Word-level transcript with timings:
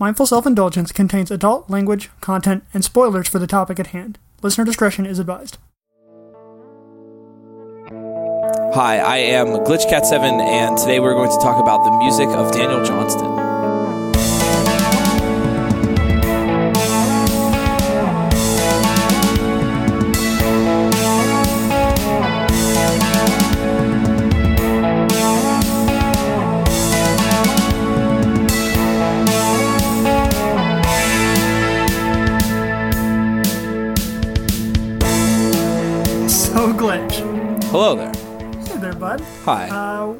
Mindful 0.00 0.26
Self 0.26 0.46
Indulgence 0.46 0.92
contains 0.92 1.28
adult 1.32 1.68
language, 1.68 2.10
content, 2.20 2.62
and 2.72 2.84
spoilers 2.84 3.26
for 3.26 3.40
the 3.40 3.48
topic 3.48 3.80
at 3.80 3.88
hand. 3.88 4.16
Listener 4.42 4.64
discretion 4.64 5.04
is 5.04 5.18
advised. 5.18 5.58
Hi, 8.74 8.98
I 8.98 9.16
am 9.16 9.48
GlitchCat7, 9.48 10.40
and 10.40 10.78
today 10.78 11.00
we're 11.00 11.14
going 11.14 11.30
to 11.30 11.42
talk 11.42 11.60
about 11.60 11.82
the 11.82 11.98
music 11.98 12.28
of 12.28 12.52
Daniel 12.52 12.84
Johnston. 12.84 13.37
Hey 39.18 39.24
there, 39.24 39.40
bud. 39.42 39.42
Hi. 39.44 39.68
Uh, 39.68 40.14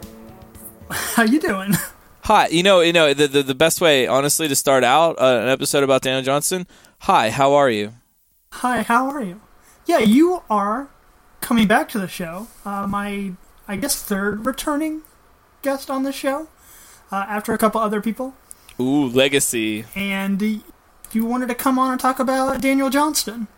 how 0.90 1.22
you 1.22 1.40
doing? 1.40 1.74
Hi. 2.22 2.48
You 2.48 2.62
know, 2.62 2.80
you 2.80 2.92
know 2.92 3.14
the 3.14 3.28
the, 3.28 3.42
the 3.42 3.54
best 3.54 3.80
way, 3.80 4.06
honestly, 4.06 4.48
to 4.48 4.56
start 4.56 4.84
out 4.84 5.18
uh, 5.20 5.40
an 5.42 5.48
episode 5.48 5.84
about 5.84 6.02
Daniel 6.02 6.22
Johnston. 6.22 6.66
Hi, 7.00 7.30
how 7.30 7.54
are 7.54 7.70
you? 7.70 7.92
Hi, 8.52 8.82
how 8.82 9.08
are 9.08 9.22
you? 9.22 9.40
Yeah, 9.86 9.98
you 9.98 10.42
are 10.50 10.88
coming 11.40 11.66
back 11.66 11.88
to 11.90 11.98
the 11.98 12.08
show. 12.08 12.48
Uh, 12.64 12.86
my, 12.86 13.32
I 13.66 13.76
guess, 13.76 14.02
third 14.02 14.44
returning 14.46 15.02
guest 15.62 15.90
on 15.90 16.02
the 16.02 16.12
show 16.12 16.48
uh, 17.12 17.24
after 17.28 17.52
a 17.52 17.58
couple 17.58 17.80
other 17.80 18.00
people. 18.00 18.34
Ooh, 18.80 19.06
legacy. 19.06 19.84
And 19.94 20.62
you 21.12 21.24
wanted 21.24 21.48
to 21.48 21.54
come 21.54 21.78
on 21.78 21.92
and 21.92 22.00
talk 22.00 22.18
about 22.18 22.60
Daniel 22.60 22.90
Johnston. 22.90 23.48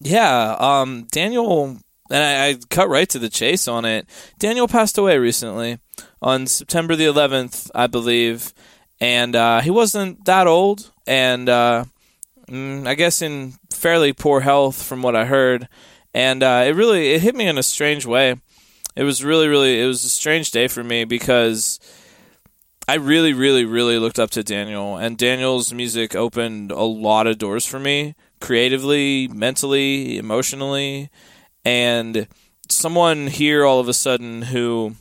Yeah. 0.00 0.56
Um, 0.58 1.06
Daniel, 1.10 1.78
and 2.10 2.22
I, 2.22 2.48
I 2.48 2.56
cut 2.70 2.88
right 2.88 3.08
to 3.10 3.18
the 3.18 3.28
chase 3.28 3.68
on 3.68 3.84
it. 3.84 4.08
Daniel 4.38 4.68
passed 4.68 4.98
away 4.98 5.18
recently 5.18 5.78
on 6.20 6.46
September 6.46 6.96
the 6.96 7.06
11th, 7.06 7.70
I 7.74 7.86
believe, 7.86 8.52
and 9.00 9.34
uh, 9.34 9.60
he 9.60 9.70
wasn't 9.70 10.24
that 10.24 10.46
old, 10.46 10.90
and 11.06 11.48
uh, 11.48 11.84
mm, 12.48 12.86
I 12.86 12.94
guess 12.94 13.22
in 13.22 13.54
fairly 13.70 14.12
poor 14.12 14.40
health 14.40 14.82
from 14.82 15.02
what 15.02 15.16
I 15.16 15.24
heard, 15.24 15.68
and 16.12 16.42
uh, 16.42 16.64
it 16.66 16.74
really 16.74 17.12
it 17.12 17.22
hit 17.22 17.34
me 17.34 17.46
in 17.46 17.58
a 17.58 17.62
strange 17.62 18.06
way. 18.06 18.36
It 18.96 19.04
was 19.04 19.24
really, 19.24 19.46
really, 19.48 19.80
it 19.80 19.86
was 19.86 20.04
a 20.04 20.08
strange 20.08 20.50
day 20.50 20.66
for 20.68 20.82
me 20.82 21.04
because 21.04 21.78
I 22.88 22.94
really, 22.94 23.32
really, 23.32 23.64
really 23.64 23.98
looked 23.98 24.18
up 24.18 24.30
to 24.32 24.42
Daniel, 24.42 24.96
and 24.96 25.16
Daniel's 25.16 25.72
music 25.72 26.16
opened 26.16 26.72
a 26.72 26.82
lot 26.82 27.28
of 27.28 27.38
doors 27.38 27.64
for 27.64 27.78
me 27.78 28.14
creatively, 28.40 29.28
mentally, 29.28 30.18
emotionally, 30.18 31.10
and 31.64 32.26
someone 32.68 33.26
here 33.26 33.64
all 33.64 33.80
of 33.80 33.88
a 33.88 33.94
sudden 33.94 34.42
who 34.42 34.94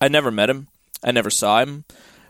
I 0.00 0.08
never 0.08 0.30
met 0.30 0.50
him, 0.50 0.68
I 1.02 1.12
never 1.12 1.30
saw 1.30 1.60
him. 1.60 1.84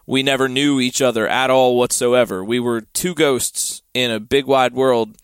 We 0.06 0.22
never 0.22 0.48
knew 0.48 0.80
each 0.80 1.00
other 1.00 1.28
at 1.28 1.50
all 1.50 1.76
whatsoever. 1.76 2.42
We 2.42 2.58
were 2.58 2.80
two 2.80 3.14
ghosts 3.14 3.82
in 3.94 4.10
a 4.10 4.18
big 4.18 4.46
wide 4.46 4.74
world 4.74 5.16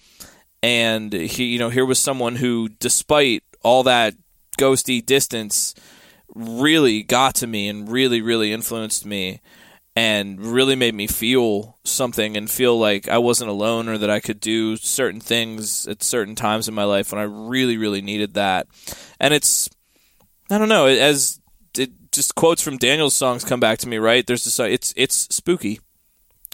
and 0.62 1.12
he 1.12 1.44
you 1.44 1.58
know 1.58 1.68
here 1.68 1.86
was 1.86 1.98
someone 1.98 2.36
who 2.36 2.68
despite 2.68 3.44
all 3.62 3.82
that 3.84 4.14
ghosty 4.58 5.04
distance 5.04 5.74
really 6.34 7.02
got 7.02 7.36
to 7.36 7.46
me 7.46 7.68
and 7.68 7.88
really 7.88 8.20
really 8.20 8.52
influenced 8.52 9.06
me 9.06 9.40
and 9.96 10.38
really 10.38 10.76
made 10.76 10.94
me 10.94 11.06
feel 11.06 11.78
something 11.82 12.36
and 12.36 12.50
feel 12.50 12.78
like 12.78 13.08
I 13.08 13.16
wasn't 13.16 13.50
alone 13.50 13.88
or 13.88 13.96
that 13.96 14.10
I 14.10 14.20
could 14.20 14.38
do 14.38 14.76
certain 14.76 15.20
things 15.20 15.88
at 15.88 16.02
certain 16.02 16.34
times 16.34 16.68
in 16.68 16.74
my 16.74 16.84
life 16.84 17.10
when 17.10 17.20
I 17.20 17.24
really 17.24 17.78
really 17.78 18.02
needed 18.02 18.34
that. 18.34 18.68
And 19.18 19.32
it's 19.32 19.70
I 20.50 20.58
don't 20.58 20.68
know, 20.68 20.86
as 20.86 21.40
it 21.76 21.90
just 22.12 22.34
quotes 22.34 22.62
from 22.62 22.76
Daniel's 22.76 23.16
songs 23.16 23.42
come 23.42 23.58
back 23.58 23.78
to 23.80 23.88
me, 23.88 23.96
right? 23.96 24.26
There's 24.26 24.44
this 24.44 24.60
uh, 24.60 24.64
it's 24.64 24.92
it's 24.96 25.34
spooky. 25.34 25.80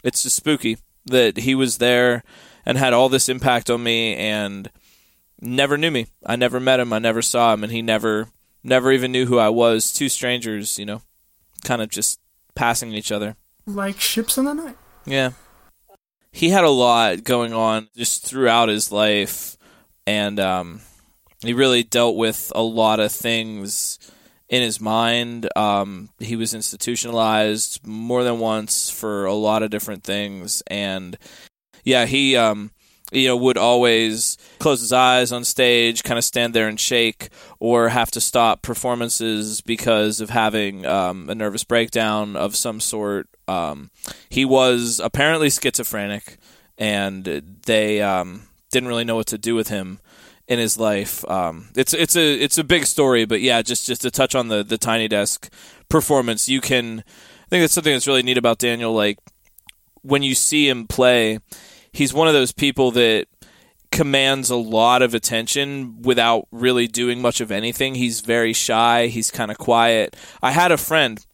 It's 0.05 0.23
just 0.23 0.37
spooky 0.37 0.79
that 1.07 1.39
he 1.39 1.57
was 1.57 1.79
there 1.79 2.23
and 2.65 2.79
had 2.79 2.93
all 2.93 3.09
this 3.09 3.29
impact 3.29 3.71
on 3.71 3.83
me 3.83 4.15
and 4.15 4.71
never 5.41 5.77
knew 5.77 5.91
me. 5.91 6.07
I 6.25 6.37
never 6.37 6.61
met 6.61 6.79
him, 6.79 6.93
I 6.93 7.01
never 7.01 7.23
saw 7.23 7.53
him 7.53 7.65
and 7.65 7.73
he 7.73 7.83
never 7.83 8.29
never 8.63 8.93
even 8.93 9.11
knew 9.11 9.27
who 9.27 9.39
I 9.39 9.49
was. 9.49 9.93
Two 9.93 10.09
strangers, 10.09 10.79
you 10.79 10.87
know, 10.87 11.03
kind 11.65 11.83
of 11.83 11.89
just 11.89 12.21
passing 12.55 12.93
each 12.93 13.11
other. 13.11 13.37
Like 13.67 14.01
ships 14.01 14.39
in 14.39 14.45
the 14.45 14.55
night. 14.55 14.77
Yeah. 15.05 15.31
He 16.33 16.49
had 16.49 16.65
a 16.65 16.71
lot 16.71 17.25
going 17.25 17.53
on 17.53 17.89
just 17.97 18.27
throughout 18.27 18.69
his 18.69 18.91
life 18.91 19.57
and 20.07 20.41
um, 20.41 20.81
he 21.43 21.53
really 21.53 21.83
dealt 21.83 22.17
with 22.17 22.51
a 22.55 22.63
lot 22.63 23.01
of 23.01 23.13
things 23.13 23.99
in 24.49 24.63
his 24.63 24.81
mind. 24.81 25.49
Um, 25.57 26.09
he 26.19 26.37
was 26.37 26.55
institutionalized 26.55 27.87
more 27.87 28.25
than 28.25 28.39
once 28.39 28.91
for 28.91 29.27
a 29.27 29.35
lot 29.35 29.63
of 29.63 29.71
different 29.71 30.05
things 30.05 30.63
and 30.67 31.19
yeah, 31.85 32.07
he 32.07 32.37
um, 32.37 32.71
you 33.13 33.29
know, 33.29 33.37
would 33.37 33.59
always 33.59 34.37
close 34.59 34.81
his 34.81 34.93
eyes 34.93 35.33
on 35.33 35.45
stage, 35.45 36.03
kind 36.03 36.19
of 36.19 36.25
stand 36.25 36.55
there 36.55 36.69
and 36.69 36.81
shake, 36.81 37.29
or 37.59 37.91
have 37.91 38.11
to 38.13 38.21
stop 38.21 38.63
performances 38.63 39.61
because 39.61 40.21
of 40.21 40.31
having 40.31 40.87
um, 40.87 41.29
a 41.29 41.35
nervous 41.35 41.65
breakdown 41.65 42.37
of 42.37 42.57
some 42.57 42.81
sort. 42.81 43.29
Um, 43.47 43.91
he 44.29 44.45
was 44.45 45.01
apparently 45.03 45.51
schizophrenic, 45.51 46.39
and 46.79 47.25
they 47.67 48.01
um, 48.01 48.49
didn't 48.71 48.89
really 48.89 49.05
know 49.05 49.17
what 49.17 49.27
to 49.29 49.39
do 49.39 49.55
with 49.55 49.69
him 49.69 50.01
in 50.49 50.59
his 50.59 50.79
life. 50.79 51.29
Um, 51.31 51.69
it's 51.77 51.95
it's 51.95 52.17
a 52.17 52.35
it's 52.35 52.59
a 52.59 52.65
big 52.65 52.87
story, 52.87 53.25
but 53.25 53.41
yeah, 53.41 53.63
just 53.63 53.87
just 53.87 54.03
to 54.03 54.11
touch 54.11 54.35
on 54.35 54.49
the 54.49 54.63
the 54.65 54.79
Tiny 54.79 55.09
Desk 55.09 55.53
performance, 55.89 56.49
you 56.49 56.61
can. 56.61 57.01
I 57.01 57.49
think 57.53 57.63
that's 57.63 57.75
something 57.75 57.93
that's 57.93 58.07
really 58.07 58.23
neat 58.23 58.39
about 58.39 58.59
Daniel. 58.59 58.95
Like 58.95 59.19
when 60.03 60.23
you 60.23 60.35
see 60.35 60.69
him 60.69 60.87
play 60.87 61.39
he's 61.93 62.15
one 62.15 62.29
of 62.29 62.35
those 62.35 62.53
people 62.53 62.91
that 62.93 63.27
commands 63.91 64.49
a 64.49 64.57
lot 64.57 65.03
of 65.03 65.15
attention 65.15 66.01
without 66.03 66.49
really 66.51 66.87
doing 66.87 67.21
much 67.21 67.41
of 67.41 67.53
anything. 67.53 67.95
He's 67.95 68.21
very 68.21 68.53
shy, 68.53 69.09
he's 69.09 69.31
kind 69.31 69.51
of 69.51 69.59
quiet. 69.59 70.17
I 70.43 70.53
had 70.53 70.73
a 70.73 70.79
friend 70.79 71.25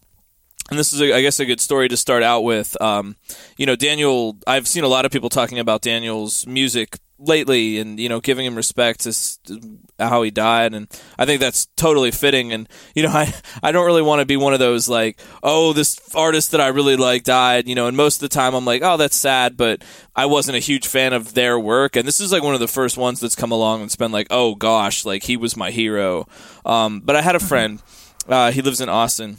and 0.70 0.78
this 0.78 0.92
is, 0.92 1.00
a, 1.00 1.14
I 1.14 1.22
guess, 1.22 1.40
a 1.40 1.46
good 1.46 1.60
story 1.60 1.88
to 1.88 1.96
start 1.96 2.22
out 2.22 2.44
with. 2.44 2.80
Um, 2.80 3.16
you 3.56 3.64
know, 3.64 3.76
Daniel. 3.76 4.36
I've 4.46 4.68
seen 4.68 4.84
a 4.84 4.88
lot 4.88 5.06
of 5.06 5.10
people 5.10 5.30
talking 5.30 5.58
about 5.58 5.80
Daniel's 5.80 6.46
music 6.46 6.98
lately, 7.18 7.78
and 7.78 7.98
you 7.98 8.08
know, 8.08 8.20
giving 8.20 8.46
him 8.46 8.54
respect 8.54 9.00
to 9.00 9.78
how 9.98 10.22
he 10.22 10.30
died, 10.30 10.74
and 10.74 10.88
I 11.18 11.26
think 11.26 11.40
that's 11.40 11.66
totally 11.76 12.10
fitting. 12.10 12.52
And 12.52 12.68
you 12.94 13.02
know, 13.02 13.08
I 13.12 13.34
I 13.62 13.72
don't 13.72 13.86
really 13.86 14.02
want 14.02 14.20
to 14.20 14.26
be 14.26 14.36
one 14.36 14.52
of 14.52 14.58
those 14.58 14.88
like, 14.88 15.20
oh, 15.42 15.72
this 15.72 15.98
artist 16.14 16.52
that 16.52 16.60
I 16.60 16.68
really 16.68 16.96
like 16.96 17.24
died. 17.24 17.68
You 17.68 17.74
know, 17.74 17.86
and 17.86 17.96
most 17.96 18.16
of 18.16 18.28
the 18.28 18.34
time 18.34 18.54
I'm 18.54 18.64
like, 18.64 18.82
oh, 18.82 18.96
that's 18.96 19.16
sad, 19.16 19.56
but 19.56 19.82
I 20.14 20.26
wasn't 20.26 20.56
a 20.56 20.60
huge 20.60 20.86
fan 20.86 21.12
of 21.12 21.34
their 21.34 21.58
work, 21.58 21.96
and 21.96 22.06
this 22.06 22.20
is 22.20 22.32
like 22.32 22.42
one 22.42 22.54
of 22.54 22.60
the 22.60 22.68
first 22.68 22.96
ones 22.96 23.20
that's 23.20 23.36
come 23.36 23.52
along 23.52 23.80
and's 23.80 23.96
been 23.96 24.12
like, 24.12 24.28
oh 24.30 24.54
gosh, 24.54 25.04
like 25.04 25.24
he 25.24 25.36
was 25.36 25.56
my 25.56 25.70
hero. 25.70 26.26
Um, 26.64 27.00
but 27.00 27.16
I 27.16 27.22
had 27.22 27.36
a 27.36 27.40
friend. 27.40 27.82
Uh, 28.26 28.52
he 28.52 28.60
lives 28.60 28.80
in 28.80 28.90
Austin 28.90 29.38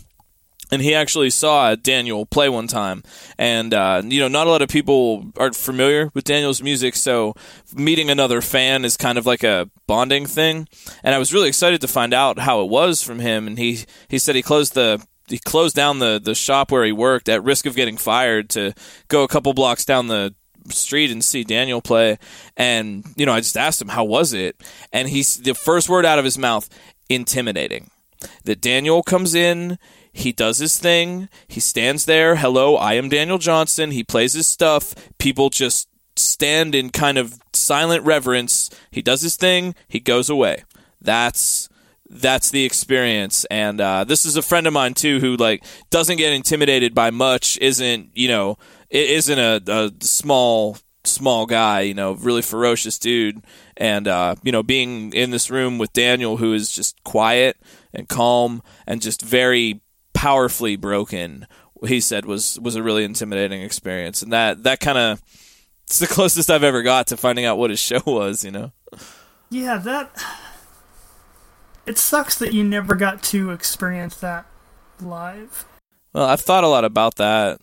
and 0.72 0.81
he 0.81 0.94
actually 0.94 1.30
saw 1.30 1.75
Daniel 1.75 2.25
play 2.25 2.50
one 2.50 2.68
time. 2.68 3.03
And 3.38 3.74
uh, 3.74 4.02
you 4.06 4.19
know, 4.19 4.28
not 4.28 4.47
a 4.47 4.50
lot 4.50 4.62
of 4.62 4.69
people 4.69 5.31
are 5.38 5.52
familiar 5.53 6.12
with 6.13 6.24
Daniel's 6.24 6.62
music, 6.62 6.96
so 6.96 7.35
meeting 7.74 8.09
another 8.09 8.41
fan 8.41 8.85
is 8.85 8.97
kind 8.97 9.18
of 9.18 9.25
like 9.25 9.44
a 9.44 9.69
bonding 9.88 10.25
thing. 10.25 10.68
And 11.03 11.16
I 11.16 11.18
was 11.19 11.34
really 11.34 11.47
excited 11.47 11.81
to 11.81 11.88
find 11.88 12.13
out 12.13 12.40
how 12.40 12.62
it 12.62 12.69
was 12.69 13.02
from 13.02 13.19
him. 13.19 13.47
And 13.47 13.57
he 13.57 13.85
he 14.07 14.19
said 14.19 14.35
he 14.35 14.41
closed 14.41 14.74
the 14.74 15.03
he 15.28 15.40
closed 15.40 15.75
down 15.75 16.00
the 16.00 16.19
the 16.24 16.35
shop 16.35 16.72
where 16.72 16.86
he 16.86 16.91
worked 16.91 17.30
at 17.30 17.44
risk 17.44 17.66
of 17.66 17.75
getting 17.75 17.97
fired 17.97 18.50
to 18.51 18.74
go 19.07 19.24
a 19.24 19.28
couple 19.28 19.53
blocks 19.53 19.86
down 19.86 20.07
the 20.07 20.34
street 20.69 21.10
and 21.10 21.24
see 21.24 21.44
Daniel 21.44 21.81
play 21.81 22.19
and 22.56 23.04
you 23.15 23.25
know 23.25 23.33
I 23.33 23.39
just 23.39 23.57
asked 23.57 23.81
him 23.81 23.88
how 23.88 24.04
was 24.04 24.33
it 24.33 24.62
and 24.94 25.10
he's 25.10 25.38
the 25.38 25.56
first 25.56 25.89
word 25.89 26.06
out 26.06 26.19
of 26.19 26.25
his 26.25 26.38
mouth 26.38 26.69
intimidating 27.07 27.89
that 28.44 28.62
Daniel 28.62 29.01
comes 29.01 29.33
in 29.33 29.80
he 30.19 30.31
does 30.31 30.57
his 30.57 30.77
thing. 30.77 31.30
He 31.48 31.60
stands 31.60 32.06
there. 32.06 32.36
Hello, 32.36 32.75
I 32.75 32.94
am 32.94 33.10
Daniel 33.10 33.38
Johnston. 33.38 33.92
He 33.92 34.04
plays 34.04 34.33
his 34.33 34.48
stuff. 34.48 34.94
People 35.18 35.50
just 35.50 35.88
stand 36.16 36.75
in 36.75 36.89
kind 36.89 37.18
of 37.18 37.39
silent 37.54 38.06
reverence. 38.06 38.69
He 38.92 39.01
does 39.01 39.21
his 39.21 39.38
thing. 39.38 39.75
He 39.88 40.00
goes 40.00 40.30
away. 40.30 40.63
That's 41.01 41.69
that's 42.10 42.50
the 42.50 42.66
experience. 42.66 43.45
And 43.45 43.80
uh, 43.80 44.04
this 44.04 44.25
is 44.25 44.36
a 44.36 44.42
friend 44.42 44.68
of 44.68 44.74
mine 44.74 44.94
too, 44.94 45.19
who 45.19 45.38
like 45.38 45.63
doesn't 45.89 46.18
get 46.18 46.33
intimidated 46.33 46.94
by 46.94 47.12
much. 47.12 47.57
Isn't 47.60 48.12
you 48.13 48.27
know? 48.27 48.57
Isn't 48.89 49.39
a, 49.39 49.62
a 49.68 49.92
small 50.01 50.77
small 51.06 51.45
guy. 51.45 51.81
You 51.81 51.94
know, 51.94 52.13
really 52.13 52.42
ferocious 52.42 53.00
dude. 53.00 53.42
And 53.77 54.07
uh, 54.07 54.36
you 54.44 54.51
know, 54.51 54.63
being 54.63 55.13
in 55.13 55.31
this 55.31 55.50
room 55.50 55.77
with 55.77 55.94
Daniel, 55.94 56.38
who 56.38 56.54
is 56.54 56.72
just 56.72 57.01
quiet 57.04 57.57
and 57.94 58.10
calm 58.10 58.62
and 58.86 59.01
just 59.01 59.22
very 59.22 59.81
powerfully 60.19 60.75
broken 60.75 61.48
he 61.88 62.01
said 62.01 62.25
was 62.25 62.60
was 62.60 62.75
a 62.75 62.83
really 62.83 63.04
intimidating 63.04 63.62
experience, 63.62 64.21
and 64.21 64.33
that 64.33 64.63
that 64.63 64.80
kind 64.80 64.98
of 64.98 65.21
it's 65.86 66.00
the 66.00 66.07
closest 66.07 66.50
I've 66.50 66.63
ever 66.63 66.81
got 66.81 67.07
to 67.07 67.18
finding 67.18 67.45
out 67.45 67.57
what 67.57 67.69
his 67.69 67.80
show 67.80 68.01
was. 68.06 68.44
You 68.44 68.51
know. 68.51 68.71
Yeah, 69.50 69.77
that. 69.77 70.12
It 71.86 71.98
sucks 71.98 72.38
that 72.38 72.54
you 72.54 72.63
never 72.63 72.94
got 72.94 73.24
to 73.24 73.50
experience 73.50 74.18
that 74.18 74.45
live. 75.01 75.66
Well, 76.13 76.25
I've 76.25 76.42
thought 76.42 76.63
a 76.63 76.68
lot 76.68 76.86
about 76.86 77.15
that. 77.15 77.60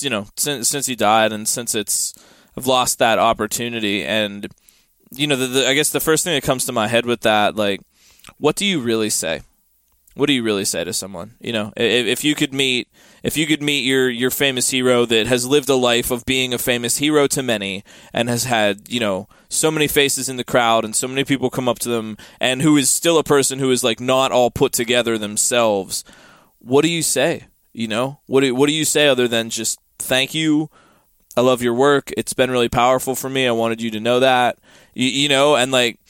You 0.00 0.10
know, 0.10 0.28
since 0.36 0.68
since 0.68 0.86
he 0.86 0.94
died, 0.94 1.32
and 1.32 1.46
since 1.46 1.74
it's 1.74 2.14
I've 2.56 2.66
lost 2.66 2.98
that 2.98 3.18
opportunity, 3.18 4.04
and 4.04 4.48
you 5.10 5.26
know, 5.26 5.36
the, 5.36 5.46
the, 5.46 5.68
I 5.68 5.74
guess 5.74 5.90
the 5.90 6.00
first 6.00 6.24
thing 6.24 6.34
that 6.34 6.42
comes 6.42 6.64
to 6.66 6.72
my 6.72 6.88
head 6.88 7.06
with 7.06 7.20
that, 7.20 7.54
like, 7.54 7.80
what 8.38 8.56
do 8.56 8.64
you 8.64 8.80
really 8.80 9.10
say? 9.10 9.42
What 10.16 10.28
do 10.28 10.32
you 10.32 10.42
really 10.42 10.64
say 10.64 10.82
to 10.82 10.94
someone? 10.94 11.34
You 11.40 11.52
know, 11.52 11.72
if, 11.76 12.06
if 12.06 12.24
you 12.24 12.34
could 12.34 12.54
meet, 12.54 12.88
if 13.22 13.36
you 13.36 13.46
could 13.46 13.62
meet 13.62 13.84
your 13.84 14.08
your 14.08 14.30
famous 14.30 14.70
hero 14.70 15.04
that 15.04 15.26
has 15.26 15.46
lived 15.46 15.68
a 15.68 15.74
life 15.74 16.10
of 16.10 16.24
being 16.24 16.54
a 16.54 16.58
famous 16.58 16.96
hero 16.96 17.26
to 17.26 17.42
many 17.42 17.84
and 18.14 18.30
has 18.30 18.44
had, 18.44 18.88
you 18.88 18.98
know, 18.98 19.28
so 19.50 19.70
many 19.70 19.86
faces 19.86 20.30
in 20.30 20.38
the 20.38 20.42
crowd 20.44 20.86
and 20.86 20.96
so 20.96 21.06
many 21.06 21.22
people 21.22 21.50
come 21.50 21.68
up 21.68 21.78
to 21.80 21.90
them, 21.90 22.16
and 22.40 22.62
who 22.62 22.78
is 22.78 22.88
still 22.88 23.18
a 23.18 23.22
person 23.22 23.58
who 23.58 23.70
is 23.70 23.84
like 23.84 24.00
not 24.00 24.32
all 24.32 24.50
put 24.50 24.72
together 24.72 25.18
themselves, 25.18 26.02
what 26.60 26.80
do 26.80 26.88
you 26.88 27.02
say? 27.02 27.48
You 27.74 27.88
know, 27.88 28.20
what 28.24 28.40
do 28.40 28.54
what 28.54 28.68
do 28.68 28.72
you 28.72 28.86
say 28.86 29.08
other 29.08 29.28
than 29.28 29.50
just 29.50 29.78
thank 29.98 30.32
you? 30.32 30.70
I 31.36 31.42
love 31.42 31.60
your 31.60 31.74
work. 31.74 32.10
It's 32.16 32.32
been 32.32 32.50
really 32.50 32.70
powerful 32.70 33.14
for 33.14 33.28
me. 33.28 33.46
I 33.46 33.52
wanted 33.52 33.82
you 33.82 33.90
to 33.90 34.00
know 34.00 34.20
that. 34.20 34.56
You, 34.94 35.08
you 35.08 35.28
know, 35.28 35.56
and 35.56 35.70
like 35.70 36.00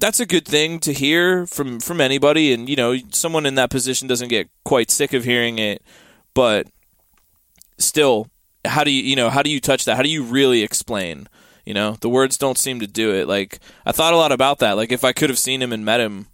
that's 0.00 0.20
a 0.20 0.26
good 0.26 0.46
thing 0.46 0.80
to 0.80 0.92
hear 0.92 1.46
from 1.46 1.80
from 1.80 2.00
anybody. 2.00 2.52
And 2.52 2.68
you 2.68 2.76
know 2.76 2.96
someone 3.10 3.46
in 3.46 3.54
that 3.56 3.70
position 3.70 4.08
doesn't 4.08 4.28
get 4.28 4.48
quite 4.64 4.90
sick 4.90 5.12
of 5.12 5.24
hearing 5.24 5.58
it 5.58 5.82
but 6.34 6.66
still 7.78 8.28
how 8.66 8.84
do 8.84 8.90
you 8.90 9.02
you 9.02 9.16
know 9.16 9.30
how 9.30 9.42
do 9.42 9.50
you 9.50 9.60
touch 9.60 9.84
that? 9.84 9.96
How 9.96 10.02
do 10.02 10.08
you 10.08 10.22
really 10.22 10.62
explain? 10.62 11.28
You 11.64 11.74
know 11.74 11.96
the 12.00 12.08
words 12.08 12.36
don't 12.36 12.58
seem 12.58 12.80
to 12.80 12.86
do 12.86 13.14
it. 13.14 13.28
Like 13.28 13.58
i 13.86 13.92
thought 13.92 14.14
a 14.14 14.16
lot 14.16 14.32
about 14.32 14.58
that. 14.58 14.76
Like 14.76 14.92
if 14.92 15.04
i 15.04 15.12
could 15.12 15.30
have 15.30 15.38
seen 15.38 15.62
him 15.62 15.72
and 15.72 15.84
met 15.84 16.00
him 16.00 16.26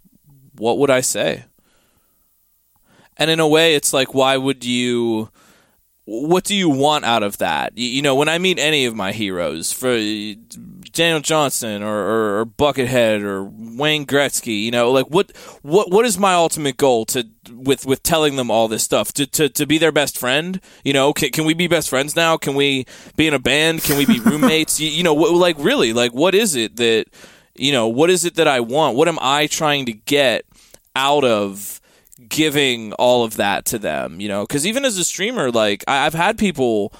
what 0.55 0.77
would 0.77 0.89
i 0.89 1.01
say? 1.01 1.45
And 3.17 3.29
in 3.29 3.39
a 3.39 3.47
way 3.47 3.75
it's 3.75 3.93
like 3.93 4.13
why 4.13 4.37
would 4.37 4.63
you 4.63 5.29
what 6.05 6.45
do 6.45 6.55
you 6.55 6.69
want 6.69 7.03
out 7.03 7.21
of 7.21 7.39
that? 7.39 7.77
You, 7.77 8.01
know, 8.01 8.15
when 8.15 8.29
I 8.29 8.37
meet 8.37 8.59
any 8.59 8.85
of 8.85 8.95
my 8.95 9.11
heroes, 9.11 9.73
for 9.73 9.89
Daniel 10.97 11.19
Johnston 11.19 11.83
or, 11.83 11.95
or, 11.95 12.39
or, 12.39 12.45
Buckethead 12.47 13.21
or 13.21 13.43
Wayne 13.43 14.03
Gretzky, 14.03 14.63
you 14.63 14.71
know, 14.71 14.91
like 14.91 15.05
what 15.05 15.31
what 15.61 15.91
what 15.91 16.05
is 16.05 16.17
my 16.17 16.33
ultimate 16.33 16.75
goal 16.75 17.05
to 17.05 17.27
with 17.51 17.85
with 17.85 18.01
telling 18.01 18.35
them 18.35 18.49
all 18.49 18.67
this 18.67 18.81
stuff 18.81 19.13
to 19.13 19.27
to, 19.27 19.47
to 19.47 19.67
be 19.67 19.77
their 19.77 19.91
best 19.91 20.17
friend? 20.17 20.59
You 20.83 20.93
know, 20.93 21.13
can, 21.13 21.29
can 21.29 21.45
we 21.45 21.53
be 21.53 21.67
best 21.67 21.87
friends 21.87 22.15
now? 22.15 22.35
Can 22.35 22.55
we 22.55 22.87
be 23.15 23.27
in 23.27 23.35
a 23.35 23.39
band? 23.39 23.83
Can 23.83 23.95
we 23.99 24.07
be 24.07 24.19
roommates? 24.25 24.79
you, 24.79 24.89
you 24.89 25.03
know, 25.03 25.13
like 25.13 25.55
really, 25.59 25.93
like 25.93 26.13
what 26.13 26.33
is 26.33 26.55
it 26.55 26.77
that 26.77 27.05
you 27.55 27.71
know? 27.71 27.87
What 27.87 28.09
is 28.09 28.25
it 28.25 28.33
that 28.33 28.47
I 28.47 28.59
want? 28.59 28.97
What 28.97 29.07
am 29.07 29.19
I 29.21 29.45
trying 29.45 29.85
to 29.85 29.93
get 29.93 30.45
out 30.95 31.23
of? 31.23 31.79
giving 32.29 32.91
all 32.93 33.23
of 33.23 33.37
that 33.37 33.63
to 33.63 33.77
them, 33.77 34.19
you 34.19 34.27
know, 34.27 34.41
because 34.41 34.65
even 34.65 34.83
as 34.83 34.97
a 34.97 35.03
streamer, 35.03 35.51
like 35.51 35.83
I, 35.87 36.03
have 36.03 36.15
had 36.15 36.37
people, 36.37 36.91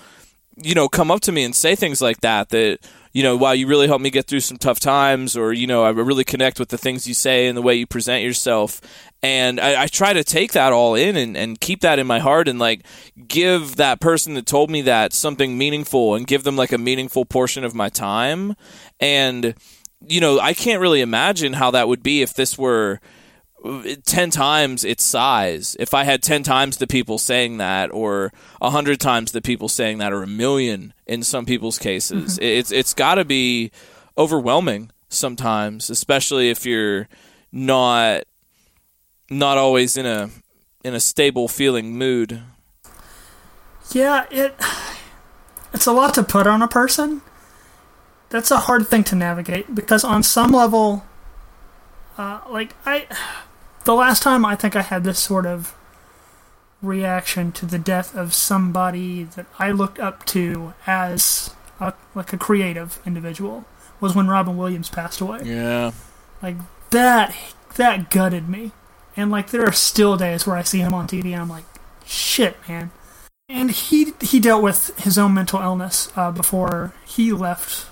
you 0.56 0.76
know, 0.76 0.88
come 0.88 1.10
up 1.10 1.22
to 1.22 1.32
me 1.32 1.44
and 1.44 1.56
say 1.56 1.76
things 1.76 2.02
like 2.02 2.22
that, 2.22 2.50
that, 2.50 2.80
you 3.14 3.24
know, 3.24 3.36
wow, 3.36 3.52
you 3.52 3.68
really 3.68 3.88
helped 3.88 4.04
me 4.04 4.10
get 4.10 4.28
through 4.28 4.42
some 4.42 4.58
tough 4.58 4.80
times, 4.80 5.36
or, 5.36 5.54
you 5.54 5.68
know, 5.68 5.84
I 5.84 5.90
really 5.90 6.24
connect 6.24 6.60
with 6.60 6.70
the 6.70 6.78
things 6.78 7.08
you 7.08 7.14
say 7.14 7.48
and 7.48 7.58
the 7.58 7.62
way 7.62 7.76
you 7.76 7.88
present 7.88 8.24
yourself. 8.24 8.82
And 9.24 9.60
I, 9.60 9.84
I 9.84 9.88
try 9.88 10.14
to 10.14 10.24
take 10.24 10.52
that 10.52 10.74
all 10.74 10.96
in 10.96 11.18
and, 11.18 11.36
and 11.36 11.60
keep 11.60 11.82
that 11.82 12.00
in 12.00 12.06
my 12.06 12.20
heart 12.20 12.48
and 12.48 12.60
like 12.60 12.86
give 13.28 13.78
that 13.78 14.00
person 14.00 14.36
that 14.36 14.46
told 14.46 14.70
me 14.70 14.82
that 14.84 15.14
something 15.14 15.58
meaningful 15.58 16.16
and 16.16 16.28
give 16.28 16.44
them 16.44 16.56
like 16.56 16.72
a 16.72 16.78
meaningful 16.78 17.26
portion 17.26 17.64
of 17.64 17.74
my 17.74 17.90
time. 17.90 18.56
And, 19.00 19.56
you 20.08 20.22
know, 20.22 20.40
I 20.40 20.54
can't 20.54 20.82
really 20.82 21.02
imagine 21.02 21.54
how 21.54 21.72
that 21.72 21.88
would 21.88 22.04
be 22.04 22.22
if 22.22 22.36
this 22.36 22.58
were, 22.58 23.00
10 24.06 24.30
times 24.32 24.84
its 24.84 25.04
size. 25.04 25.76
If 25.80 25.94
I 25.94 26.04
had 26.04 26.22
10 26.22 26.44
times 26.44 26.78
the 26.78 26.88
people 26.88 27.18
saying 27.18 27.58
that, 27.58 27.92
or 27.92 28.32
100 28.60 29.00
times 29.00 29.32
the 29.32 29.42
people 29.42 29.70
saying 29.70 29.98
that, 30.00 30.14
or 30.14 30.24
a 30.24 30.28
million 30.28 30.94
in 31.06 31.24
some 31.24 31.46
people's 31.46 31.78
cases, 31.78 32.36
mm-hmm. 32.36 32.44
it's, 32.44 32.72
it's 32.72 32.94
got 32.94 33.16
to 33.16 33.26
be 33.26 33.72
overwhelming 34.18 34.92
sometimes, 35.10 35.90
especially 35.90 36.50
if 36.50 36.66
you're 36.66 37.08
not 37.52 38.24
not 39.30 39.58
always 39.58 39.98
in 39.98 40.06
a 40.06 40.30
in 40.84 40.94
a 40.94 41.00
stable 41.00 41.48
feeling 41.48 41.98
mood. 41.98 42.42
Yeah, 43.92 44.26
it 44.32 44.56
it's 45.74 45.86
a 45.86 45.92
lot 45.92 46.14
to 46.16 46.24
put 46.24 46.48
on 46.48 46.62
a 46.62 46.68
person. 46.68 47.22
That's 48.30 48.52
a 48.52 48.58
hard 48.58 48.88
thing 48.88 49.04
to 49.06 49.16
navigate 49.16 49.74
because 49.74 50.04
on 50.04 50.22
some 50.24 50.52
level 50.52 51.06
uh, 52.18 52.40
like 52.50 52.74
I 52.86 53.06
the 53.88 53.96
last 53.96 54.22
time 54.22 54.44
I 54.44 54.58
think 54.58 54.76
I 54.76 54.82
had 54.82 55.06
this 55.06 55.18
sort 55.18 55.46
of 55.46 55.74
reaction 56.82 57.54
to 57.54 57.66
the 57.66 57.80
death 57.80 58.14
of 58.18 58.34
somebody 58.34 59.24
that 59.24 59.46
I 59.58 59.72
looked 59.72 59.98
up 59.98 60.26
to 60.26 60.74
as 60.86 61.56
a, 61.80 61.94
like 62.14 62.34
a 62.34 62.38
creative 62.38 63.00
individual 63.06 63.64
was 64.02 64.14
when 64.14 64.28
Robin 64.28 64.58
Williams 64.58 64.90
passed 64.90 65.22
away. 65.22 65.40
Yeah. 65.46 65.94
Like 66.42 66.58
that 66.90 67.34
that 67.78 68.12
gutted 68.12 68.50
me. 68.50 68.74
And 69.16 69.32
like 69.32 69.52
there 69.52 69.64
are 69.64 69.72
still 69.72 70.18
days 70.18 70.46
where 70.46 70.58
I 70.58 70.64
see 70.64 70.80
him 70.80 70.94
on 70.94 71.08
TV 71.08 71.28
and 71.28 71.44
I'm 71.44 71.50
like, 71.50 71.64
shit, 72.06 72.58
man. 72.68 72.92
And 73.48 73.72
he 73.72 74.12
he 74.20 74.42
dealt 74.42 74.64
with 74.64 75.00
his 75.00 75.18
own 75.18 75.34
mental 75.34 75.62
illness 75.62 76.12
uh, 76.18 76.32
before 76.32 76.94
he 77.06 77.32
left 77.32 77.88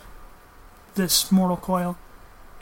this 0.96 1.32
mortal 1.32 1.56
coil. 1.56 1.98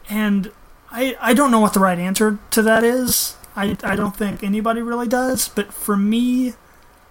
And 0.08 0.52
I, 0.94 1.18
I 1.20 1.34
don't 1.34 1.50
know 1.50 1.60
what 1.60 1.74
the 1.74 1.80
right 1.80 1.98
answer 1.98 2.38
to 2.52 2.62
that 2.62 2.84
is. 2.84 3.36
I, 3.56 3.76
I 3.84 3.96
don't 3.96 4.16
think 4.16 4.44
anybody 4.44 4.82
really 4.82 5.08
does, 5.08 5.50
but 5.50 5.74
for 5.74 5.98
me, 5.98 6.54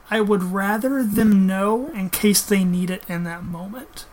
I 0.08 0.20
would 0.20 0.42
rather 0.42 1.02
them 1.02 1.46
know 1.46 1.88
in 1.88 2.10
case 2.10 2.42
they 2.42 2.64
need 2.64 2.90
it 2.90 3.02
in 3.08 3.24
that 3.24 3.44
moment. 3.44 4.06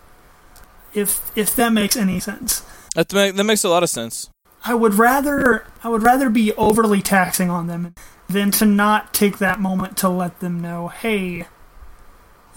If 0.94 1.32
if 1.38 1.56
that 1.56 1.72
makes 1.72 1.96
any 1.96 2.20
sense. 2.20 2.66
That 2.96 3.10
that 3.10 3.44
makes 3.44 3.64
a 3.64 3.70
lot 3.70 3.84
of 3.84 3.90
sense. 3.90 4.30
I 4.66 4.74
would 4.74 4.96
rather 4.96 5.66
I 5.84 5.90
would 5.90 6.02
rather 6.02 6.30
be 6.30 6.52
overly 6.54 7.02
taxing 7.02 7.50
on 7.50 7.68
them 7.68 7.94
than 8.28 8.52
to 8.52 8.66
not 8.66 9.14
take 9.14 9.38
that 9.38 9.60
moment 9.60 9.98
to 9.98 10.10
let 10.10 10.40
them 10.40 10.62
know, 10.62 10.88
hey, 10.88 11.48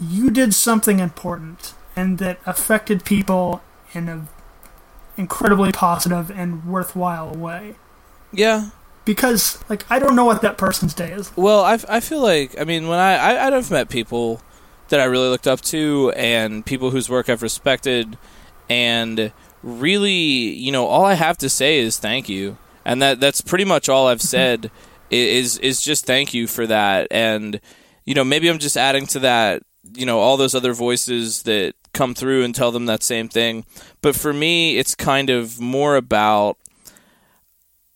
you 0.00 0.30
did 0.30 0.54
something 0.54 0.98
important 0.98 1.74
and 1.94 2.18
that 2.18 2.38
affected 2.46 3.04
people 3.04 3.62
in 3.92 4.08
a 4.08 4.28
incredibly 5.16 5.72
positive 5.72 6.30
and 6.30 6.64
worthwhile 6.64 7.34
way. 7.34 7.76
Yeah. 8.32 8.70
Because 9.04 9.62
like 9.68 9.84
I 9.90 9.98
don't 9.98 10.16
know 10.16 10.24
what 10.24 10.42
that 10.42 10.58
person's 10.58 10.94
day 10.94 11.12
is. 11.12 11.36
Well, 11.36 11.62
I, 11.62 11.78
I 11.88 12.00
feel 12.00 12.20
like 12.20 12.58
I 12.60 12.64
mean 12.64 12.88
when 12.88 12.98
I, 12.98 13.14
I 13.14 13.56
I've 13.56 13.70
met 13.70 13.88
people 13.88 14.40
that 14.88 15.00
I 15.00 15.04
really 15.04 15.28
looked 15.28 15.46
up 15.46 15.60
to 15.62 16.12
and 16.16 16.64
people 16.64 16.90
whose 16.90 17.08
work 17.08 17.28
I've 17.28 17.42
respected 17.42 18.18
and 18.68 19.32
really 19.62 20.10
you 20.10 20.72
know 20.72 20.86
all 20.86 21.04
I 21.04 21.14
have 21.14 21.38
to 21.38 21.48
say 21.48 21.78
is 21.78 21.98
thank 21.98 22.28
you 22.28 22.58
and 22.84 23.00
that 23.00 23.20
that's 23.20 23.40
pretty 23.40 23.64
much 23.64 23.88
all 23.88 24.06
I've 24.06 24.18
mm-hmm. 24.18 24.26
said 24.26 24.70
is 25.10 25.58
is 25.58 25.80
just 25.82 26.04
thank 26.06 26.34
you 26.34 26.46
for 26.46 26.66
that 26.66 27.08
and 27.10 27.60
you 28.04 28.14
know 28.14 28.24
maybe 28.24 28.48
I'm 28.48 28.58
just 28.58 28.76
adding 28.76 29.06
to 29.06 29.18
that 29.20 29.62
you 29.94 30.06
know 30.06 30.18
all 30.20 30.36
those 30.36 30.54
other 30.54 30.72
voices 30.72 31.42
that 31.42 31.74
come 31.92 32.14
through 32.14 32.42
and 32.44 32.54
tell 32.54 32.72
them 32.72 32.86
that 32.86 33.02
same 33.02 33.28
thing. 33.28 33.64
But 34.00 34.16
for 34.16 34.32
me, 34.32 34.78
it's 34.78 34.94
kind 34.94 35.30
of 35.30 35.60
more 35.60 35.96
about 35.96 36.58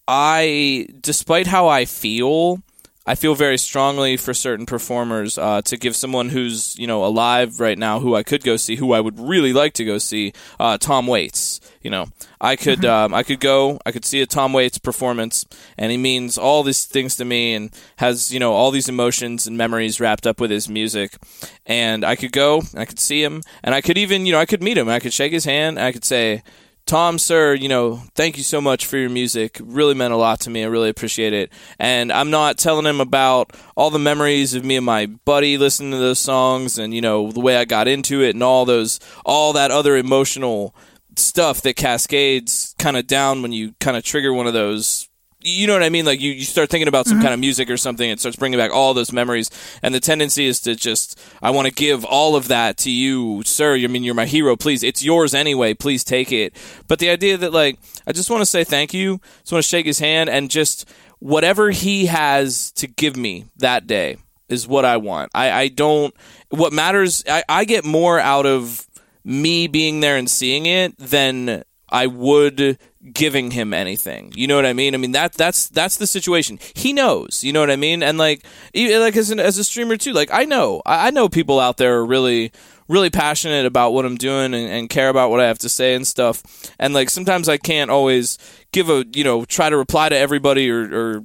I, 0.09 0.89
despite 1.01 1.47
how 1.49 1.69
I 1.69 1.85
feel, 1.85 2.63
I 3.07 3.15
feel 3.15 3.35
very 3.37 3.57
strongly 3.57 4.17
for 4.17 4.35
certain 4.35 4.67
performers 4.67 5.39
uh, 5.39 5.63
to 5.63 5.77
give 5.77 5.95
someone 5.95 6.31
who's 6.31 6.77
you 6.79 6.87
know 6.87 7.05
alive 7.05 7.61
right 7.61 7.79
now 7.79 8.01
who 8.01 8.17
I 8.17 8.23
could 8.23 8.43
go 8.43 8.57
see, 8.57 8.77
who 8.77 8.93
I 8.93 9.01
would 9.01 9.21
really 9.21 9.53
like 9.53 9.75
to 9.75 9.85
go 9.85 9.99
see, 9.99 10.33
uh, 10.59 10.79
Tom 10.79 11.07
Waits. 11.07 11.61
You 11.83 11.91
know, 11.91 12.07
I 12.41 12.57
could 12.57 12.81
mm-hmm. 12.81 13.13
um, 13.13 13.15
I 13.15 13.23
could 13.23 13.39
go, 13.39 13.79
I 13.87 13.93
could 13.93 14.05
see 14.05 14.21
a 14.21 14.27
Tom 14.27 14.53
Waits 14.53 14.79
performance, 14.79 15.47
and 15.79 15.93
he 15.93 15.99
means 15.99 16.37
all 16.37 16.65
these 16.65 16.85
things 16.85 17.15
to 17.17 17.25
me, 17.25 17.55
and 17.55 17.71
has 17.99 18.33
you 18.33 18.41
know 18.41 18.53
all 18.53 18.73
these 18.73 18.89
emotions 18.89 19.47
and 19.47 19.57
memories 19.57 20.01
wrapped 20.01 20.27
up 20.27 20.41
with 20.41 20.51
his 20.51 20.69
music, 20.69 21.17
and 21.65 22.05
I 22.05 22.17
could 22.17 22.33
go, 22.33 22.63
I 22.77 22.85
could 22.85 22.99
see 22.99 23.23
him, 23.23 23.43
and 23.63 23.75
I 23.75 23.81
could 23.81 23.99
even 23.99 24.27
you 24.27 24.33
know 24.33 24.41
I 24.41 24.47
could 24.47 24.63
meet 24.63 24.77
him, 24.79 24.89
I 24.89 24.99
could 24.99 25.13
shake 25.13 25.33
his 25.33 25.45
hand, 25.45 25.79
I 25.79 25.93
could 25.93 26.05
say 26.05 26.43
Tom, 26.87 27.19
sir, 27.19 27.53
you 27.53 27.69
know, 27.69 27.97
thank 28.15 28.37
you 28.37 28.45
so 28.45 28.61
much 28.61 28.87
for 28.87 28.97
your 28.97 29.11
music. 29.11 29.61
really 29.61 29.93
meant 29.95 30.15
a 30.15 30.17
lot 30.17 30.39
to 30.39 30.51
me. 30.51 30.63
I 30.63 30.69
really 30.69 30.89
appreciate 30.89 31.33
it. 31.33 31.51
And 31.81 32.13
I'm 32.13 32.31
not 32.31 32.59
telling 32.59 32.87
him 32.87 33.01
about 33.01 33.57
all 33.75 33.91
the 33.91 33.99
memories 33.99 34.55
of 34.55 34.65
me 34.65 34.77
and 34.77 34.87
my 34.87 35.07
buddy 35.07 35.59
listening 35.59 35.91
to 35.91 35.99
those 35.99 36.21
songs 36.21 36.79
and, 36.79 36.95
you 36.95 37.01
know, 37.01 37.33
the 37.33 37.41
way 37.41 37.57
I 37.57 37.65
got 37.65 37.89
into 37.89 38.23
it 38.23 38.37
and 38.37 38.43
all 38.43 38.65
those, 38.65 39.01
all 39.25 39.53
that 39.55 39.73
other 39.73 39.97
emotional 39.97 40.77
stuff 41.17 41.61
that 41.63 41.75
cascades 41.75 42.77
kind 42.79 42.97
of 42.97 43.09
down 43.09 43.43
when 43.43 43.51
you 43.51 43.75
kind 43.81 43.97
of 43.97 44.05
trigger 44.05 44.33
one 44.33 44.47
of 44.47 44.53
those 44.53 45.09
you 45.47 45.67
know 45.67 45.73
what 45.73 45.83
I 45.83 45.89
mean? 45.89 46.05
Like 46.05 46.21
you, 46.21 46.33
you 46.33 46.45
start 46.45 46.71
thinking 46.71 46.89
about 46.89 47.07
some 47.07 47.17
Mm-hmm. 47.17 47.23
kind 47.23 47.35
of 47.35 47.41
music 47.41 47.71
or 47.71 47.77
something, 47.77 48.11
it 48.11 48.21
starts 48.21 48.37
bringing 48.37 48.59
back 48.59 48.73
all 48.73 48.93
those 48.93 49.13
memories. 49.13 49.51
And 49.83 49.95
the 49.95 50.01
tendency 50.01 50.47
is 50.47 50.61
to 50.61 50.75
just, 50.75 51.19
I 51.41 51.51
want 51.51 51.67
to 51.67 51.73
give 51.73 52.05
all 52.05 52.37
of 52.37 52.49
that 52.49 52.77
to 52.79 52.91
you, 52.91 53.43
sir. 53.45 53.75
I 53.77 53.87
mean, 53.87 54.05
you're 54.05 54.15
my 54.15 54.27
hero. 54.27 54.57
Please, 54.57 54.83
it's 54.83 55.03
yours 55.03 55.35
anyway. 55.35 55.73
Please 55.73 56.05
take 56.05 56.31
it. 56.33 56.55
But 56.89 56.99
the 56.99 57.09
idea 57.09 57.37
that 57.39 57.53
like, 57.53 57.79
I 58.07 58.13
just 58.13 58.29
want 58.29 58.43
to 58.43 58.47
say 58.47 58.65
thank 58.65 58.93
you. 58.93 59.21
Just 59.41 59.53
want 59.53 59.65
to 59.65 59.69
shake 59.69 59.87
his 59.87 59.99
hand 59.99 60.29
and 60.29 60.51
just 60.51 60.87
whatever 61.21 61.71
he 61.71 62.07
has 62.07 62.71
to 62.73 62.87
give 62.87 63.17
me 63.17 63.47
that 63.57 63.87
day 63.87 64.19
is 64.49 64.69
what 64.69 64.85
I 64.85 64.99
want. 64.99 65.31
I, 65.35 65.51
I 65.51 65.69
don't, 65.69 66.15
what 66.51 66.73
matters, 66.73 67.25
I, 67.29 67.45
I 67.49 67.65
get 67.65 67.85
more 67.85 68.21
out 68.21 68.47
of 68.47 68.87
me 69.25 69.67
being 69.69 70.01
there 70.01 70.17
and 70.17 70.29
seeing 70.31 70.67
it 70.67 70.97
than 70.99 71.65
I 71.89 72.07
would 72.07 72.79
giving 73.13 73.51
him 73.51 73.73
anything. 73.73 74.33
You 74.35 74.47
know 74.47 74.57
what 74.57 74.67
I 74.67 74.73
mean? 74.73 74.95
I 74.95 74.99
mean 74.99 75.13
that 75.13 75.33
that's 75.33 75.69
that's 75.69 75.97
the 75.97 76.07
situation. 76.07 76.59
He 76.75 76.93
knows. 76.93 77.45
You 77.45 77.53
know 77.53 77.61
what 77.61 77.71
I 77.71 77.77
mean? 77.77 78.03
And 78.03 78.19
like 78.19 78.45
like 78.75 79.17
as 79.17 79.31
an, 79.31 79.41
as 79.41 79.59
a 79.59 79.65
streamer 79.65 79.97
too. 79.97 80.13
Like 80.13 80.31
I 80.33 80.45
know 80.45 80.83
I, 80.85 81.09
I 81.09 81.11
know 81.11 81.29
people 81.29 81.61
out 81.61 81.77
there 81.77 81.97
are 81.97 82.07
really 82.07 82.53
really 82.89 83.11
passionate 83.11 83.67
about 83.67 83.93
what 83.93 84.05
I'm 84.05 84.17
doing 84.17 84.55
and, 84.55 84.69
and 84.69 84.89
care 84.89 85.09
about 85.09 85.31
what 85.31 85.41
I 85.41 85.47
have 85.47 85.59
to 85.59 85.69
say 85.69 85.95
and 85.95 86.07
stuff. 86.07 86.43
And 86.79 86.95
like 86.95 87.11
sometimes 87.11 87.49
I 87.49 87.57
can't 87.57 87.91
always 87.91 88.39
give 88.73 88.91
a 88.91 89.05
you 89.13 89.25
know 89.25 89.45
try 89.45 89.71
to 89.71 89.77
reply 89.77 90.09
to 90.09 90.17
everybody 90.17 90.71
or, 90.71 90.83
or 90.83 91.25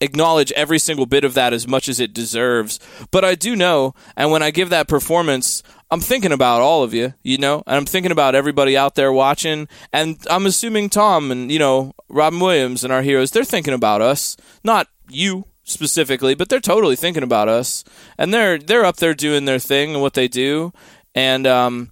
acknowledge 0.00 0.52
every 0.52 0.78
single 0.78 1.06
bit 1.06 1.24
of 1.24 1.34
that 1.34 1.52
as 1.52 1.68
much 1.68 1.88
as 1.88 2.00
it 2.00 2.14
deserves. 2.14 2.80
But 3.10 3.24
I 3.24 3.34
do 3.34 3.54
know, 3.54 3.94
and 4.16 4.30
when 4.30 4.42
I 4.42 4.50
give 4.50 4.70
that 4.70 4.88
performance, 4.88 5.62
I'm 5.90 6.00
thinking 6.00 6.32
about 6.32 6.60
all 6.60 6.84
of 6.84 6.94
you, 6.94 7.14
you 7.22 7.38
know, 7.38 7.64
and 7.66 7.76
I'm 7.76 7.84
thinking 7.84 8.12
about 8.12 8.34
everybody 8.34 8.76
out 8.76 8.94
there 8.94 9.12
watching. 9.12 9.68
And 9.92 10.18
I'm 10.30 10.46
assuming 10.46 10.88
Tom 10.88 11.30
and, 11.32 11.50
you 11.50 11.58
know, 11.58 11.92
Robin 12.08 12.38
Williams 12.38 12.84
and 12.84 12.92
our 12.92 13.02
heroes, 13.02 13.32
they're 13.32 13.44
thinking 13.44 13.74
about 13.74 14.00
us. 14.00 14.36
Not 14.62 14.86
you 15.08 15.46
specifically, 15.64 16.34
but 16.34 16.48
they're 16.48 16.60
totally 16.60 16.96
thinking 16.96 17.22
about 17.22 17.48
us. 17.48 17.84
And 18.18 18.32
they're 18.32 18.58
they're 18.58 18.84
up 18.84 18.96
there 18.96 19.14
doing 19.14 19.44
their 19.44 19.58
thing 19.58 19.94
and 19.94 20.02
what 20.02 20.14
they 20.14 20.28
do. 20.28 20.72
And 21.14 21.46
um 21.46 21.90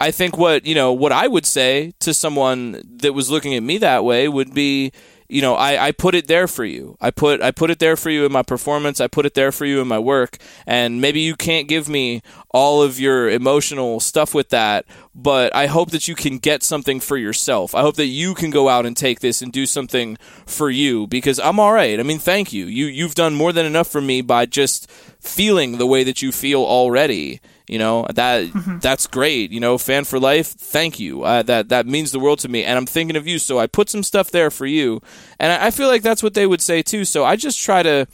I 0.00 0.10
think 0.10 0.36
what 0.36 0.66
you 0.66 0.74
know 0.74 0.92
what 0.92 1.12
I 1.12 1.28
would 1.28 1.46
say 1.46 1.92
to 2.00 2.14
someone 2.14 2.82
that 3.02 3.12
was 3.12 3.30
looking 3.30 3.54
at 3.54 3.62
me 3.62 3.78
that 3.78 4.04
way 4.04 4.28
would 4.28 4.54
be 4.54 4.92
you 5.30 5.42
know 5.42 5.54
I, 5.54 5.86
I 5.88 5.92
put 5.92 6.14
it 6.14 6.26
there 6.26 6.46
for 6.48 6.64
you. 6.64 6.96
I 7.00 7.10
put 7.10 7.40
I 7.42 7.50
put 7.50 7.70
it 7.70 7.78
there 7.78 7.96
for 7.96 8.10
you 8.10 8.26
in 8.26 8.32
my 8.32 8.42
performance. 8.42 9.00
I 9.00 9.06
put 9.06 9.26
it 9.26 9.34
there 9.34 9.52
for 9.52 9.64
you 9.64 9.80
in 9.80 9.88
my 9.88 9.98
work. 9.98 10.38
And 10.66 11.00
maybe 11.00 11.20
you 11.20 11.36
can't 11.36 11.68
give 11.68 11.88
me 11.88 12.22
all 12.50 12.82
of 12.82 12.98
your 12.98 13.30
emotional 13.30 14.00
stuff 14.00 14.34
with 14.34 14.48
that 14.50 14.84
but 15.14 15.54
I 15.54 15.66
hope 15.66 15.90
that 15.90 16.08
you 16.08 16.14
can 16.14 16.38
get 16.38 16.62
something 16.62 17.00
for 17.00 17.16
yourself. 17.16 17.74
I 17.74 17.80
hope 17.80 17.96
that 17.96 18.06
you 18.06 18.34
can 18.34 18.50
go 18.50 18.68
out 18.68 18.86
and 18.86 18.96
take 18.96 19.20
this 19.20 19.42
and 19.42 19.52
do 19.52 19.66
something 19.66 20.16
for 20.46 20.70
you 20.70 21.06
because 21.06 21.40
I'm 21.40 21.58
all 21.58 21.72
right. 21.72 21.98
I 21.98 22.02
mean 22.02 22.18
thank 22.18 22.52
you. 22.52 22.66
You 22.66 22.86
you've 22.86 23.14
done 23.14 23.34
more 23.34 23.52
than 23.52 23.66
enough 23.66 23.88
for 23.88 24.00
me 24.00 24.22
by 24.22 24.46
just 24.46 24.90
feeling 25.20 25.78
the 25.78 25.86
way 25.86 26.04
that 26.04 26.22
you 26.22 26.32
feel 26.32 26.62
already 26.62 27.40
you 27.70 27.78
know 27.78 28.04
that 28.12 28.50
that's 28.82 29.06
great 29.06 29.52
you 29.52 29.60
know 29.60 29.78
fan 29.78 30.04
for 30.04 30.18
life 30.18 30.48
thank 30.48 30.98
you. 30.98 31.22
Uh, 31.22 31.42
that 31.42 31.68
that 31.68 31.86
means 31.86 32.10
the 32.10 32.18
world 32.18 32.40
to 32.40 32.48
me 32.48 32.64
and 32.64 32.76
i'm 32.76 32.86
thinking 32.86 33.16
of 33.16 33.26
you 33.28 33.38
so 33.38 33.58
i 33.58 33.66
put 33.66 33.88
some 33.88 34.02
stuff 34.02 34.30
there 34.30 34.50
for 34.50 34.66
you. 34.66 35.00
And 35.38 35.52
I, 35.52 35.66
I 35.66 35.70
feel 35.70 35.88
like 35.88 36.02
that's 36.02 36.22
what 36.22 36.34
they 36.34 36.46
would 36.46 36.60
say 36.60 36.82
too 36.82 37.04
so 37.04 37.24
i 37.24 37.36
just 37.36 37.62
try 37.62 37.82
to 37.82 38.06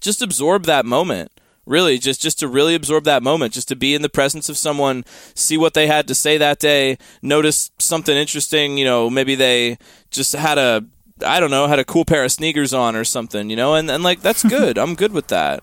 just 0.00 0.20
absorb 0.20 0.64
that 0.64 0.84
moment 0.84 1.30
really 1.66 1.98
just 1.98 2.20
just 2.20 2.40
to 2.40 2.48
really 2.48 2.74
absorb 2.74 3.04
that 3.04 3.22
moment 3.22 3.54
just 3.54 3.68
to 3.68 3.76
be 3.76 3.94
in 3.94 4.02
the 4.02 4.08
presence 4.08 4.48
of 4.48 4.58
someone 4.58 5.04
see 5.34 5.56
what 5.56 5.74
they 5.74 5.86
had 5.86 6.08
to 6.08 6.14
say 6.14 6.36
that 6.36 6.58
day 6.58 6.98
notice 7.22 7.70
something 7.78 8.16
interesting 8.16 8.76
you 8.76 8.84
know 8.84 9.08
maybe 9.08 9.36
they 9.36 9.78
just 10.10 10.32
had 10.34 10.58
a 10.58 10.84
i 11.24 11.38
don't 11.38 11.50
know 11.50 11.68
had 11.68 11.78
a 11.78 11.84
cool 11.84 12.04
pair 12.04 12.24
of 12.24 12.32
sneakers 12.32 12.74
on 12.74 12.96
or 12.96 13.04
something 13.04 13.48
you 13.48 13.56
know 13.56 13.74
and, 13.74 13.88
and 13.88 14.02
like 14.02 14.20
that's 14.20 14.42
good 14.56 14.76
i'm 14.76 14.96
good 14.96 15.12
with 15.12 15.28
that. 15.28 15.62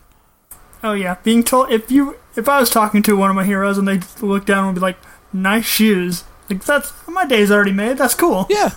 Oh 0.84 0.94
yeah, 0.94 1.18
being 1.24 1.44
told 1.44 1.72
if 1.72 1.92
you 1.92 2.18
if 2.36 2.48
I 2.48 2.60
was 2.60 2.70
talking 2.70 3.04
to 3.04 3.16
one 3.16 3.30
of 3.30 3.36
my 3.36 3.44
heroes 3.44 3.78
and 3.78 3.88
they 3.88 4.00
look 4.22 4.46
down 4.46 4.66
and 4.66 4.76
be 4.76 4.82
like, 4.82 4.98
"Nice 5.34 5.66
shoes," 5.66 6.24
like 6.50 6.64
that's 6.64 6.94
my 7.08 7.26
day's 7.26 7.52
already 7.52 7.72
made. 7.72 7.98
That's 7.98 8.16
cool. 8.16 8.48
Yeah, 8.50 8.72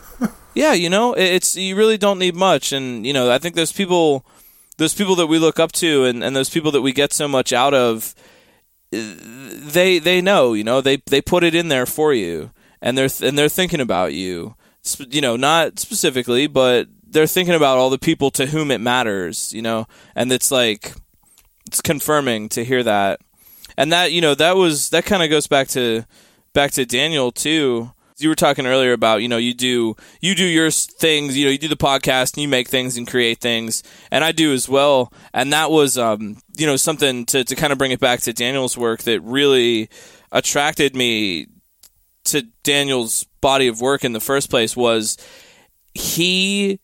yeah. 0.54 0.73
You 0.73 0.90
know, 0.90 1.14
it's 1.14 1.56
you 1.56 1.76
really 1.76 1.99
don't 1.99 2.18
need 2.18 2.34
much, 2.34 2.73
and 2.73 3.06
you 3.06 3.12
know, 3.12 3.30
I 3.30 3.38
think 3.38 3.54
those 3.54 3.73
people, 3.73 4.25
those 4.76 4.94
people 4.94 5.16
that 5.16 5.26
we 5.26 5.38
look 5.38 5.58
up 5.58 5.73
to, 5.73 6.04
and, 6.04 6.23
and 6.23 6.34
those 6.34 6.50
people 6.50 6.70
that 6.73 6.82
we 6.82 6.92
get 6.92 7.12
so 7.12 7.28
much 7.28 7.52
out 7.52 7.75
of, 7.75 8.14
they 8.90 9.99
they 9.99 10.20
know. 10.20 10.52
You 10.54 10.64
know, 10.64 10.80
they 10.80 10.96
they 11.06 11.20
put 11.20 11.44
it 11.44 11.54
in 11.54 11.68
there 11.68 11.87
for 11.87 12.12
you, 12.12 12.50
and 12.82 12.99
they're 12.99 13.11
and 13.23 13.38
they're 13.38 13.49
thinking 13.49 13.80
about 13.80 14.14
you. 14.14 14.56
You 14.99 15.20
know, 15.20 15.37
not 15.37 15.78
specifically, 15.78 16.46
but 16.46 16.88
they're 17.06 17.26
thinking 17.26 17.54
about 17.54 17.78
all 17.78 17.88
the 17.88 17.99
people 17.99 18.30
to 18.32 18.46
whom 18.46 18.70
it 18.70 18.80
matters. 18.80 19.52
You 19.52 19.62
know, 19.62 19.87
and 20.14 20.30
it's 20.32 20.50
like 20.50 20.92
it's 21.66 21.80
confirming 21.80 22.49
to 22.50 22.64
hear 22.64 22.82
that 22.82 23.20
and 23.76 23.92
that 23.92 24.12
you 24.12 24.20
know 24.20 24.34
that 24.34 24.56
was 24.56 24.90
that 24.90 25.04
kind 25.04 25.22
of 25.22 25.30
goes 25.30 25.46
back 25.46 25.68
to 25.68 26.04
back 26.52 26.72
to 26.72 26.84
Daniel 26.86 27.32
too. 27.32 27.90
You 28.16 28.28
were 28.28 28.36
talking 28.36 28.64
earlier 28.66 28.92
about 28.92 29.22
you 29.22 29.28
know 29.28 29.38
you 29.38 29.54
do 29.54 29.96
you 30.20 30.34
do 30.34 30.44
your 30.44 30.70
things 30.70 31.36
you 31.36 31.44
know 31.44 31.50
you 31.50 31.58
do 31.58 31.68
the 31.68 31.76
podcast 31.76 32.34
and 32.34 32.42
you 32.42 32.48
make 32.48 32.68
things 32.68 32.96
and 32.96 33.08
create 33.08 33.40
things 33.40 33.82
and 34.10 34.22
I 34.22 34.30
do 34.30 34.52
as 34.52 34.68
well 34.68 35.12
and 35.34 35.52
that 35.52 35.70
was 35.70 35.98
um 35.98 36.38
you 36.56 36.64
know 36.64 36.76
something 36.76 37.26
to 37.26 37.42
to 37.42 37.56
kind 37.56 37.72
of 37.72 37.78
bring 37.78 37.90
it 37.90 37.98
back 37.98 38.20
to 38.20 38.32
Daniel's 38.32 38.78
work 38.78 39.02
that 39.02 39.20
really 39.20 39.90
attracted 40.30 40.94
me 40.94 41.48
to 42.26 42.42
Daniel's 42.62 43.24
body 43.40 43.66
of 43.66 43.80
work 43.80 44.04
in 44.04 44.12
the 44.12 44.20
first 44.20 44.48
place 44.48 44.76
was 44.76 45.18
he 45.92 46.80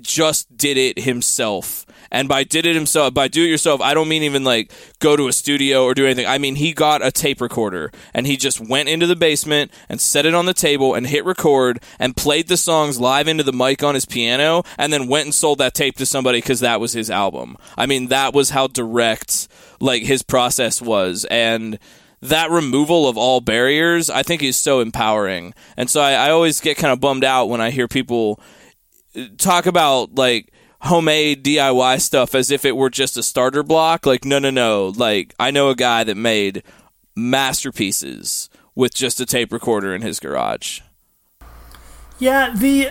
just 0.00 0.54
did 0.56 0.76
it 0.76 0.98
himself. 1.00 1.83
And 2.14 2.28
by 2.28 2.44
did 2.44 2.64
it 2.64 2.76
himself, 2.76 3.12
by 3.12 3.26
do 3.26 3.42
it 3.42 3.48
yourself, 3.48 3.80
I 3.80 3.92
don't 3.92 4.06
mean 4.06 4.22
even 4.22 4.44
like 4.44 4.70
go 5.00 5.16
to 5.16 5.26
a 5.26 5.32
studio 5.32 5.82
or 5.82 5.94
do 5.94 6.04
anything. 6.06 6.26
I 6.26 6.38
mean 6.38 6.54
he 6.54 6.72
got 6.72 7.04
a 7.04 7.10
tape 7.10 7.40
recorder 7.40 7.90
and 8.14 8.24
he 8.24 8.36
just 8.36 8.60
went 8.60 8.88
into 8.88 9.08
the 9.08 9.16
basement 9.16 9.72
and 9.88 10.00
set 10.00 10.24
it 10.24 10.32
on 10.32 10.46
the 10.46 10.54
table 10.54 10.94
and 10.94 11.08
hit 11.08 11.24
record 11.24 11.82
and 11.98 12.16
played 12.16 12.46
the 12.46 12.56
songs 12.56 13.00
live 13.00 13.26
into 13.26 13.42
the 13.42 13.52
mic 13.52 13.82
on 13.82 13.96
his 13.96 14.06
piano 14.06 14.62
and 14.78 14.92
then 14.92 15.08
went 15.08 15.24
and 15.24 15.34
sold 15.34 15.58
that 15.58 15.74
tape 15.74 15.96
to 15.96 16.06
somebody 16.06 16.38
because 16.38 16.60
that 16.60 16.78
was 16.78 16.92
his 16.92 17.10
album. 17.10 17.56
I 17.76 17.86
mean 17.86 18.06
that 18.10 18.32
was 18.32 18.50
how 18.50 18.68
direct 18.68 19.48
like 19.80 20.04
his 20.04 20.22
process 20.22 20.80
was 20.80 21.24
and 21.32 21.80
that 22.22 22.48
removal 22.48 23.08
of 23.08 23.18
all 23.18 23.40
barriers, 23.40 24.08
I 24.08 24.22
think, 24.22 24.40
is 24.44 24.56
so 24.56 24.78
empowering. 24.78 25.52
And 25.76 25.90
so 25.90 26.00
I, 26.00 26.12
I 26.12 26.30
always 26.30 26.60
get 26.60 26.76
kind 26.76 26.92
of 26.92 27.00
bummed 27.00 27.24
out 27.24 27.48
when 27.48 27.60
I 27.60 27.70
hear 27.70 27.88
people 27.88 28.40
talk 29.36 29.66
about 29.66 30.14
like 30.14 30.53
homemade 30.84 31.44
DIY 31.44 32.00
stuff 32.00 32.34
as 32.34 32.50
if 32.50 32.64
it 32.64 32.76
were 32.76 32.90
just 32.90 33.16
a 33.16 33.22
starter 33.22 33.62
block. 33.62 34.06
Like, 34.06 34.24
no, 34.24 34.38
no, 34.38 34.50
no. 34.50 34.92
Like, 34.96 35.34
I 35.38 35.50
know 35.50 35.70
a 35.70 35.74
guy 35.74 36.04
that 36.04 36.16
made 36.16 36.62
masterpieces 37.16 38.48
with 38.74 38.94
just 38.94 39.20
a 39.20 39.26
tape 39.26 39.52
recorder 39.52 39.94
in 39.94 40.02
his 40.02 40.20
garage. 40.20 40.80
Yeah, 42.18 42.54
the 42.56 42.90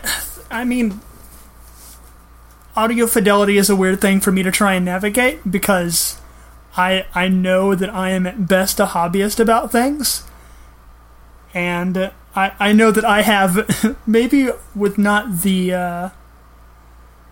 I 0.51 0.63
mean 0.63 1.01
audio 2.75 3.07
fidelity 3.07 3.57
is 3.57 3.69
a 3.69 3.75
weird 3.75 4.01
thing 4.01 4.19
for 4.19 4.31
me 4.31 4.43
to 4.43 4.51
try 4.51 4.73
and 4.73 4.85
navigate 4.85 5.49
because 5.49 6.19
I 6.75 7.05
I 7.13 7.27
know 7.27 7.75
that 7.75 7.89
I 7.89 8.09
am 8.09 8.25
at 8.25 8.47
best 8.47 8.79
a 8.79 8.87
hobbyist 8.87 9.39
about 9.39 9.71
things. 9.71 10.23
And 11.53 12.11
I 12.35 12.51
I 12.59 12.73
know 12.73 12.91
that 12.91 13.05
I 13.05 13.21
have 13.21 13.97
maybe 14.07 14.49
with 14.75 14.97
not 14.97 15.41
the 15.41 15.73
uh, 15.73 16.09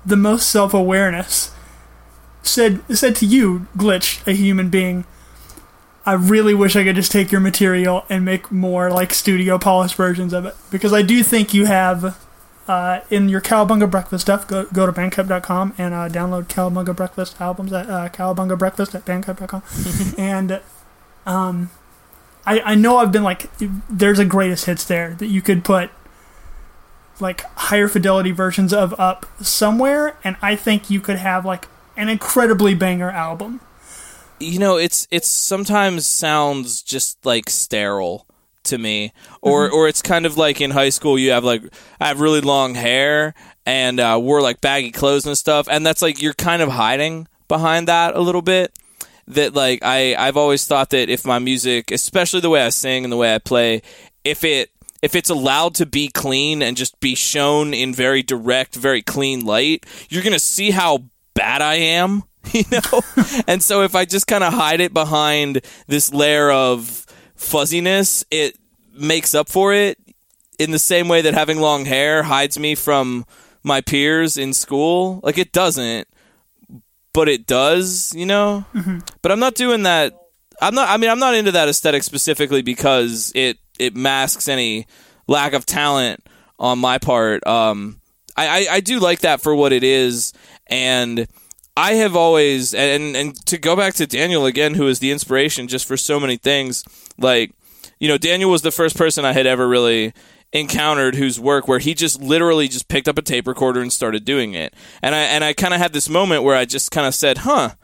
the 0.05 0.17
most 0.17 0.49
self-awareness 0.49 1.51
said 2.43 2.81
said 2.95 3.15
to 3.15 3.25
you 3.25 3.67
glitch 3.77 4.25
a 4.27 4.31
human 4.31 4.69
being 4.69 5.05
I 6.05 6.13
really 6.13 6.53
wish 6.53 6.75
I 6.75 6.83
could 6.83 6.95
just 6.95 7.11
take 7.11 7.31
your 7.31 7.41
material 7.41 8.05
and 8.09 8.25
make 8.25 8.51
more 8.51 8.89
like 8.89 9.13
studio 9.13 9.59
polished 9.59 9.95
versions 9.95 10.33
of 10.33 10.45
it 10.45 10.55
because 10.71 10.93
I 10.93 11.03
do 11.03 11.21
think 11.21 11.53
you 11.53 11.65
have 11.65 12.17
uh, 12.67 13.01
in 13.09 13.29
your 13.29 13.41
Cowabunga 13.41 13.89
Breakfast 13.89 14.23
stuff. 14.23 14.47
Go 14.47 14.65
go 14.65 14.85
to 14.85 14.91
bandcamp.com 14.91 15.75
and 15.77 15.93
uh, 15.93 16.09
download 16.09 16.45
Cowabunga 16.45 16.95
Breakfast 16.95 17.39
albums 17.39 17.71
at 17.73 17.89
uh, 17.89 18.09
Cowabunga 18.09 18.57
Breakfast 18.57 18.95
at 18.95 19.05
bandcamp.com. 19.05 19.61
and 20.17 20.61
um, 21.25 21.69
I 22.45 22.61
I 22.61 22.75
know 22.75 22.97
I've 22.97 23.11
been 23.11 23.23
like 23.23 23.49
there's 23.89 24.19
a 24.19 24.25
greatest 24.25 24.65
hits 24.65 24.85
there 24.85 25.13
that 25.15 25.27
you 25.27 25.41
could 25.41 25.63
put 25.63 25.91
like 27.19 27.41
higher 27.55 27.87
fidelity 27.87 28.31
versions 28.31 28.73
of 28.73 28.97
up 28.99 29.25
somewhere, 29.41 30.17
and 30.23 30.37
I 30.41 30.55
think 30.55 30.89
you 30.89 31.01
could 31.01 31.17
have 31.17 31.45
like 31.45 31.67
an 31.97 32.09
incredibly 32.09 32.73
banger 32.73 33.11
album. 33.11 33.59
you 34.39 34.57
know 34.57 34.77
it's 34.77 35.07
it's 35.11 35.27
sometimes 35.27 36.07
sounds 36.07 36.81
just 36.81 37.23
like 37.25 37.49
sterile 37.49 38.25
to 38.63 38.77
me. 38.77 39.11
Or 39.41 39.69
or 39.69 39.87
it's 39.87 40.01
kind 40.01 40.25
of 40.25 40.37
like 40.37 40.61
in 40.61 40.71
high 40.71 40.89
school 40.89 41.17
you 41.17 41.31
have 41.31 41.43
like 41.43 41.63
I 41.99 42.07
have 42.07 42.19
really 42.21 42.41
long 42.41 42.75
hair 42.75 43.33
and 43.65 43.99
uh, 43.99 44.19
wore 44.21 44.41
like 44.41 44.61
baggy 44.61 44.91
clothes 44.91 45.25
and 45.25 45.37
stuff 45.37 45.67
and 45.69 45.85
that's 45.85 46.01
like 46.01 46.21
you're 46.21 46.33
kind 46.33 46.61
of 46.61 46.69
hiding 46.69 47.27
behind 47.47 47.87
that 47.87 48.15
a 48.15 48.19
little 48.21 48.41
bit. 48.41 48.77
That 49.27 49.53
like 49.53 49.79
I 49.83 50.15
I've 50.15 50.37
always 50.37 50.65
thought 50.65 50.89
that 50.91 51.09
if 51.09 51.25
my 51.25 51.39
music 51.39 51.91
especially 51.91 52.41
the 52.41 52.49
way 52.49 52.61
I 52.61 52.69
sing 52.69 53.03
and 53.03 53.11
the 53.11 53.17
way 53.17 53.33
I 53.33 53.39
play 53.39 53.81
if 54.23 54.43
it 54.43 54.71
if 55.01 55.15
it's 55.15 55.29
allowed 55.29 55.75
to 55.75 55.85
be 55.85 56.07
clean 56.07 56.61
and 56.61 56.77
just 56.77 56.99
be 56.99 57.15
shown 57.15 57.73
in 57.73 57.93
very 57.93 58.21
direct, 58.21 58.75
very 58.75 59.01
clean 59.01 59.45
light, 59.45 59.85
you're 60.09 60.23
going 60.23 60.33
to 60.33 60.39
see 60.39 60.71
how 60.71 61.05
bad 61.33 61.61
I 61.61 61.75
am, 61.75 62.23
you 62.51 62.63
know? 62.71 63.01
and 63.47 63.63
so 63.63 63.81
if 63.81 63.95
I 63.95 64.05
just 64.05 64.27
kind 64.27 64.43
of 64.43 64.53
hide 64.53 64.81
it 64.81 64.93
behind 64.93 65.61
this 65.87 66.13
layer 66.13 66.51
of 66.51 67.05
fuzziness, 67.35 68.23
it 68.29 68.57
makes 68.93 69.33
up 69.33 69.49
for 69.49 69.73
it 69.73 69.97
in 70.59 70.71
the 70.71 70.79
same 70.79 71.07
way 71.07 71.21
that 71.21 71.33
having 71.33 71.59
long 71.59 71.85
hair 71.85 72.23
hides 72.23 72.59
me 72.59 72.75
from 72.75 73.25
my 73.63 73.81
peers 73.81 74.37
in 74.37 74.53
school. 74.53 75.19
Like 75.23 75.39
it 75.39 75.51
doesn't, 75.51 76.07
but 77.13 77.27
it 77.27 77.47
does, 77.47 78.13
you 78.15 78.27
know? 78.27 78.65
Mm-hmm. 78.73 78.99
But 79.23 79.31
I'm 79.31 79.39
not 79.39 79.55
doing 79.55 79.83
that. 79.83 80.13
I'm 80.61 80.75
not, 80.75 80.89
I 80.89 80.97
mean, 80.97 81.09
I'm 81.09 81.17
not 81.19 81.33
into 81.33 81.51
that 81.53 81.67
aesthetic 81.67 82.03
specifically 82.03 82.61
because 82.61 83.31
it, 83.33 83.57
it 83.81 83.95
masks 83.95 84.47
any 84.47 84.85
lack 85.27 85.53
of 85.53 85.65
talent 85.65 86.25
on 86.59 86.79
my 86.79 86.97
part. 86.97 87.45
Um, 87.47 87.99
I, 88.37 88.47
I, 88.47 88.75
I 88.75 88.79
do 88.79 88.99
like 88.99 89.19
that 89.21 89.41
for 89.41 89.55
what 89.55 89.73
it 89.73 89.83
is. 89.83 90.33
And 90.67 91.27
I 91.75 91.93
have 91.93 92.15
always, 92.15 92.73
and, 92.73 93.15
and 93.15 93.45
to 93.47 93.57
go 93.57 93.75
back 93.75 93.95
to 93.95 94.07
Daniel 94.07 94.45
again, 94.45 94.75
who 94.75 94.87
is 94.87 94.99
the 94.99 95.11
inspiration 95.11 95.67
just 95.67 95.87
for 95.87 95.97
so 95.97 96.19
many 96.19 96.37
things, 96.37 96.83
like, 97.17 97.51
you 97.99 98.07
know, 98.07 98.17
Daniel 98.17 98.51
was 98.51 98.61
the 98.61 98.71
first 98.71 98.97
person 98.97 99.25
I 99.25 99.33
had 99.33 99.47
ever 99.47 99.67
really 99.67 100.13
encountered 100.53 101.15
whose 101.15 101.39
work 101.39 101.67
where 101.67 101.79
he 101.79 101.93
just 101.93 102.21
literally 102.21 102.67
just 102.67 102.87
picked 102.87 103.07
up 103.07 103.17
a 103.17 103.21
tape 103.21 103.47
recorder 103.47 103.81
and 103.81 103.91
started 103.91 104.25
doing 104.25 104.53
it. 104.53 104.73
And 105.01 105.15
I 105.15 105.19
and 105.19 105.43
I 105.43 105.53
kind 105.53 105.73
of 105.73 105.79
had 105.79 105.93
this 105.93 106.09
moment 106.09 106.43
where 106.43 106.55
I 106.55 106.65
just 106.65 106.91
kind 106.91 107.07
of 107.07 107.15
said, 107.15 107.39
"Huh. 107.39 107.75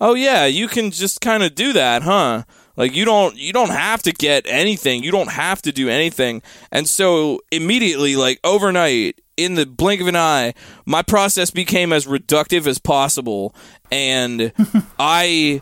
Oh 0.00 0.14
yeah, 0.14 0.46
you 0.46 0.68
can 0.68 0.90
just 0.90 1.20
kind 1.20 1.42
of 1.42 1.54
do 1.54 1.72
that, 1.74 2.02
huh?" 2.02 2.44
Like 2.78 2.94
you 2.94 3.04
don't 3.04 3.36
you 3.36 3.52
don't 3.52 3.70
have 3.70 4.02
to 4.04 4.12
get 4.12 4.46
anything. 4.46 5.02
You 5.02 5.10
don't 5.10 5.32
have 5.32 5.60
to 5.62 5.72
do 5.72 5.88
anything. 5.88 6.42
And 6.70 6.88
so 6.88 7.40
immediately 7.50 8.14
like 8.14 8.38
overnight 8.44 9.20
in 9.36 9.56
the 9.56 9.66
blink 9.66 10.00
of 10.00 10.06
an 10.06 10.16
eye, 10.16 10.54
my 10.86 11.02
process 11.02 11.50
became 11.50 11.92
as 11.92 12.06
reductive 12.06 12.66
as 12.66 12.78
possible 12.78 13.54
and 13.90 14.52
I 14.98 15.60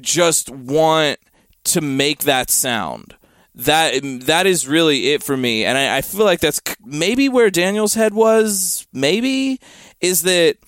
just 0.00 0.50
want 0.50 1.18
to 1.64 1.80
make 1.80 2.20
that 2.20 2.50
sound 2.50 3.14
that 3.54 4.00
that 4.26 4.46
is 4.46 4.68
really 4.68 5.12
it 5.12 5.22
for 5.22 5.36
me 5.36 5.64
and 5.64 5.76
I, 5.76 5.96
I, 5.96 6.00
feel 6.02 6.24
like 6.24 6.38
that's 6.38 6.60
maybe 6.84 7.28
where 7.28 7.50
daniel's 7.50 7.94
head 7.94 8.14
was 8.14 8.86
maybe 8.92 9.58
is 10.00 10.22
that 10.22 10.58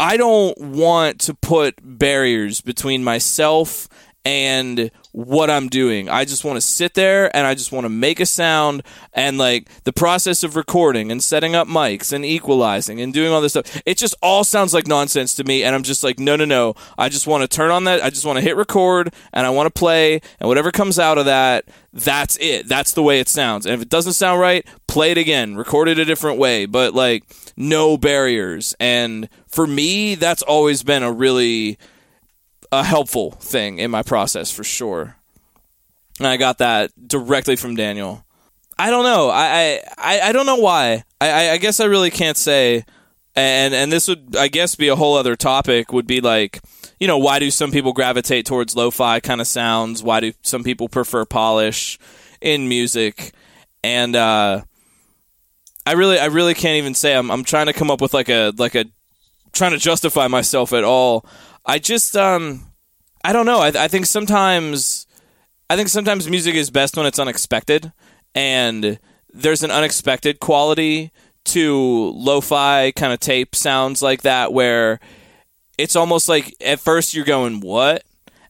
i 0.00 0.16
don't 0.16 0.56
want 0.58 1.20
to 1.20 1.34
put 1.34 1.74
barriers 1.82 2.62
between 2.62 3.04
myself 3.04 3.88
and 4.24 4.90
what 5.12 5.48
I'm 5.50 5.68
doing. 5.68 6.08
I 6.08 6.24
just 6.24 6.44
want 6.44 6.56
to 6.56 6.60
sit 6.60 6.94
there 6.94 7.34
and 7.34 7.46
I 7.46 7.54
just 7.54 7.72
want 7.72 7.84
to 7.84 7.88
make 7.88 8.20
a 8.20 8.26
sound 8.26 8.82
and 9.14 9.38
like 9.38 9.68
the 9.84 9.92
process 9.92 10.42
of 10.42 10.56
recording 10.56 11.10
and 11.10 11.22
setting 11.22 11.56
up 11.56 11.66
mics 11.66 12.12
and 12.12 12.24
equalizing 12.24 13.00
and 13.00 13.14
doing 13.14 13.32
all 13.32 13.40
this 13.40 13.52
stuff. 13.52 13.80
It 13.86 13.96
just 13.96 14.14
all 14.22 14.44
sounds 14.44 14.74
like 14.74 14.86
nonsense 14.86 15.34
to 15.36 15.44
me 15.44 15.64
and 15.64 15.74
I'm 15.74 15.82
just 15.82 16.04
like 16.04 16.18
no 16.18 16.36
no 16.36 16.44
no. 16.44 16.74
I 16.98 17.08
just 17.08 17.26
want 17.26 17.42
to 17.42 17.48
turn 17.48 17.70
on 17.70 17.84
that 17.84 18.04
I 18.04 18.10
just 18.10 18.26
want 18.26 18.36
to 18.36 18.44
hit 18.44 18.56
record 18.56 19.12
and 19.32 19.46
I 19.46 19.50
want 19.50 19.66
to 19.66 19.78
play 19.78 20.20
and 20.38 20.48
whatever 20.48 20.70
comes 20.70 20.98
out 20.98 21.18
of 21.18 21.24
that 21.24 21.64
that's 21.92 22.36
it. 22.40 22.68
That's 22.68 22.92
the 22.92 23.02
way 23.02 23.20
it 23.20 23.28
sounds. 23.28 23.66
And 23.66 23.74
if 23.74 23.82
it 23.82 23.88
doesn't 23.88 24.12
sound 24.12 24.40
right, 24.40 24.64
play 24.86 25.10
it 25.10 25.18
again, 25.18 25.56
record 25.56 25.88
it 25.88 25.98
a 25.98 26.04
different 26.04 26.38
way, 26.38 26.66
but 26.66 26.94
like 26.94 27.24
no 27.56 27.96
barriers. 27.96 28.74
And 28.78 29.30
for 29.48 29.66
me 29.66 30.14
that's 30.14 30.42
always 30.42 30.82
been 30.82 31.02
a 31.02 31.10
really 31.10 31.78
a 32.72 32.84
helpful 32.84 33.32
thing 33.32 33.78
in 33.78 33.90
my 33.90 34.02
process 34.02 34.50
for 34.50 34.64
sure. 34.64 35.16
And 36.18 36.26
I 36.26 36.36
got 36.36 36.58
that 36.58 36.90
directly 37.08 37.56
from 37.56 37.74
Daniel. 37.74 38.24
I 38.78 38.90
don't 38.90 39.04
know. 39.04 39.30
I 39.30 39.80
I, 39.98 40.20
I 40.20 40.32
don't 40.32 40.46
know 40.46 40.56
why. 40.56 41.04
I, 41.20 41.50
I 41.50 41.56
guess 41.58 41.80
I 41.80 41.84
really 41.84 42.10
can't 42.10 42.36
say. 42.36 42.84
And 43.36 43.74
and 43.74 43.92
this 43.92 44.08
would 44.08 44.36
I 44.36 44.48
guess 44.48 44.74
be 44.74 44.88
a 44.88 44.96
whole 44.96 45.16
other 45.16 45.36
topic. 45.36 45.92
Would 45.92 46.06
be 46.06 46.20
like 46.20 46.60
you 46.98 47.06
know 47.06 47.18
why 47.18 47.38
do 47.38 47.50
some 47.50 47.72
people 47.72 47.92
gravitate 47.92 48.46
towards 48.46 48.76
lo-fi 48.76 49.20
kind 49.20 49.40
of 49.40 49.46
sounds? 49.46 50.02
Why 50.02 50.20
do 50.20 50.32
some 50.42 50.64
people 50.64 50.88
prefer 50.88 51.24
polish 51.24 51.98
in 52.40 52.68
music? 52.68 53.32
And 53.82 54.14
uh, 54.14 54.62
I 55.86 55.92
really 55.92 56.18
I 56.18 56.26
really 56.26 56.54
can't 56.54 56.76
even 56.76 56.94
say. 56.94 57.14
I'm 57.14 57.30
I'm 57.30 57.44
trying 57.44 57.66
to 57.66 57.72
come 57.72 57.90
up 57.90 58.00
with 58.00 58.14
like 58.14 58.28
a 58.28 58.52
like 58.56 58.74
a 58.74 58.84
trying 59.52 59.72
to 59.72 59.78
justify 59.78 60.26
myself 60.28 60.72
at 60.72 60.84
all. 60.84 61.24
I 61.64 61.78
just 61.78 62.16
um 62.16 62.69
I 63.24 63.32
don't 63.32 63.46
know. 63.46 63.58
I, 63.58 63.68
I 63.68 63.88
think 63.88 64.06
sometimes 64.06 65.06
I 65.68 65.76
think 65.76 65.88
sometimes 65.88 66.28
music 66.28 66.54
is 66.54 66.70
best 66.70 66.96
when 66.96 67.06
it's 67.06 67.18
unexpected, 67.18 67.92
and 68.34 68.98
there's 69.32 69.62
an 69.62 69.70
unexpected 69.70 70.40
quality 70.40 71.12
to 71.44 72.12
lo-fi 72.16 72.92
kind 72.92 73.12
of 73.12 73.20
tape 73.20 73.54
sounds 73.54 74.02
like 74.02 74.22
that 74.22 74.52
where 74.52 75.00
it's 75.78 75.96
almost 75.96 76.28
like 76.28 76.54
at 76.60 76.80
first 76.80 77.14
you're 77.14 77.24
going 77.24 77.60
what, 77.60 78.04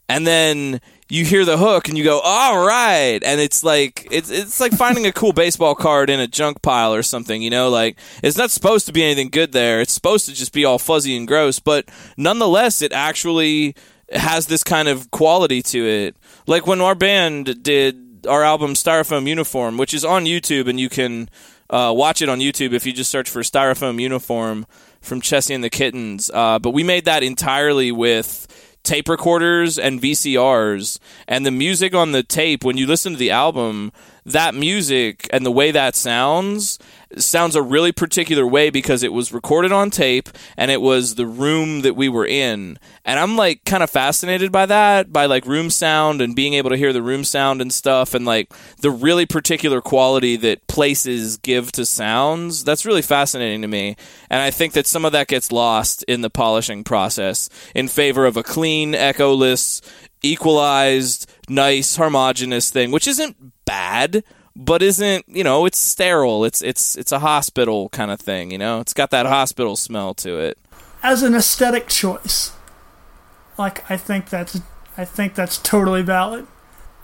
and 0.08 0.26
then 0.26 0.80
you 1.10 1.24
hear 1.24 1.44
the 1.44 1.58
hook 1.58 1.88
and 1.88 1.98
you 1.98 2.04
go 2.04 2.20
all 2.20 2.64
right. 2.64 3.18
And 3.22 3.40
it's 3.40 3.62
like 3.64 4.06
it's 4.10 4.30
it's 4.30 4.60
like 4.60 4.72
finding 4.72 5.06
a 5.06 5.12
cool 5.12 5.32
baseball 5.32 5.74
card 5.74 6.08
in 6.08 6.20
a 6.20 6.26
junk 6.28 6.62
pile 6.62 6.94
or 6.94 7.02
something 7.02 7.42
you 7.42 7.50
know? 7.50 7.68
Like 7.68 7.98
it's 8.22 8.38
not 8.38 8.50
supposed 8.50 8.86
to 8.86 8.92
be 8.92 9.02
anything 9.02 9.28
good 9.28 9.52
there. 9.52 9.80
It's 9.80 9.92
supposed 9.92 10.26
to 10.26 10.32
just 10.32 10.52
be 10.52 10.64
all 10.64 10.78
fuzzy 10.78 11.16
and 11.16 11.26
gross 11.26 11.58
but 11.58 11.88
nonetheless 12.16 12.80
it 12.80 12.92
actually 12.92 13.74
has 14.12 14.46
this 14.46 14.64
kind 14.64 14.88
of 14.88 15.10
quality 15.10 15.62
to 15.62 15.86
it 15.86 16.16
like 16.46 16.66
when 16.66 16.80
our 16.80 16.94
band 16.94 17.62
did 17.62 18.26
our 18.28 18.42
album 18.42 18.74
styrofoam 18.74 19.26
uniform 19.26 19.76
which 19.78 19.94
is 19.94 20.04
on 20.04 20.24
youtube 20.24 20.68
and 20.68 20.78
you 20.78 20.88
can 20.88 21.28
uh, 21.70 21.92
watch 21.96 22.20
it 22.20 22.28
on 22.28 22.40
youtube 22.40 22.72
if 22.72 22.84
you 22.84 22.92
just 22.92 23.10
search 23.10 23.30
for 23.30 23.40
styrofoam 23.40 24.00
uniform 24.00 24.66
from 25.00 25.20
Chessie 25.20 25.54
and 25.54 25.64
the 25.64 25.70
Kittens. 25.70 26.30
Uh, 26.32 26.58
but 26.58 26.70
we 26.70 26.82
made 26.82 27.04
that 27.06 27.22
entirely 27.22 27.90
with 27.92 28.46
tape 28.82 29.08
recorders 29.08 29.78
and 29.78 30.00
VCRs. 30.00 30.98
And 31.28 31.44
the 31.44 31.50
music 31.50 31.94
on 31.94 32.12
the 32.12 32.22
tape, 32.22 32.64
when 32.64 32.76
you 32.76 32.86
listen 32.86 33.12
to 33.12 33.18
the 33.18 33.30
album, 33.30 33.92
that 34.24 34.54
music 34.54 35.28
and 35.32 35.44
the 35.44 35.50
way 35.50 35.70
that 35.70 35.94
sounds 35.96 36.78
sounds 37.16 37.56
a 37.56 37.62
really 37.62 37.92
particular 37.92 38.46
way 38.46 38.70
because 38.70 39.02
it 39.02 39.12
was 39.12 39.32
recorded 39.32 39.72
on 39.72 39.90
tape 39.90 40.28
and 40.56 40.70
it 40.70 40.80
was 40.80 41.14
the 41.14 41.26
room 41.26 41.80
that 41.82 41.96
we 41.96 42.08
were 42.08 42.26
in. 42.26 42.78
And 43.04 43.18
I'm 43.18 43.36
like 43.36 43.64
kind 43.64 43.82
of 43.82 43.90
fascinated 43.90 44.52
by 44.52 44.66
that, 44.66 45.12
by 45.12 45.26
like 45.26 45.46
room 45.46 45.70
sound 45.70 46.20
and 46.20 46.36
being 46.36 46.54
able 46.54 46.70
to 46.70 46.76
hear 46.76 46.92
the 46.92 47.02
room 47.02 47.24
sound 47.24 47.60
and 47.60 47.72
stuff 47.72 48.14
and 48.14 48.24
like 48.24 48.52
the 48.80 48.90
really 48.90 49.26
particular 49.26 49.80
quality 49.80 50.36
that 50.36 50.66
places 50.66 51.36
give 51.36 51.72
to 51.72 51.84
sounds. 51.84 52.64
That's 52.64 52.86
really 52.86 53.02
fascinating 53.02 53.62
to 53.62 53.68
me. 53.68 53.96
And 54.28 54.40
I 54.40 54.50
think 54.50 54.74
that 54.74 54.86
some 54.86 55.04
of 55.04 55.12
that 55.12 55.28
gets 55.28 55.50
lost 55.50 56.04
in 56.04 56.20
the 56.20 56.30
polishing 56.30 56.84
process 56.84 57.48
in 57.74 57.88
favor 57.88 58.24
of 58.24 58.36
a 58.36 58.42
clean, 58.42 58.92
echoless, 58.94 59.80
equalized, 60.22 61.30
nice, 61.48 61.96
homogenous 61.96 62.70
thing, 62.70 62.90
which 62.90 63.08
isn't 63.08 63.64
bad 63.64 64.22
but 64.56 64.82
isn't 64.82 65.24
you 65.28 65.44
know 65.44 65.66
it's 65.66 65.78
sterile. 65.78 66.44
It's 66.44 66.62
it's 66.62 66.96
it's 66.96 67.12
a 67.12 67.18
hospital 67.18 67.88
kind 67.90 68.10
of 68.10 68.20
thing 68.20 68.50
you 68.50 68.58
know? 68.58 68.80
It's 68.80 68.94
got 68.94 69.10
that 69.10 69.26
hospital 69.26 69.76
smell 69.76 70.14
to 70.14 70.38
it. 70.38 70.58
As 71.02 71.22
an 71.22 71.34
aesthetic 71.34 71.88
choice 71.88 72.52
like 73.60 73.88
i 73.90 73.96
think 73.96 74.30
that's 74.30 74.60
i 74.96 75.04
think 75.04 75.34
that's 75.34 75.58
totally 75.58 76.02
valid. 76.02 76.46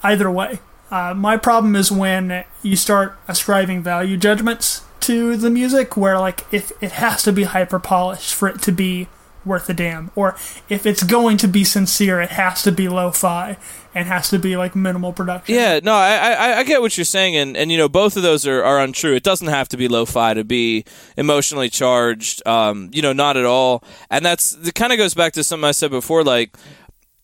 Either 0.03 0.31
way 0.31 0.59
uh, 0.91 1.15
my 1.15 1.37
problem 1.37 1.75
is 1.75 1.91
when 1.91 2.45
you 2.63 2.77
start 2.77 3.19
ascribing 3.27 3.83
value 3.83 4.17
judgments 4.17 4.83
to 5.01 5.37
the 5.37 5.51
music 5.51 5.97
where 5.97 6.19
like 6.19 6.45
if 6.53 6.73
it 6.81 6.93
has 6.93 7.23
to 7.23 7.33
be 7.33 7.45
hyper 7.45 7.79
polished 7.79 8.35
for 8.35 8.49
it 8.49 8.63
to 8.63 8.73
be 8.73 9.09
worth 9.47 9.69
a 9.69 9.75
damn. 9.75 10.11
Or 10.15 10.37
if 10.69 10.85
it's 10.85 11.03
going 11.03 11.37
to 11.39 11.49
be 11.49 11.65
sincere, 11.65 12.21
it 12.21 12.31
has 12.31 12.63
to 12.65 12.73
be 12.73 12.89
lo-fi 12.89 13.57
and 13.95 14.07
has 14.09 14.29
to 14.29 14.39
be 14.39 14.57
like 14.57 14.77
minimal 14.77 15.13
production. 15.13 15.55
Yeah, 15.55 15.81
no, 15.83 15.95
I, 15.95 16.33
I, 16.33 16.59
I 16.59 16.65
get 16.65 16.83
what 16.83 16.99
you're 16.99 17.05
saying, 17.05 17.35
and, 17.37 17.57
and 17.57 17.73
you 17.73 17.79
know 17.79 17.89
both 17.89 18.17
of 18.17 18.23
those 18.23 18.47
are, 18.47 18.63
are 18.63 18.79
untrue. 18.81 19.15
It 19.15 19.23
doesn't 19.23 19.49
have 19.49 19.69
to 19.71 19.77
be 19.79 19.89
lo-fi 19.89 20.35
to 20.35 20.45
be 20.45 20.85
emotionally 21.17 21.71
charged. 21.71 22.47
Um, 22.47 22.91
you 22.93 23.01
know, 23.01 23.15
not 23.15 23.37
at 23.37 23.47
all. 23.47 23.83
And 24.11 24.25
that's 24.25 24.53
it. 24.53 24.75
Kind 24.75 24.93
of 24.93 24.99
goes 24.99 25.15
back 25.15 25.33
to 25.35 25.45
something 25.45 25.65
I 25.65 25.71
said 25.71 25.91
before, 25.91 26.25
like 26.25 26.57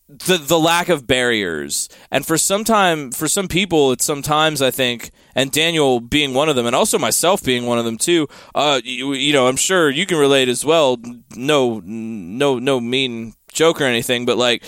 the 0.07 0.37
the 0.37 0.59
lack 0.59 0.89
of 0.89 1.07
barriers. 1.07 1.89
And 2.11 2.25
for 2.25 2.37
some 2.37 2.63
time, 2.63 3.11
for 3.11 3.27
some 3.27 3.47
people, 3.47 3.91
it's 3.91 4.05
sometimes 4.05 4.61
I 4.61 4.71
think, 4.71 5.11
and 5.35 5.51
Daniel 5.51 5.99
being 5.99 6.33
one 6.33 6.49
of 6.49 6.55
them, 6.55 6.65
and 6.65 6.75
also 6.75 6.97
myself 6.97 7.43
being 7.43 7.65
one 7.65 7.79
of 7.79 7.85
them 7.85 7.97
too. 7.97 8.27
Uh, 8.53 8.81
you, 8.83 9.13
you 9.13 9.33
know, 9.33 9.47
I'm 9.47 9.55
sure 9.55 9.89
you 9.89 10.05
can 10.05 10.17
relate 10.17 10.49
as 10.49 10.65
well. 10.65 10.97
No, 11.35 11.81
no, 11.83 12.59
no 12.59 12.79
mean 12.79 13.33
joke 13.51 13.81
or 13.81 13.85
anything, 13.85 14.25
but 14.25 14.37
like, 14.37 14.63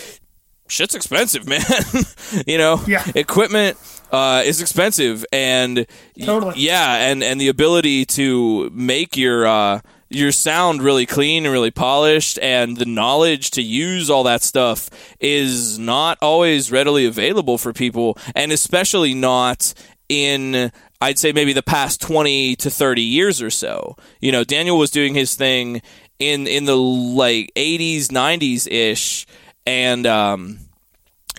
shit's 0.68 0.96
expensive, 0.96 1.48
man. 1.48 1.62
you 2.48 2.58
know, 2.58 2.82
yeah. 2.88 3.04
equipment 3.16 3.78
uh, 4.12 4.44
is 4.46 4.62
expensive, 4.62 5.26
and 5.32 5.86
totally. 6.24 6.54
yeah, 6.58 7.10
and 7.10 7.24
and 7.24 7.40
the 7.40 7.50
ability 7.50 8.06
to 8.06 8.70
make 8.72 9.18
your 9.18 9.46
uh, 9.46 9.82
your 10.10 10.32
sound 10.32 10.82
really 10.82 11.06
clean 11.06 11.46
and 11.46 11.54
really 11.54 11.72
polished 11.72 12.38
and 12.42 12.78
the 12.78 12.86
knowledge 12.86 13.52
to 13.52 13.62
use 13.62 14.10
all 14.10 14.24
that 14.24 14.44
stuff 14.44 14.90
is 15.20 15.80
not 15.80 16.18
always 16.22 16.72
readily 16.72 17.06
available 17.06 17.58
for 17.58 17.74
people 17.74 18.18
and 18.36 18.52
especially 18.52 19.14
not 19.14 19.74
in 20.08 20.72
I'd 21.02 21.20
say 21.20 21.32
maybe 21.34 21.54
the 21.54 21.64
past 21.64 22.02
20 22.02 22.56
to 22.58 22.70
30 22.70 23.02
years 23.02 23.42
or 23.42 23.50
so. 23.50 23.98
You 24.22 24.32
know, 24.32 24.44
Daniel 24.44 24.78
was 24.78 24.92
doing 24.92 25.14
his 25.14 25.36
thing 25.36 25.82
in 26.20 26.48
in 26.48 26.66
the 26.66 26.76
like 26.76 27.52
80s, 27.56 28.08
90s 28.08 28.68
ish 28.72 29.26
and 29.66 30.06
um 30.06 30.60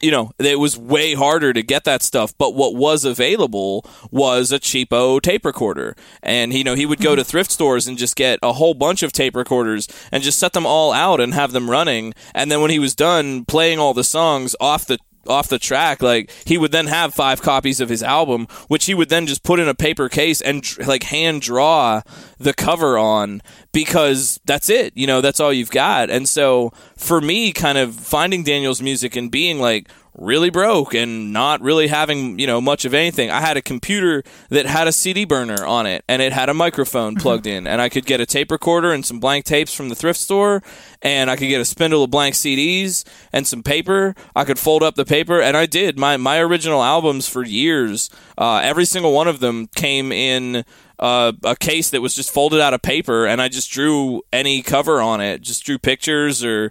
you 0.03 0.11
know, 0.11 0.33
it 0.39 0.59
was 0.59 0.79
way 0.79 1.15
harder 1.15 1.53
to 1.53 1.63
get 1.63 1.85
that 1.85 2.03
stuff, 2.03 2.37
but 2.39 2.55
what 2.55 2.75
was 2.75 3.05
available 3.05 3.85
was 4.11 4.53
a 4.53 4.59
cheapo 4.59 5.21
tape 5.21 5.45
recorder. 5.45 5.97
And, 6.23 6.53
you 6.53 6.65
know, 6.65 6.75
he 6.75 6.87
would 6.87 7.01
go 7.01 7.15
to 7.15 7.23
mm-hmm. 7.23 7.29
thrift 7.29 7.51
stores 7.51 7.87
and 7.87 7.99
just 7.99 8.17
get 8.17 8.39
a 8.43 8.55
whole 8.55 8.75
bunch 8.75 9.03
of 9.03 9.13
tape 9.13 9.37
recorders 9.37 9.89
and 10.13 10.23
just 10.23 10.39
set 10.39 10.53
them 10.53 10.67
all 10.67 10.93
out 10.93 11.21
and 11.21 11.35
have 11.35 11.53
them 11.53 11.71
running. 11.71 12.15
And 12.35 12.51
then 12.51 12.61
when 12.61 12.71
he 12.71 12.79
was 12.79 12.95
done 12.95 13.45
playing 13.45 13.79
all 13.79 13.95
the 13.95 14.05
songs 14.05 14.55
off 14.61 14.87
the 14.87 14.99
off 15.29 15.49
the 15.49 15.59
track 15.59 16.03
like 16.03 16.31
he 16.45 16.59
would 16.59 16.73
then 16.73 16.87
have 16.87 17.15
five 17.15 17.43
copies 17.43 17.81
of 17.81 17.89
his 17.89 18.03
album 18.03 18.47
which 18.69 18.87
he 18.87 18.95
would 18.95 19.09
then 19.09 19.27
just 19.27 19.43
put 19.43 19.61
in 19.61 19.69
a 19.69 19.75
paper 19.75 20.09
case 20.09 20.41
and 20.41 20.79
like 20.87 21.05
hand 21.05 21.43
draw 21.43 22.01
the 22.39 22.55
cover 22.55 22.99
on 22.99 23.43
because 23.73 24.41
that's 24.45 24.69
it 24.69 24.93
you 24.97 25.07
know 25.07 25.21
that's 25.21 25.41
all 25.41 25.53
you've 25.53 25.71
got. 25.71 26.11
And 26.11 26.29
so 26.29 26.73
for 26.97 27.21
me 27.21 27.53
kind 27.53 27.79
of 27.79 27.95
finding 27.95 28.43
daniel's 28.45 28.83
music 28.83 29.17
and 29.17 29.31
being 29.31 29.59
like 29.59 29.89
really 30.19 30.51
broke 30.51 30.95
and 30.95 31.33
not 31.33 31.61
really 31.61 31.89
having 31.89 32.39
you 32.39 32.47
know 32.47 32.61
much 32.61 32.85
of 32.85 32.95
anything. 32.95 33.31
I 33.31 33.41
had 33.41 33.57
a 33.57 33.63
computer 33.63 34.23
that 34.49 34.67
had 34.67 34.89
a 34.89 34.93
cd 34.93 35.25
burner 35.25 35.65
on 35.65 35.87
it 35.87 36.05
and 36.09 36.23
it 36.23 36.33
had 36.33 36.49
a 36.49 36.55
microphone 36.55 37.15
plugged 37.17 37.47
in 37.47 37.67
and 37.67 37.81
i 37.81 37.89
could 37.89 38.07
get 38.07 38.21
a 38.21 38.27
tape 38.27 38.51
recorder 38.51 38.93
and 38.93 39.05
some 39.05 39.21
blank 39.21 39.45
tapes 39.45 39.75
from 39.75 39.89
the 39.89 39.95
thrift 39.95 40.19
store 40.19 40.63
and 41.03 41.31
i 41.31 41.37
could 41.37 41.49
get 41.49 41.61
a 41.61 41.65
spindle 41.65 42.05
of 42.05 42.11
blank 42.11 42.35
cds 42.35 43.05
and 43.33 43.47
some 43.47 43.63
paper. 43.63 44.15
I 44.35 44.45
could 44.45 44.59
fold 44.59 44.83
up 44.83 44.95
the 44.95 45.05
paper 45.05 45.41
and 45.41 45.57
i 45.57 45.67
did. 45.67 45.99
My 45.99 46.17
my 46.17 46.39
original 46.41 46.83
albums 46.83 47.29
for 47.29 47.45
years 47.45 48.11
uh, 48.39 48.61
every 48.63 48.85
single 48.85 49.13
one 49.13 49.29
of 49.29 49.41
them 49.41 49.67
came 49.75 50.13
in 50.13 50.65
uh, 50.99 51.33
a 51.45 51.57
case 51.57 51.91
that 51.91 52.01
was 52.01 52.15
just 52.15 52.31
folded 52.31 52.61
out 52.61 52.75
of 52.75 52.83
paper 52.83 53.27
and 53.27 53.41
i 53.43 53.49
just 53.49 53.71
drew 53.71 54.23
any 54.33 54.63
cover 54.63 55.01
on 55.01 55.21
it 55.21 55.43
just 55.43 55.65
drew 55.65 55.79
pictures 55.79 56.43
or 56.43 56.71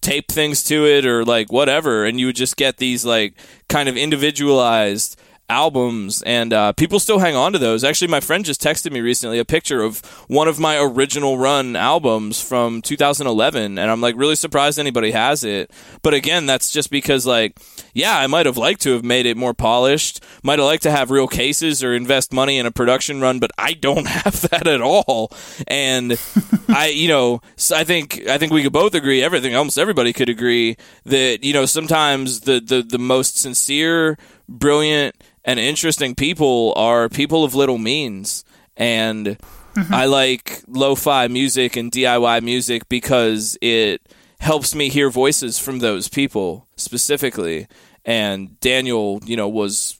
tape 0.00 0.28
things 0.28 0.62
to 0.64 0.86
it 0.86 1.06
or 1.06 1.24
like 1.24 1.52
whatever 1.52 2.04
and 2.04 2.18
you 2.20 2.26
would 2.26 2.36
just 2.36 2.56
get 2.56 2.76
these 2.78 3.04
like 3.04 3.34
kind 3.68 3.88
of 3.88 3.96
individualized 3.96 5.20
albums 5.48 6.22
and 6.22 6.52
uh, 6.52 6.72
people 6.72 6.98
still 6.98 7.18
hang 7.18 7.36
on 7.36 7.52
to 7.52 7.58
those. 7.58 7.84
Actually 7.84 8.08
my 8.08 8.20
friend 8.20 8.44
just 8.44 8.62
texted 8.62 8.92
me 8.92 9.00
recently 9.00 9.38
a 9.38 9.44
picture 9.44 9.82
of 9.82 10.00
one 10.28 10.48
of 10.48 10.58
my 10.58 10.78
original 10.78 11.38
run 11.38 11.76
albums 11.76 12.40
from 12.40 12.82
2011 12.82 13.78
and 13.78 13.90
i'm 13.90 14.00
like 14.00 14.16
really 14.16 14.34
surprised 14.34 14.78
anybody 14.78 15.12
has 15.12 15.44
it. 15.44 15.70
But 16.02 16.14
again 16.14 16.46
that's 16.46 16.70
just 16.70 16.90
because 16.90 17.26
like 17.26 17.56
yeah 17.94 18.18
i 18.18 18.26
might 18.26 18.46
have 18.46 18.56
liked 18.56 18.80
to 18.82 18.92
have 18.92 19.04
made 19.04 19.26
it 19.26 19.36
more 19.36 19.54
polished. 19.54 20.22
Might 20.42 20.58
have 20.58 20.66
liked 20.66 20.82
to 20.84 20.90
have 20.90 21.10
real 21.10 21.28
cases 21.28 21.82
or 21.82 21.94
invest 21.94 22.32
money 22.32 22.58
in 22.58 22.66
a 22.66 22.72
production 22.72 23.20
run 23.20 23.38
but 23.38 23.50
i 23.58 23.72
don't 23.72 24.06
have 24.08 24.40
that 24.50 24.66
at 24.66 24.80
all. 24.80 25.30
And 25.68 26.18
i 26.68 26.88
you 26.88 27.08
know 27.08 27.40
i 27.74 27.84
think 27.84 28.26
i 28.28 28.38
think 28.38 28.52
we 28.52 28.62
could 28.62 28.72
both 28.72 28.94
agree 28.94 29.22
everything 29.22 29.54
almost 29.54 29.78
everybody 29.78 30.12
could 30.12 30.28
agree 30.28 30.76
that 31.04 31.44
you 31.44 31.52
know 31.52 31.66
sometimes 31.66 32.40
the 32.40 32.60
the, 32.60 32.82
the 32.82 32.98
most 32.98 33.38
sincere 33.38 34.18
brilliant 34.48 35.14
and 35.46 35.60
interesting 35.60 36.16
people 36.16 36.74
are 36.76 37.08
people 37.08 37.44
of 37.44 37.54
little 37.54 37.78
means. 37.78 38.44
And 38.76 39.38
mm-hmm. 39.74 39.94
I 39.94 40.06
like 40.06 40.62
lo 40.66 40.96
fi 40.96 41.28
music 41.28 41.76
and 41.76 41.90
DIY 41.90 42.42
music 42.42 42.88
because 42.88 43.56
it 43.62 44.02
helps 44.40 44.74
me 44.74 44.90
hear 44.90 45.08
voices 45.08 45.58
from 45.58 45.78
those 45.78 46.08
people 46.08 46.66
specifically. 46.76 47.68
And 48.04 48.58
Daniel, 48.60 49.20
you 49.24 49.36
know, 49.36 49.48
was 49.48 49.98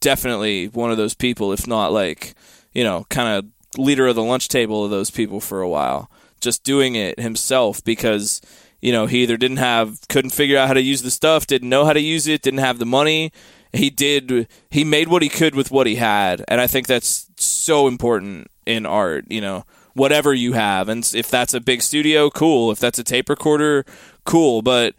definitely 0.00 0.66
one 0.66 0.90
of 0.90 0.96
those 0.96 1.14
people, 1.14 1.52
if 1.52 1.66
not 1.66 1.92
like, 1.92 2.34
you 2.72 2.82
know, 2.82 3.06
kind 3.08 3.28
of 3.28 3.80
leader 3.80 4.08
of 4.08 4.16
the 4.16 4.22
lunch 4.22 4.48
table 4.48 4.84
of 4.84 4.90
those 4.90 5.10
people 5.10 5.40
for 5.40 5.62
a 5.62 5.68
while. 5.68 6.10
Just 6.40 6.64
doing 6.64 6.96
it 6.96 7.20
himself 7.20 7.84
because, 7.84 8.40
you 8.80 8.90
know, 8.90 9.06
he 9.06 9.22
either 9.22 9.36
didn't 9.36 9.58
have, 9.58 10.00
couldn't 10.08 10.30
figure 10.30 10.58
out 10.58 10.66
how 10.66 10.74
to 10.74 10.82
use 10.82 11.02
the 11.02 11.10
stuff, 11.10 11.46
didn't 11.46 11.68
know 11.68 11.84
how 11.84 11.92
to 11.92 12.00
use 12.00 12.26
it, 12.26 12.42
didn't 12.42 12.58
have 12.58 12.80
the 12.80 12.86
money, 12.86 13.32
he 13.72 13.90
did 13.90 14.48
he 14.70 14.84
made 14.84 15.08
what 15.08 15.22
he 15.22 15.28
could 15.28 15.54
with 15.54 15.70
what 15.70 15.86
he 15.86 15.96
had. 15.96 16.44
And 16.48 16.60
i 16.60 16.66
think 16.66 16.86
that's 16.86 17.28
so 17.36 17.86
important 17.86 18.50
in 18.66 18.86
art 18.86 19.24
you 19.28 19.40
know 19.40 19.64
whatever 19.94 20.32
you 20.32 20.54
have. 20.54 20.88
And 20.88 21.08
if 21.14 21.30
that's 21.30 21.54
a 21.54 21.60
big 21.60 21.82
studio 21.82 22.30
cool. 22.30 22.70
If 22.70 22.78
that's 22.78 22.98
a 22.98 23.04
tape 23.04 23.28
recorder 23.28 23.84
cool. 24.24 24.62
But 24.62 24.94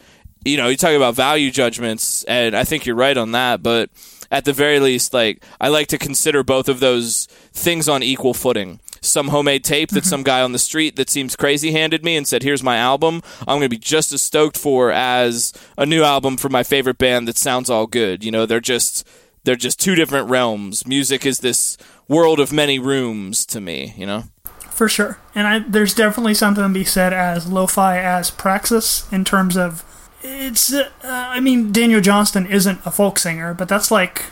you 0.45 0.57
know 0.57 0.67
you 0.67 0.77
talk 0.77 0.91
about 0.93 1.15
value 1.15 1.51
judgments 1.51 2.23
and 2.25 2.53
i 2.55 2.65
think 2.65 2.85
you're 2.85 2.95
right 2.95 3.17
on 3.17 3.31
that. 3.31 3.63
But 3.63 3.89
at 4.31 4.45
the 4.45 4.53
very 4.53 4.79
least 4.79 5.13
like 5.13 5.43
i 5.61 5.69
like 5.69 5.87
to 5.87 5.97
consider 5.97 6.43
both 6.43 6.67
of 6.67 6.79
those 6.79 7.27
things 7.53 7.87
on 7.87 8.01
equal 8.01 8.33
footing 8.33 8.79
some 9.05 9.29
homemade 9.29 9.63
tape 9.63 9.89
that 9.89 10.05
some 10.05 10.23
guy 10.31 10.41
on 10.41 10.51
the 10.51 10.59
street 10.59 10.95
that 10.95 11.09
seems 11.09 11.35
crazy 11.35 11.71
handed 11.71 12.03
me 12.03 12.15
and 12.15 12.27
said, 12.27 12.43
"Here's 12.43 12.63
my 12.63 12.77
album." 12.77 13.21
I'm 13.41 13.59
going 13.59 13.61
to 13.61 13.69
be 13.69 13.77
just 13.77 14.11
as 14.11 14.21
stoked 14.21 14.57
for 14.57 14.91
as 14.91 15.53
a 15.77 15.85
new 15.85 16.03
album 16.03 16.37
from 16.37 16.51
my 16.51 16.63
favorite 16.63 16.97
band 16.97 17.27
that 17.27 17.37
sounds 17.37 17.69
all 17.69 17.87
good. 17.87 18.23
You 18.23 18.31
know, 18.31 18.45
they're 18.45 18.59
just 18.59 19.07
they're 19.43 19.55
just 19.55 19.79
two 19.79 19.95
different 19.95 20.29
realms. 20.29 20.87
Music 20.87 21.25
is 21.25 21.39
this 21.39 21.77
world 22.07 22.39
of 22.39 22.51
many 22.51 22.79
rooms 22.79 23.45
to 23.47 23.61
me. 23.61 23.93
You 23.97 24.05
know. 24.05 24.23
For 24.71 24.89
sure, 24.89 25.19
and 25.35 25.45
I, 25.45 25.59
there's 25.59 25.93
definitely 25.93 26.33
something 26.33 26.63
to 26.63 26.69
be 26.69 26.83
said 26.83 27.13
as 27.13 27.47
lo-fi 27.47 27.99
as 27.99 28.31
praxis 28.31 29.07
in 29.11 29.23
terms 29.23 29.55
of 29.55 29.83
it's. 30.23 30.73
Uh, 30.73 30.87
I 31.03 31.39
mean, 31.41 31.71
Daniel 31.71 32.01
Johnston 32.01 32.47
isn't 32.47 32.81
a 32.83 32.89
folk 32.89 33.19
singer, 33.19 33.53
but 33.53 33.69
that's 33.69 33.91
like 33.91 34.23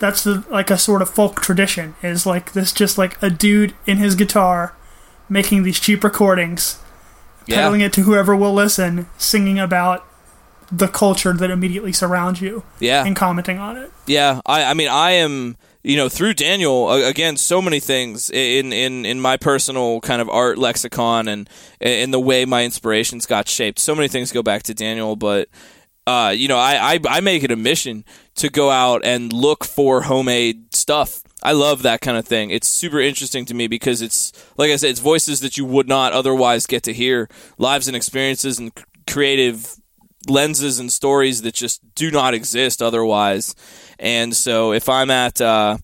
that's 0.00 0.24
the 0.24 0.42
like 0.50 0.70
a 0.70 0.78
sort 0.78 1.02
of 1.02 1.08
folk 1.10 1.40
tradition 1.40 1.94
is 2.02 2.26
like 2.26 2.52
this 2.52 2.72
just 2.72 2.98
like 2.98 3.20
a 3.22 3.30
dude 3.30 3.74
in 3.86 3.98
his 3.98 4.14
guitar 4.16 4.74
making 5.28 5.62
these 5.62 5.78
cheap 5.78 6.02
recordings 6.02 6.78
Yeah. 7.46 7.56
peddling 7.56 7.80
it 7.82 7.92
to 7.94 8.02
whoever 8.02 8.34
will 8.34 8.52
listen 8.54 9.06
singing 9.18 9.58
about 9.60 10.04
the 10.72 10.88
culture 10.88 11.32
that 11.32 11.50
immediately 11.50 11.92
surrounds 11.92 12.40
you 12.40 12.62
Yeah. 12.80 13.04
and 13.04 13.14
commenting 13.16 13.58
on 13.58 13.76
it 13.76 13.90
Yeah, 14.06 14.40
I, 14.46 14.64
I 14.64 14.74
mean, 14.74 14.88
I 14.88 15.12
am, 15.12 15.56
you 15.82 15.96
know, 15.96 16.08
through 16.08 16.34
Daniel 16.34 16.90
again, 16.92 17.36
so 17.36 17.60
many 17.62 17.80
things 17.80 18.30
in 18.30 18.72
in 18.72 19.04
in 19.06 19.20
my 19.20 19.36
personal 19.36 20.00
kind 20.00 20.20
of 20.22 20.28
art 20.30 20.58
lexicon 20.58 21.26
and 21.28 21.48
in 21.80 22.10
the 22.12 22.20
way 22.20 22.44
my 22.44 22.64
inspirations 22.64 23.26
got 23.26 23.48
shaped. 23.48 23.78
So 23.78 23.94
many 23.94 24.06
things 24.08 24.30
go 24.32 24.42
back 24.42 24.62
to 24.64 24.74
Daniel, 24.74 25.16
but 25.16 25.48
uh, 26.06 26.32
you 26.34 26.48
know, 26.48 26.58
I, 26.58 26.94
I 26.94 27.00
I 27.08 27.20
make 27.20 27.44
it 27.44 27.50
a 27.50 27.56
mission 27.56 28.04
to 28.36 28.48
go 28.48 28.70
out 28.70 29.04
and 29.04 29.32
look 29.32 29.64
for 29.64 30.02
homemade 30.02 30.74
stuff. 30.74 31.22
I 31.42 31.52
love 31.52 31.82
that 31.82 32.00
kind 32.00 32.16
of 32.16 32.26
thing. 32.26 32.50
It's 32.50 32.68
super 32.68 33.00
interesting 33.00 33.44
to 33.46 33.54
me 33.54 33.66
because 33.66 34.02
it's 34.02 34.32
like 34.56 34.70
I 34.70 34.76
said, 34.76 34.90
it's 34.90 35.00
voices 35.00 35.40
that 35.40 35.56
you 35.56 35.64
would 35.64 35.88
not 35.88 36.12
otherwise 36.12 36.66
get 36.66 36.82
to 36.84 36.92
hear, 36.92 37.28
lives 37.58 37.86
and 37.86 37.96
experiences 37.96 38.58
and 38.58 38.72
creative 39.06 39.76
lenses 40.28 40.78
and 40.78 40.92
stories 40.92 41.42
that 41.42 41.54
just 41.54 41.82
do 41.94 42.10
not 42.10 42.34
exist 42.34 42.82
otherwise. 42.82 43.54
And 43.98 44.36
so 44.36 44.72
if 44.72 44.88
I'm 44.88 45.10
at 45.10 45.40
uh 45.40 45.78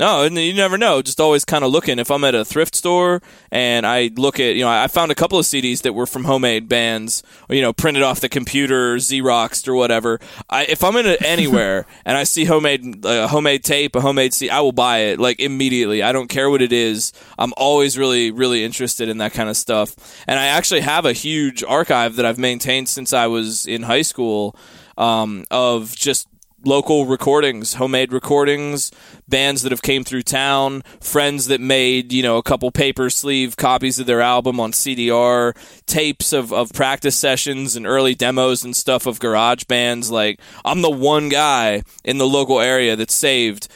no, 0.00 0.22
and 0.22 0.36
you 0.38 0.54
never 0.54 0.78
know. 0.78 1.02
Just 1.02 1.20
always 1.20 1.44
kind 1.44 1.62
of 1.62 1.70
looking. 1.70 1.98
If 1.98 2.10
I'm 2.10 2.24
at 2.24 2.34
a 2.34 2.42
thrift 2.42 2.74
store 2.74 3.20
and 3.50 3.86
I 3.86 4.10
look 4.16 4.40
at, 4.40 4.54
you 4.54 4.62
know, 4.62 4.70
I 4.70 4.86
found 4.86 5.12
a 5.12 5.14
couple 5.14 5.38
of 5.38 5.44
CDs 5.44 5.82
that 5.82 5.92
were 5.92 6.06
from 6.06 6.24
homemade 6.24 6.70
bands, 6.70 7.22
or, 7.50 7.54
you 7.54 7.60
know, 7.60 7.74
printed 7.74 8.02
off 8.02 8.20
the 8.20 8.30
computer, 8.30 8.96
Xeroxed 8.96 9.68
or 9.68 9.74
whatever. 9.74 10.18
I, 10.48 10.64
if 10.64 10.82
I'm 10.82 10.96
in 10.96 11.04
a, 11.04 11.16
anywhere 11.20 11.84
and 12.06 12.16
I 12.16 12.24
see 12.24 12.46
homemade, 12.46 13.04
a 13.04 13.28
homemade 13.28 13.62
tape, 13.62 13.94
a 13.94 14.00
homemade 14.00 14.32
CD, 14.32 14.48
I 14.48 14.60
will 14.60 14.72
buy 14.72 14.98
it 15.00 15.20
like 15.20 15.38
immediately. 15.38 16.02
I 16.02 16.12
don't 16.12 16.28
care 16.28 16.48
what 16.48 16.62
it 16.62 16.72
is. 16.72 17.12
I'm 17.38 17.52
always 17.58 17.98
really, 17.98 18.30
really 18.30 18.64
interested 18.64 19.10
in 19.10 19.18
that 19.18 19.34
kind 19.34 19.50
of 19.50 19.56
stuff. 19.56 20.24
And 20.26 20.38
I 20.38 20.46
actually 20.46 20.80
have 20.80 21.04
a 21.04 21.12
huge 21.12 21.62
archive 21.62 22.16
that 22.16 22.24
I've 22.24 22.38
maintained 22.38 22.88
since 22.88 23.12
I 23.12 23.26
was 23.26 23.66
in 23.66 23.82
high 23.82 24.02
school 24.02 24.56
um, 24.96 25.44
of 25.50 25.94
just 25.94 26.26
local 26.64 27.06
recordings, 27.06 27.74
homemade 27.74 28.12
recordings, 28.12 28.90
bands 29.28 29.62
that 29.62 29.72
have 29.72 29.82
came 29.82 30.04
through 30.04 30.22
town, 30.22 30.82
friends 31.00 31.46
that 31.46 31.60
made, 31.60 32.12
you 32.12 32.22
know, 32.22 32.36
a 32.36 32.42
couple 32.42 32.70
paper 32.70 33.10
sleeve 33.10 33.56
copies 33.56 33.98
of 33.98 34.06
their 34.06 34.20
album 34.20 34.60
on 34.60 34.72
CDR, 34.72 35.56
tapes 35.86 36.32
of, 36.32 36.52
of 36.52 36.72
practice 36.72 37.16
sessions 37.16 37.76
and 37.76 37.86
early 37.86 38.14
demos 38.14 38.64
and 38.64 38.76
stuff 38.76 39.06
of 39.06 39.20
garage 39.20 39.64
bands. 39.64 40.10
Like, 40.10 40.40
I'm 40.64 40.82
the 40.82 40.90
one 40.90 41.28
guy 41.28 41.82
in 42.04 42.18
the 42.18 42.26
local 42.26 42.60
area 42.60 42.96
that 42.96 43.10
saved 43.10 43.68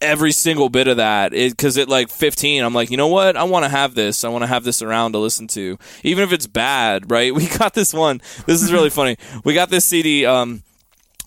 every 0.00 0.32
single 0.32 0.68
bit 0.68 0.86
of 0.88 0.98
that. 0.98 1.32
Because 1.32 1.78
at 1.78 1.88
like 1.88 2.10
15 2.10 2.62
i'm 2.62 2.74
like 2.74 2.90
you 2.90 2.96
know 2.96 3.08
what? 3.08 3.36
I 3.36 3.44
want 3.44 3.64
to 3.64 3.68
have 3.70 3.94
this. 3.94 4.24
I 4.24 4.28
want 4.28 4.42
to 4.42 4.46
have 4.46 4.64
this 4.64 4.82
around 4.82 5.12
to 5.12 5.18
listen 5.18 5.46
to. 5.48 5.78
Even 6.02 6.24
if 6.24 6.32
it's 6.32 6.46
bad 6.46 7.10
right? 7.10 7.34
We 7.44 7.48
got 7.48 7.74
this 7.74 7.92
one. 7.92 8.20
This 8.46 8.62
is 8.62 8.72
really 8.72 8.90
funny. 8.90 9.16
We 9.44 9.54
got 9.54 9.70
this 9.70 9.84
cd 9.84 10.26
um, 10.26 10.62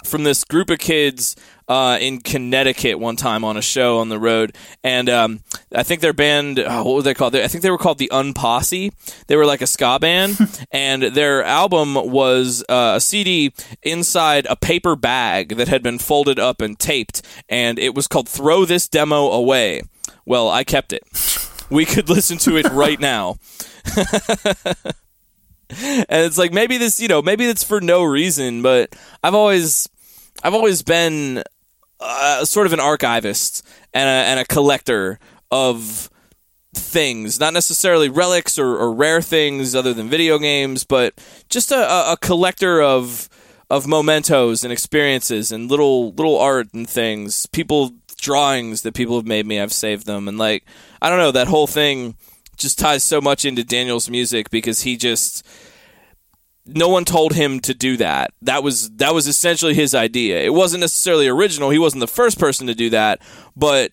from 0.04 0.24
this 0.24 0.44
group 0.44 0.70
of 0.70 0.80
kids 0.80 1.36
uh, 1.68 1.98
in 2.00 2.22
Connecticut 2.22 3.00
one 3.00 3.16
time 3.16 3.44
on 3.44 3.58
a 3.58 3.62
show 3.62 4.00
on 4.00 4.10
the 4.10 4.20
road, 4.20 4.56
and 4.84 5.10
um, 5.10 5.42
I 5.74 5.84
think 5.84 6.02
their 6.02 6.14
band, 6.14 6.60
oh, 6.60 6.84
what 6.84 6.96
were 6.96 7.02
they 7.02 7.14
called? 7.14 7.36
I 7.36 7.48
think 7.48 7.62
they 7.62 7.72
were 7.72 7.78
called 7.78 7.98
the 7.98 8.10
Unposse. 8.12 8.92
They 9.28 9.36
were 9.36 9.46
like 9.46 9.62
a 9.62 9.68
ska 9.68 10.00
band, 10.00 10.38
and 10.72 11.04
their 11.04 11.44
album 11.44 11.96
was 11.96 12.64
uh, 12.70 12.94
a 12.96 13.02
CD 13.02 13.54
inside 13.84 14.48
a 14.50 14.56
paper 14.56 14.96
bag 14.96 15.58
that 15.58 15.68
had 15.68 15.84
been 15.84 16.00
folded 16.00 16.40
up 16.40 16.62
and 16.62 16.80
taped, 16.80 17.22
and 17.50 17.78
it 17.78 17.94
was 17.94 18.08
called 18.08 18.30
"Throw 18.30 18.66
This 18.66 18.88
Demo 18.88 19.30
Away." 19.32 19.82
Well, 20.26 20.50
I 20.50 20.64
kept 20.64 20.94
it. 20.94 21.04
We 21.70 21.86
could 21.86 22.10
listen 22.10 22.38
to 22.40 22.58
it 22.58 22.70
right 22.72 23.00
now. 23.02 23.38
and 25.70 26.06
it's 26.10 26.38
like 26.38 26.54
maybe 26.54 26.78
this, 26.78 27.00
you 27.00 27.08
know, 27.08 27.22
maybe 27.22 27.46
it's 27.46 27.64
for 27.64 27.82
no 27.82 28.04
reason, 28.04 28.62
but 28.62 28.96
I've 29.24 29.36
always, 29.36 29.90
I've 30.44 30.54
always 30.54 30.82
been 30.82 31.44
uh, 32.00 32.46
sort 32.46 32.68
of 32.68 32.74
an 32.74 32.80
archivist 32.80 33.66
and 33.94 34.08
a, 34.08 34.30
and 34.30 34.40
a 34.40 34.46
collector 34.46 35.20
of 35.52 36.10
things, 36.74 37.40
not 37.40 37.54
necessarily 37.54 38.10
relics 38.10 38.60
or, 38.60 38.78
or, 38.78 38.94
rare 38.94 39.22
things 39.22 39.76
other 39.76 39.94
than 39.94 40.10
video 40.10 40.38
games, 40.38 40.84
but 40.84 41.14
just 41.50 41.72
a, 41.72 42.12
a 42.12 42.18
collector 42.22 42.82
of 42.82 43.30
of 43.70 43.86
mementos 43.86 44.64
and 44.64 44.72
experiences 44.72 45.52
and 45.52 45.70
little 45.70 46.12
little 46.12 46.38
art 46.38 46.68
and 46.74 46.90
things, 46.90 47.46
people 47.48 47.92
drawings 48.18 48.82
that 48.82 48.94
people 48.94 49.16
have 49.16 49.26
made 49.26 49.46
me. 49.46 49.60
I've 49.60 49.74
saved 49.74 50.06
them, 50.06 50.28
and 50.28 50.38
like 50.38 50.66
I 51.02 51.10
don't 51.10 51.20
know, 51.20 51.32
that 51.32 51.48
whole 51.48 51.68
thing 51.68 52.16
just 52.58 52.80
ties 52.80 53.04
so 53.04 53.22
much 53.22 53.46
into 53.46 53.64
Daniel's 53.64 54.10
music 54.10 54.50
because 54.50 54.82
he 54.82 54.98
just 54.98 55.46
no 56.68 56.90
one 56.90 57.06
told 57.06 57.34
him 57.34 57.60
to 57.62 57.74
do 57.74 57.98
that. 57.98 58.32
That 58.42 58.64
was 58.64 58.90
that 58.98 59.14
was 59.14 59.28
essentially 59.28 59.74
his 59.74 59.96
idea. 59.96 60.42
It 60.42 60.54
wasn't 60.54 60.82
necessarily 60.82 61.28
original. 61.28 61.70
He 61.70 61.80
wasn't 61.80 62.02
the 62.02 62.08
first 62.08 62.40
person 62.40 62.68
to 62.68 62.76
do 62.76 62.90
that, 62.90 63.22
but 63.56 63.92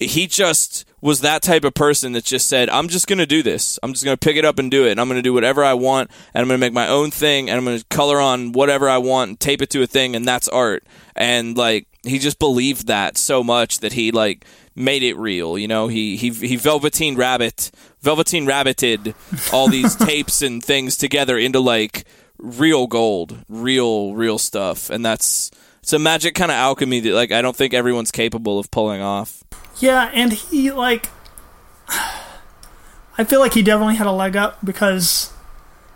he 0.00 0.26
just 0.26 0.84
was 1.00 1.20
that 1.20 1.42
type 1.42 1.64
of 1.64 1.74
person 1.74 2.12
that 2.12 2.24
just 2.24 2.48
said, 2.48 2.68
"I'm 2.70 2.88
just 2.88 3.06
going 3.06 3.18
to 3.18 3.26
do 3.26 3.42
this. 3.42 3.78
I'm 3.82 3.92
just 3.92 4.04
going 4.04 4.16
to 4.16 4.24
pick 4.24 4.36
it 4.36 4.44
up 4.44 4.58
and 4.58 4.70
do 4.70 4.86
it. 4.86 4.92
And 4.92 5.00
I'm 5.00 5.08
going 5.08 5.18
to 5.18 5.22
do 5.22 5.32
whatever 5.32 5.62
I 5.62 5.74
want, 5.74 6.10
and 6.34 6.42
I'm 6.42 6.48
going 6.48 6.58
to 6.60 6.66
make 6.66 6.72
my 6.72 6.88
own 6.88 7.10
thing, 7.10 7.48
and 7.48 7.58
I'm 7.58 7.64
going 7.64 7.78
to 7.78 7.84
color 7.86 8.20
on 8.20 8.52
whatever 8.52 8.88
I 8.88 8.98
want 8.98 9.28
and 9.28 9.40
tape 9.40 9.62
it 9.62 9.70
to 9.70 9.82
a 9.82 9.86
thing, 9.86 10.16
and 10.16 10.26
that's 10.26 10.48
art." 10.48 10.84
And 11.14 11.56
like 11.56 11.86
he 12.02 12.18
just 12.18 12.38
believed 12.38 12.86
that 12.86 13.18
so 13.18 13.42
much 13.42 13.80
that 13.80 13.92
he 13.92 14.10
like 14.10 14.46
made 14.74 15.02
it 15.02 15.16
real. 15.16 15.58
You 15.58 15.68
know, 15.68 15.88
he 15.88 16.16
he 16.16 16.30
he 16.30 16.56
Velveteen 16.56 17.16
Rabbit, 17.16 17.70
Velveteen 18.06 18.46
Rabbited 18.46 19.14
all 19.52 19.66
these 19.66 19.96
tapes 20.06 20.40
and 20.40 20.62
things 20.62 20.96
together 20.96 21.36
into 21.36 21.58
like 21.58 22.04
real 22.38 22.86
gold, 22.86 23.44
real 23.48 24.14
real 24.14 24.38
stuff, 24.38 24.90
and 24.90 25.04
that's 25.04 25.50
it's 25.80 25.92
a 25.92 25.98
magic 25.98 26.36
kind 26.36 26.52
of 26.52 26.54
alchemy 26.54 27.00
that 27.00 27.14
like 27.14 27.32
I 27.32 27.42
don't 27.42 27.56
think 27.56 27.74
everyone's 27.74 28.12
capable 28.12 28.60
of 28.60 28.70
pulling 28.70 29.02
off. 29.02 29.42
Yeah, 29.80 30.08
and 30.14 30.32
he 30.32 30.70
like 30.70 31.08
I 31.88 33.24
feel 33.24 33.40
like 33.40 33.54
he 33.54 33.62
definitely 33.62 33.96
had 33.96 34.06
a 34.06 34.12
leg 34.12 34.36
up 34.36 34.64
because 34.64 35.32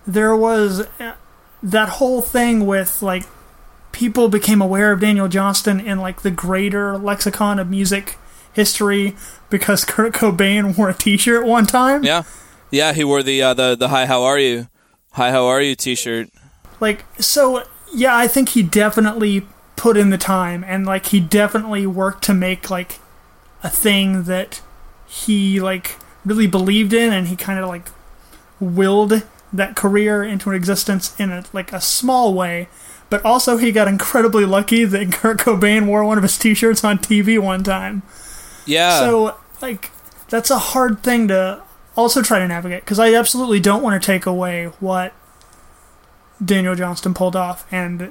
there 0.04 0.34
was 0.34 0.88
uh, 0.98 1.14
that 1.62 1.90
whole 1.90 2.22
thing 2.22 2.66
with 2.66 3.02
like 3.02 3.22
people 3.92 4.28
became 4.28 4.60
aware 4.60 4.90
of 4.90 4.98
Daniel 4.98 5.28
Johnston 5.28 5.78
in 5.78 5.98
like 6.00 6.22
the 6.22 6.32
greater 6.32 6.98
lexicon 6.98 7.60
of 7.60 7.70
music 7.70 8.16
history 8.52 9.16
because 9.48 9.84
Kurt 9.84 10.12
Cobain 10.12 10.76
wore 10.76 10.90
a 10.90 10.94
T-shirt 10.94 11.46
one 11.46 11.66
time. 11.66 12.04
Yeah, 12.04 12.24
yeah, 12.70 12.92
he 12.92 13.04
wore 13.04 13.22
the 13.22 13.42
uh, 13.42 13.54
the 13.54 13.76
the 13.76 13.88
"Hi, 13.88 14.06
how 14.06 14.22
are 14.22 14.38
you?" 14.38 14.68
"Hi, 15.12 15.30
how 15.30 15.46
are 15.46 15.60
you?" 15.60 15.74
T-shirt. 15.74 16.28
Like 16.78 17.04
so, 17.20 17.64
yeah, 17.94 18.16
I 18.16 18.26
think 18.26 18.50
he 18.50 18.62
definitely 18.62 19.46
put 19.80 19.96
in 19.96 20.10
the 20.10 20.18
time 20.18 20.62
and 20.62 20.84
like 20.84 21.06
he 21.06 21.18
definitely 21.18 21.86
worked 21.86 22.22
to 22.22 22.34
make 22.34 22.68
like 22.68 22.98
a 23.62 23.70
thing 23.70 24.24
that 24.24 24.60
he 25.08 25.58
like 25.58 25.96
really 26.22 26.46
believed 26.46 26.92
in 26.92 27.14
and 27.14 27.28
he 27.28 27.34
kind 27.34 27.58
of 27.58 27.66
like 27.66 27.88
willed 28.60 29.22
that 29.50 29.74
career 29.74 30.22
into 30.22 30.50
existence 30.50 31.18
in 31.18 31.30
a, 31.30 31.42
like 31.54 31.72
a 31.72 31.80
small 31.80 32.34
way 32.34 32.68
but 33.08 33.24
also 33.24 33.56
he 33.56 33.72
got 33.72 33.88
incredibly 33.88 34.44
lucky 34.44 34.84
that 34.84 35.10
Kurt 35.12 35.38
Cobain 35.38 35.86
wore 35.86 36.04
one 36.04 36.18
of 36.18 36.24
his 36.24 36.36
t-shirts 36.36 36.84
on 36.84 36.98
TV 36.98 37.38
one 37.38 37.64
time 37.64 38.02
yeah. 38.66 38.98
So, 38.98 39.36
like, 39.60 39.90
that's 40.28 40.50
a 40.50 40.58
hard 40.58 41.02
thing 41.02 41.28
to 41.28 41.62
also 41.96 42.22
try 42.22 42.38
to 42.38 42.48
navigate 42.48 42.84
because 42.84 42.98
I 42.98 43.14
absolutely 43.14 43.60
don't 43.60 43.82
want 43.82 44.00
to 44.00 44.04
take 44.04 44.26
away 44.26 44.66
what 44.80 45.12
Daniel 46.44 46.74
Johnston 46.74 47.14
pulled 47.14 47.36
off. 47.36 47.66
And 47.72 48.10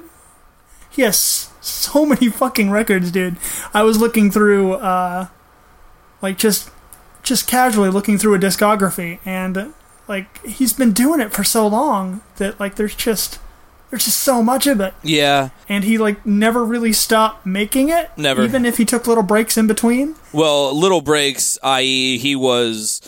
he 0.90 1.02
has 1.02 1.50
so 1.60 2.06
many 2.06 2.28
fucking 2.28 2.70
records, 2.70 3.10
dude. 3.10 3.36
I 3.72 3.82
was 3.82 3.98
looking 3.98 4.30
through, 4.30 4.74
uh, 4.74 5.28
like, 6.22 6.38
just 6.38 6.70
just 7.22 7.46
casually 7.46 7.90
looking 7.90 8.18
through 8.18 8.34
a 8.34 8.38
discography, 8.38 9.18
and 9.24 9.74
like 10.08 10.44
he's 10.44 10.72
been 10.72 10.92
doing 10.92 11.20
it 11.20 11.32
for 11.32 11.44
so 11.44 11.66
long 11.66 12.22
that 12.36 12.58
like 12.58 12.74
there's 12.74 12.94
just 12.94 13.38
there's 13.90 14.04
just 14.04 14.20
so 14.20 14.42
much 14.42 14.66
of 14.66 14.80
it. 14.80 14.94
Yeah. 15.02 15.50
And 15.68 15.84
he 15.84 15.98
like 15.98 16.24
never 16.24 16.64
really 16.64 16.92
stopped 16.92 17.44
making 17.44 17.88
it. 17.88 18.10
Never. 18.16 18.42
Even 18.42 18.64
if 18.64 18.78
he 18.78 18.84
took 18.84 19.06
little 19.06 19.22
breaks 19.22 19.56
in 19.56 19.66
between. 19.66 20.14
Well, 20.32 20.76
little 20.76 21.00
breaks, 21.00 21.58
i.e., 21.62 22.18
he 22.18 22.36
was 22.36 23.00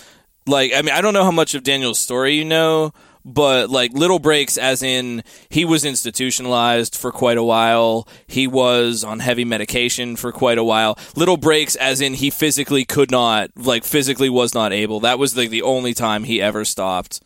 like 0.47 0.73
I 0.75 0.83
mean 0.83 0.95
I 0.95 1.01
don't 1.01 1.14
know 1.14 1.25
how 1.25 1.31
much 1.31 1.55
of 1.55 1.62
Daniel's 1.62 2.01
story 2.01 2.35
you 2.35 2.45
know, 2.45 2.92
but 3.25 3.71
like 3.71 3.92
little 3.92 4.18
breaks 4.18 4.59
as 4.59 4.83
in 4.83 5.23
he 5.49 5.64
was 5.64 5.85
institutionalized 5.85 6.97
for 6.97 7.12
quite 7.12 7.38
a 7.38 7.45
while 7.45 8.09
he 8.27 8.47
was 8.47 9.05
on 9.05 9.21
heavy 9.21 9.45
medication 9.45 10.16
for 10.16 10.33
quite 10.33 10.59
a 10.59 10.64
while 10.64 10.99
little 11.14 11.37
breaks 11.37 11.77
as 11.77 12.01
in 12.01 12.14
he 12.14 12.31
physically 12.31 12.85
could 12.85 13.11
not 13.11 13.51
like 13.57 13.85
physically 13.85 14.29
was 14.29 14.55
not 14.55 14.73
able 14.73 14.99
that 15.01 15.18
was 15.18 15.37
like 15.37 15.51
the 15.51 15.62
only 15.62 15.95
time 15.95 16.25
he 16.25 16.42
ever 16.42 16.64
stopped 16.64 17.21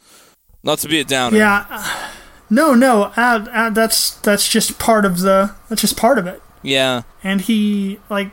not 0.62 0.78
to 0.78 0.88
be 0.88 1.00
a 1.00 1.04
downer 1.04 1.38
yeah 1.38 2.10
no, 2.48 2.74
no, 2.74 3.12
uh, 3.16 3.46
uh, 3.52 3.70
that's 3.70 4.12
that's 4.16 4.48
just 4.48 4.78
part 4.78 5.04
of 5.04 5.20
the 5.20 5.54
that's 5.68 5.80
just 5.80 5.96
part 5.96 6.18
of 6.18 6.26
it. 6.26 6.42
Yeah. 6.62 7.02
And 7.22 7.40
he 7.40 7.98
like, 8.08 8.30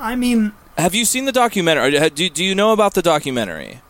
I 0.00 0.16
mean, 0.16 0.52
have 0.76 0.94
you 0.94 1.04
seen 1.04 1.24
the 1.24 1.32
documentary? 1.32 1.90
Do 2.10 2.28
do 2.28 2.44
you 2.44 2.54
know 2.54 2.72
about 2.72 2.94
the 2.94 3.02
documentary? 3.02 3.80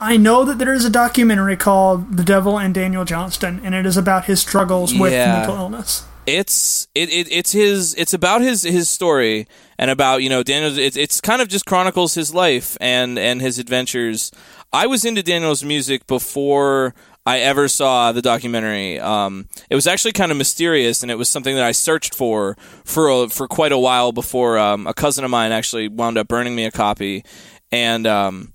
I 0.00 0.16
know 0.16 0.44
that 0.44 0.58
there 0.58 0.72
is 0.72 0.84
a 0.84 0.90
documentary 0.90 1.56
called 1.56 2.16
"The 2.16 2.24
Devil 2.24 2.58
and 2.58 2.74
Daniel 2.74 3.04
Johnston," 3.04 3.60
and 3.64 3.74
it 3.74 3.86
is 3.86 3.96
about 3.96 4.26
his 4.26 4.40
struggles 4.40 4.94
with 4.94 5.12
yeah. 5.12 5.38
mental 5.38 5.56
illness. 5.56 6.04
It's 6.26 6.88
it, 6.94 7.10
it 7.10 7.30
it's 7.30 7.52
his 7.52 7.94
it's 7.94 8.14
about 8.14 8.40
his 8.40 8.62
his 8.62 8.88
story 8.88 9.46
and 9.78 9.90
about 9.90 10.22
you 10.22 10.28
know 10.28 10.42
Daniel. 10.42 10.78
It's 10.78 10.96
it's 10.96 11.20
kind 11.20 11.40
of 11.40 11.48
just 11.48 11.66
chronicles 11.66 12.14
his 12.14 12.34
life 12.34 12.76
and 12.80 13.18
and 13.18 13.40
his 13.40 13.58
adventures. 13.58 14.30
I 14.72 14.86
was 14.86 15.04
into 15.04 15.22
Daniel's 15.22 15.62
music 15.62 16.06
before 16.06 16.94
I 17.26 17.40
ever 17.40 17.68
saw 17.68 18.12
the 18.12 18.20
documentary. 18.22 19.00
Um, 19.00 19.48
it 19.70 19.74
was 19.74 19.86
actually 19.86 20.12
kind 20.12 20.30
of 20.30 20.36
mysterious, 20.36 21.02
and 21.02 21.10
it 21.10 21.16
was 21.16 21.28
something 21.28 21.54
that 21.54 21.64
I 21.64 21.72
searched 21.72 22.14
for 22.14 22.56
for 22.84 23.08
a, 23.08 23.28
for 23.28 23.48
quite 23.48 23.72
a 23.72 23.78
while 23.78 24.12
before 24.12 24.58
um, 24.58 24.86
a 24.86 24.94
cousin 24.94 25.24
of 25.24 25.30
mine 25.30 25.52
actually 25.52 25.88
wound 25.88 26.18
up 26.18 26.28
burning 26.28 26.54
me 26.54 26.64
a 26.64 26.70
copy, 26.70 27.24
and 27.72 28.06
um, 28.06 28.52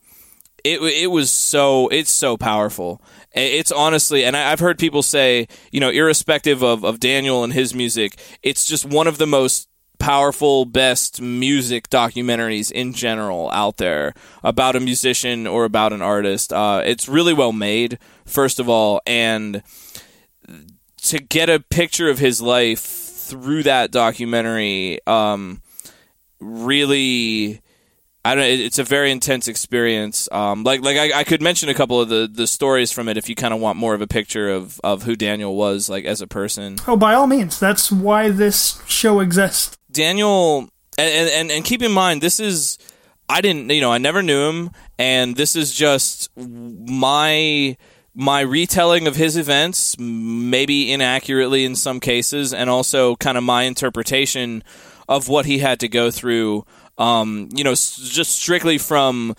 it 0.63 0.82
it 0.82 1.08
was 1.08 1.32
so 1.32 1.88
it's 1.88 2.12
so 2.12 2.38
powerful. 2.38 3.01
It's 3.32 3.71
honestly, 3.71 4.25
and 4.25 4.36
I've 4.36 4.60
heard 4.60 4.79
people 4.79 5.03
say, 5.03 5.47
you 5.71 5.79
know, 5.79 5.89
irrespective 5.89 6.63
of, 6.63 6.84
of 6.84 6.99
Daniel 6.99 7.43
and 7.43 7.53
his 7.53 7.75
music, 7.75 8.19
it's 8.41 8.65
just 8.65 8.86
one 8.86 9.05
of 9.05 9.19
the 9.19 9.27
most 9.27 9.68
powerful, 9.99 10.65
best 10.65 11.21
music 11.21 11.89
documentaries 11.89 12.71
in 12.71 12.93
general 12.93 13.51
out 13.51 13.77
there 13.77 14.13
about 14.43 14.75
a 14.75 14.79
musician 14.79 15.45
or 15.45 15.65
about 15.65 15.93
an 15.93 16.01
artist. 16.01 16.51
Uh, 16.51 16.81
it's 16.83 17.07
really 17.07 17.33
well 17.33 17.51
made, 17.51 17.99
first 18.25 18.59
of 18.59 18.67
all, 18.67 19.01
and 19.05 19.62
to 20.97 21.19
get 21.19 21.49
a 21.49 21.59
picture 21.59 22.09
of 22.09 22.19
his 22.19 22.41
life 22.41 22.81
through 22.81 23.63
that 23.63 23.91
documentary 23.91 24.99
um, 25.05 25.62
really. 26.39 27.62
I 28.25 28.35
don't. 28.35 28.43
It's 28.43 28.79
a 28.79 28.83
very 28.83 29.12
intense 29.12 29.47
experience. 29.47 30.27
Um, 30.29 30.63
like, 30.63 30.81
like 30.81 30.97
I, 30.97 31.19
I, 31.19 31.23
could 31.23 31.41
mention 31.41 31.69
a 31.69 31.73
couple 31.73 32.01
of 32.01 32.09
the, 32.09 32.29
the 32.31 32.47
stories 32.47 32.91
from 32.91 33.07
it 33.07 33.15
if 33.15 33.29
you 33.29 33.33
kind 33.33 33.53
of 33.53 33.62
want 33.62 33.77
more 33.77 33.93
of 33.93 34.01
a 34.01 34.07
picture 34.07 34.49
of, 34.49 34.79
of 34.83 35.03
who 35.03 35.15
Daniel 35.15 35.55
was, 35.55 35.89
like 35.89 36.03
as 36.03 36.19
a 36.19 36.27
person. 36.27 36.75
Oh, 36.85 36.97
by 36.97 37.13
all 37.13 37.27
means, 37.27 37.57
that's 37.57 37.89
why 37.93 38.29
this 38.29 38.83
show 38.85 39.21
exists. 39.21 39.78
Daniel, 39.91 40.69
and, 40.97 41.30
and 41.30 41.52
and 41.52 41.65
keep 41.65 41.82
in 41.82 41.91
mind, 41.91 42.21
this 42.21 42.39
is 42.39 42.78
I 43.30 43.41
didn't, 43.41 43.69
you 43.69 43.82
know, 43.82 43.91
I 43.91 43.99
never 43.99 44.23
knew 44.23 44.49
him, 44.49 44.71
and 44.97 45.36
this 45.36 45.56
is 45.56 45.73
just 45.73 46.30
my 46.36 47.78
my 48.15 48.41
retelling 48.41 49.08
of 49.08 49.15
his 49.15 49.38
events, 49.38 49.97
maybe 49.99 50.91
inaccurately 50.91 51.63
in 51.63 51.75
some 51.75 51.99
cases, 51.99 52.54
and 52.54 52.69
also 52.69 53.15
kind 53.17 53.38
of 53.38 53.43
my 53.43 53.63
interpretation 53.63 54.63
of 55.08 55.30
what 55.30 55.45
he 55.45 55.60
had 55.60 55.80
to 55.82 55.88
go 55.88 56.10
through. 56.12 56.65
Um, 56.97 57.49
you 57.54 57.63
know, 57.63 57.71
just 57.71 58.32
strictly 58.32 58.78
from 58.78 59.36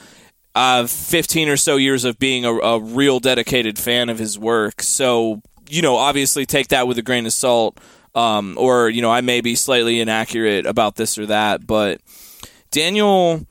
uh, 0.55 0.87
15 0.87 1.49
or 1.49 1.57
so 1.57 1.77
years 1.77 2.05
of 2.05 2.19
being 2.19 2.45
a, 2.45 2.55
a 2.55 2.81
real 2.81 3.21
dedicated 3.21 3.79
fan 3.79 4.09
of 4.09 4.19
his 4.19 4.39
work. 4.39 4.83
So, 4.83 5.43
you 5.69 5.83
know, 5.83 5.97
obviously 5.97 6.47
take 6.47 6.69
that 6.69 6.89
with 6.89 6.97
a 6.97 7.03
grain 7.03 7.27
of 7.27 7.33
salt. 7.33 7.79
Um, 8.15 8.57
or 8.59 8.89
you 8.89 9.03
know 9.03 9.11
I 9.11 9.21
may 9.21 9.41
be 9.41 9.55
slightly 9.55 10.01
inaccurate 10.01 10.67
about 10.67 10.97
this 10.97 11.19
or 11.19 11.27
that, 11.27 11.67
but 11.67 12.01
Daniel, 12.71 13.47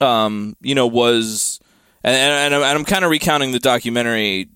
um, 0.00 0.56
you 0.60 0.74
know, 0.74 0.86
was 0.86 1.60
and, 2.04 2.16
and, 2.16 2.54
and 2.54 2.64
I'm 2.64 2.84
kind 2.84 3.04
of 3.04 3.10
recounting 3.10 3.52
the 3.52 3.58
documentary 3.58 4.48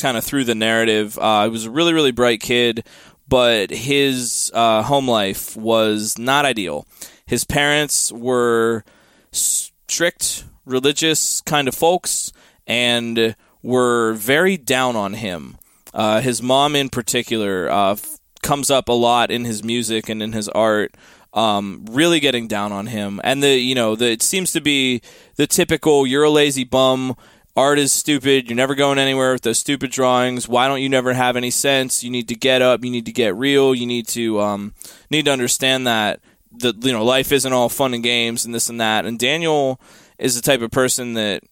kind 0.00 0.16
of 0.16 0.24
through 0.24 0.44
the 0.44 0.54
narrative. 0.54 1.18
Uh, 1.18 1.44
he 1.44 1.50
was 1.50 1.66
a 1.66 1.70
really 1.70 1.92
really 1.92 2.12
bright 2.12 2.40
kid, 2.40 2.84
but 3.28 3.70
his 3.70 4.50
uh, 4.54 4.82
home 4.82 5.08
life 5.08 5.56
was 5.56 6.18
not 6.18 6.44
ideal. 6.44 6.86
His 7.26 7.44
parents 7.44 8.12
were 8.12 8.84
strict, 9.32 10.44
religious 10.66 11.40
kind 11.42 11.68
of 11.68 11.74
folks, 11.74 12.32
and 12.66 13.34
were 13.62 14.12
very 14.12 14.56
down 14.56 14.94
on 14.94 15.14
him. 15.14 15.56
Uh, 15.92 16.20
his 16.20 16.42
mom, 16.42 16.76
in 16.76 16.88
particular, 16.90 17.70
uh, 17.70 17.96
comes 18.44 18.70
up 18.70 18.88
a 18.88 18.92
lot 18.92 19.32
in 19.32 19.44
his 19.44 19.64
music 19.64 20.08
and 20.08 20.22
in 20.22 20.32
his 20.32 20.48
art. 20.50 20.94
Um, 21.32 21.84
really 21.90 22.20
getting 22.20 22.46
down 22.46 22.70
on 22.70 22.86
him, 22.86 23.20
and 23.24 23.42
the 23.42 23.58
you 23.58 23.74
know 23.74 23.96
the 23.96 24.12
it 24.12 24.22
seems 24.22 24.52
to 24.52 24.60
be 24.60 25.02
the 25.34 25.48
typical 25.48 26.06
"you're 26.06 26.22
a 26.22 26.30
lazy 26.30 26.62
bum." 26.62 27.16
art 27.56 27.78
is 27.78 27.92
stupid. 27.92 28.48
You're 28.48 28.56
never 28.56 28.74
going 28.74 28.98
anywhere 28.98 29.32
with 29.32 29.42
those 29.42 29.58
stupid 29.58 29.90
drawings. 29.90 30.48
Why 30.48 30.66
don't 30.66 30.82
you 30.82 30.88
never 30.88 31.12
have 31.12 31.36
any 31.36 31.50
sense? 31.50 32.02
You 32.02 32.10
need 32.10 32.28
to 32.28 32.34
get 32.34 32.62
up. 32.62 32.84
You 32.84 32.90
need 32.90 33.06
to 33.06 33.12
get 33.12 33.36
real. 33.36 33.74
You 33.74 33.86
need 33.86 34.08
to 34.08 34.40
um, 34.40 34.74
need 35.10 35.26
to 35.26 35.32
understand 35.32 35.86
that 35.86 36.20
the 36.52 36.74
you 36.82 36.92
know 36.92 37.04
life 37.04 37.32
isn't 37.32 37.52
all 37.52 37.68
fun 37.68 37.94
and 37.94 38.02
games 38.02 38.44
and 38.44 38.54
this 38.54 38.68
and 38.68 38.80
that. 38.80 39.06
And 39.06 39.18
Daniel 39.18 39.80
is 40.18 40.36
the 40.36 40.42
type 40.42 40.62
of 40.62 40.70
person 40.70 41.14
that 41.14 41.42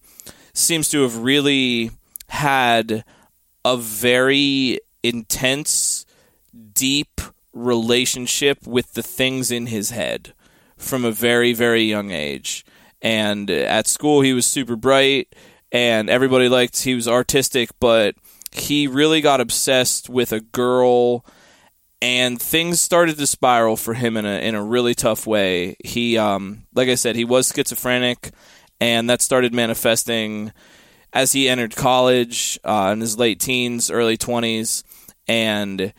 seems 0.55 0.89
to 0.91 1.03
have 1.03 1.19
really 1.19 1.91
had 2.29 3.05
a 3.65 3.77
very 3.77 4.81
intense, 5.03 5.92
deep 6.75 7.21
relationship 7.53 8.67
with 8.67 8.95
the 8.95 9.03
things 9.03 9.51
in 9.51 9.67
his 9.67 9.91
head 9.91 10.33
from 10.77 11.05
a 11.05 11.13
very 11.13 11.53
very 11.53 11.83
young 11.83 12.11
age. 12.11 12.65
And 13.01 13.51
at 13.51 13.87
school, 13.87 14.21
he 14.21 14.33
was 14.33 14.47
super 14.47 14.77
bright 14.77 15.35
and 15.73 16.09
everybody 16.09 16.49
liked 16.49 16.83
he 16.83 16.95
was 16.95 17.09
artistic, 17.09 17.71
but 17.81 18.15
he 18.53 18.87
really 18.87 19.21
got 19.21 19.41
obsessed 19.41 20.09
with 20.09 20.33
a 20.33 20.41
girl 20.41 21.25
and 22.01 22.43
things 22.43 22.81
started 22.81 23.17
to 23.17 23.27
spiral 23.27 23.77
for 23.77 23.95
him 23.95 24.17
in 24.17 24.27
a 24.27 24.41
in 24.41 24.55
a 24.55 24.63
really 24.63 24.95
tough 24.95 25.27
way. 25.27 25.77
He 25.85 26.19
um 26.19 26.67
like 26.75 26.89
I 26.89 26.97
said, 26.97 27.17
he 27.17 27.25
was 27.25 27.53
schizophrenic 27.55 28.31
and 28.81 29.09
that 29.09 29.23
started 29.23 29.55
manifesting 29.55 30.53
as 31.13 31.33
he 31.33 31.49
entered 31.49 31.77
college 31.77 32.59
uh, 32.65 32.91
in 32.93 33.01
his 33.01 33.19
late 33.19 33.39
teens, 33.39 33.91
early 33.91 34.17
20s 34.17 34.83
and 35.29 35.93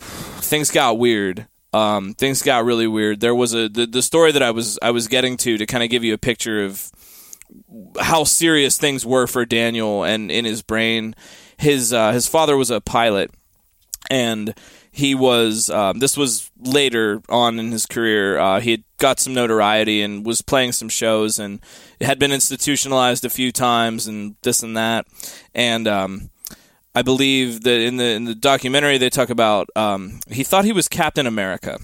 things 0.00 0.70
got 0.70 0.98
weird. 0.98 1.46
Um, 1.72 2.14
things 2.14 2.42
got 2.42 2.64
really 2.64 2.88
weird. 2.88 3.20
There 3.20 3.34
was 3.34 3.54
a 3.54 3.68
the, 3.68 3.86
the 3.86 4.02
story 4.02 4.32
that 4.32 4.42
I 4.42 4.50
was 4.50 4.78
I 4.82 4.90
was 4.90 5.08
getting 5.08 5.36
to 5.38 5.56
to 5.56 5.66
kind 5.66 5.84
of 5.84 5.90
give 5.90 6.02
you 6.02 6.14
a 6.14 6.18
picture 6.18 6.64
of 6.64 6.90
how 8.00 8.24
serious 8.24 8.76
things 8.76 9.06
were 9.06 9.26
for 9.26 9.44
Daniel 9.44 10.04
and 10.04 10.30
in 10.30 10.44
his 10.44 10.62
brain. 10.62 11.14
His 11.56 11.92
uh, 11.92 12.12
his 12.12 12.26
father 12.26 12.56
was 12.56 12.70
a 12.70 12.80
pilot, 12.80 13.30
and 14.10 14.54
he 14.90 15.14
was. 15.14 15.70
Um, 15.70 15.98
this 16.00 16.16
was 16.16 16.50
later 16.58 17.22
on 17.28 17.58
in 17.58 17.70
his 17.70 17.86
career. 17.86 18.38
Uh, 18.38 18.60
he 18.60 18.72
had 18.72 18.84
got 18.98 19.20
some 19.20 19.34
notoriety 19.34 20.02
and 20.02 20.26
was 20.26 20.42
playing 20.42 20.72
some 20.72 20.88
shows, 20.88 21.38
and 21.38 21.60
had 22.00 22.18
been 22.18 22.32
institutionalized 22.32 23.24
a 23.24 23.30
few 23.30 23.52
times, 23.52 24.06
and 24.06 24.36
this 24.42 24.62
and 24.62 24.76
that. 24.76 25.06
And 25.54 25.86
um, 25.86 26.30
I 26.94 27.02
believe 27.02 27.62
that 27.62 27.80
in 27.80 27.96
the 27.96 28.10
in 28.10 28.24
the 28.24 28.34
documentary 28.34 28.98
they 28.98 29.10
talk 29.10 29.30
about 29.30 29.68
um, 29.76 30.20
he 30.30 30.42
thought 30.42 30.64
he 30.64 30.72
was 30.72 30.88
Captain 30.88 31.26
America 31.26 31.78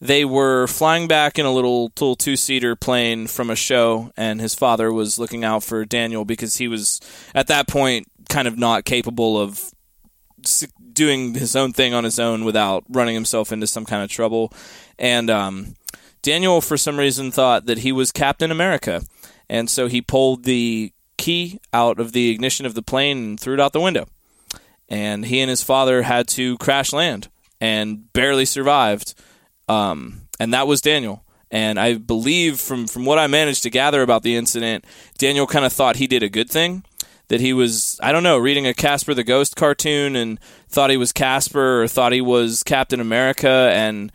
they 0.00 0.24
were 0.24 0.66
flying 0.66 1.08
back 1.08 1.38
in 1.38 1.46
a 1.46 1.52
little, 1.52 1.84
little 1.84 2.16
two 2.16 2.36
seater 2.36 2.76
plane 2.76 3.26
from 3.26 3.48
a 3.48 3.56
show, 3.56 4.12
and 4.16 4.40
his 4.40 4.54
father 4.54 4.92
was 4.92 5.18
looking 5.18 5.44
out 5.44 5.62
for 5.62 5.84
Daniel 5.84 6.24
because 6.24 6.56
he 6.56 6.68
was 6.68 7.00
at 7.34 7.46
that 7.46 7.66
point 7.66 8.06
kind 8.28 8.46
of 8.46 8.58
not 8.58 8.84
capable 8.84 9.40
of 9.40 9.72
doing 10.92 11.34
his 11.34 11.56
own 11.56 11.72
thing 11.72 11.94
on 11.94 12.04
his 12.04 12.18
own 12.18 12.44
without 12.44 12.84
running 12.88 13.14
himself 13.14 13.52
into 13.52 13.66
some 13.66 13.84
kind 13.84 14.02
of 14.02 14.10
trouble. 14.10 14.52
And 14.98 15.30
um, 15.30 15.74
Daniel, 16.22 16.60
for 16.60 16.76
some 16.76 16.98
reason, 16.98 17.30
thought 17.30 17.66
that 17.66 17.78
he 17.78 17.92
was 17.92 18.12
Captain 18.12 18.50
America, 18.50 19.02
and 19.48 19.70
so 19.70 19.86
he 19.86 20.02
pulled 20.02 20.44
the 20.44 20.92
key 21.16 21.58
out 21.72 21.98
of 21.98 22.12
the 22.12 22.28
ignition 22.28 22.66
of 22.66 22.74
the 22.74 22.82
plane 22.82 23.18
and 23.18 23.40
threw 23.40 23.54
it 23.54 23.60
out 23.60 23.72
the 23.72 23.80
window. 23.80 24.06
And 24.88 25.24
he 25.24 25.40
and 25.40 25.50
his 25.50 25.62
father 25.62 26.02
had 26.02 26.28
to 26.28 26.56
crash 26.58 26.92
land 26.92 27.28
and 27.60 28.12
barely 28.12 28.44
survived 28.44 29.14
um, 29.68 30.22
and 30.38 30.52
that 30.54 30.66
was 30.66 30.80
Daniel. 30.80 31.24
And 31.50 31.78
I 31.78 31.94
believe 31.94 32.60
from 32.60 32.86
from 32.86 33.04
what 33.04 33.18
I 33.18 33.26
managed 33.26 33.62
to 33.64 33.70
gather 33.70 34.02
about 34.02 34.22
the 34.22 34.36
incident, 34.36 34.84
Daniel 35.18 35.46
kind 35.46 35.64
of 35.64 35.72
thought 35.72 35.96
he 35.96 36.06
did 36.06 36.22
a 36.22 36.28
good 36.28 36.50
thing. 36.50 36.84
That 37.28 37.40
he 37.40 37.52
was, 37.52 37.98
I 38.00 38.12
don't 38.12 38.22
know, 38.22 38.38
reading 38.38 38.68
a 38.68 38.74
Casper 38.74 39.12
the 39.12 39.24
Ghost 39.24 39.56
cartoon 39.56 40.14
and 40.14 40.38
thought 40.68 40.90
he 40.90 40.96
was 40.96 41.12
Casper 41.12 41.82
or 41.82 41.88
thought 41.88 42.12
he 42.12 42.20
was 42.20 42.62
Captain 42.62 43.00
America. 43.00 43.48
And 43.72 44.12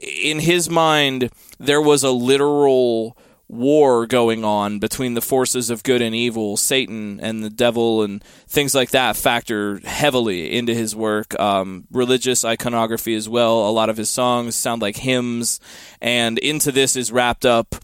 in 0.00 0.38
his 0.38 0.70
mind, 0.70 1.30
there 1.58 1.80
was 1.80 2.04
a 2.04 2.12
literal 2.12 3.16
war 3.52 4.06
going 4.06 4.44
on 4.44 4.78
between 4.78 5.12
the 5.14 5.20
forces 5.20 5.68
of 5.68 5.82
good 5.82 6.00
and 6.00 6.14
evil, 6.14 6.56
Satan 6.56 7.20
and 7.20 7.44
the 7.44 7.50
devil, 7.50 8.02
and 8.02 8.24
things 8.48 8.74
like 8.74 8.90
that 8.90 9.14
factor 9.14 9.78
heavily 9.84 10.56
into 10.56 10.74
his 10.74 10.96
work. 10.96 11.38
Um, 11.38 11.86
religious 11.92 12.44
iconography 12.44 13.14
as 13.14 13.28
well. 13.28 13.68
A 13.68 13.70
lot 13.70 13.90
of 13.90 13.98
his 13.98 14.08
songs 14.08 14.56
sound 14.56 14.80
like 14.80 14.96
hymns, 14.96 15.60
and 16.00 16.38
into 16.38 16.72
this 16.72 16.96
is 16.96 17.12
wrapped 17.12 17.44
up. 17.44 17.76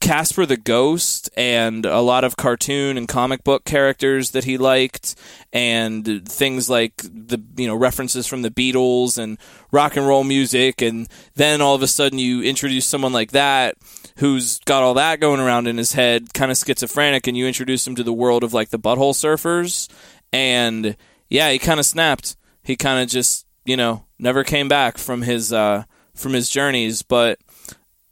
Casper 0.00 0.46
the 0.46 0.56
Ghost 0.56 1.28
and 1.36 1.84
a 1.84 2.00
lot 2.00 2.24
of 2.24 2.36
cartoon 2.36 2.96
and 2.96 3.06
comic 3.06 3.44
book 3.44 3.64
characters 3.64 4.30
that 4.30 4.44
he 4.44 4.56
liked, 4.56 5.14
and 5.52 6.26
things 6.26 6.70
like 6.70 6.96
the 6.96 7.40
you 7.56 7.66
know 7.66 7.74
references 7.74 8.26
from 8.26 8.42
the 8.42 8.50
Beatles 8.50 9.18
and 9.18 9.38
rock 9.70 9.96
and 9.96 10.06
roll 10.06 10.24
music, 10.24 10.80
and 10.80 11.06
then 11.34 11.60
all 11.60 11.74
of 11.74 11.82
a 11.82 11.86
sudden 11.86 12.18
you 12.18 12.42
introduce 12.42 12.86
someone 12.86 13.12
like 13.12 13.32
that 13.32 13.76
who's 14.16 14.58
got 14.60 14.82
all 14.82 14.94
that 14.94 15.20
going 15.20 15.40
around 15.40 15.66
in 15.66 15.78
his 15.78 15.92
head, 15.92 16.32
kind 16.34 16.50
of 16.50 16.56
schizophrenic, 16.56 17.26
and 17.26 17.36
you 17.36 17.46
introduce 17.46 17.86
him 17.86 17.94
to 17.94 18.02
the 18.02 18.12
world 18.12 18.42
of 18.42 18.54
like 18.54 18.70
the 18.70 18.78
butthole 18.78 19.14
surfers, 19.14 19.88
and 20.32 20.96
yeah, 21.28 21.50
he 21.50 21.58
kind 21.58 21.78
of 21.78 21.86
snapped. 21.86 22.36
He 22.62 22.74
kind 22.74 23.02
of 23.02 23.08
just 23.08 23.46
you 23.66 23.76
know 23.76 24.06
never 24.18 24.44
came 24.44 24.68
back 24.68 24.96
from 24.96 25.22
his 25.22 25.52
uh, 25.52 25.84
from 26.14 26.32
his 26.32 26.48
journeys, 26.48 27.02
but 27.02 27.38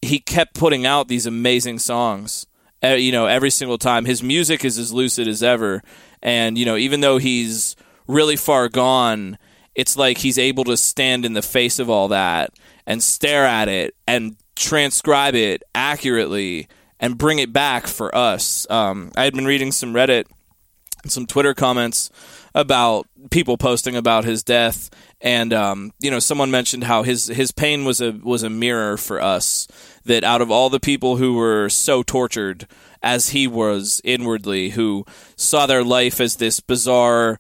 he 0.03 0.19
kept 0.21 0.55
putting 0.55 0.87
out 0.87 1.09
these 1.09 1.27
amazing 1.27 1.79
songs. 1.79 2.47
Uh, 2.83 2.89
you 2.91 3.11
know, 3.11 3.27
every 3.27 3.51
single 3.51 3.79
time 3.79 4.05
his 4.05 4.23
music 4.23 4.65
is 4.65 4.79
as 4.79 4.93
lucid 4.93 5.27
as 5.27 5.43
ever, 5.43 5.83
and 6.23 6.57
you 6.57 6.65
know, 6.65 6.77
even 6.77 7.01
though 7.01 7.19
he's 7.19 7.75
really 8.07 8.37
far 8.37 8.69
gone, 8.69 9.39
it's 9.75 9.97
like 9.97 10.19
he's 10.19 10.39
able 10.39 10.65
to 10.65 10.77
stand 10.77 11.25
in 11.25 11.33
the 11.33 11.43
face 11.43 11.79
of 11.79 11.91
all 11.91 12.09
that 12.09 12.51
and 12.87 13.03
stare 13.03 13.45
at 13.45 13.69
it 13.69 13.95
and 14.07 14.37
transcribe 14.57 15.35
it 15.35 15.63
accurately 15.75 16.69
and 17.01 17.19
bring 17.19 17.39
it 17.39 17.53
back 17.53 17.87
for 17.87 18.15
us. 18.15 18.67
Um, 18.71 19.13
I 19.17 19.25
had 19.25 19.35
been 19.35 19.47
reading 19.47 19.73
some 19.73 19.93
Reddit 19.93 20.25
and 21.03 21.13
some 21.13 21.27
Twitter 21.27 21.55
comments 21.55 22.11
about 22.55 23.07
people 23.31 23.57
posting 23.57 23.95
about 23.95 24.25
his 24.25 24.43
death, 24.43 24.91
and 25.21 25.53
um, 25.53 25.93
you 25.99 26.11
know, 26.11 26.19
someone 26.19 26.51
mentioned 26.51 26.85
how 26.85 27.03
his 27.03 27.27
his 27.27 27.51
pain 27.51 27.85
was 27.85 28.01
a 28.01 28.13
was 28.13 28.43
a 28.43 28.51
mirror 28.51 28.97
for 28.97 29.21
us. 29.21 29.67
That 30.05 30.25
out 30.25 30.41
of 30.41 30.51
all 30.51 30.71
the 30.71 30.81
people 30.81 31.17
who 31.17 31.35
were 31.35 31.69
so 31.69 32.03
tortured 32.03 32.67
as 33.03 33.31
he 33.31 33.47
was 33.47 34.01
inwardly, 34.05 34.71
who 34.71 35.05
saw 35.37 35.67
their 35.67 35.85
life 35.85 36.21
as 36.21 36.37
this 36.37 36.61
bizarre 36.61 37.39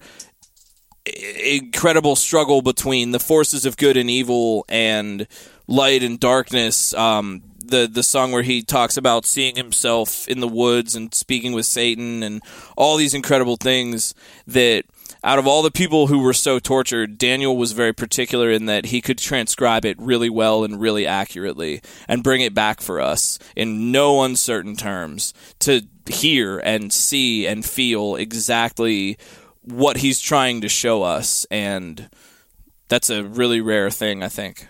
incredible 1.06 2.16
struggle 2.16 2.62
between 2.62 3.12
the 3.12 3.20
forces 3.20 3.64
of 3.64 3.76
good 3.76 3.96
and 3.96 4.10
evil 4.10 4.64
and 4.68 5.26
light 5.66 6.02
and 6.02 6.20
darkness. 6.20 6.92
Um, 6.94 7.42
the 7.64 7.88
the 7.90 8.02
song 8.02 8.32
where 8.32 8.42
he 8.42 8.62
talks 8.62 8.96
about 8.96 9.24
seeing 9.24 9.56
himself 9.56 10.26
in 10.26 10.40
the 10.40 10.48
woods 10.48 10.94
and 10.94 11.14
speaking 11.14 11.52
with 11.52 11.66
Satan 11.66 12.22
and 12.22 12.42
all 12.76 12.96
these 12.96 13.14
incredible 13.14 13.56
things 13.56 14.14
that 14.46 14.84
out 15.24 15.38
of 15.38 15.46
all 15.46 15.62
the 15.62 15.70
people 15.70 16.06
who 16.06 16.20
were 16.20 16.32
so 16.32 16.58
tortured, 16.58 17.18
Daniel 17.18 17.56
was 17.56 17.72
very 17.72 17.92
particular 17.92 18.50
in 18.50 18.66
that 18.66 18.86
he 18.86 19.00
could 19.00 19.18
transcribe 19.18 19.84
it 19.84 19.98
really 19.98 20.30
well 20.30 20.64
and 20.64 20.80
really 20.80 21.06
accurately 21.06 21.82
and 22.06 22.22
bring 22.22 22.40
it 22.40 22.54
back 22.54 22.80
for 22.80 23.00
us 23.00 23.38
in 23.56 23.90
no 23.90 24.22
uncertain 24.22 24.76
terms 24.76 25.34
to 25.60 25.82
hear 26.06 26.58
and 26.58 26.92
see 26.92 27.46
and 27.46 27.64
feel 27.64 28.16
exactly 28.16 29.18
what 29.62 29.98
he's 29.98 30.20
trying 30.20 30.60
to 30.60 30.68
show 30.68 31.02
us 31.02 31.46
and 31.50 32.08
that's 32.88 33.10
a 33.10 33.22
really 33.22 33.60
rare 33.60 33.90
thing, 33.90 34.22
I 34.22 34.28
think 34.28 34.68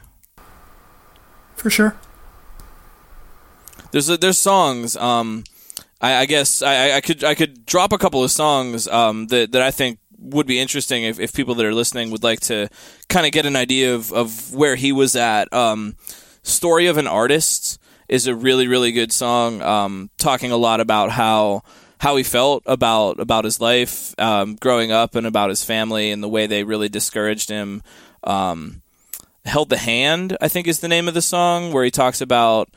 for 1.58 1.70
sure. 1.70 1.96
There's 3.90 4.08
a, 4.08 4.16
there's 4.16 4.38
songs. 4.38 4.96
Um, 4.96 5.44
I, 6.00 6.16
I 6.16 6.26
guess 6.26 6.62
I, 6.62 6.92
I, 6.92 7.00
could 7.00 7.24
I 7.24 7.34
could 7.34 7.66
drop 7.66 7.92
a 7.92 7.98
couple 7.98 8.22
of 8.22 8.30
songs 8.30 8.86
um, 8.88 9.26
that 9.28 9.52
that 9.52 9.62
I 9.62 9.70
think 9.70 9.98
would 10.18 10.46
be 10.46 10.58
interesting 10.58 11.04
if, 11.04 11.20
if 11.20 11.32
people 11.32 11.54
that 11.54 11.66
are 11.66 11.74
listening 11.74 12.10
would 12.10 12.22
like 12.22 12.40
to 12.40 12.68
kind 13.08 13.26
of 13.26 13.32
get 13.32 13.46
an 13.46 13.56
idea 13.56 13.94
of, 13.94 14.12
of 14.12 14.52
where 14.52 14.76
he 14.76 14.92
was 14.92 15.16
at. 15.16 15.52
Um, 15.52 15.96
Story 16.42 16.86
of 16.86 16.96
an 16.96 17.06
Artist 17.06 17.78
is 18.08 18.26
a 18.26 18.34
really 18.34 18.66
really 18.66 18.90
good 18.92 19.12
song, 19.12 19.60
um, 19.62 20.10
talking 20.16 20.50
a 20.50 20.56
lot 20.56 20.80
about 20.80 21.10
how 21.10 21.62
how 22.00 22.16
he 22.16 22.22
felt 22.22 22.62
about 22.66 23.20
about 23.20 23.44
his 23.44 23.60
life 23.60 24.14
um, 24.18 24.56
growing 24.56 24.90
up 24.90 25.14
and 25.14 25.26
about 25.26 25.50
his 25.50 25.64
family 25.64 26.10
and 26.10 26.22
the 26.22 26.28
way 26.28 26.46
they 26.46 26.64
really 26.64 26.88
discouraged 26.88 27.48
him. 27.48 27.82
Um, 28.24 28.82
Held 29.44 29.68
the 29.68 29.78
Hand, 29.78 30.36
I 30.40 30.48
think, 30.48 30.66
is 30.66 30.80
the 30.80 30.88
name 30.88 31.08
of 31.08 31.14
the 31.14 31.22
song, 31.22 31.72
where 31.72 31.84
he 31.84 31.90
talks 31.90 32.20
about 32.20 32.68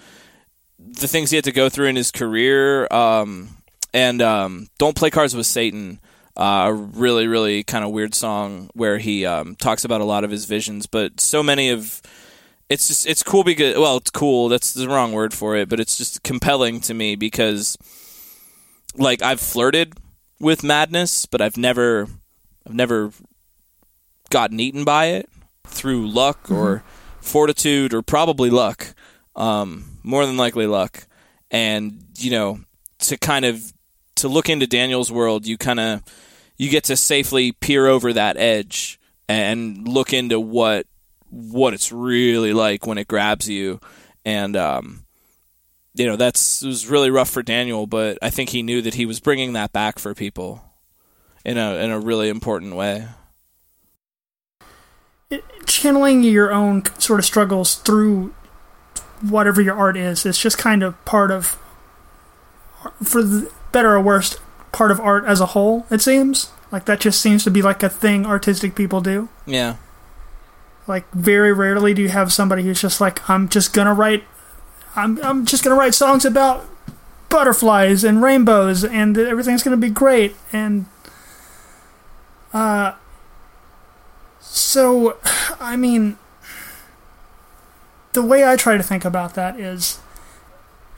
the 0.80 1.08
things 1.08 1.30
he 1.30 1.36
had 1.36 1.46
to 1.46 1.52
go 1.52 1.70
through 1.70 1.88
in 1.88 1.96
his 1.96 2.12
career. 2.12 2.88
Um, 2.92 3.58
and 3.94 4.22
um, 4.22 4.70
Don't 4.78 4.96
Play 4.96 5.10
Cards 5.10 5.36
with 5.36 5.46
Satan, 5.46 6.00
a 6.36 6.74
really, 6.74 7.28
really 7.28 7.64
kind 7.64 7.84
of 7.84 7.92
weird 7.92 8.16
song 8.16 8.70
where 8.74 8.98
he 8.98 9.26
um, 9.26 9.56
talks 9.56 9.86
about 9.86 10.02
a 10.02 10.06
lot 10.06 10.24
of 10.24 10.32
his 10.32 10.46
visions. 10.46 10.86
But 10.86 11.20
so 11.20 11.44
many 11.44 11.70
of 11.70 12.02
it's 12.70 12.88
just 12.88 13.08
it's 13.08 13.24
cool 13.24 13.44
because 13.44 13.78
well, 13.78 13.98
it's 13.98 14.12
cool. 14.12 14.50
That's 14.50 14.74
the 14.74 14.88
wrong 14.88 15.12
word 15.12 15.34
for 15.34 15.56
it, 15.56 15.70
but 15.70 15.80
it's 15.80 15.98
just 15.98 16.24
compelling 16.24 16.80
to 16.82 16.94
me 16.94 17.16
because 17.16 17.78
like 18.96 19.22
I've 19.22 19.42
flirted 19.42 19.94
with 20.40 20.64
madness, 20.64 21.26
but 21.26 21.42
I've 21.42 21.58
never 21.58 22.08
I've 22.66 22.74
never 22.74 23.12
gotten 24.30 24.60
eaten 24.60 24.84
by 24.84 25.08
it 25.08 25.30
through 25.66 26.08
luck 26.08 26.50
or 26.50 26.78
mm-hmm. 26.78 27.22
fortitude 27.22 27.94
or 27.94 28.02
probably 28.02 28.50
luck. 28.50 28.94
Um, 29.36 30.00
more 30.04 30.26
than 30.26 30.38
likely 30.38 30.68
luck. 30.68 31.06
And, 31.50 32.04
you 32.18 32.32
know, 32.32 32.60
to 33.00 33.18
kind 33.18 33.46
of 33.46 33.74
to 34.22 34.28
look 34.28 34.50
into 34.50 34.66
Daniel's 34.66 35.12
world, 35.12 35.46
you 35.46 35.58
kind 35.58 35.80
of 35.80 36.04
you 36.58 36.70
get 36.70 36.86
to 36.86 36.96
safely 36.96 37.52
peer 37.52 37.88
over 37.88 38.14
that 38.14 38.38
edge 38.38 39.00
and 39.28 39.88
look 39.88 40.14
into 40.14 40.40
what 40.40 40.88
what 41.30 41.74
it's 41.74 41.92
really 41.92 42.54
like 42.54 42.86
when 42.86 42.98
it 42.98 43.08
grabs 43.08 43.48
you 43.48 43.80
and 44.26 44.56
um, 44.56 45.06
you 45.94 46.06
know 46.06 46.16
that's 46.16 46.64
it 46.64 46.68
was 46.68 46.88
really 46.88 47.10
rough 47.10 47.30
for 47.30 47.44
Daniel, 47.44 47.88
but 47.88 48.18
I 48.22 48.30
think 48.30 48.50
he 48.50 48.64
knew 48.64 48.82
that 48.82 48.96
he 48.96 49.06
was 49.06 49.20
bringing 49.20 49.54
that 49.54 49.72
back 49.72 50.00
for 50.00 50.14
people 50.14 50.62
in 51.44 51.58
a 51.58 51.76
in 51.76 51.92
a 51.92 52.00
really 52.00 52.30
important 52.30 52.76
way. 52.76 53.08
Channeling 55.66 56.24
your 56.24 56.52
own 56.52 56.84
sort 57.00 57.20
of 57.20 57.26
struggles 57.26 57.76
through 57.76 58.34
whatever 59.22 59.62
your 59.62 59.76
art 59.76 59.96
is, 59.96 60.26
it's 60.26 60.42
just 60.42 60.58
kind 60.58 60.84
of 60.84 61.04
part 61.06 61.32
of, 61.32 61.58
for 63.04 63.24
the 63.24 63.52
better 63.72 63.94
or 63.96 64.02
worse, 64.02 64.38
part 64.72 64.92
of 64.92 65.00
art 65.00 65.26
as 65.26 65.40
a 65.42 65.48
whole. 65.48 65.86
It 65.90 66.02
seems 66.02 66.52
like 66.72 66.86
that 66.86 67.00
just 67.00 67.22
seems 67.22 67.44
to 67.44 67.52
be 67.52 67.62
like 67.62 67.84
a 67.84 67.90
thing 67.90 68.26
artistic 68.26 68.76
people 68.76 69.02
do. 69.02 69.30
Yeah. 69.46 69.76
Like 70.88 71.10
very 71.12 71.54
rarely 71.54 71.94
do 71.94 72.02
you 72.02 72.10
have 72.10 72.34
somebody 72.34 72.64
who's 72.64 72.82
just 72.82 73.00
like, 73.02 73.30
I'm 73.30 73.50
just 73.50 73.74
gonna 73.74 73.94
write 73.94 74.24
I'm 74.96 75.24
I'm 75.24 75.46
just 75.46 75.64
gonna 75.64 75.76
write 75.76 75.94
songs 75.94 76.26
about 76.26 76.68
butterflies 77.30 78.04
and 78.04 78.22
rainbows 78.22 78.84
and 78.84 79.18
everything's 79.18 79.64
gonna 79.64 79.78
be 79.78 79.90
great 79.90 80.36
and 80.52 80.86
uh 82.54 82.94
so 84.42 85.18
I 85.60 85.78
mean 85.78 86.18
the 88.14 88.22
way 88.22 88.46
I 88.46 88.58
try 88.58 88.76
to 88.76 88.84
think 88.84 89.06
about 89.06 89.36
that 89.36 89.58
is 89.58 90.00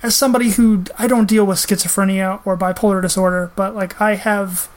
as 0.04 0.16
somebody 0.16 0.52
who 0.52 0.84
I 1.00 1.08
don't 1.08 1.28
deal 1.28 1.46
with 1.46 1.58
schizophrenia 1.58 2.46
or 2.46 2.56
bipolar 2.58 3.02
disorder, 3.02 3.52
but 3.56 3.74
like 3.74 4.00
I 4.00 4.16
have 4.16 4.70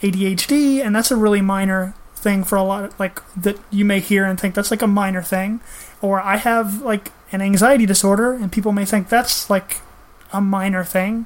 ADHD 0.00 0.84
and 0.84 0.96
that's 0.96 1.10
a 1.10 1.16
really 1.16 1.42
minor 1.42 1.94
thing 2.14 2.44
for 2.44 2.56
a 2.56 2.62
lot 2.62 2.84
of, 2.84 3.00
like 3.00 3.20
that 3.34 3.58
you 3.70 3.84
may 3.84 4.00
hear 4.00 4.24
and 4.24 4.40
think 4.40 4.54
that's 4.54 4.70
like 4.70 4.82
a 4.82 4.86
minor 4.86 5.22
thing 5.22 5.60
or 6.02 6.20
I 6.20 6.36
have 6.36 6.82
like 6.82 7.12
an 7.30 7.40
anxiety 7.40 7.86
disorder, 7.86 8.32
and 8.32 8.52
people 8.52 8.72
may 8.72 8.84
think 8.84 9.08
that's 9.08 9.48
like 9.48 9.80
a 10.32 10.40
minor 10.40 10.84
thing, 10.84 11.24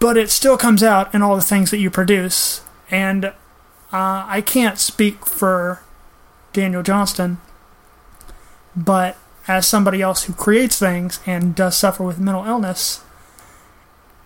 but 0.00 0.16
it 0.16 0.30
still 0.30 0.56
comes 0.56 0.82
out 0.82 1.14
in 1.14 1.22
all 1.22 1.36
the 1.36 1.42
things 1.42 1.70
that 1.70 1.78
you 1.78 1.90
produce. 1.90 2.62
And 2.90 3.26
uh, 3.26 3.32
I 3.92 4.42
can't 4.44 4.78
speak 4.78 5.24
for 5.26 5.82
Daniel 6.52 6.82
Johnston, 6.82 7.38
but 8.74 9.16
as 9.48 9.66
somebody 9.66 10.00
else 10.00 10.24
who 10.24 10.32
creates 10.32 10.78
things 10.78 11.20
and 11.26 11.54
does 11.54 11.76
suffer 11.76 12.02
with 12.02 12.18
mental 12.18 12.44
illness, 12.44 13.02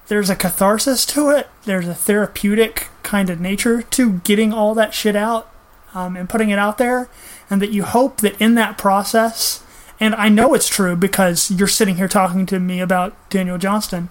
there's 0.08 0.30
a 0.30 0.36
catharsis 0.36 1.04
to 1.06 1.30
it. 1.30 1.48
There's 1.64 1.88
a 1.88 1.94
therapeutic 1.94 2.88
kind 3.02 3.30
of 3.30 3.40
nature 3.40 3.82
to 3.82 4.12
getting 4.24 4.52
all 4.52 4.74
that 4.74 4.94
shit 4.94 5.16
out 5.16 5.50
um, 5.94 6.16
and 6.16 6.28
putting 6.28 6.50
it 6.50 6.58
out 6.58 6.78
there. 6.78 7.08
And 7.50 7.62
that 7.62 7.72
you 7.72 7.84
hope 7.84 8.18
that 8.18 8.40
in 8.40 8.54
that 8.54 8.78
process, 8.78 9.64
and 9.98 10.14
I 10.14 10.28
know 10.28 10.54
it's 10.54 10.68
true 10.68 10.96
because 10.96 11.50
you're 11.50 11.68
sitting 11.68 11.96
here 11.96 12.08
talking 12.08 12.46
to 12.46 12.60
me 12.60 12.80
about 12.80 13.14
Daniel 13.30 13.58
Johnston. 13.58 14.10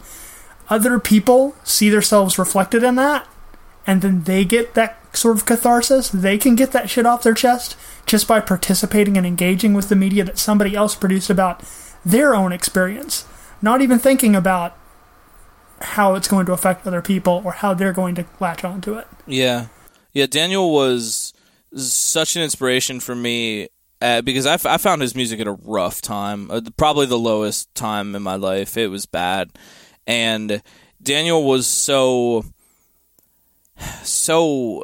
Other 0.70 1.00
people 1.00 1.56
see 1.64 1.90
themselves 1.90 2.40
reflected 2.40 2.82
in 2.84 2.96
that, 2.96 3.28
and 3.86 4.02
then 4.02 4.24
they 4.24 4.46
get 4.46 4.74
that 4.74 4.98
sort 5.16 5.38
of 5.38 5.46
catharsis. 5.46 6.10
They 6.10 6.38
can 6.38 6.56
get 6.56 6.72
that 6.72 6.90
shit 6.90 7.06
off 7.06 7.24
their 7.24 7.34
chest 7.34 7.78
just 8.06 8.28
by 8.28 8.40
participating 8.40 9.18
and 9.18 9.26
engaging 9.26 9.74
with 9.74 9.90
the 9.90 9.96
media 9.96 10.24
that 10.24 10.38
somebody 10.38 10.76
else 10.76 10.96
produced 10.96 11.30
about 11.30 11.64
their 12.06 12.36
own 12.36 12.52
experience, 12.52 13.26
not 13.62 13.82
even 13.82 14.00
thinking 14.00 14.36
about 14.36 14.78
how 15.82 16.16
it's 16.16 16.28
going 16.28 16.46
to 16.46 16.54
affect 16.54 16.86
other 16.86 17.02
people 17.02 17.42
or 17.44 17.54
how 17.54 17.74
they're 17.74 17.94
going 17.94 18.16
to 18.16 18.26
latch 18.40 18.64
onto 18.64 18.96
it. 18.96 19.08
Yeah. 19.26 19.68
Yeah, 20.14 20.28
Daniel 20.28 20.72
was 20.74 21.34
such 21.76 22.36
an 22.36 22.42
inspiration 22.42 23.00
for 23.00 23.16
me 23.16 23.68
uh, 24.02 24.22
because 24.22 24.46
I, 24.46 24.54
f- 24.54 24.66
I 24.66 24.78
found 24.78 25.02
his 25.02 25.16
music 25.16 25.40
at 25.40 25.48
a 25.48 25.54
rough 25.54 26.02
time, 26.02 26.50
uh, 26.52 26.62
probably 26.78 27.06
the 27.06 27.18
lowest 27.18 27.74
time 27.76 28.16
in 28.16 28.22
my 28.22 28.36
life. 28.36 28.78
It 28.78 28.88
was 28.88 29.06
bad, 29.06 29.52
and 30.06 30.62
Daniel 31.02 31.44
was 31.44 31.68
so 31.68 32.46
so 34.04 34.84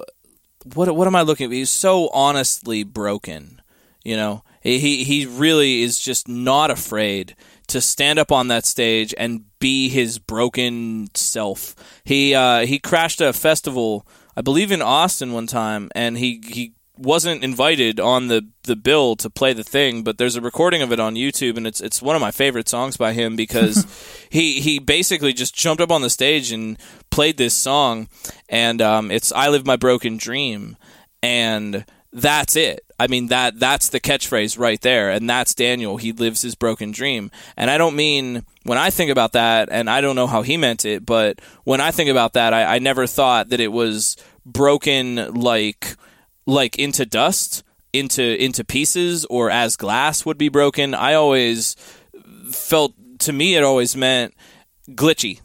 what 0.74 0.94
what 0.96 1.08
am 1.08 1.16
I 1.16 1.22
looking 1.22 1.46
at? 1.46 1.52
He's 1.52 1.70
so 1.70 2.10
honestly 2.10 2.84
broken, 2.84 3.62
you 4.04 4.16
know. 4.16 4.44
He 4.62 5.04
he 5.04 5.26
really 5.26 5.82
is 5.82 6.00
just 6.00 6.28
not 6.28 6.70
afraid 6.70 7.36
to 7.68 7.82
stand 7.82 8.20
up 8.20 8.32
on 8.32 8.48
that 8.50 8.66
stage 8.66 9.14
and 9.18 9.46
be 9.60 9.90
his 9.90 10.20
broken 10.20 11.08
self. 11.16 11.76
He 12.04 12.36
uh, 12.36 12.66
he 12.66 12.78
crashed 12.80 13.22
a 13.22 13.34
festival, 13.34 14.06
I 14.36 14.42
believe 14.42 14.72
in 14.72 14.82
Austin 14.82 15.34
one 15.34 15.48
time, 15.48 15.90
and 15.96 16.18
he 16.18 16.42
he 16.46 16.74
wasn't 17.02 17.44
invited 17.44 18.00
on 18.00 18.28
the, 18.28 18.48
the 18.64 18.76
bill 18.76 19.16
to 19.18 19.30
play 19.30 19.54
the 19.54 19.64
thing, 19.64 20.04
but 20.04 20.18
there's 20.18 20.36
a 20.36 20.42
recording 20.42 20.82
of 20.82 20.92
it 20.92 21.00
on 21.00 21.16
YouTube, 21.16 21.58
and 21.58 21.66
it's 21.66 21.82
it's 21.82 22.02
one 22.02 22.16
of 22.16 22.22
my 22.22 22.32
favorite 22.32 22.70
songs 22.70 22.98
by 22.98 23.14
him 23.14 23.36
because 23.36 23.86
he 24.30 24.62
he 24.62 24.80
basically 24.80 25.34
just 25.34 25.56
jumped 25.56 25.82
up 25.82 25.92
on 25.92 26.02
the 26.02 26.10
stage 26.10 26.52
and 26.52 26.78
played 27.10 27.38
this 27.38 27.54
song, 27.54 28.08
and 28.50 28.82
um, 28.82 29.12
it's 29.12 29.32
"I 29.32 29.50
Live 29.50 29.66
My 29.66 29.76
Broken 29.76 30.18
Dream," 30.18 30.78
and 31.24 31.86
that's 32.14 32.56
it. 32.56 32.86
I 33.00 33.08
mean 33.08 33.28
that 33.28 33.60
that's 33.60 33.90
the 33.90 34.00
catchphrase 34.00 34.60
right 34.60 34.80
there, 34.82 35.10
and 35.10 35.30
that's 35.30 35.56
Daniel. 35.56 35.98
He 35.98 36.12
lives 36.12 36.42
his 36.42 36.56
broken 36.56 36.92
dream, 36.92 37.32
and 37.58 37.72
I 37.72 37.78
don't 37.78 37.96
mean 37.96 38.46
when 38.64 38.78
I 38.78 38.92
think 38.92 39.10
about 39.10 39.32
that, 39.32 39.70
and 39.72 39.90
I 39.90 40.02
don't 40.02 40.16
know 40.16 40.28
how 40.28 40.44
he 40.44 40.56
meant 40.58 40.86
it, 40.86 41.06
but 41.06 41.42
when 41.64 41.82
I 41.82 41.92
think 41.92 42.10
about 42.10 42.34
that, 42.34 42.54
I, 42.54 42.76
I 42.76 42.80
never 42.80 43.08
thought 43.08 43.50
that 43.50 43.60
it 43.60 43.72
was 43.72 44.18
broken 44.46 45.34
like 45.34 45.96
like 46.46 46.78
into 46.78 47.06
dust, 47.06 47.64
into 47.94 48.24
into 48.44 48.64
pieces, 48.64 49.26
or 49.26 49.50
as 49.50 49.76
glass 49.76 50.26
would 50.26 50.38
be 50.38 50.50
broken. 50.50 50.94
I 50.94 51.14
always 51.14 51.76
felt 52.52 52.94
to 53.20 53.34
me 53.34 53.56
it 53.56 53.64
always 53.64 53.96
meant 53.96 54.34
glitchy 54.90 55.40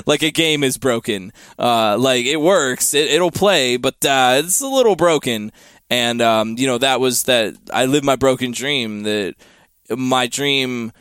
like 0.06 0.22
a 0.22 0.30
game 0.30 0.62
is 0.62 0.78
broken 0.78 1.32
uh, 1.58 1.96
like 1.98 2.24
it 2.24 2.40
works 2.40 2.94
it, 2.94 3.20
will 3.20 3.30
play 3.30 3.76
but 3.76 4.02
uh, 4.04 4.40
it's 4.42 4.60
a 4.60 4.66
little 4.66 4.96
broken 4.96 5.52
and 5.90 6.22
um, 6.22 6.54
you 6.56 6.66
know 6.66 6.78
that 6.78 7.00
was 7.00 7.24
that 7.24 7.54
i 7.72 7.84
live 7.86 8.04
my 8.04 8.16
broken 8.16 8.52
dream 8.52 9.02
that 9.02 9.34
my 9.90 10.26
dream 10.26 10.92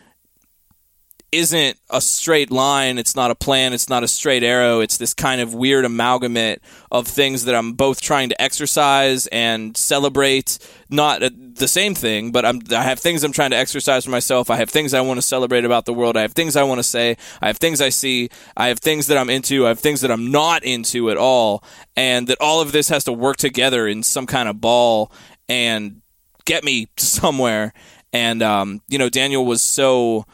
isn't 1.38 1.80
a 1.92 2.02
straight 2.02 2.50
line. 2.50 2.98
It's 2.98 3.16
not 3.16 3.30
a 3.30 3.36
plan. 3.36 3.72
It's 3.72 3.90
not 3.90 4.04
a 4.04 4.08
straight 4.08 4.44
arrow. 4.44 4.80
It's 4.80 4.98
this 4.98 5.14
kind 5.14 5.40
of 5.40 5.54
weird 5.54 5.86
amalgamate 5.86 6.62
of 6.92 7.08
things 7.08 7.46
that 7.46 7.54
I'm 7.54 7.74
both 7.74 8.02
trying 8.02 8.30
to 8.30 8.42
exercise 8.42 9.28
and 9.28 9.78
celebrate. 9.78 10.58
Not 10.90 11.22
the 11.22 11.68
same 11.68 11.94
thing, 11.94 12.32
but 12.32 12.44
I'm, 12.44 12.62
I 12.72 12.82
have 12.82 13.00
things 13.00 13.24
I'm 13.24 13.32
trying 13.32 13.52
to 13.52 13.58
exercise 13.58 14.06
for 14.06 14.10
myself. 14.10 14.50
I 14.50 14.56
have 14.56 14.72
things 14.72 14.96
I 14.96 15.02
want 15.02 15.20
to 15.20 15.22
celebrate 15.22 15.64
about 15.64 15.86
the 15.86 15.94
world. 15.94 16.18
I 16.18 16.22
have 16.22 16.34
things 16.34 16.56
I 16.56 16.64
want 16.64 16.80
to 16.80 16.84
say. 16.84 17.18
I 17.40 17.48
have 17.48 17.58
things 17.58 17.82
I 17.82 17.90
see. 17.90 18.30
I 18.56 18.70
have 18.70 18.80
things 18.80 19.06
that 19.08 19.18
I'm 19.18 19.30
into. 19.30 19.66
I 19.66 19.70
have 19.70 19.80
things 19.80 20.02
that 20.02 20.12
I'm 20.12 20.32
not 20.32 20.64
into 20.64 21.12
at 21.12 21.18
all. 21.18 21.64
And 21.96 22.28
that 22.28 22.38
all 22.42 22.62
of 22.62 22.72
this 22.72 22.90
has 22.90 23.04
to 23.04 23.14
work 23.14 23.38
together 23.38 23.88
in 23.88 24.02
some 24.02 24.26
kind 24.26 24.50
of 24.50 24.60
ball 24.60 25.12
and 25.48 26.02
get 26.46 26.64
me 26.64 26.88
somewhere. 26.98 27.74
And, 28.12 28.42
um, 28.42 28.82
you 28.88 28.98
know, 28.98 29.10
Daniel 29.10 29.46
was 29.46 29.62
so 29.62 30.26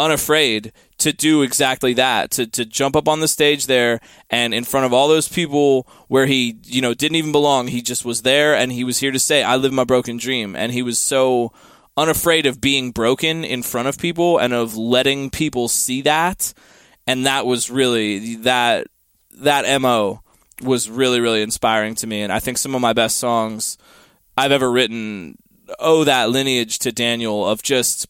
unafraid 0.00 0.72
to 0.96 1.12
do 1.12 1.42
exactly 1.42 1.92
that 1.92 2.30
to 2.30 2.46
to 2.46 2.64
jump 2.64 2.96
up 2.96 3.06
on 3.06 3.20
the 3.20 3.28
stage 3.28 3.66
there 3.66 4.00
and 4.30 4.54
in 4.54 4.64
front 4.64 4.86
of 4.86 4.92
all 4.94 5.08
those 5.08 5.28
people 5.28 5.86
where 6.08 6.26
he 6.26 6.56
you 6.64 6.80
know 6.80 6.94
didn't 6.94 7.16
even 7.16 7.32
belong. 7.32 7.68
He 7.68 7.82
just 7.82 8.04
was 8.04 8.22
there 8.22 8.54
and 8.54 8.72
he 8.72 8.82
was 8.82 8.98
here 8.98 9.12
to 9.12 9.18
say 9.18 9.42
I 9.42 9.56
live 9.56 9.72
my 9.72 9.84
broken 9.84 10.16
dream. 10.16 10.56
And 10.56 10.72
he 10.72 10.82
was 10.82 10.98
so 10.98 11.52
unafraid 11.96 12.46
of 12.46 12.60
being 12.60 12.92
broken 12.92 13.44
in 13.44 13.62
front 13.62 13.88
of 13.88 13.98
people 13.98 14.38
and 14.38 14.54
of 14.54 14.74
letting 14.74 15.28
people 15.28 15.68
see 15.68 16.00
that. 16.02 16.54
And 17.06 17.26
that 17.26 17.44
was 17.44 17.70
really 17.70 18.36
that 18.36 18.86
that 19.32 19.80
mo 19.82 20.22
was 20.62 20.88
really 20.88 21.20
really 21.20 21.42
inspiring 21.42 21.94
to 21.96 22.06
me. 22.06 22.22
And 22.22 22.32
I 22.32 22.40
think 22.40 22.56
some 22.56 22.74
of 22.74 22.80
my 22.80 22.94
best 22.94 23.18
songs 23.18 23.76
I've 24.36 24.52
ever 24.52 24.70
written 24.70 25.36
owe 25.78 26.04
that 26.04 26.30
lineage 26.30 26.78
to 26.80 26.90
Daniel 26.90 27.46
of 27.46 27.62
just 27.62 28.06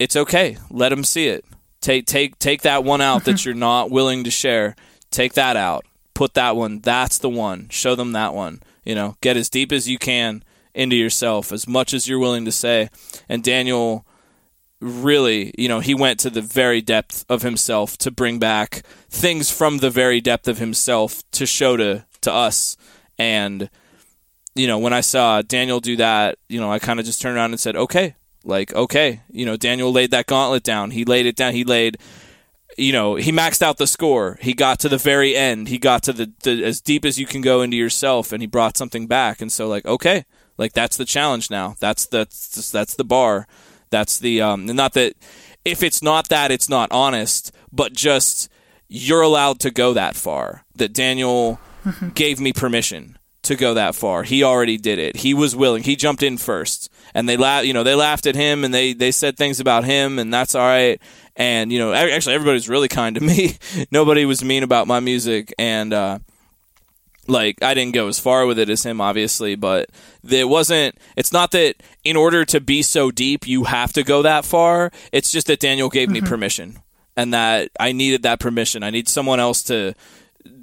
it's 0.00 0.16
okay. 0.16 0.56
Let 0.70 0.88
them 0.88 1.04
see 1.04 1.28
it. 1.28 1.44
Take 1.80 2.06
take 2.06 2.38
take 2.38 2.62
that 2.62 2.82
one 2.82 3.00
out 3.00 3.24
that 3.24 3.44
you're 3.44 3.54
not 3.54 3.90
willing 3.90 4.24
to 4.24 4.30
share. 4.30 4.74
Take 5.10 5.34
that 5.34 5.56
out. 5.56 5.84
Put 6.14 6.34
that 6.34 6.56
one. 6.56 6.80
That's 6.80 7.18
the 7.18 7.28
one. 7.28 7.68
Show 7.68 7.94
them 7.94 8.12
that 8.12 8.34
one. 8.34 8.62
You 8.84 8.94
know, 8.94 9.16
get 9.20 9.36
as 9.36 9.50
deep 9.50 9.70
as 9.70 9.88
you 9.88 9.98
can 9.98 10.42
into 10.74 10.96
yourself, 10.96 11.52
as 11.52 11.68
much 11.68 11.92
as 11.92 12.08
you're 12.08 12.18
willing 12.18 12.46
to 12.46 12.52
say. 12.52 12.88
And 13.28 13.44
Daniel 13.44 14.06
really, 14.80 15.54
you 15.58 15.68
know, 15.68 15.80
he 15.80 15.94
went 15.94 16.18
to 16.20 16.30
the 16.30 16.40
very 16.40 16.80
depth 16.80 17.26
of 17.28 17.42
himself 17.42 17.98
to 17.98 18.10
bring 18.10 18.38
back 18.38 18.82
things 19.10 19.50
from 19.50 19.78
the 19.78 19.90
very 19.90 20.22
depth 20.22 20.48
of 20.48 20.58
himself 20.58 21.22
to 21.32 21.44
show 21.44 21.76
to 21.76 22.06
to 22.22 22.32
us. 22.32 22.78
And 23.18 23.68
you 24.54 24.66
know, 24.66 24.78
when 24.78 24.94
I 24.94 25.02
saw 25.02 25.42
Daniel 25.42 25.80
do 25.80 25.96
that, 25.96 26.38
you 26.48 26.58
know, 26.58 26.72
I 26.72 26.78
kind 26.78 26.98
of 26.98 27.04
just 27.04 27.20
turned 27.20 27.36
around 27.36 27.50
and 27.50 27.60
said, 27.60 27.76
"Okay, 27.76 28.14
like, 28.44 28.74
okay, 28.74 29.20
you 29.30 29.44
know, 29.44 29.56
Daniel 29.56 29.92
laid 29.92 30.10
that 30.12 30.26
gauntlet 30.26 30.62
down. 30.62 30.90
He 30.92 31.04
laid 31.04 31.26
it 31.26 31.36
down. 31.36 31.52
He 31.52 31.64
laid, 31.64 31.98
you 32.78 32.92
know, 32.92 33.16
he 33.16 33.32
maxed 33.32 33.62
out 33.62 33.78
the 33.78 33.86
score. 33.86 34.38
He 34.40 34.54
got 34.54 34.78
to 34.80 34.88
the 34.88 34.98
very 34.98 35.36
end. 35.36 35.68
He 35.68 35.78
got 35.78 36.02
to 36.04 36.12
the, 36.12 36.32
the 36.42 36.64
as 36.64 36.80
deep 36.80 37.04
as 37.04 37.18
you 37.18 37.26
can 37.26 37.42
go 37.42 37.62
into 37.62 37.76
yourself, 37.76 38.32
and 38.32 38.42
he 38.42 38.46
brought 38.46 38.76
something 38.76 39.06
back. 39.06 39.40
And 39.40 39.52
so, 39.52 39.68
like, 39.68 39.84
okay, 39.84 40.24
like 40.56 40.72
that's 40.72 40.96
the 40.96 41.04
challenge 41.04 41.50
now. 41.50 41.76
That's 41.80 42.06
the 42.06 42.18
that's, 42.18 42.70
that's 42.70 42.94
the 42.94 43.04
bar. 43.04 43.46
That's 43.90 44.18
the 44.18 44.40
um, 44.40 44.66
not 44.66 44.94
that 44.94 45.14
if 45.64 45.82
it's 45.82 46.02
not 46.02 46.28
that, 46.28 46.50
it's 46.50 46.68
not 46.68 46.90
honest, 46.92 47.52
but 47.72 47.92
just 47.92 48.48
you're 48.88 49.22
allowed 49.22 49.60
to 49.60 49.70
go 49.70 49.92
that 49.92 50.16
far. 50.16 50.64
That 50.74 50.92
Daniel 50.92 51.60
gave 52.14 52.40
me 52.40 52.52
permission 52.52 53.18
to 53.50 53.56
go 53.56 53.74
that 53.74 53.94
far. 53.94 54.22
He 54.22 54.42
already 54.42 54.78
did 54.78 54.98
it. 54.98 55.16
He 55.16 55.34
was 55.34 55.54
willing. 55.54 55.82
He 55.82 55.96
jumped 55.96 56.22
in 56.22 56.38
first, 56.38 56.88
and 57.14 57.28
they 57.28 57.36
laughed. 57.36 57.66
You 57.66 57.72
know, 57.72 57.82
they 57.82 57.94
laughed 57.94 58.26
at 58.26 58.34
him, 58.34 58.64
and 58.64 58.72
they 58.72 58.92
they 58.92 59.10
said 59.10 59.36
things 59.36 59.60
about 59.60 59.84
him, 59.84 60.18
and 60.18 60.32
that's 60.32 60.54
all 60.54 60.62
right. 60.62 61.00
And 61.36 61.72
you 61.72 61.78
know, 61.78 61.92
actually, 61.92 62.34
everybody 62.36 62.54
was 62.54 62.68
really 62.68 62.88
kind 62.88 63.16
to 63.16 63.20
me. 63.24 63.58
Nobody 63.90 64.24
was 64.24 64.42
mean 64.44 64.62
about 64.62 64.86
my 64.86 65.00
music, 65.00 65.52
and 65.58 65.92
uh, 65.92 66.20
like 67.26 67.62
I 67.62 67.74
didn't 67.74 67.94
go 67.94 68.08
as 68.08 68.20
far 68.20 68.46
with 68.46 68.58
it 68.58 68.70
as 68.70 68.84
him, 68.84 69.00
obviously, 69.00 69.56
but 69.56 69.90
it 70.28 70.48
wasn't. 70.48 70.96
It's 71.16 71.32
not 71.32 71.50
that 71.50 71.82
in 72.04 72.16
order 72.16 72.44
to 72.46 72.60
be 72.60 72.82
so 72.82 73.10
deep, 73.10 73.46
you 73.46 73.64
have 73.64 73.92
to 73.94 74.04
go 74.04 74.22
that 74.22 74.44
far. 74.44 74.92
It's 75.12 75.30
just 75.32 75.48
that 75.48 75.60
Daniel 75.60 75.88
gave 75.88 76.08
mm-hmm. 76.08 76.24
me 76.24 76.28
permission, 76.28 76.78
and 77.16 77.34
that 77.34 77.70
I 77.80 77.92
needed 77.92 78.22
that 78.22 78.38
permission. 78.38 78.84
I 78.84 78.90
need 78.90 79.08
someone 79.08 79.40
else 79.40 79.64
to 79.64 79.94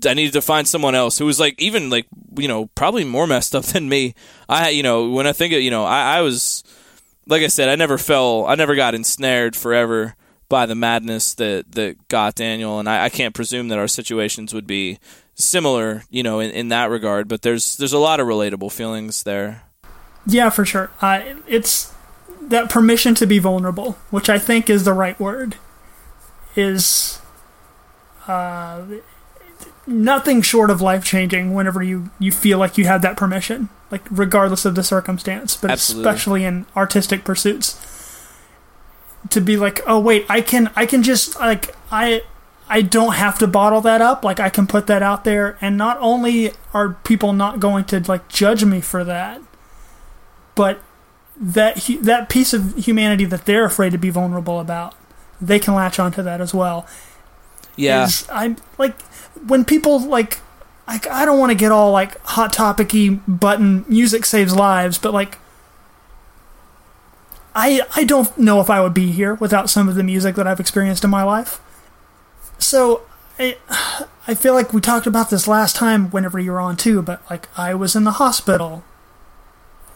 I 0.06 0.14
needed 0.14 0.34
to 0.34 0.42
find 0.42 0.68
someone 0.68 0.96
else 0.96 1.18
who 1.18 1.26
was 1.26 1.40
like 1.40 1.62
even 1.62 1.90
like 1.90 2.08
you 2.38 2.48
know 2.48 2.68
probably 2.68 3.04
more 3.04 3.28
messed 3.28 3.56
up 3.56 3.66
than 3.74 3.90
me. 3.90 4.16
I 4.50 4.70
you 4.70 4.84
know 4.84 5.10
when 5.10 5.28
I 5.28 5.34
think 5.34 5.54
of 5.54 5.62
you 5.62 5.72
know 5.72 5.86
I, 5.86 6.18
I 6.18 6.22
was 6.22 6.64
like 7.28 7.44
I 7.44 7.48
said 7.48 7.70
I 7.70 7.76
never 7.76 7.98
fell 7.98 8.46
I 8.46 8.56
never 8.56 8.76
got 8.76 8.96
ensnared 8.96 9.56
forever 9.56 10.16
by 10.50 10.66
the 10.66 10.76
madness 10.76 11.34
that 11.36 11.72
that 11.74 12.08
got 12.08 12.36
Daniel 12.36 12.80
and 12.80 12.90
I, 12.90 13.06
I 13.06 13.10
can't 13.10 13.36
presume 13.36 13.68
that 13.70 13.80
our 13.80 13.88
situations 13.88 14.54
would 14.54 14.68
be 14.68 15.00
similar 15.36 16.04
you 16.10 16.24
know 16.24 16.40
in, 16.40 16.52
in 16.52 16.70
that 16.70 16.90
regard. 16.90 17.28
But 17.28 17.42
there's 17.42 17.78
there's 17.78 17.94
a 17.94 18.00
lot 18.00 18.20
of 18.20 18.28
relatable 18.28 18.72
feelings 18.72 19.24
there. 19.24 19.64
Yeah, 20.26 20.50
for 20.50 20.66
sure. 20.66 20.92
Uh, 21.02 21.22
it's 21.48 21.94
that 22.42 22.70
permission 22.70 23.16
to 23.16 23.26
be 23.26 23.40
vulnerable, 23.40 23.94
which 24.10 24.30
I 24.30 24.38
think 24.38 24.70
is 24.70 24.84
the 24.84 24.94
right 24.94 25.18
word, 25.20 25.56
is. 26.56 27.22
Uh, 28.28 28.84
nothing 29.88 30.42
short 30.42 30.70
of 30.70 30.82
life 30.82 31.04
changing 31.04 31.54
whenever 31.54 31.82
you 31.82 32.12
you 32.20 32.32
feel 32.32 32.58
like 32.58 32.78
you 32.78 32.86
have 32.86 33.02
that 33.02 33.18
permission, 33.18 33.70
like 33.90 34.04
regardless 34.12 34.66
of 34.66 34.76
the 34.76 34.84
circumstance, 34.84 35.56
but 35.56 35.72
Absolutely. 35.72 36.10
especially 36.10 36.44
in 36.44 36.66
artistic 36.76 37.24
pursuits. 37.24 37.84
To 39.32 39.42
be 39.42 39.58
like, 39.58 39.82
oh 39.88 40.00
wait, 40.00 40.26
I 40.30 40.42
can 40.42 40.72
I 40.76 40.86
can 40.86 41.04
just 41.04 41.40
like 41.40 41.76
I 41.92 42.22
I 42.70 42.82
don't 42.82 43.14
have 43.14 43.40
to 43.40 43.48
bottle 43.48 43.82
that 43.82 44.02
up. 44.02 44.24
Like 44.24 44.40
I 44.40 44.50
can 44.50 44.68
put 44.68 44.88
that 44.88 45.02
out 45.02 45.24
there, 45.24 45.58
and 45.62 45.78
not 45.78 45.98
only 46.00 46.52
are 46.74 46.94
people 47.04 47.34
not 47.34 47.60
going 47.60 47.86
to 47.86 48.00
like 48.08 48.28
judge 48.30 48.64
me 48.64 48.82
for 48.82 49.04
that, 49.04 49.42
but 50.56 50.82
that 51.40 51.88
that 52.02 52.30
piece 52.30 52.54
of 52.54 52.76
humanity 52.76 53.26
that 53.26 53.46
they're 53.46 53.66
afraid 53.66 53.92
to 53.92 53.98
be 53.98 54.10
vulnerable 54.10 54.60
about, 54.60 54.96
they 55.42 55.60
can 55.60 55.74
latch 55.74 56.00
onto 56.00 56.22
that 56.22 56.42
as 56.42 56.54
well. 56.54 56.86
Yeah, 57.76 58.10
I'm 58.32 58.58
like 58.78 58.96
when 59.46 59.66
people 59.66 60.00
like 60.00 60.40
like 60.88 61.08
I 61.08 61.26
don't 61.26 61.40
want 61.40 61.52
to 61.52 61.58
get 61.58 61.72
all 61.72 61.92
like 61.92 62.20
hot 62.22 62.54
topicy 62.54 63.10
button 63.10 63.86
music 63.88 64.26
saves 64.26 64.56
lives, 64.56 64.98
but 64.98 65.14
like 65.14 65.38
I 67.54 67.82
I 67.96 68.04
don't 68.04 68.38
know 68.38 68.62
if 68.62 68.70
I 68.70 68.82
would 68.82 68.94
be 68.94 69.12
here 69.12 69.34
without 69.34 69.70
some 69.70 69.90
of 69.90 69.96
the 69.96 70.04
music 70.04 70.36
that 70.36 70.48
I've 70.48 70.60
experienced 70.60 71.04
in 71.04 71.10
my 71.10 71.24
life. 71.24 71.60
So 72.58 73.02
I 73.38 73.58
I 74.28 74.34
feel 74.34 74.54
like 74.54 74.74
we 74.74 74.82
talked 74.82 75.08
about 75.08 75.30
this 75.30 75.48
last 75.48 75.76
time 75.76 76.10
whenever 76.10 76.40
you 76.40 76.52
were 76.52 76.60
on 76.60 76.78
too, 76.78 77.02
but 77.02 77.22
like 77.30 77.50
I 77.58 77.74
was 77.74 77.96
in 77.96 78.04
the 78.04 78.12
hospital 78.12 78.84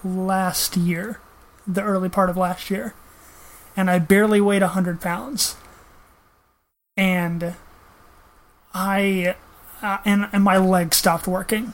last 0.03 0.75
year, 0.75 1.19
the 1.65 1.83
early 1.83 2.09
part 2.09 2.29
of 2.29 2.37
last 2.37 2.69
year, 2.69 2.93
and 3.77 3.89
I 3.89 3.99
barely 3.99 4.41
weighed 4.41 4.63
a 4.63 4.69
hundred 4.69 4.99
pounds, 4.99 5.55
and 6.97 7.55
I 8.73 9.35
uh, 9.81 9.97
and 10.05 10.29
and 10.31 10.43
my 10.43 10.57
legs 10.57 10.97
stopped 10.97 11.27
working, 11.27 11.73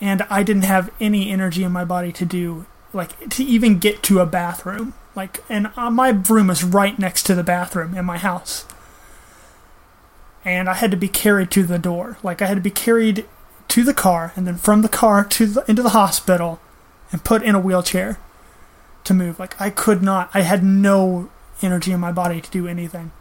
and 0.00 0.22
I 0.30 0.42
didn't 0.42 0.64
have 0.64 0.90
any 1.00 1.30
energy 1.30 1.64
in 1.64 1.72
my 1.72 1.84
body 1.84 2.12
to 2.12 2.24
do 2.24 2.66
like 2.92 3.28
to 3.30 3.44
even 3.44 3.78
get 3.78 4.02
to 4.04 4.20
a 4.20 4.26
bathroom. 4.26 4.94
Like, 5.14 5.42
and 5.48 5.70
uh, 5.76 5.90
my 5.90 6.10
room 6.10 6.50
is 6.50 6.62
right 6.62 6.98
next 6.98 7.24
to 7.24 7.34
the 7.34 7.42
bathroom 7.42 7.94
in 7.96 8.04
my 8.04 8.18
house, 8.18 8.66
and 10.44 10.68
I 10.68 10.74
had 10.74 10.90
to 10.90 10.96
be 10.96 11.08
carried 11.08 11.50
to 11.52 11.62
the 11.62 11.78
door. 11.78 12.18
Like, 12.22 12.42
I 12.42 12.46
had 12.46 12.56
to 12.56 12.60
be 12.60 12.70
carried 12.70 13.26
to 13.68 13.82
the 13.82 13.94
car, 13.94 14.32
and 14.36 14.46
then 14.46 14.56
from 14.56 14.82
the 14.82 14.88
car 14.88 15.24
to 15.24 15.46
the, 15.46 15.64
into 15.68 15.82
the 15.82 15.90
hospital, 15.90 16.60
and 17.12 17.24
put 17.24 17.42
in 17.42 17.54
a 17.54 17.60
wheelchair 17.60 18.18
to 19.04 19.14
move. 19.14 19.38
Like, 19.38 19.58
I 19.60 19.70
could 19.70 20.02
not. 20.02 20.30
I 20.34 20.42
had 20.42 20.62
no 20.62 21.30
energy 21.62 21.92
in 21.92 22.00
my 22.00 22.12
body 22.12 22.42
to 22.42 22.50
do 22.50 22.68
anything, 22.68 23.12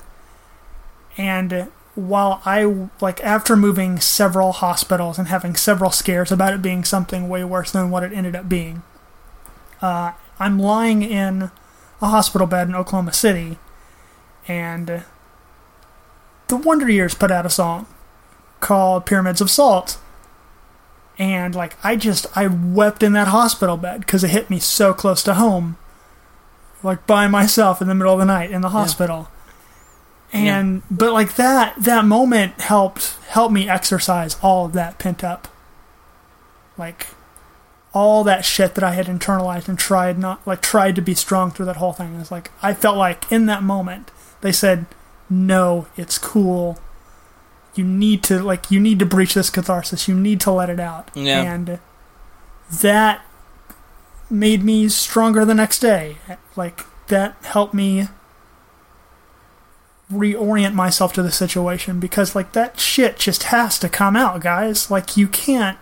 and 1.18 1.70
while 1.96 2.42
I 2.46 2.90
like 3.00 3.24
after 3.24 3.56
moving 3.56 4.00
several 4.00 4.52
hospitals 4.52 5.18
and 5.18 5.30
having 5.30 5.56
several 5.56 5.92
scares 5.92 6.32
about 6.32 6.54
it 6.54 6.62
being 6.62 6.84
something 6.84 7.30
way 7.30 7.44
worse 7.44 7.72
than 7.72 7.90
what 7.90 8.04
it 8.04 8.12
ended 8.14 8.36
up 8.36 8.50
being, 8.50 8.84
uh, 9.82 10.12
I'm 10.38 10.60
lying 10.60 11.02
in 11.02 11.52
a 12.02 12.08
hospital 12.08 12.48
bed 12.48 12.68
in 12.68 12.76
Oklahoma 12.76 13.14
City, 13.14 13.58
and 14.48 15.06
the 16.48 16.58
Wonder 16.58 16.90
Years 16.90 17.16
put 17.16 17.32
out 17.32 17.46
a 17.46 17.50
song 17.50 17.88
called 18.60 19.06
"Pyramids 19.06 19.40
of 19.40 19.50
Salt," 19.50 19.98
and 21.18 21.56
like 21.56 21.78
I 21.82 21.96
just 21.96 22.28
I 22.36 22.48
wept 22.48 23.04
in 23.04 23.14
that 23.14 23.30
hospital 23.30 23.78
bed 23.78 24.02
because 24.02 24.24
it 24.26 24.32
hit 24.32 24.50
me 24.50 24.60
so 24.60 24.94
close 24.94 25.24
to 25.24 25.36
home, 25.36 25.78
like 26.84 27.08
by 27.08 27.28
myself 27.28 27.82
in 27.82 27.88
the 27.88 27.96
middle 27.96 28.14
of 28.14 28.20
the 28.20 28.26
night 28.26 28.52
in 28.52 28.60
the 28.60 28.70
hospital. 28.70 29.28
Yeah 29.30 29.35
and 30.34 30.78
yeah. 30.78 30.82
but 30.92 31.14
like 31.14 31.36
that 31.36 31.76
that 31.78 32.06
moment 32.06 32.60
helped 32.62 33.16
help 33.28 33.52
me 33.52 33.70
exercise 33.70 34.38
all 34.42 34.66
of 34.66 34.74
that 34.74 34.98
pent 34.98 35.24
up 35.24 35.48
like 36.78 37.08
all 37.96 38.26
that 38.26 38.44
shit 38.44 38.76
that 38.76 38.84
I 38.84 38.92
had 38.92 39.06
internalized 39.08 39.70
and 39.70 39.80
tried 39.80 40.20
not 40.20 40.46
like 40.46 40.62
tried 40.62 40.96
to 40.98 41.02
be 41.02 41.16
strong 41.16 41.50
through 41.50 41.66
that 41.68 41.78
whole 41.78 41.94
thing. 41.94 42.20
It's 42.20 42.30
like 42.30 42.52
I 42.62 42.74
felt 42.74 42.98
like 42.98 43.32
in 43.32 43.46
that 43.46 43.64
moment 43.64 44.12
they 44.42 44.52
said, 44.52 44.86
"No, 45.30 45.88
it's 45.96 46.18
cool. 46.18 46.78
You 47.74 47.86
need 47.86 48.22
to 48.24 48.44
like 48.44 48.70
you 48.70 48.82
need 48.82 49.00
to 49.00 49.06
breach 49.06 49.34
this 49.34 49.50
catharsis. 49.50 50.10
You 50.10 50.16
need 50.16 50.42
to 50.42 50.52
let 50.52 50.70
it 50.70 50.80
out." 50.80 51.10
Yeah. 51.16 51.42
And 51.42 51.80
that 52.82 53.26
made 54.30 54.64
me 54.64 54.90
stronger 54.90 55.46
the 55.46 55.56
next 55.56 55.80
day. 55.80 56.18
Like 56.58 56.84
that 57.08 57.38
helped 57.44 57.74
me 57.74 58.10
reorient 60.12 60.74
myself 60.74 61.14
to 61.14 61.24
the 61.24 61.32
situation 61.32 62.00
because 62.00 62.36
like 62.36 62.52
that 62.52 62.80
shit 62.80 63.18
just 63.18 63.44
has 63.44 63.80
to 63.80 63.90
come 63.90 64.16
out, 64.16 64.42
guys. 64.42 64.92
Like 64.92 65.18
you 65.18 65.28
can't 65.28 65.78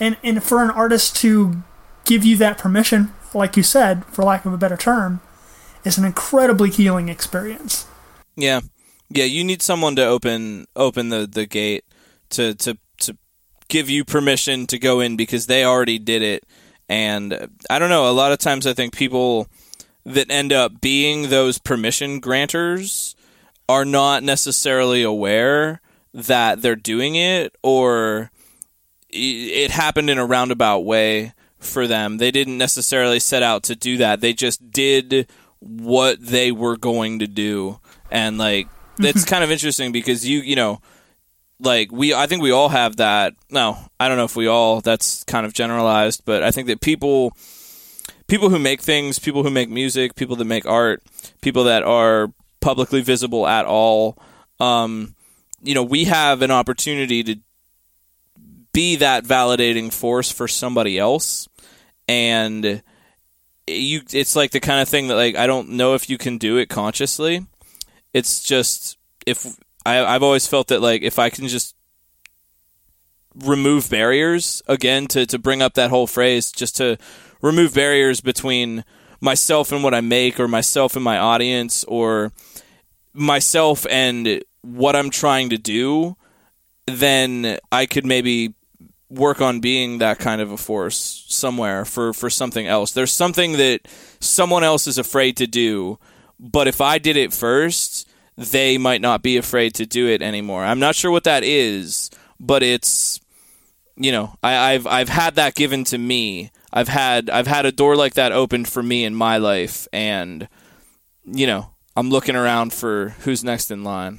and 0.00 0.16
and 0.22 0.42
for 0.42 0.62
an 0.62 0.70
artist 0.70 1.16
to 1.16 1.62
give 2.04 2.24
you 2.24 2.36
that 2.36 2.58
permission, 2.58 3.12
like 3.32 3.56
you 3.56 3.62
said, 3.62 4.04
for 4.06 4.24
lack 4.24 4.44
of 4.44 4.52
a 4.52 4.58
better 4.58 4.76
term, 4.76 5.20
is 5.84 5.98
an 5.98 6.04
incredibly 6.04 6.70
healing 6.70 7.08
experience. 7.08 7.86
Yeah. 8.36 8.60
Yeah, 9.10 9.24
you 9.24 9.44
need 9.44 9.62
someone 9.62 9.96
to 9.96 10.04
open 10.04 10.66
open 10.74 11.10
the, 11.10 11.26
the 11.26 11.46
gate 11.46 11.84
to, 12.30 12.54
to 12.54 12.76
to 12.98 13.16
give 13.68 13.88
you 13.88 14.04
permission 14.04 14.66
to 14.68 14.78
go 14.78 15.00
in 15.00 15.16
because 15.16 15.46
they 15.46 15.64
already 15.64 15.98
did 15.98 16.22
it. 16.22 16.44
And 16.88 17.32
uh, 17.32 17.46
I 17.70 17.78
don't 17.78 17.90
know, 17.90 18.10
a 18.10 18.12
lot 18.12 18.32
of 18.32 18.38
times 18.38 18.66
I 18.66 18.72
think 18.72 18.94
people 18.94 19.46
that 20.04 20.30
end 20.30 20.52
up 20.52 20.80
being 20.80 21.28
those 21.28 21.58
permission 21.58 22.18
granters 22.18 23.14
are 23.68 23.84
not 23.84 24.22
necessarily 24.22 25.02
aware 25.02 25.80
that 26.12 26.62
they're 26.62 26.76
doing 26.76 27.16
it 27.16 27.56
or 27.62 28.30
it 29.10 29.70
happened 29.70 30.10
in 30.10 30.18
a 30.18 30.26
roundabout 30.26 30.80
way 30.80 31.32
for 31.58 31.86
them. 31.86 32.18
They 32.18 32.30
didn't 32.30 32.58
necessarily 32.58 33.20
set 33.20 33.42
out 33.42 33.62
to 33.64 33.76
do 33.76 33.96
that. 33.98 34.20
They 34.20 34.32
just 34.32 34.70
did 34.70 35.28
what 35.60 36.20
they 36.20 36.52
were 36.52 36.76
going 36.76 37.20
to 37.20 37.26
do. 37.26 37.78
And 38.10 38.38
like 38.38 38.66
mm-hmm. 38.66 39.06
it's 39.06 39.24
kind 39.24 39.44
of 39.44 39.50
interesting 39.50 39.92
because 39.92 40.26
you, 40.26 40.40
you 40.40 40.56
know, 40.56 40.80
like 41.60 41.90
we 41.92 42.12
I 42.12 42.26
think 42.26 42.42
we 42.42 42.50
all 42.50 42.68
have 42.68 42.96
that. 42.96 43.34
No, 43.50 43.78
I 43.98 44.08
don't 44.08 44.18
know 44.18 44.24
if 44.24 44.36
we 44.36 44.46
all 44.46 44.80
that's 44.80 45.24
kind 45.24 45.46
of 45.46 45.54
generalized, 45.54 46.24
but 46.24 46.42
I 46.42 46.50
think 46.50 46.66
that 46.66 46.80
people 46.80 47.36
people 48.26 48.50
who 48.50 48.58
make 48.58 48.82
things, 48.82 49.18
people 49.18 49.42
who 49.42 49.50
make 49.50 49.70
music, 49.70 50.14
people 50.14 50.36
that 50.36 50.44
make 50.44 50.66
art, 50.66 51.02
people 51.40 51.64
that 51.64 51.82
are 51.82 52.30
publicly 52.64 53.02
visible 53.02 53.46
at 53.46 53.66
all, 53.66 54.16
um, 54.58 55.14
you 55.62 55.74
know, 55.74 55.82
we 55.82 56.04
have 56.04 56.40
an 56.40 56.50
opportunity 56.50 57.22
to 57.22 57.36
be 58.72 58.96
that 58.96 59.24
validating 59.24 59.92
force 59.92 60.32
for 60.32 60.48
somebody 60.48 60.98
else 60.98 61.46
and 62.08 62.82
you 63.66 64.00
it's 64.12 64.34
like 64.34 64.50
the 64.50 64.60
kind 64.60 64.80
of 64.80 64.88
thing 64.88 65.08
that 65.08 65.14
like 65.14 65.36
I 65.36 65.46
don't 65.46 65.70
know 65.70 65.94
if 65.94 66.10
you 66.10 66.18
can 66.18 66.38
do 66.38 66.56
it 66.56 66.68
consciously. 66.68 67.46
It's 68.12 68.42
just 68.42 68.98
if 69.26 69.58
I 69.86 70.04
I've 70.04 70.22
always 70.22 70.46
felt 70.46 70.68
that 70.68 70.82
like 70.82 71.02
if 71.02 71.18
I 71.18 71.30
can 71.30 71.48
just 71.48 71.76
remove 73.34 73.90
barriers 73.90 74.62
again 74.66 75.06
to 75.08 75.26
to 75.26 75.38
bring 75.38 75.62
up 75.62 75.74
that 75.74 75.90
whole 75.90 76.06
phrase 76.06 76.50
just 76.50 76.76
to 76.76 76.98
remove 77.40 77.74
barriers 77.74 78.20
between 78.20 78.84
myself 79.24 79.72
and 79.72 79.82
what 79.82 79.94
I 79.94 80.00
make 80.00 80.38
or 80.38 80.46
myself 80.46 80.96
and 80.96 81.04
my 81.04 81.18
audience 81.18 81.82
or 81.84 82.32
myself 83.12 83.86
and 83.88 84.44
what 84.60 84.94
I'm 84.94 85.10
trying 85.10 85.50
to 85.50 85.58
do 85.58 86.16
then 86.86 87.58
I 87.72 87.86
could 87.86 88.04
maybe 88.04 88.54
work 89.08 89.40
on 89.40 89.60
being 89.60 89.98
that 89.98 90.18
kind 90.18 90.40
of 90.40 90.50
a 90.50 90.56
force 90.56 91.24
somewhere 91.28 91.84
for 91.84 92.12
for 92.12 92.28
something 92.28 92.66
else. 92.66 92.92
There's 92.92 93.12
something 93.12 93.52
that 93.54 93.88
someone 94.20 94.64
else 94.64 94.86
is 94.86 94.98
afraid 94.98 95.36
to 95.38 95.46
do, 95.46 95.98
but 96.38 96.68
if 96.68 96.80
I 96.80 96.98
did 96.98 97.16
it 97.16 97.32
first, 97.32 98.08
they 98.36 98.76
might 98.76 99.00
not 99.00 99.22
be 99.22 99.36
afraid 99.36 99.74
to 99.76 99.86
do 99.86 100.08
it 100.08 100.20
anymore. 100.20 100.64
I'm 100.64 100.80
not 100.80 100.94
sure 100.94 101.10
what 101.10 101.24
that 101.24 101.44
is, 101.44 102.10
but 102.38 102.62
it's 102.62 103.20
you 103.96 104.12
know, 104.12 104.34
I, 104.42 104.74
I've 104.74 104.86
I've 104.86 105.08
had 105.08 105.36
that 105.36 105.54
given 105.54 105.84
to 105.84 105.98
me. 105.98 106.50
I've 106.74 106.88
had 106.88 107.30
I've 107.30 107.46
had 107.46 107.64
a 107.64 107.72
door 107.72 107.94
like 107.94 108.14
that 108.14 108.32
opened 108.32 108.68
for 108.68 108.82
me 108.82 109.04
in 109.04 109.14
my 109.14 109.36
life 109.38 109.86
and 109.92 110.48
you 111.24 111.46
know, 111.46 111.70
I'm 111.96 112.10
looking 112.10 112.34
around 112.34 112.72
for 112.74 113.10
who's 113.20 113.44
next 113.44 113.70
in 113.70 113.84
line. 113.84 114.18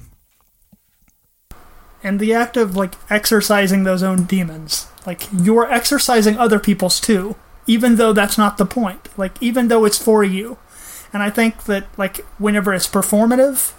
And 2.02 2.20
the 2.20 2.34
act 2.34 2.56
of 2.56 2.76
like 2.76 2.94
exercising 3.10 3.84
those 3.84 4.02
own 4.02 4.24
demons 4.24 4.88
like 5.06 5.24
you're 5.38 5.72
exercising 5.72 6.38
other 6.38 6.60
people's 6.60 7.00
too 7.00 7.36
even 7.68 7.98
though 7.98 8.14
that's 8.14 8.38
not 8.38 8.58
the 8.58 8.66
point 8.66 9.10
like 9.18 9.34
even 9.42 9.68
though 9.68 9.84
it's 9.84 10.02
for 10.02 10.24
you. 10.24 10.58
And 11.12 11.22
i 11.22 11.30
think 11.30 11.66
that 11.66 11.88
like 11.98 12.18
whenever 12.38 12.74
it's 12.74 12.88
performative 12.88 13.72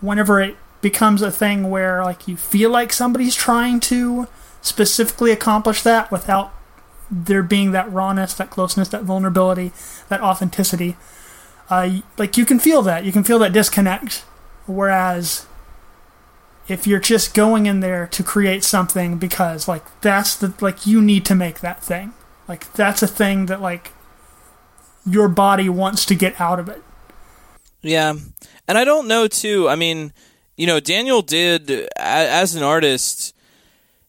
whenever 0.00 0.40
it 0.40 0.56
becomes 0.80 1.20
a 1.20 1.32
thing 1.32 1.68
where 1.68 2.04
like 2.04 2.28
you 2.28 2.36
feel 2.36 2.70
like 2.70 2.92
somebody's 2.92 3.34
trying 3.34 3.80
to 3.80 4.28
specifically 4.62 5.30
accomplish 5.30 5.82
that 5.82 6.10
without 6.10 6.52
there 7.10 7.42
being 7.42 7.72
that 7.72 7.90
rawness 7.92 8.34
that 8.34 8.50
closeness 8.50 8.88
that 8.88 9.02
vulnerability 9.02 9.72
that 10.08 10.20
authenticity. 10.20 10.96
Uh, 11.68 12.00
like 12.18 12.36
you 12.36 12.44
can 12.44 12.58
feel 12.58 12.82
that. 12.82 13.04
You 13.04 13.12
can 13.12 13.24
feel 13.24 13.38
that 13.40 13.52
disconnect. 13.52 14.24
Whereas 14.66 15.46
if 16.68 16.86
you're 16.86 17.00
just 17.00 17.34
going 17.34 17.66
in 17.66 17.80
there 17.80 18.06
to 18.08 18.22
create 18.22 18.64
something 18.64 19.18
because 19.18 19.66
like 19.66 19.84
that's 20.00 20.36
the 20.36 20.54
like 20.60 20.86
you 20.86 21.00
need 21.02 21.24
to 21.26 21.34
make 21.34 21.60
that 21.60 21.82
thing. 21.82 22.12
Like 22.48 22.72
that's 22.72 23.02
a 23.02 23.06
thing 23.06 23.46
that 23.46 23.60
like 23.60 23.92
your 25.06 25.28
body 25.28 25.68
wants 25.68 26.04
to 26.06 26.14
get 26.14 26.40
out 26.40 26.58
of 26.58 26.68
it. 26.68 26.82
Yeah. 27.82 28.14
And 28.68 28.78
i 28.78 28.84
don't 28.84 29.08
know 29.08 29.26
too. 29.26 29.68
I 29.68 29.76
mean 29.76 30.12
you 30.60 30.66
know 30.66 30.78
daniel 30.78 31.22
did 31.22 31.88
as 31.96 32.54
an 32.54 32.62
artist 32.62 33.34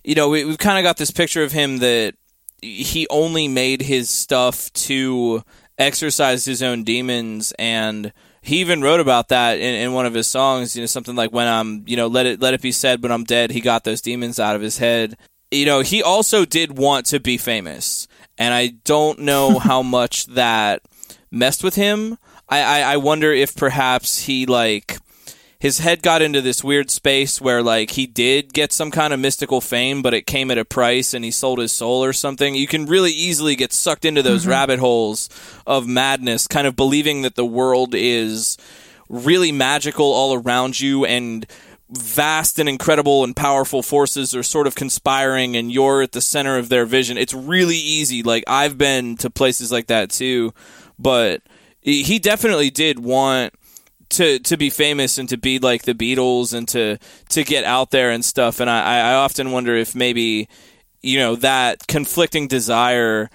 you 0.04 0.14
know 0.16 0.28
we, 0.28 0.44
we've 0.44 0.58
kind 0.58 0.78
of 0.78 0.84
got 0.84 0.98
this 0.98 1.10
picture 1.10 1.44
of 1.44 1.54
him 1.54 1.78
that 1.78 2.14
he 2.62 3.08
only 3.10 3.48
made 3.48 3.82
his 3.82 4.10
stuff 4.10 4.72
to 4.74 5.44
exercise 5.78 6.46
his 6.46 6.62
own 6.62 6.84
demons 6.84 7.54
and 7.58 8.14
he 8.42 8.60
even 8.60 8.82
wrote 8.82 9.00
about 9.00 9.30
that 9.30 9.60
in, 9.60 9.76
in 9.76 9.94
one 9.94 10.06
of 10.06 10.14
his 10.14 10.28
songs. 10.28 10.76
You 10.76 10.82
know, 10.82 10.88
something 10.88 11.16
like 11.16 11.32
when 11.32 11.48
I'm, 11.48 11.84
you 11.88 11.96
know, 11.96 12.08
let 12.08 12.26
it 12.26 12.42
let 12.42 12.54
it 12.54 12.62
be 12.62 12.72
said 12.72 13.04
when 13.04 13.12
I'm 13.12 13.24
dead. 13.24 13.52
He 13.52 13.62
got 13.62 13.84
those 13.84 14.02
demons 14.02 14.40
out 14.40 14.56
of 14.56 14.62
his 14.62 14.80
head. 14.80 15.18
You 15.52 15.66
know, 15.66 15.82
he 15.82 16.02
also 16.02 16.46
did 16.46 16.78
want 16.78 17.06
to 17.08 17.20
be 17.20 17.38
famous, 17.38 18.08
and 18.38 18.54
I 18.54 18.68
don't 18.84 19.20
know 19.20 19.60
how 19.60 19.84
much 19.84 20.26
that 20.28 20.82
messed 21.30 21.64
with 21.64 21.76
him. 21.76 22.18
I, 22.50 22.62
I, 22.62 22.94
I 22.94 22.98
wonder 22.98 23.32
if 23.32 23.56
perhaps 23.56 24.24
he 24.24 24.46
like 24.46 24.98
his 25.62 25.78
head 25.78 26.02
got 26.02 26.24
into 26.24 26.42
this 26.42 26.64
weird 26.64 26.90
space 26.90 27.40
where 27.40 27.62
like 27.62 27.92
he 27.92 28.08
did 28.08 28.52
get 28.52 28.74
some 28.74 28.90
kind 28.90 29.14
of 29.14 29.20
mystical 29.20 29.62
fame, 29.62 30.02
but 30.02 30.12
it 30.12 30.26
came 30.26 30.50
at 30.50 30.58
a 30.58 30.66
price 30.66 31.14
and 31.14 31.24
he 31.24 31.30
sold 31.30 31.60
his 31.60 31.72
soul 31.72 32.04
or 32.04 32.14
something. 32.14 32.56
You 32.56 32.66
can 32.66 32.88
really 32.88 33.12
easily 33.12 33.56
get 33.56 33.72
sucked 33.72 34.04
into 34.04 34.24
those 34.24 34.42
mm-hmm. 34.42 34.50
rabbit 34.50 34.80
holes 34.80 35.30
of 35.68 35.88
madness, 35.88 36.48
kind 36.48 36.66
of 36.66 36.76
believing 36.76 37.22
that 37.22 37.36
the 37.36 37.46
world 37.46 37.94
is 37.94 38.58
really 39.08 39.52
magical 39.52 40.08
all 40.08 40.34
around 40.34 40.80
you 40.80 41.06
and 41.06 41.46
vast 41.92 42.58
and 42.58 42.68
incredible 42.68 43.24
and 43.24 43.36
powerful 43.36 43.84
forces 43.84 44.34
are 44.34 44.42
sort 44.42 44.66
of 44.66 44.74
conspiring 44.74 45.56
and 45.56 45.72
you're 45.72 46.02
at 46.02 46.14
the 46.14 46.22
center 46.22 46.58
of 46.58 46.70
their 46.70 46.88
vision. 46.88 47.20
It's 47.20 47.36
really 47.36 47.76
easy. 47.78 48.24
Like 48.24 48.44
I've 48.48 48.80
been 48.80 49.16
to 49.18 49.30
places 49.30 49.72
like 49.72 49.86
that 49.88 50.10
too, 50.10 50.56
but 50.98 51.44
he 51.82 52.18
definitely 52.18 52.72
did 52.72 52.98
want 52.98 53.54
to 54.12 54.40
to 54.40 54.58
be 54.58 54.70
famous 54.70 55.18
and 55.18 55.28
to 55.30 55.38
be 55.38 55.60
like 55.60 55.84
the 55.84 55.94
Beatles 55.94 56.54
and 56.54 56.68
to 56.70 56.98
to 57.30 57.44
get 57.44 57.64
out 57.64 57.92
there 57.92 58.12
and 58.12 58.24
stuff. 58.24 58.60
And 58.60 58.70
I, 58.70 59.12
I 59.12 59.14
often 59.16 59.52
wonder 59.52 59.76
if 59.76 59.96
maybe 59.96 60.48
you 61.02 61.20
know 61.20 61.36
that 61.38 61.88
conflicting 61.88 62.48
desire 62.48 63.30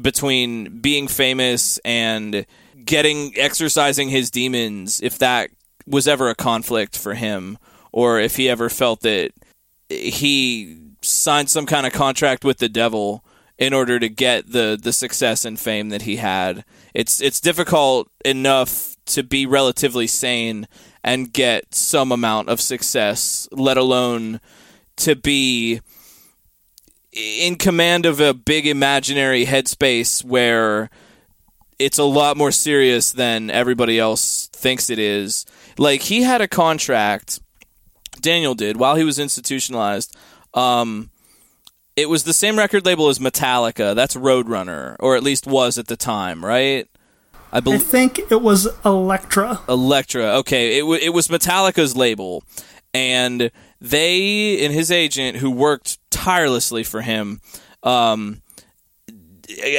between 0.00 0.80
being 0.80 1.06
famous 1.08 1.78
and 1.84 2.46
getting 2.84 3.32
exercising 3.36 4.08
his 4.08 4.30
demons, 4.30 5.00
if 5.02 5.18
that 5.18 5.50
was 5.86 6.08
ever 6.08 6.28
a 6.28 6.34
conflict 6.34 6.96
for 6.96 7.14
him, 7.14 7.58
or 7.92 8.18
if 8.18 8.36
he 8.36 8.48
ever 8.48 8.68
felt 8.68 9.00
that 9.00 9.32
he 9.88 10.78
signed 11.02 11.50
some 11.50 11.66
kind 11.66 11.86
of 11.86 11.92
contract 11.92 12.44
with 12.44 12.58
the 12.58 12.68
devil 12.68 13.24
in 13.58 13.72
order 13.72 13.98
to 13.98 14.08
get 14.08 14.50
the 14.50 14.78
the 14.80 14.92
success 14.92 15.44
and 15.44 15.58
fame 15.58 15.90
that 15.90 16.02
he 16.02 16.16
had. 16.16 16.64
It's 16.94 17.20
it's 17.20 17.40
difficult 17.40 18.08
enough 18.24 18.96
to 19.06 19.22
be 19.22 19.46
relatively 19.46 20.06
sane 20.06 20.68
and 21.02 21.32
get 21.32 21.74
some 21.74 22.12
amount 22.12 22.48
of 22.48 22.60
success, 22.60 23.48
let 23.50 23.76
alone 23.76 24.40
to 24.96 25.16
be 25.16 25.80
in 27.12 27.56
command 27.56 28.06
of 28.06 28.20
a 28.20 28.34
big 28.34 28.66
imaginary 28.66 29.44
headspace 29.44 30.24
where 30.24 30.90
it's 31.78 31.98
a 31.98 32.04
lot 32.04 32.36
more 32.36 32.52
serious 32.52 33.12
than 33.12 33.50
everybody 33.50 33.98
else 33.98 34.48
thinks 34.52 34.88
it 34.88 34.98
is. 34.98 35.44
Like 35.78 36.02
he 36.02 36.22
had 36.22 36.40
a 36.40 36.48
contract, 36.48 37.40
Daniel 38.20 38.54
did 38.54 38.76
while 38.76 38.94
he 38.96 39.04
was 39.04 39.18
institutionalized. 39.18 40.16
Um, 40.54 41.10
it 41.96 42.08
was 42.08 42.24
the 42.24 42.32
same 42.32 42.56
record 42.56 42.84
label 42.86 43.08
as 43.08 43.18
Metallica. 43.18 43.94
That's 43.94 44.14
Roadrunner, 44.14 44.96
or 45.00 45.16
at 45.16 45.22
least 45.22 45.46
was 45.46 45.78
at 45.78 45.86
the 45.86 45.96
time, 45.96 46.44
right? 46.44 46.88
I, 47.52 47.60
be- 47.60 47.72
I 47.72 47.78
think 47.78 48.18
it 48.30 48.40
was 48.40 48.66
Elektra. 48.84 49.60
Elektra. 49.68 50.24
Okay, 50.38 50.78
it 50.78 50.82
w- 50.82 51.00
it 51.02 51.10
was 51.10 51.28
Metallica's 51.28 51.94
label, 51.94 52.42
and 52.94 53.50
they 53.80 54.64
and 54.64 54.72
his 54.72 54.90
agent, 54.90 55.36
who 55.38 55.50
worked 55.50 55.98
tirelessly 56.10 56.82
for 56.82 57.02
him, 57.02 57.40
um, 57.82 58.40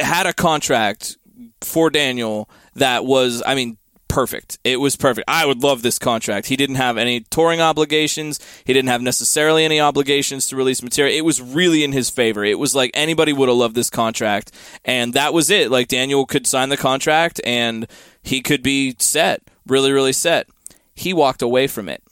had 0.01 0.27
a 0.27 0.33
contract 0.33 1.17
for 1.61 1.89
Daniel 1.89 2.49
that 2.75 3.05
was, 3.05 3.41
I 3.45 3.55
mean, 3.55 3.77
perfect. 4.13 4.59
It 4.63 4.79
was 4.79 4.95
perfect. 4.95 5.27
I 5.27 5.43
would 5.43 5.63
love 5.63 5.81
this 5.81 5.97
contract. 5.97 6.45
He 6.45 6.55
didn't 6.55 6.75
have 6.75 6.97
any 6.97 7.21
touring 7.21 7.61
obligations. 7.61 8.39
He 8.63 8.71
didn't 8.71 8.89
have 8.89 9.01
necessarily 9.01 9.65
any 9.65 9.79
obligations 9.79 10.47
to 10.47 10.55
release 10.55 10.83
material. 10.83 11.17
It 11.17 11.25
was 11.25 11.41
really 11.41 11.83
in 11.83 11.93
his 11.93 12.11
favor. 12.11 12.43
It 12.43 12.59
was 12.59 12.75
like 12.75 12.91
anybody 12.93 13.33
would 13.33 13.49
have 13.49 13.57
loved 13.57 13.73
this 13.73 13.89
contract. 13.89 14.51
And 14.85 15.15
that 15.15 15.33
was 15.33 15.49
it. 15.49 15.71
Like 15.71 15.87
Daniel 15.87 16.27
could 16.27 16.45
sign 16.45 16.69
the 16.69 16.77
contract 16.77 17.41
and 17.43 17.87
he 18.21 18.41
could 18.41 18.61
be 18.61 18.95
set, 18.99 19.41
really, 19.65 19.91
really 19.91 20.13
set. 20.13 20.47
He 20.93 21.11
walked 21.11 21.41
away 21.41 21.65
from 21.65 21.89
it. 21.89 22.03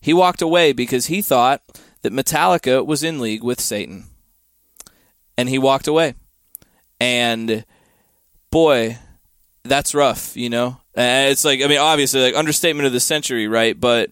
He 0.00 0.12
walked 0.12 0.42
away 0.42 0.72
because 0.72 1.06
he 1.06 1.22
thought 1.22 1.62
that 2.02 2.12
Metallica 2.12 2.84
was 2.84 3.04
in 3.04 3.20
league 3.20 3.44
with 3.44 3.60
Satan. 3.60 4.06
And 5.38 5.48
he 5.48 5.56
walked 5.56 5.86
away. 5.86 6.14
And 6.98 7.64
boy, 8.50 8.98
that's 9.64 9.94
rough, 9.94 10.36
you 10.36 10.50
know? 10.50 10.78
And 10.94 11.30
it's 11.30 11.44
like, 11.44 11.62
I 11.62 11.66
mean, 11.66 11.78
obviously, 11.78 12.20
like, 12.20 12.34
understatement 12.34 12.86
of 12.86 12.92
the 12.92 13.00
century, 13.00 13.48
right? 13.48 13.78
But 13.78 14.10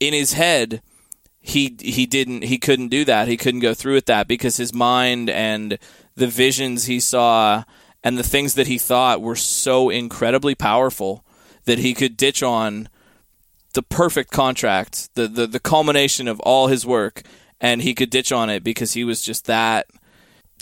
in 0.00 0.12
his 0.12 0.34
head, 0.34 0.82
he 1.40 1.76
he 1.80 2.06
didn't 2.06 2.42
he 2.44 2.58
couldn't 2.58 2.88
do 2.88 3.04
that. 3.04 3.28
He 3.28 3.36
couldn't 3.36 3.60
go 3.60 3.74
through 3.74 3.94
with 3.94 4.06
that 4.06 4.28
because 4.28 4.56
his 4.56 4.72
mind 4.72 5.28
and 5.28 5.78
the 6.14 6.28
visions 6.28 6.84
he 6.84 7.00
saw 7.00 7.64
and 8.04 8.16
the 8.16 8.22
things 8.22 8.54
that 8.54 8.68
he 8.68 8.78
thought 8.78 9.20
were 9.20 9.36
so 9.36 9.90
incredibly 9.90 10.54
powerful 10.54 11.24
that 11.64 11.78
he 11.78 11.94
could 11.94 12.16
ditch 12.16 12.42
on 12.42 12.88
the 13.74 13.82
perfect 13.82 14.30
contract, 14.30 15.12
the, 15.14 15.26
the 15.26 15.46
the 15.46 15.60
culmination 15.60 16.28
of 16.28 16.38
all 16.40 16.68
his 16.68 16.86
work, 16.86 17.22
and 17.60 17.82
he 17.82 17.94
could 17.94 18.10
ditch 18.10 18.30
on 18.30 18.48
it 18.48 18.62
because 18.62 18.92
he 18.92 19.02
was 19.02 19.22
just 19.22 19.46
that 19.46 19.86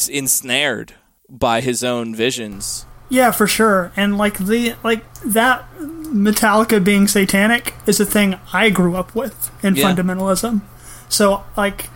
ensnared 0.09 0.95
by 1.29 1.61
his 1.61 1.85
own 1.85 2.15
visions. 2.15 2.87
Yeah, 3.11 3.31
for 3.33 3.47
sure. 3.47 3.93
And 3.97 4.17
like 4.17 4.39
the 4.39 4.75
like 4.83 5.05
that 5.23 5.65
Metallica 5.79 6.83
being 6.83 7.07
satanic 7.09 7.75
is 7.87 8.01
a 8.01 8.07
thing 8.07 8.37
I 8.53 8.71
grew 8.71 8.97
up 8.97 9.15
with 9.15 9.51
in 9.63 9.75
Yeah. 9.77 9.93
fundamentalism. 9.93 10.61
So 11.09 11.45
like 11.57 11.91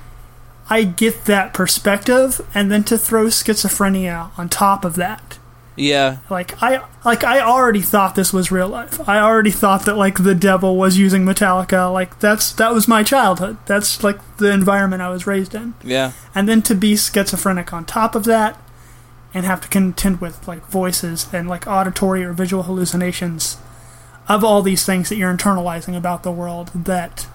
I 0.68 0.82
get 0.84 1.24
that 1.26 1.52
perspective 1.54 2.40
and 2.54 2.70
then 2.70 2.84
to 2.84 2.98
throw 2.98 3.26
schizophrenia 3.26 4.30
on 4.38 4.48
top 4.48 4.84
of 4.84 4.96
that. 4.96 5.38
Yeah, 5.76 6.18
Like 6.30 6.62
I 6.62 6.82
like 7.04 7.24
I 7.24 7.40
already 7.40 7.80
thought 7.80 8.14
this 8.14 8.32
was 8.32 8.52
real 8.52 8.68
life. 8.68 9.08
I 9.08 9.18
already 9.18 9.50
thought 9.50 9.84
that 9.86 9.96
like 9.96 10.22
the 10.22 10.34
devil 10.34 10.76
was 10.76 10.96
using 10.98 11.24
Metallica. 11.24 11.92
Like 11.92 12.20
that's 12.20 12.52
that 12.52 12.72
was 12.72 12.86
my 12.86 13.02
childhood. 13.02 13.56
That's 13.66 14.04
like 14.04 14.18
the 14.36 14.52
environment 14.52 15.02
I 15.02 15.08
was 15.10 15.26
raised 15.26 15.52
in. 15.52 15.74
yeah, 15.82 16.12
And 16.32 16.48
then 16.48 16.62
to 16.62 16.76
be 16.76 16.96
schizophrenic 16.96 17.72
on 17.72 17.84
top 17.86 18.14
of 18.14 18.22
that 18.24 18.56
and 19.35 19.45
have 19.45 19.61
to 19.61 19.68
contend 19.68 20.20
with 20.20 20.47
like 20.49 20.64
voices 20.66 21.26
and 21.32 21.49
like 21.49 21.66
auditory 21.66 22.22
or 22.24 22.32
visual 22.32 22.62
hallucinations 22.62 23.59
of 24.28 24.43
all 24.45 24.62
these 24.62 24.87
things 24.87 25.09
that 25.11 25.16
you're 25.16 25.35
internalizing 25.37 25.97
about 25.97 26.22
the 26.22 26.30
world 26.32 26.70
that 26.74 27.26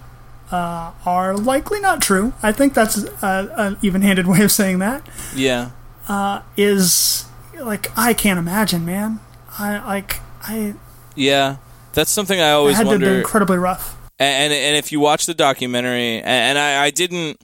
uh, 0.52 0.92
are 1.06 1.36
likely 1.38 1.80
not 1.80 2.02
true. 2.02 2.34
I 2.42 2.52
think 2.52 2.74
that's 2.74 2.98
an 3.22 3.78
even-handed 3.84 4.26
way 4.32 4.42
of 4.42 4.52
saying 4.52 4.80
that. 4.80 5.06
yeah. 5.36 5.72
Is 6.58 7.26
like 7.60 7.92
I 7.98 8.14
can't 8.14 8.40
imagine, 8.40 8.86
man. 8.86 9.20
I 9.60 9.78
like 9.86 10.22
I 10.42 10.74
Yeah, 11.16 11.58
that's 11.94 12.10
something 12.12 12.40
I 12.40 12.52
always 12.52 12.78
had 12.78 12.86
to 12.86 12.92
have 12.92 13.00
been 13.00 13.08
wonder. 13.10 13.20
incredibly 13.20 13.58
rough. 13.58 13.96
and 14.18 14.52
and 14.52 14.76
if 14.78 14.92
you 14.92 15.00
watch 15.00 15.26
the 15.28 15.34
documentary, 15.36 16.18
and, 16.18 16.26
and 16.26 16.58
I, 16.58 16.86
I 16.86 16.90
didn't. 16.90 17.40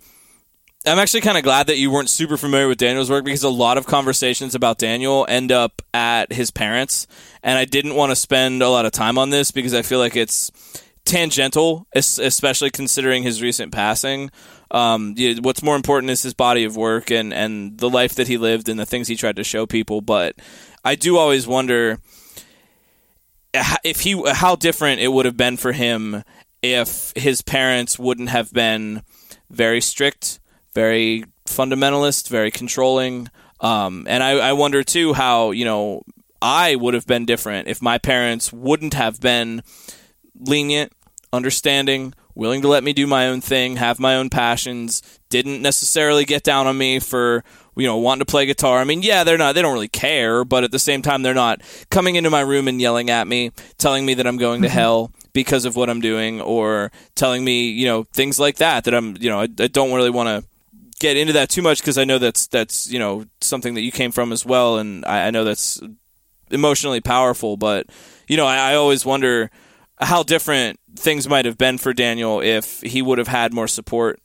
I'm 0.87 0.99
actually 0.99 1.21
kind 1.21 1.37
of 1.37 1.43
glad 1.43 1.67
that 1.67 1.77
you 1.77 1.89
weren't 1.89 2.11
super 2.11 2.37
familiar 2.37 2.67
with 2.67 2.77
Daniel's 2.77 3.09
work 3.09 3.25
because 3.25 3.43
a 3.43 3.49
lot 3.49 3.79
of 3.79 3.87
conversations 3.87 4.53
about 4.53 4.77
Daniel 4.77 5.25
end 5.27 5.51
up 5.51 5.81
at 5.93 6.31
his 6.31 6.51
parents, 6.51 7.07
and 7.41 7.57
I 7.57 7.65
didn't 7.65 7.95
want 7.95 8.11
to 8.11 8.15
spend 8.15 8.61
a 8.61 8.69
lot 8.69 8.85
of 8.85 8.91
time 8.91 9.17
on 9.17 9.31
this 9.31 9.49
because 9.49 9.73
I 9.73 9.81
feel 9.81 9.97
like 9.97 10.15
it's 10.15 10.51
tangential, 11.03 11.87
especially 11.95 12.69
considering 12.69 13.23
his 13.23 13.41
recent 13.41 13.71
passing. 13.71 14.29
Um, 14.69 15.15
what's 15.41 15.63
more 15.63 15.75
important 15.75 16.11
is 16.11 16.21
his 16.21 16.33
body 16.33 16.65
of 16.65 16.75
work 16.75 17.09
and 17.09 17.33
and 17.33 17.77
the 17.77 17.89
life 17.89 18.15
that 18.15 18.27
he 18.27 18.37
lived 18.37 18.69
and 18.69 18.79
the 18.79 18.85
things 18.85 19.07
he 19.07 19.15
tried 19.15 19.37
to 19.37 19.43
show 19.43 19.65
people. 19.65 20.01
But 20.01 20.35
I 20.83 20.95
do 20.95 21.17
always 21.17 21.47
wonder 21.47 21.99
if 23.83 24.01
he 24.01 24.21
how 24.33 24.55
different 24.55 25.01
it 25.01 25.07
would 25.07 25.25
have 25.25 25.37
been 25.37 25.57
for 25.57 25.71
him 25.71 26.23
if 26.61 27.11
his 27.15 27.41
parents 27.41 27.97
wouldn't 27.97 28.29
have 28.29 28.51
been 28.51 29.01
very 29.49 29.81
strict, 29.81 30.39
very 30.75 31.23
fundamentalist, 31.47 32.29
very 32.29 32.51
controlling. 32.51 33.29
Um, 33.61 34.05
and 34.07 34.21
I, 34.21 34.31
I 34.31 34.53
wonder 34.53 34.83
too 34.83 35.13
how 35.13 35.51
you 35.51 35.65
know 35.65 36.03
I 36.41 36.75
would 36.75 36.93
have 36.93 37.07
been 37.07 37.25
different 37.25 37.67
if 37.67 37.81
my 37.81 37.97
parents 37.97 38.53
wouldn't 38.53 38.93
have 38.93 39.19
been 39.19 39.63
lenient, 40.39 40.91
understanding, 41.33 42.13
willing 42.35 42.61
to 42.61 42.67
let 42.67 42.83
me 42.83 42.93
do 42.93 43.07
my 43.07 43.27
own 43.27 43.41
thing, 43.41 43.77
have 43.77 43.99
my 43.99 44.15
own 44.15 44.29
passions, 44.29 45.01
didn't 45.29 45.61
necessarily 45.61 46.25
get 46.25 46.43
down 46.43 46.67
on 46.67 46.77
me 46.77 46.99
for 46.99 47.43
you 47.77 47.87
know 47.87 47.97
wanting 47.97 48.19
to 48.19 48.29
play 48.29 48.45
guitar. 48.45 48.79
I 48.79 48.83
mean, 48.83 49.01
yeah, 49.01 49.23
they're 49.23 49.37
not 49.37 49.55
they 49.55 49.61
don't 49.61 49.73
really 49.73 49.87
care, 49.87 50.43
but 50.43 50.63
at 50.63 50.71
the 50.71 50.79
same 50.79 51.01
time 51.01 51.23
they're 51.23 51.33
not 51.33 51.61
coming 51.89 52.15
into 52.15 52.29
my 52.29 52.41
room 52.41 52.67
and 52.67 52.81
yelling 52.81 53.09
at 53.09 53.27
me, 53.27 53.51
telling 53.77 54.05
me 54.05 54.13
that 54.15 54.27
I'm 54.27 54.37
going 54.37 54.61
to 54.61 54.69
hell 54.69 55.11
because 55.33 55.65
of 55.65 55.75
what 55.75 55.89
I'm 55.89 55.99
doing 55.99 56.41
or 56.41 56.91
telling 57.15 57.43
me, 57.43 57.69
you 57.69 57.85
know, 57.87 58.03
things 58.13 58.39
like 58.39 58.57
that 58.57 58.85
that 58.85 58.93
I'm, 58.93 59.17
you 59.19 59.29
know, 59.29 59.41
I, 59.41 59.43
I 59.59 59.67
don't 59.67 59.93
really 59.93 60.09
want 60.09 60.29
to 60.29 60.49
get 60.99 61.17
into 61.17 61.33
that 61.33 61.49
too 61.49 61.61
much 61.61 61.79
because 61.79 61.97
I 61.97 62.05
know 62.05 62.19
that's 62.19 62.47
that's, 62.47 62.89
you 62.89 62.99
know, 62.99 63.25
something 63.41 63.73
that 63.75 63.81
you 63.81 63.91
came 63.91 64.11
from 64.11 64.31
as 64.31 64.45
well 64.45 64.77
and 64.77 65.05
I, 65.05 65.27
I 65.27 65.31
know 65.31 65.43
that's 65.43 65.81
emotionally 66.51 67.01
powerful, 67.01 67.57
but 67.57 67.87
you 68.27 68.37
know, 68.37 68.45
I, 68.45 68.71
I 68.71 68.75
always 68.75 69.05
wonder 69.05 69.51
how 69.99 70.23
different 70.23 70.79
things 70.95 71.27
might 71.27 71.45
have 71.45 71.57
been 71.57 71.77
for 71.77 71.93
Daniel 71.93 72.41
if 72.41 72.81
he 72.81 73.01
would 73.01 73.17
have 73.17 73.27
had 73.27 73.53
more 73.53 73.67
support. 73.67 74.19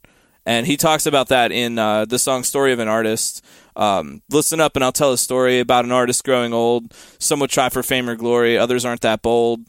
And 0.45 0.65
he 0.65 0.75
talks 0.75 1.05
about 1.05 1.27
that 1.27 1.51
in 1.51 1.77
uh, 1.77 2.05
the 2.05 2.17
song 2.17 2.43
"Story 2.43 2.73
of 2.73 2.79
an 2.79 2.87
Artist." 2.87 3.45
Um, 3.75 4.23
Listen 4.29 4.59
up, 4.59 4.75
and 4.75 4.83
I'll 4.83 4.91
tell 4.91 5.13
a 5.13 5.17
story 5.17 5.59
about 5.59 5.85
an 5.85 5.91
artist 5.91 6.23
growing 6.23 6.51
old. 6.51 6.93
Some 7.19 7.39
would 7.41 7.51
try 7.51 7.69
for 7.69 7.83
fame 7.83 8.09
or 8.09 8.15
glory; 8.15 8.57
others 8.57 8.83
aren't 8.83 9.01
that 9.01 9.21
bold. 9.21 9.59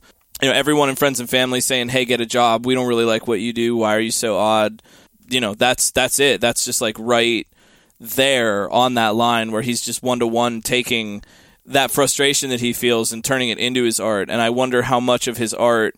You 0.40 0.48
know, 0.48 0.54
everyone 0.54 0.88
in 0.88 0.96
friends 0.96 1.20
and 1.20 1.28
family 1.28 1.60
saying, 1.60 1.90
"Hey, 1.90 2.06
get 2.06 2.22
a 2.22 2.26
job. 2.26 2.64
We 2.64 2.74
don't 2.74 2.88
really 2.88 3.04
like 3.04 3.28
what 3.28 3.40
you 3.40 3.52
do. 3.52 3.76
Why 3.76 3.94
are 3.94 4.00
you 4.00 4.10
so 4.10 4.38
odd?" 4.38 4.82
You 5.32 5.40
know, 5.40 5.54
that's 5.54 5.90
that's 5.90 6.18
it. 6.18 6.40
That's 6.40 6.64
just 6.64 6.80
like 6.80 6.96
right 6.98 7.46
there 7.98 8.70
on 8.70 8.94
that 8.94 9.14
line 9.14 9.52
where 9.52 9.62
he's 9.62 9.80
just 9.80 10.02
one 10.02 10.18
to 10.18 10.26
one 10.26 10.60
taking 10.60 11.22
that 11.64 11.90
frustration 11.90 12.50
that 12.50 12.60
he 12.60 12.72
feels 12.72 13.12
and 13.12 13.24
turning 13.24 13.48
it 13.48 13.58
into 13.58 13.84
his 13.84 14.00
art. 14.00 14.28
And 14.28 14.40
I 14.40 14.50
wonder 14.50 14.82
how 14.82 14.98
much 14.98 15.28
of 15.28 15.36
his 15.36 15.54
art, 15.54 15.96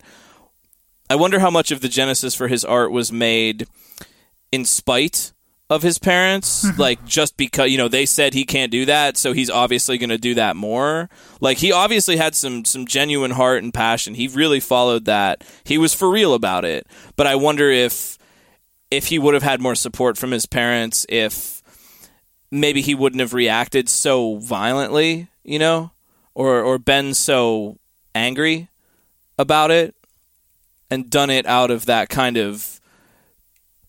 I 1.08 1.16
wonder 1.16 1.38
how 1.38 1.50
much 1.50 1.70
of 1.70 1.80
the 1.80 1.88
genesis 1.88 2.34
for 2.34 2.48
his 2.48 2.64
art 2.64 2.92
was 2.92 3.10
made 3.10 3.66
in 4.52 4.64
spite 4.64 5.32
of 5.70 5.82
his 5.82 5.98
parents, 5.98 6.64
mm-hmm. 6.64 6.80
like 6.80 7.04
just 7.06 7.36
because 7.36 7.70
you 7.70 7.78
know 7.78 7.88
they 7.88 8.04
said 8.06 8.34
he 8.34 8.44
can't 8.44 8.70
do 8.70 8.84
that, 8.84 9.16
so 9.16 9.32
he's 9.32 9.50
obviously 9.50 9.96
going 9.96 10.10
to 10.10 10.18
do 10.18 10.34
that 10.34 10.56
more. 10.56 11.08
Like 11.40 11.58
he 11.58 11.72
obviously 11.72 12.16
had 12.16 12.34
some 12.34 12.64
some 12.64 12.86
genuine 12.86 13.32
heart 13.32 13.62
and 13.62 13.72
passion. 13.72 14.14
He 14.14 14.28
really 14.28 14.60
followed 14.60 15.06
that. 15.06 15.42
He 15.64 15.78
was 15.78 15.94
for 15.94 16.10
real 16.10 16.34
about 16.34 16.64
it. 16.64 16.86
But 17.16 17.26
I 17.26 17.36
wonder 17.36 17.70
if 17.70 18.18
if 18.90 19.06
he 19.06 19.18
would 19.18 19.34
have 19.34 19.42
had 19.42 19.60
more 19.60 19.74
support 19.74 20.16
from 20.16 20.30
his 20.30 20.46
parents, 20.46 21.06
if 21.08 21.62
maybe 22.50 22.80
he 22.80 22.94
wouldn't 22.94 23.20
have 23.20 23.34
reacted 23.34 23.88
so 23.88 24.36
violently, 24.36 25.28
you 25.42 25.58
know, 25.58 25.90
or 26.34 26.60
or 26.60 26.78
been 26.78 27.14
so 27.14 27.78
angry 28.14 28.68
about 29.38 29.70
it 29.70 29.94
and 30.90 31.10
done 31.10 31.30
it 31.30 31.46
out 31.46 31.70
of 31.70 31.86
that 31.86 32.08
kind 32.08 32.36
of 32.36 32.80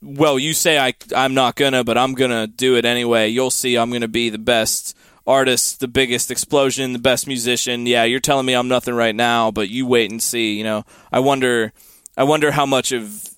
well, 0.02 0.38
you 0.38 0.54
say 0.54 0.78
I 0.78 0.94
I'm 1.16 1.34
not 1.34 1.56
gonna, 1.56 1.84
but 1.84 1.98
I'm 1.98 2.14
gonna 2.14 2.48
do 2.48 2.76
it 2.76 2.86
anyway. 2.86 3.30
You'll 3.30 3.52
see 3.52 3.78
I'm 3.78 3.92
gonna 3.92 4.08
be 4.08 4.30
the 4.30 4.38
best 4.38 4.96
artist, 5.28 5.80
the 5.80 5.88
biggest 5.88 6.30
explosion, 6.30 6.94
the 6.94 7.00
best 7.00 7.28
musician. 7.28 7.86
Yeah, 7.86 8.04
you're 8.04 8.20
telling 8.20 8.46
me 8.46 8.54
I'm 8.54 8.68
nothing 8.68 8.94
right 8.94 9.16
now, 9.16 9.52
but 9.52 9.70
you 9.70 9.86
wait 9.86 10.12
and 10.12 10.22
see, 10.22 10.58
you 10.58 10.64
know. 10.64 10.86
I 11.12 11.20
wonder 11.20 11.74
I 12.18 12.24
wonder 12.24 12.52
how 12.52 12.66
much 12.66 12.92
of 12.92 13.35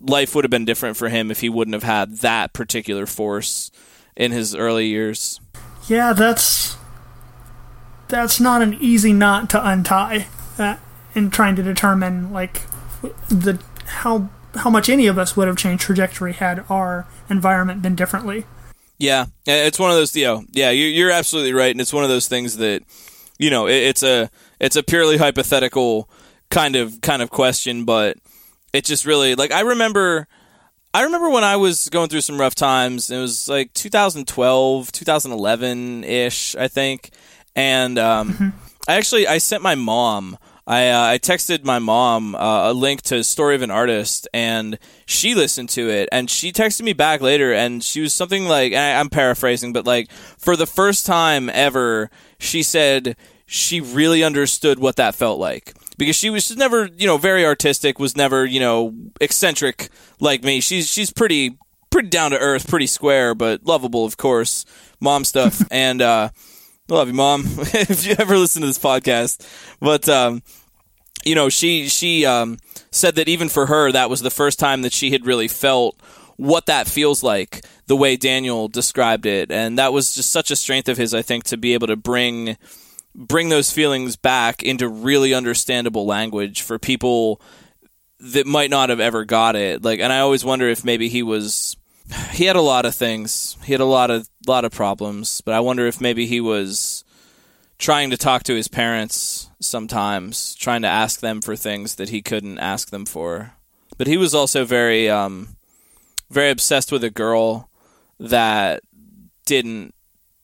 life 0.00 0.34
would 0.34 0.44
have 0.44 0.50
been 0.50 0.64
different 0.64 0.96
for 0.96 1.08
him 1.08 1.30
if 1.30 1.40
he 1.40 1.48
wouldn't 1.48 1.74
have 1.74 1.82
had 1.82 2.18
that 2.18 2.52
particular 2.52 3.06
force 3.06 3.70
in 4.16 4.32
his 4.32 4.54
early 4.54 4.86
years. 4.86 5.40
Yeah, 5.88 6.12
that's 6.12 6.76
that's 8.08 8.40
not 8.40 8.62
an 8.62 8.74
easy 8.80 9.12
knot 9.12 9.48
to 9.50 9.66
untie 9.66 10.26
uh, 10.58 10.76
in 11.14 11.30
trying 11.30 11.56
to 11.56 11.62
determine 11.62 12.32
like 12.32 12.62
the 13.28 13.60
how 13.86 14.28
how 14.56 14.70
much 14.70 14.88
any 14.88 15.06
of 15.06 15.18
us 15.18 15.36
would 15.36 15.48
have 15.48 15.56
changed 15.56 15.84
trajectory 15.84 16.32
had 16.32 16.64
our 16.68 17.06
environment 17.28 17.82
been 17.82 17.94
differently. 17.94 18.44
Yeah, 18.98 19.26
it's 19.46 19.78
one 19.78 19.90
of 19.90 19.96
those. 19.96 20.14
You 20.14 20.24
know, 20.24 20.44
yeah, 20.50 20.70
you're, 20.70 20.88
you're 20.88 21.10
absolutely 21.10 21.54
right, 21.54 21.70
and 21.70 21.80
it's 21.80 21.92
one 21.92 22.04
of 22.04 22.10
those 22.10 22.28
things 22.28 22.58
that 22.58 22.82
you 23.38 23.50
know 23.50 23.66
it's 23.66 24.02
a 24.02 24.30
it's 24.58 24.76
a 24.76 24.82
purely 24.82 25.16
hypothetical 25.16 26.08
kind 26.50 26.76
of 26.76 27.00
kind 27.00 27.22
of 27.22 27.30
question, 27.30 27.84
but 27.84 28.18
it 28.72 28.84
just 28.84 29.06
really 29.06 29.34
like 29.34 29.52
I 29.52 29.60
remember. 29.60 30.26
I 30.92 31.04
remember 31.04 31.30
when 31.30 31.44
I 31.44 31.54
was 31.54 31.88
going 31.88 32.08
through 32.08 32.22
some 32.22 32.40
rough 32.40 32.56
times. 32.56 33.12
It 33.12 33.18
was 33.20 33.48
like 33.48 33.72
2012, 33.74 34.90
2011 34.90 36.02
ish, 36.02 36.56
I 36.56 36.66
think. 36.66 37.10
And 37.54 37.96
um, 37.96 38.54
I 38.88 38.94
actually 38.94 39.28
I 39.28 39.38
sent 39.38 39.62
my 39.62 39.76
mom. 39.76 40.36
I 40.66 40.90
uh, 40.90 41.02
I 41.12 41.18
texted 41.18 41.64
my 41.64 41.78
mom 41.78 42.34
uh, 42.34 42.70
a 42.70 42.72
link 42.72 43.02
to 43.02 43.24
Story 43.24 43.54
of 43.54 43.62
an 43.62 43.70
Artist, 43.70 44.28
and 44.32 44.78
she 45.06 45.34
listened 45.34 45.68
to 45.70 45.88
it, 45.88 46.08
and 46.12 46.30
she 46.30 46.52
texted 46.52 46.82
me 46.82 46.92
back 46.92 47.20
later, 47.20 47.52
and 47.52 47.82
she 47.82 48.00
was 48.00 48.12
something 48.12 48.44
like 48.46 48.72
and 48.72 48.80
I, 48.80 49.00
I'm 49.00 49.10
paraphrasing, 49.10 49.72
but 49.72 49.86
like 49.86 50.10
for 50.12 50.56
the 50.56 50.66
first 50.66 51.06
time 51.06 51.48
ever, 51.48 52.10
she 52.38 52.62
said 52.62 53.16
she 53.52 53.80
really 53.80 54.22
understood 54.22 54.78
what 54.78 54.94
that 54.94 55.12
felt 55.12 55.40
like 55.40 55.74
because 55.98 56.14
she 56.14 56.30
was 56.30 56.56
never, 56.56 56.88
you 56.96 57.04
know, 57.04 57.18
very 57.18 57.44
artistic, 57.44 57.98
was 57.98 58.16
never, 58.16 58.46
you 58.46 58.60
know, 58.60 58.94
eccentric 59.20 59.88
like 60.20 60.44
me. 60.44 60.60
She's 60.60 60.88
she's 60.88 61.12
pretty 61.12 61.58
pretty 61.90 62.10
down 62.10 62.30
to 62.30 62.38
earth, 62.38 62.68
pretty 62.68 62.86
square, 62.86 63.34
but 63.34 63.66
lovable, 63.66 64.04
of 64.04 64.16
course. 64.16 64.64
Mom 65.00 65.24
stuff, 65.24 65.60
and 65.72 66.00
uh, 66.00 66.30
I 66.88 66.94
love 66.94 67.08
you, 67.08 67.14
mom. 67.14 67.42
if 67.58 68.06
you 68.06 68.14
ever 68.20 68.38
listen 68.38 68.62
to 68.62 68.68
this 68.68 68.78
podcast, 68.78 69.44
but 69.80 70.08
um, 70.08 70.44
you 71.24 71.34
know, 71.34 71.48
she 71.48 71.88
she 71.88 72.24
um, 72.24 72.58
said 72.92 73.16
that 73.16 73.28
even 73.28 73.48
for 73.48 73.66
her, 73.66 73.90
that 73.90 74.08
was 74.08 74.20
the 74.20 74.30
first 74.30 74.60
time 74.60 74.82
that 74.82 74.92
she 74.92 75.10
had 75.10 75.26
really 75.26 75.48
felt 75.48 76.00
what 76.36 76.66
that 76.66 76.86
feels 76.86 77.24
like, 77.24 77.64
the 77.88 77.96
way 77.96 78.16
Daniel 78.16 78.68
described 78.68 79.26
it, 79.26 79.50
and 79.50 79.76
that 79.76 79.92
was 79.92 80.14
just 80.14 80.30
such 80.30 80.52
a 80.52 80.56
strength 80.56 80.88
of 80.88 80.98
his, 80.98 81.12
I 81.12 81.22
think, 81.22 81.42
to 81.46 81.56
be 81.56 81.74
able 81.74 81.88
to 81.88 81.96
bring 81.96 82.56
bring 83.14 83.48
those 83.48 83.72
feelings 83.72 84.16
back 84.16 84.62
into 84.62 84.88
really 84.88 85.34
understandable 85.34 86.06
language 86.06 86.62
for 86.62 86.78
people 86.78 87.40
that 88.20 88.46
might 88.46 88.70
not 88.70 88.90
have 88.90 89.00
ever 89.00 89.24
got 89.24 89.56
it. 89.56 89.82
Like, 89.82 90.00
and 90.00 90.12
I 90.12 90.20
always 90.20 90.44
wonder 90.44 90.68
if 90.68 90.84
maybe 90.84 91.08
he 91.08 91.22
was 91.22 91.76
he 92.32 92.44
had 92.44 92.56
a 92.56 92.60
lot 92.60 92.86
of 92.86 92.94
things. 92.94 93.56
He 93.64 93.72
had 93.72 93.80
a 93.80 93.84
lot 93.84 94.10
of 94.10 94.28
lot 94.46 94.64
of 94.64 94.72
problems, 94.72 95.40
but 95.40 95.54
I 95.54 95.60
wonder 95.60 95.86
if 95.86 96.00
maybe 96.00 96.26
he 96.26 96.40
was 96.40 97.04
trying 97.78 98.10
to 98.10 98.16
talk 98.16 98.42
to 98.44 98.54
his 98.54 98.68
parents 98.68 99.48
sometimes, 99.60 100.54
trying 100.54 100.82
to 100.82 100.88
ask 100.88 101.20
them 101.20 101.40
for 101.40 101.56
things 101.56 101.94
that 101.96 102.10
he 102.10 102.20
couldn't 102.20 102.58
ask 102.58 102.90
them 102.90 103.06
for. 103.06 103.54
But 103.96 104.06
he 104.06 104.16
was 104.16 104.34
also 104.34 104.64
very 104.64 105.08
um 105.08 105.56
very 106.30 106.50
obsessed 106.50 106.92
with 106.92 107.04
a 107.04 107.10
girl 107.10 107.70
that 108.18 108.82
didn't 109.46 109.94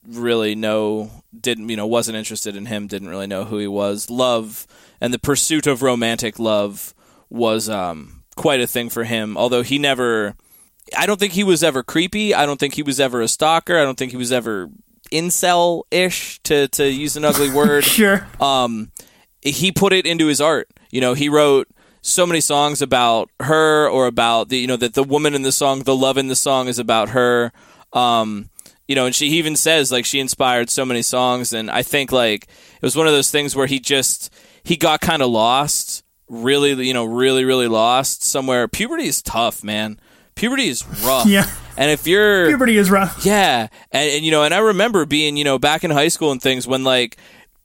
really 0.05 0.55
know 0.55 1.16
didn't 1.39 1.69
you 1.69 1.75
know 1.75 1.87
wasn't 1.87 2.17
interested 2.17 2.55
in 2.55 2.65
him 2.65 2.87
didn't 2.87 3.09
really 3.09 3.27
know 3.27 3.43
who 3.45 3.57
he 3.57 3.67
was 3.67 4.09
love 4.09 4.65
and 5.01 5.13
the 5.13 5.19
pursuit 5.19 5.67
of 5.67 5.81
romantic 5.81 6.39
love 6.39 6.93
was 7.29 7.69
um 7.69 8.23
quite 8.35 8.61
a 8.61 8.67
thing 8.67 8.89
for 8.89 9.03
him 9.03 9.37
although 9.37 9.61
he 9.61 9.77
never 9.77 10.35
I 10.95 11.05
don't 11.05 11.19
think 11.19 11.33
he 11.33 11.43
was 11.43 11.63
ever 11.63 11.83
creepy. 11.83 12.33
I 12.33 12.45
don't 12.45 12.59
think 12.59 12.75
he 12.75 12.83
was 12.83 12.99
ever 12.99 13.21
a 13.21 13.27
stalker. 13.27 13.77
I 13.77 13.83
don't 13.83 13.97
think 13.97 14.11
he 14.11 14.17
was 14.17 14.31
ever 14.31 14.69
incel 15.11 15.83
ish 15.91 16.39
to 16.43 16.67
to 16.69 16.89
use 16.89 17.17
an 17.17 17.25
ugly 17.25 17.49
word. 17.53 17.83
sure. 17.83 18.27
Um, 18.39 18.91
he 19.41 19.71
put 19.71 19.93
it 19.93 20.05
into 20.05 20.27
his 20.27 20.41
art. 20.41 20.69
You 20.89 21.01
know, 21.01 21.13
he 21.13 21.29
wrote 21.29 21.67
so 22.01 22.25
many 22.25 22.39
songs 22.39 22.81
about 22.81 23.29
her 23.41 23.89
or 23.89 24.07
about 24.07 24.49
the 24.49 24.57
you 24.57 24.67
know 24.67 24.77
that 24.77 24.93
the 24.93 25.03
woman 25.03 25.33
in 25.33 25.41
the 25.41 25.51
song, 25.51 25.83
the 25.83 25.95
love 25.95 26.17
in 26.17 26.27
the 26.27 26.35
song 26.35 26.67
is 26.67 26.79
about 26.79 27.09
her. 27.09 27.51
Um, 27.93 28.49
you 28.87 28.95
know, 28.95 29.05
and 29.05 29.15
she 29.15 29.27
even 29.27 29.55
says 29.55 29.91
like 29.91 30.05
she 30.05 30.19
inspired 30.19 30.69
so 30.69 30.85
many 30.85 31.01
songs, 31.01 31.53
and 31.53 31.69
I 31.69 31.83
think 31.83 32.11
like 32.11 32.43
it 32.43 32.81
was 32.81 32.95
one 32.95 33.07
of 33.07 33.13
those 33.13 33.31
things 33.31 33.55
where 33.55 33.67
he 33.67 33.79
just 33.79 34.33
he 34.63 34.77
got 34.77 35.01
kind 35.01 35.21
of 35.21 35.29
lost, 35.29 36.03
really, 36.27 36.87
you 36.87 36.93
know, 36.93 37.05
really, 37.05 37.45
really 37.45 37.67
lost 37.67 38.23
somewhere. 38.23 38.67
Puberty 38.67 39.07
is 39.07 39.21
tough, 39.21 39.63
man 39.63 39.99
puberty 40.37 40.69
is 40.69 40.87
rough. 41.03 41.25
Yeah. 41.25 41.49
And 41.75 41.91
if 41.91 42.07
you're 42.07 42.47
puberty 42.47 42.77
is 42.77 42.89
rough. 42.89 43.25
Yeah. 43.25 43.67
And, 43.91 44.11
and 44.11 44.25
you 44.25 44.31
know, 44.31 44.43
and 44.43 44.53
I 44.53 44.59
remember 44.59 45.05
being, 45.05 45.35
you 45.35 45.43
know, 45.43 45.59
back 45.59 45.83
in 45.83 45.91
high 45.91 46.07
school 46.07 46.31
and 46.31 46.41
things 46.41 46.65
when 46.65 46.83
like 46.83 47.17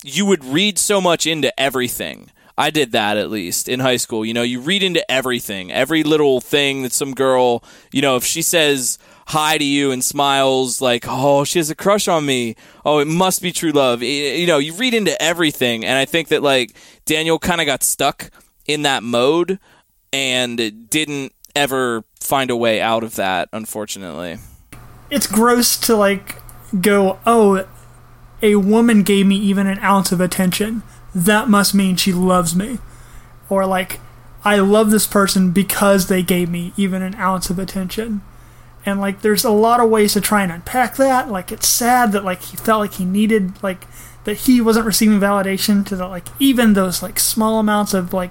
you 0.03 0.27
would 0.27 0.45
read 0.45 0.79
so 0.79 1.01
much 1.01 1.27
into 1.27 1.59
everything. 1.61 2.31
I 2.59 2.70
did 2.70 2.93
that 2.93 3.16
at 3.16 3.31
least 3.31 3.68
in 3.68 3.81
high 3.81 3.97
school. 3.97 4.27
You 4.27 4.35
know, 4.35 4.43
you 4.43 4.61
read 4.61 4.83
into 4.83 5.09
everything, 5.11 5.73
every 5.73 6.03
little 6.03 6.41
thing 6.41 6.83
that 6.83 6.93
some 6.93 7.14
girl, 7.14 7.64
you 7.93 8.03
know, 8.03 8.16
if 8.16 8.25
she 8.25 8.43
says 8.43 8.99
hi 9.27 9.59
to 9.59 9.64
you 9.64 9.91
and 9.91 10.03
smiles 10.05 10.81
like, 10.81 11.05
oh, 11.09 11.45
she 11.45 11.59
has 11.59 11.70
a 11.70 11.75
crush 11.75 12.09
on 12.09 12.27
me. 12.27 12.57
Oh, 12.85 12.99
it 12.99 13.07
must 13.07 13.43
be 13.43 13.53
true 13.53 13.73
love. 13.73 14.03
You 14.03 14.47
know, 14.47 14.59
you 14.59 14.75
read 14.75 14.95
into 14.95 15.20
everything. 15.23 15.85
And 15.85 15.99
I 15.99 16.05
think 16.05 16.29
that 16.29 16.43
like 16.43 16.75
Daniel 17.05 17.39
kind 17.39 17.61
of 17.61 17.66
got 17.66 17.83
stuck 17.83 18.31
in 18.66 18.83
that 18.83 19.03
mode 19.03 19.59
and 20.12 20.89
didn't 20.91 21.33
ever 21.55 22.05
find 22.20 22.51
a 22.51 22.57
way 22.57 22.81
out 22.81 23.05
of 23.05 23.16
that, 23.16 23.49
unfortunately. 23.53 24.39
It's 25.11 25.27
gross 25.27 25.79
to 25.81 25.97
like 25.97 26.37
go, 26.81 27.18
oh, 27.27 27.66
a 28.41 28.57
woman 28.57 29.03
gave 29.03 29.27
me 29.27 29.37
even 29.37 29.66
an 29.66 29.79
ounce 29.81 30.12
of 30.12 30.20
attention. 30.20 30.83
That 31.14 31.49
must 31.49 31.75
mean 31.75 31.97
she 31.97 32.12
loves 32.12 32.57
me. 32.57 32.79
Or 33.49 33.66
like, 33.66 34.01
I 34.45 34.59
love 34.59 34.91
this 34.91 35.07
person 35.07 35.53
because 35.53 36.09
they 36.09 36.23
gave 36.23 36.49
me 36.51 36.73
even 36.77 37.03
an 37.03 37.14
ounce 37.14 37.51
of 37.51 37.59
attention. 37.59 38.23
And 38.85 39.01
like, 39.01 39.22
there's 39.22 39.45
a 39.45 39.51
lot 39.51 39.80
of 39.80 39.91
ways 39.91 40.14
to 40.14 40.20
try 40.20 40.43
and 40.43 40.51
unpack 40.51 40.97
that. 40.97 41.30
Like, 41.30 41.53
it's 41.53 41.68
sad 41.68 42.12
that 42.12 42.24
like 42.24 42.43
he 42.43 42.57
felt 42.57 42.80
like 42.80 42.95
he 42.95 43.05
needed 43.05 43.62
like 43.62 43.87
that 44.24 44.39
he 44.39 44.61
wasn't 44.61 44.87
receiving 44.87 45.20
validation 45.20 45.85
to 45.87 45.97
the 45.97 46.07
like 46.07 46.26
even 46.39 46.74
those 46.74 47.03
like 47.03 47.18
small 47.18 47.59
amounts 47.59 47.93
of 47.95 48.12
like 48.12 48.30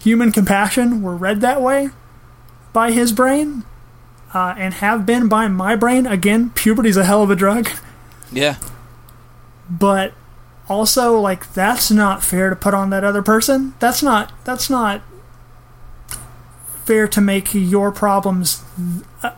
human 0.00 0.30
compassion 0.30 1.02
were 1.02 1.16
read 1.16 1.40
that 1.40 1.60
way 1.60 1.90
by 2.72 2.92
his 2.92 3.12
brain 3.12 3.64
uh, 4.34 4.54
and 4.56 4.74
have 4.74 5.06
been 5.06 5.28
by 5.28 5.48
my 5.48 5.74
brain. 5.74 6.06
Again, 6.06 6.50
puberty's 6.50 6.96
a 6.96 7.04
hell 7.04 7.22
of 7.22 7.30
a 7.30 7.36
drug. 7.36 7.68
Yeah. 8.30 8.56
But 9.70 10.14
also, 10.68 11.18
like, 11.18 11.52
that's 11.54 11.90
not 11.90 12.22
fair 12.22 12.50
to 12.50 12.56
put 12.56 12.74
on 12.74 12.90
that 12.90 13.04
other 13.04 13.22
person. 13.22 13.74
That's 13.78 14.02
not. 14.02 14.32
That's 14.44 14.68
not 14.68 15.02
fair 16.88 17.06
to 17.06 17.20
make 17.20 17.52
your 17.52 17.92
problems 17.92 18.64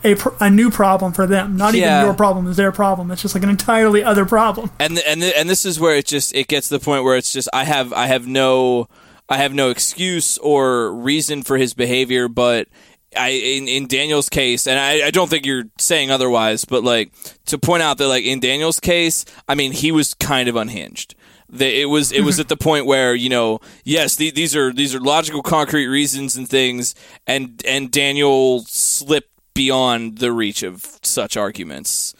a, 0.05 0.16
a 0.38 0.48
new 0.48 0.70
problem 0.70 1.12
for 1.12 1.26
them. 1.26 1.57
Not 1.57 1.74
yeah. 1.74 1.96
even 1.96 2.07
your 2.07 2.14
problem 2.14 2.46
is 2.46 2.57
their 2.57 2.70
problem. 2.70 3.11
It's 3.11 3.22
just 3.22 3.34
like 3.34 3.42
an 3.42 3.51
entirely 3.51 4.05
other 4.05 4.24
problem. 4.24 4.70
And 4.78 4.96
the, 4.96 5.09
and 5.09 5.20
the, 5.20 5.36
and 5.36 5.51
this 5.51 5.64
is 5.66 5.80
where 5.80 5.96
it 5.96 6.07
just 6.07 6.32
it 6.32 6.46
gets 6.46 6.68
to 6.68 6.78
the 6.78 6.84
point 6.84 7.03
where 7.03 7.16
it's 7.16 7.32
just 7.32 7.48
I 7.53 7.64
have 7.64 7.92
I 7.92 8.07
have 8.07 8.28
no 8.28 8.88
I 9.28 9.38
have 9.38 9.53
no 9.53 9.70
excuse 9.70 10.38
or 10.38 10.94
reason 10.94 11.42
for 11.42 11.59
his 11.59 11.74
behavior, 11.74 12.28
but 12.28 12.68
I 13.16 13.30
in, 13.30 13.66
in 13.66 13.88
Daniel's 13.88 14.28
case, 14.28 14.68
and 14.68 14.78
I, 14.78 15.09
I 15.09 15.11
don't 15.11 15.28
think 15.28 15.44
you're 15.44 15.64
saying 15.78 16.12
otherwise, 16.12 16.64
but 16.64 16.84
like 16.84 17.12
to 17.46 17.59
point 17.59 17.82
out 17.82 17.98
that 17.98 18.07
like 18.07 18.24
in 18.24 18.38
Daniel's 18.38 18.78
case, 18.78 19.24
I 19.48 19.57
mean 19.57 19.72
he 19.72 19.90
was 19.90 20.14
kind 20.14 20.48
of 20.48 20.55
unhinged. 20.55 21.16
It 21.59 21.88
was 21.88 22.12
it 22.12 22.22
was 22.22 22.38
at 22.38 22.48
the 22.48 22.57
point 22.57 22.86
where 22.86 23.14
you 23.14 23.28
know 23.28 23.61
yes 23.84 24.16
the, 24.16 24.30
these 24.30 24.55
are 24.55 24.72
these 24.72 24.94
are 24.94 25.01
logical 25.01 25.42
concrete 25.42 25.88
reasons 25.88 26.36
and 26.36 26.48
things, 26.48 26.94
and 27.26 27.62
and 27.66 27.90
Daniel 27.90 28.64
slipped 28.66 29.30
beyond 29.55 30.18
the 30.18 30.32
reach 30.32 30.62
of 30.62 30.98
such 31.03 31.36
arguments, 31.36 32.14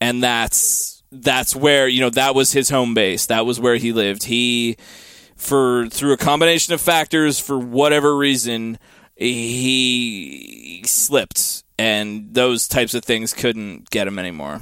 and 0.00 0.22
that's 0.22 1.02
that's 1.12 1.54
where 1.54 1.86
you 1.86 2.00
know 2.00 2.10
that 2.10 2.34
was 2.34 2.52
his 2.52 2.70
home 2.70 2.94
base. 2.94 3.26
That 3.26 3.44
was 3.44 3.60
where 3.60 3.76
he 3.76 3.92
lived. 3.92 4.24
He 4.24 4.76
for 5.36 5.88
through 5.88 6.12
a 6.12 6.16
combination 6.16 6.72
of 6.72 6.80
factors 6.80 7.38
for 7.38 7.58
whatever 7.58 8.16
reason 8.16 8.78
he 9.16 10.82
slipped, 10.86 11.64
and 11.78 12.32
those 12.34 12.66
types 12.66 12.94
of 12.94 13.04
things 13.04 13.34
couldn't 13.34 13.90
get 13.90 14.06
him 14.06 14.18
anymore. 14.18 14.60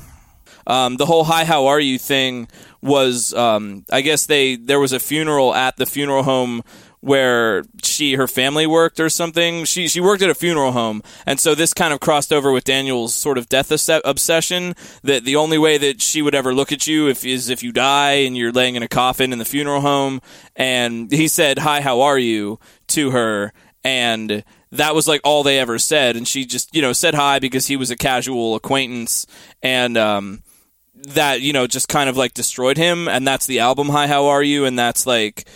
Um, 0.66 0.96
the 0.96 1.06
whole 1.06 1.24
"Hi, 1.24 1.44
how 1.44 1.66
are 1.66 1.80
you?" 1.80 1.98
thing 1.98 2.48
was, 2.82 3.34
um, 3.34 3.84
I 3.90 4.00
guess 4.00 4.26
they 4.26 4.56
there 4.56 4.80
was 4.80 4.92
a 4.92 5.00
funeral 5.00 5.54
at 5.54 5.76
the 5.76 5.86
funeral 5.86 6.22
home 6.22 6.62
where 7.00 7.64
she 7.82 8.14
her 8.14 8.28
family 8.28 8.66
worked 8.66 9.00
or 9.00 9.08
something. 9.08 9.64
She 9.64 9.88
she 9.88 10.00
worked 10.00 10.22
at 10.22 10.30
a 10.30 10.34
funeral 10.34 10.72
home, 10.72 11.02
and 11.26 11.40
so 11.40 11.54
this 11.54 11.72
kind 11.72 11.92
of 11.92 12.00
crossed 12.00 12.32
over 12.32 12.52
with 12.52 12.64
Daniel's 12.64 13.14
sort 13.14 13.38
of 13.38 13.48
death 13.48 13.70
obsession. 14.04 14.74
That 15.02 15.24
the 15.24 15.36
only 15.36 15.58
way 15.58 15.78
that 15.78 16.00
she 16.00 16.22
would 16.22 16.34
ever 16.34 16.54
look 16.54 16.72
at 16.72 16.86
you 16.86 17.08
if 17.08 17.24
is 17.24 17.48
if 17.48 17.62
you 17.62 17.72
die 17.72 18.12
and 18.12 18.36
you're 18.36 18.52
laying 18.52 18.76
in 18.76 18.82
a 18.82 18.88
coffin 18.88 19.32
in 19.32 19.38
the 19.38 19.44
funeral 19.44 19.80
home. 19.80 20.20
And 20.56 21.10
he 21.10 21.28
said, 21.28 21.60
"Hi, 21.60 21.80
how 21.80 22.00
are 22.02 22.18
you?" 22.18 22.58
to 22.88 23.12
her, 23.12 23.52
and 23.84 24.44
that 24.72 24.94
was 24.94 25.08
like 25.08 25.20
all 25.24 25.42
they 25.42 25.58
ever 25.58 25.78
said 25.78 26.16
and 26.16 26.28
she 26.28 26.44
just 26.44 26.74
you 26.74 26.80
know 26.80 26.92
said 26.92 27.14
hi 27.14 27.38
because 27.38 27.66
he 27.66 27.76
was 27.76 27.90
a 27.90 27.96
casual 27.96 28.54
acquaintance 28.54 29.26
and 29.62 29.96
um, 29.96 30.42
that 31.09 31.40
you 31.40 31.53
know 31.53 31.66
just 31.66 31.88
kind 31.88 32.09
of 32.09 32.16
like 32.16 32.34
destroyed 32.34 32.76
him 32.76 33.09
and 33.09 33.26
that's 33.26 33.46
the 33.46 33.59
album 33.59 33.88
hi 33.88 34.07
how 34.07 34.26
are 34.26 34.42
you 34.42 34.64
and 34.64 34.78
that's 34.78 35.07
like 35.07 35.48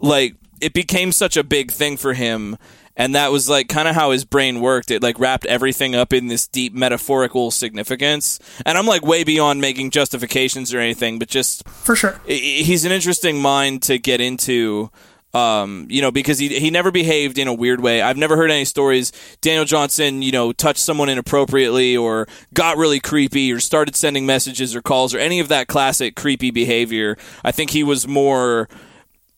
like 0.00 0.34
it 0.60 0.72
became 0.72 1.12
such 1.12 1.36
a 1.36 1.44
big 1.44 1.70
thing 1.70 1.96
for 1.96 2.14
him 2.14 2.56
and 2.98 3.14
that 3.14 3.30
was 3.30 3.48
like 3.48 3.68
kind 3.68 3.86
of 3.86 3.94
how 3.94 4.10
his 4.10 4.24
brain 4.24 4.60
worked. 4.60 4.90
It 4.90 5.02
like 5.04 5.20
wrapped 5.20 5.46
everything 5.46 5.94
up 5.94 6.12
in 6.12 6.26
this 6.26 6.48
deep 6.48 6.74
metaphorical 6.74 7.52
significance 7.52 8.40
and 8.66 8.76
i'm 8.76 8.86
like 8.86 9.06
way 9.06 9.22
beyond 9.22 9.60
making 9.60 9.90
justifications 9.92 10.74
or 10.74 10.80
anything 10.80 11.18
but 11.18 11.28
just 11.28 11.66
for 11.68 11.94
sure. 11.94 12.20
He's 12.26 12.84
an 12.84 12.92
interesting 12.92 13.40
mind 13.40 13.82
to 13.84 13.98
get 13.98 14.20
into 14.20 14.90
um, 15.34 15.86
you 15.90 16.00
know, 16.00 16.10
because 16.10 16.38
he 16.38 16.58
he 16.58 16.70
never 16.70 16.90
behaved 16.90 17.38
in 17.38 17.48
a 17.48 17.54
weird 17.54 17.80
way. 17.80 18.00
I've 18.00 18.16
never 18.16 18.36
heard 18.36 18.50
any 18.50 18.64
stories 18.64 19.12
Daniel 19.40 19.64
Johnston, 19.64 20.22
you 20.22 20.32
know, 20.32 20.52
touched 20.52 20.80
someone 20.80 21.08
inappropriately 21.08 21.96
or 21.96 22.26
got 22.54 22.76
really 22.76 23.00
creepy 23.00 23.52
or 23.52 23.60
started 23.60 23.94
sending 23.94 24.24
messages 24.26 24.74
or 24.74 24.82
calls 24.82 25.14
or 25.14 25.18
any 25.18 25.40
of 25.40 25.48
that 25.48 25.66
classic 25.66 26.16
creepy 26.16 26.50
behavior. 26.50 27.16
I 27.44 27.52
think 27.52 27.70
he 27.70 27.82
was 27.82 28.08
more 28.08 28.68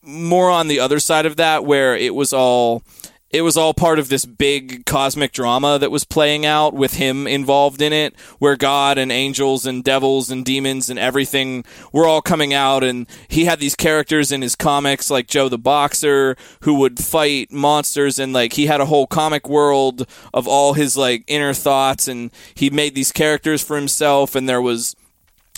more 0.03 0.49
on 0.49 0.67
the 0.67 0.79
other 0.79 0.99
side 0.99 1.25
of 1.25 1.35
that 1.35 1.65
where 1.65 1.95
it 1.95 2.15
was 2.15 2.33
all 2.33 2.83
it 3.31 3.41
was 3.43 3.55
all 3.55 3.73
part 3.73 3.97
of 3.97 4.09
this 4.09 4.25
big 4.25 4.85
cosmic 4.85 5.31
drama 5.31 5.79
that 5.79 5.91
was 5.91 6.03
playing 6.03 6.45
out 6.45 6.73
with 6.73 6.95
him 6.95 7.27
involved 7.27 7.81
in 7.81 7.93
it, 7.93 8.13
where 8.39 8.57
God 8.57 8.97
and 8.97 9.11
angels 9.11 9.65
and 9.65 9.83
devils 9.83 10.29
and 10.29 10.43
demons 10.43 10.89
and 10.89 10.99
everything 10.99 11.63
were 11.93 12.05
all 12.05 12.21
coming 12.21 12.53
out. 12.53 12.83
And 12.83 13.07
he 13.29 13.45
had 13.45 13.59
these 13.59 13.75
characters 13.75 14.31
in 14.31 14.41
his 14.41 14.55
comics, 14.55 15.09
like 15.09 15.27
Joe 15.27 15.47
the 15.47 15.57
Boxer, 15.57 16.35
who 16.61 16.75
would 16.75 16.99
fight 16.99 17.51
monsters. 17.51 18.19
And 18.19 18.33
like 18.33 18.53
he 18.53 18.65
had 18.65 18.81
a 18.81 18.85
whole 18.85 19.07
comic 19.07 19.47
world 19.47 20.05
of 20.33 20.47
all 20.47 20.73
his 20.73 20.97
like 20.97 21.23
inner 21.27 21.53
thoughts. 21.53 22.07
And 22.07 22.31
he 22.53 22.69
made 22.69 22.95
these 22.95 23.13
characters 23.13 23.63
for 23.63 23.77
himself. 23.77 24.35
And 24.35 24.49
there 24.49 24.61
was 24.61 24.95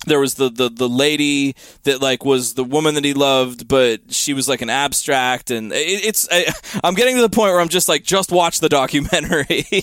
there 0.05 0.19
was 0.19 0.35
the, 0.35 0.49
the 0.49 0.69
the 0.69 0.89
lady 0.89 1.55
that 1.83 2.01
like 2.01 2.23
was 2.25 2.53
the 2.53 2.63
woman 2.63 2.95
that 2.95 3.03
he 3.05 3.13
loved 3.13 3.67
but 3.67 4.01
she 4.13 4.33
was 4.33 4.47
like 4.47 4.61
an 4.61 4.69
abstract 4.69 5.51
and 5.51 5.71
it, 5.73 6.05
it's 6.05 6.27
I, 6.31 6.53
i'm 6.83 6.93
getting 6.95 7.15
to 7.15 7.21
the 7.21 7.29
point 7.29 7.51
where 7.51 7.59
i'm 7.61 7.69
just 7.69 7.89
like 7.89 8.03
just 8.03 8.31
watch 8.31 8.59
the 8.59 8.69
documentary. 8.69 9.65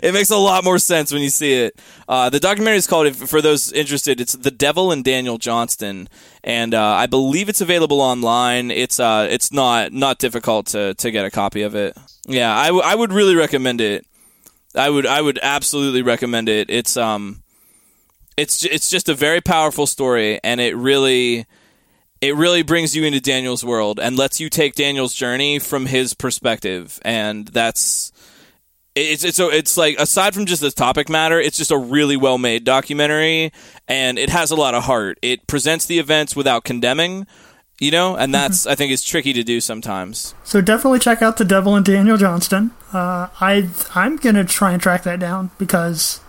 It 0.00 0.12
makes 0.12 0.30
a 0.30 0.36
lot 0.36 0.64
more 0.64 0.78
sense 0.78 1.12
when 1.12 1.22
you 1.22 1.30
see 1.30 1.52
it. 1.52 1.78
Uh, 2.08 2.30
the 2.30 2.40
documentary 2.40 2.78
is 2.78 2.86
called 2.86 3.14
for 3.14 3.40
those 3.40 3.72
interested 3.72 4.20
it's 4.20 4.32
the 4.32 4.50
devil 4.50 4.90
and 4.92 5.04
daniel 5.04 5.38
johnston 5.38 6.08
and 6.42 6.74
uh, 6.74 6.82
i 6.82 7.06
believe 7.06 7.48
it's 7.48 7.60
available 7.60 8.00
online. 8.00 8.70
It's 8.70 8.98
uh 9.00 9.26
it's 9.30 9.52
not 9.52 9.92
not 9.92 10.18
difficult 10.18 10.66
to 10.68 10.94
to 10.94 11.10
get 11.10 11.24
a 11.24 11.30
copy 11.30 11.62
of 11.62 11.74
it. 11.74 11.96
Yeah 12.26 12.56
I, 12.56 12.66
w- 12.66 12.82
I 12.84 12.94
would 12.94 13.12
really 13.12 13.34
recommend 13.36 13.80
it. 13.80 14.06
I 14.74 14.88
would 14.90 15.06
i 15.06 15.20
would 15.20 15.38
absolutely 15.42 16.02
recommend 16.02 16.48
it. 16.48 16.70
It's 16.70 16.96
um 16.96 17.42
it's 18.38 18.64
it's 18.64 18.88
just 18.88 19.08
a 19.08 19.14
very 19.14 19.40
powerful 19.40 19.86
story, 19.86 20.40
and 20.42 20.60
it 20.60 20.76
really 20.76 21.46
it 22.20 22.34
really 22.34 22.62
brings 22.62 22.96
you 22.96 23.04
into 23.04 23.20
Daniel's 23.20 23.64
world 23.64 24.00
and 24.00 24.16
lets 24.16 24.40
you 24.40 24.48
take 24.48 24.74
Daniel's 24.74 25.14
journey 25.14 25.58
from 25.58 25.86
his 25.86 26.14
perspective, 26.14 26.98
and 27.02 27.48
that's 27.48 28.12
it's 28.94 29.24
it's 29.24 29.38
it's 29.38 29.76
like 29.76 29.98
aside 29.98 30.34
from 30.34 30.46
just 30.46 30.60
the 30.60 30.70
topic 30.70 31.08
matter, 31.08 31.40
it's 31.40 31.56
just 31.56 31.70
a 31.70 31.78
really 31.78 32.16
well 32.16 32.38
made 32.38 32.64
documentary, 32.64 33.52
and 33.86 34.18
it 34.18 34.30
has 34.30 34.50
a 34.50 34.56
lot 34.56 34.74
of 34.74 34.84
heart. 34.84 35.18
It 35.22 35.46
presents 35.46 35.86
the 35.86 35.98
events 35.98 36.34
without 36.34 36.64
condemning, 36.64 37.26
you 37.78 37.90
know, 37.90 38.16
and 38.16 38.34
that's 38.34 38.66
I 38.66 38.74
think 38.74 38.92
is 38.92 39.04
tricky 39.04 39.32
to 39.32 39.44
do 39.44 39.60
sometimes. 39.60 40.34
So 40.44 40.60
definitely 40.60 40.98
check 40.98 41.22
out 41.22 41.36
the 41.36 41.44
Devil 41.44 41.76
and 41.76 41.84
Daniel 41.84 42.16
Johnston. 42.16 42.72
Uh, 42.92 43.28
I 43.40 43.68
I'm 43.94 44.16
gonna 44.16 44.44
try 44.44 44.72
and 44.72 44.82
track 44.82 45.04
that 45.04 45.20
down 45.20 45.50
because 45.58 46.20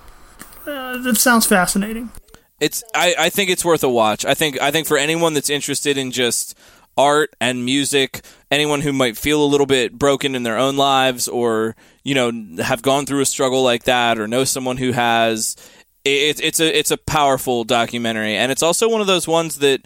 uh, 0.70 0.97
that 0.99 1.17
sounds 1.17 1.45
fascinating. 1.45 2.11
It's 2.59 2.84
I, 2.93 3.15
I 3.17 3.30
think 3.30 3.49
it's 3.49 3.65
worth 3.65 3.84
a 3.84 3.89
watch. 3.89 4.26
I 4.26 4.34
think 4.34 4.61
I 4.61 4.72
think 4.72 4.88
for 4.88 4.97
anyone 4.97 5.34
that's 5.34 5.49
interested 5.49 5.97
in 5.97 6.11
just 6.11 6.57
art 6.97 7.34
and 7.39 7.63
music, 7.63 8.22
anyone 8.51 8.82
who 8.82 8.91
might 8.91 9.17
feel 9.17 9.43
a 9.43 9.47
little 9.47 9.65
bit 9.65 9.97
broken 9.97 10.36
in 10.36 10.43
their 10.43 10.57
own 10.57 10.76
lives 10.76 11.30
or, 11.30 11.76
you 12.03 12.13
know, 12.13 12.32
have 12.61 12.82
gone 12.82 13.05
through 13.05 13.22
a 13.22 13.26
struggle 13.26 13.63
like 13.63 13.84
that 13.84 14.20
or 14.20 14.28
know 14.28 14.43
someone 14.43 14.76
who 14.76 14.91
has 14.91 15.55
it, 16.03 16.41
it's 16.41 16.59
a 16.59 16.78
it's 16.78 16.91
a 16.91 16.97
powerful 16.97 17.63
documentary 17.63 18.36
and 18.36 18.51
it's 18.51 18.63
also 18.63 18.89
one 18.89 19.01
of 19.01 19.07
those 19.07 19.28
ones 19.28 19.59
that 19.59 19.86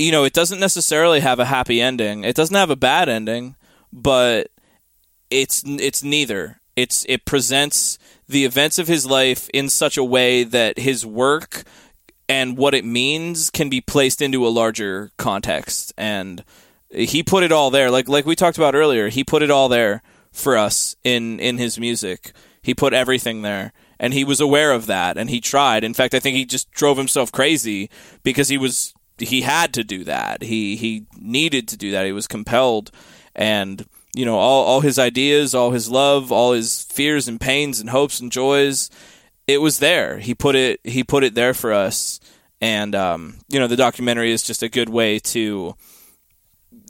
you 0.00 0.12
know, 0.12 0.24
it 0.24 0.32
doesn't 0.32 0.60
necessarily 0.60 1.20
have 1.20 1.38
a 1.40 1.44
happy 1.44 1.80
ending. 1.80 2.24
It 2.24 2.34
doesn't 2.34 2.56
have 2.56 2.70
a 2.70 2.76
bad 2.76 3.10
ending, 3.10 3.54
but 3.92 4.48
it's 5.30 5.62
it's 5.66 6.02
neither. 6.02 6.60
It's 6.74 7.04
it 7.06 7.26
presents 7.26 7.98
the 8.30 8.44
events 8.44 8.78
of 8.78 8.88
his 8.88 9.04
life 9.04 9.48
in 9.52 9.68
such 9.68 9.96
a 9.96 10.04
way 10.04 10.44
that 10.44 10.78
his 10.78 11.04
work 11.04 11.64
and 12.28 12.56
what 12.56 12.74
it 12.74 12.84
means 12.84 13.50
can 13.50 13.68
be 13.68 13.80
placed 13.80 14.22
into 14.22 14.46
a 14.46 14.48
larger 14.48 15.10
context. 15.16 15.92
And 15.98 16.44
he 16.90 17.22
put 17.24 17.42
it 17.42 17.50
all 17.50 17.70
there. 17.70 17.90
Like 17.90 18.08
like 18.08 18.26
we 18.26 18.36
talked 18.36 18.56
about 18.56 18.74
earlier 18.74 19.08
he 19.08 19.24
put 19.24 19.42
it 19.42 19.50
all 19.50 19.68
there 19.68 20.02
for 20.32 20.56
us 20.56 20.94
in 21.02 21.40
in 21.40 21.58
his 21.58 21.78
music. 21.78 22.32
He 22.62 22.74
put 22.74 22.94
everything 22.94 23.42
there. 23.42 23.72
And 23.98 24.14
he 24.14 24.24
was 24.24 24.40
aware 24.40 24.72
of 24.72 24.86
that 24.86 25.18
and 25.18 25.28
he 25.28 25.40
tried. 25.40 25.82
In 25.82 25.92
fact 25.92 26.14
i 26.14 26.20
think 26.20 26.36
he 26.36 26.44
just 26.44 26.70
drove 26.70 26.96
himself 26.96 27.32
crazy 27.32 27.90
because 28.22 28.48
he 28.48 28.58
was 28.58 28.94
he 29.18 29.42
had 29.42 29.74
to 29.74 29.84
do 29.84 30.04
that. 30.04 30.42
He 30.42 30.76
he 30.76 31.06
needed 31.18 31.68
to 31.68 31.76
do 31.76 31.90
that. 31.90 32.06
He 32.06 32.12
was 32.12 32.26
compelled. 32.26 32.90
And 33.34 33.86
you 34.14 34.24
know 34.24 34.36
all, 34.36 34.64
all 34.64 34.80
his 34.80 34.98
ideas 34.98 35.54
all 35.54 35.70
his 35.70 35.88
love 35.88 36.32
all 36.32 36.52
his 36.52 36.82
fears 36.84 37.28
and 37.28 37.40
pains 37.40 37.80
and 37.80 37.90
hopes 37.90 38.20
and 38.20 38.32
joys 38.32 38.90
it 39.50 39.60
was 39.60 39.80
there. 39.80 40.18
He 40.18 40.34
put 40.34 40.54
it 40.54 40.80
he 40.84 41.02
put 41.02 41.24
it 41.24 41.34
there 41.34 41.54
for 41.54 41.72
us. 41.72 42.20
And 42.60 42.94
um, 42.94 43.38
you 43.48 43.58
know 43.58 43.66
the 43.66 43.76
documentary 43.76 44.32
is 44.32 44.42
just 44.42 44.62
a 44.62 44.68
good 44.68 44.88
way 44.88 45.18
to 45.18 45.74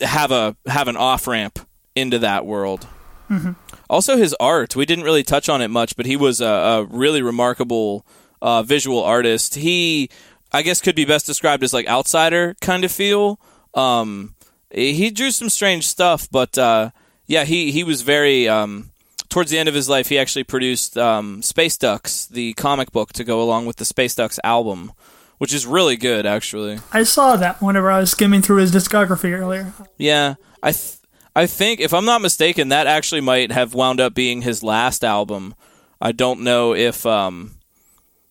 have 0.01 0.31
a 0.31 0.57
have 0.67 0.89
an 0.89 0.97
off 0.97 1.27
ramp 1.27 1.59
into 1.95 2.19
that 2.19 2.47
world. 2.47 2.87
Mm-hmm. 3.31 3.53
also 3.89 4.17
his 4.17 4.35
art. 4.41 4.75
We 4.75 4.85
didn't 4.85 5.05
really 5.05 5.23
touch 5.23 5.49
on 5.49 5.63
it 5.63 5.69
much 5.69 5.97
but 5.97 6.05
he 6.05 6.17
was 6.17 6.41
a, 6.41 6.47
a 6.47 6.85
really 6.85 7.23
remarkable 7.23 8.05
uh, 8.43 8.63
visual 8.63 9.03
artist. 9.03 9.55
He 9.55 10.11
i 10.53 10.63
guess 10.63 10.81
could 10.81 10.97
be 10.97 11.05
best 11.05 11.27
described 11.27 11.63
as 11.63 11.73
like 11.73 11.89
outsider 11.89 12.57
kind 12.61 12.85
of 12.85 12.91
feel. 12.93 13.41
Um, 13.73 14.35
he 14.73 15.11
drew 15.11 15.31
some 15.31 15.49
strange 15.49 15.87
stuff 15.87 16.29
but 16.31 16.59
uh, 16.59 16.91
yeah, 17.31 17.45
he 17.45 17.71
he 17.71 17.85
was 17.85 18.03
very. 18.03 18.49
Um, 18.49 18.91
towards 19.29 19.53
the 19.53 19.59
end 19.59 19.69
of 19.69 19.75
his 19.75 19.89
life, 19.89 20.09
he 20.09 20.19
actually 20.19 20.43
produced 20.43 20.99
um, 20.99 21.43
Space 21.43 21.77
Ducks, 21.77 22.27
the 22.27 22.55
comic 22.55 22.91
book, 22.91 23.13
to 23.13 23.23
go 23.23 23.41
along 23.41 23.67
with 23.67 23.77
the 23.77 23.85
Space 23.85 24.17
Ducks 24.17 24.41
album, 24.43 24.91
which 25.39 25.55
is 25.55 25.65
really 25.65 25.97
good, 25.97 26.27
actually. 26.27 26.81
I 26.93 27.05
saw 27.05 27.37
that 27.37 27.63
whenever 27.63 27.89
I 27.89 28.01
was 28.01 28.11
skimming 28.11 28.43
through 28.43 28.57
his 28.57 28.73
discography 28.73 29.31
earlier. 29.31 29.73
Yeah, 29.97 30.35
I 30.61 30.73
th- 30.73 30.97
I 31.37 31.47
think 31.47 31.79
if 31.79 31.95
I'm 31.95 32.05
not 32.05 32.21
mistaken, 32.21 32.71
that 32.71 32.89
actually 32.89 33.21
might 33.21 33.53
have 33.53 33.75
wound 33.75 34.01
up 34.01 34.13
being 34.13 34.43
his 34.43 34.65
last 34.65 35.05
album. 35.05 35.55
I 36.01 36.11
don't 36.11 36.41
know 36.41 36.75
if 36.75 37.07
um, 37.07 37.53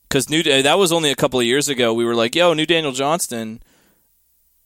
because 0.10 0.30
new 0.30 0.43
that 0.43 0.78
was 0.78 0.91
only 0.91 1.10
a 1.10 1.16
couple 1.16 1.39
of 1.39 1.45
years 1.45 1.70
ago. 1.70 1.93
We 1.93 2.04
were 2.04 2.16
like, 2.16 2.36
"Yo, 2.36 2.54
new 2.54 2.66
Daniel 2.66 2.91
Johnston," 2.91 3.64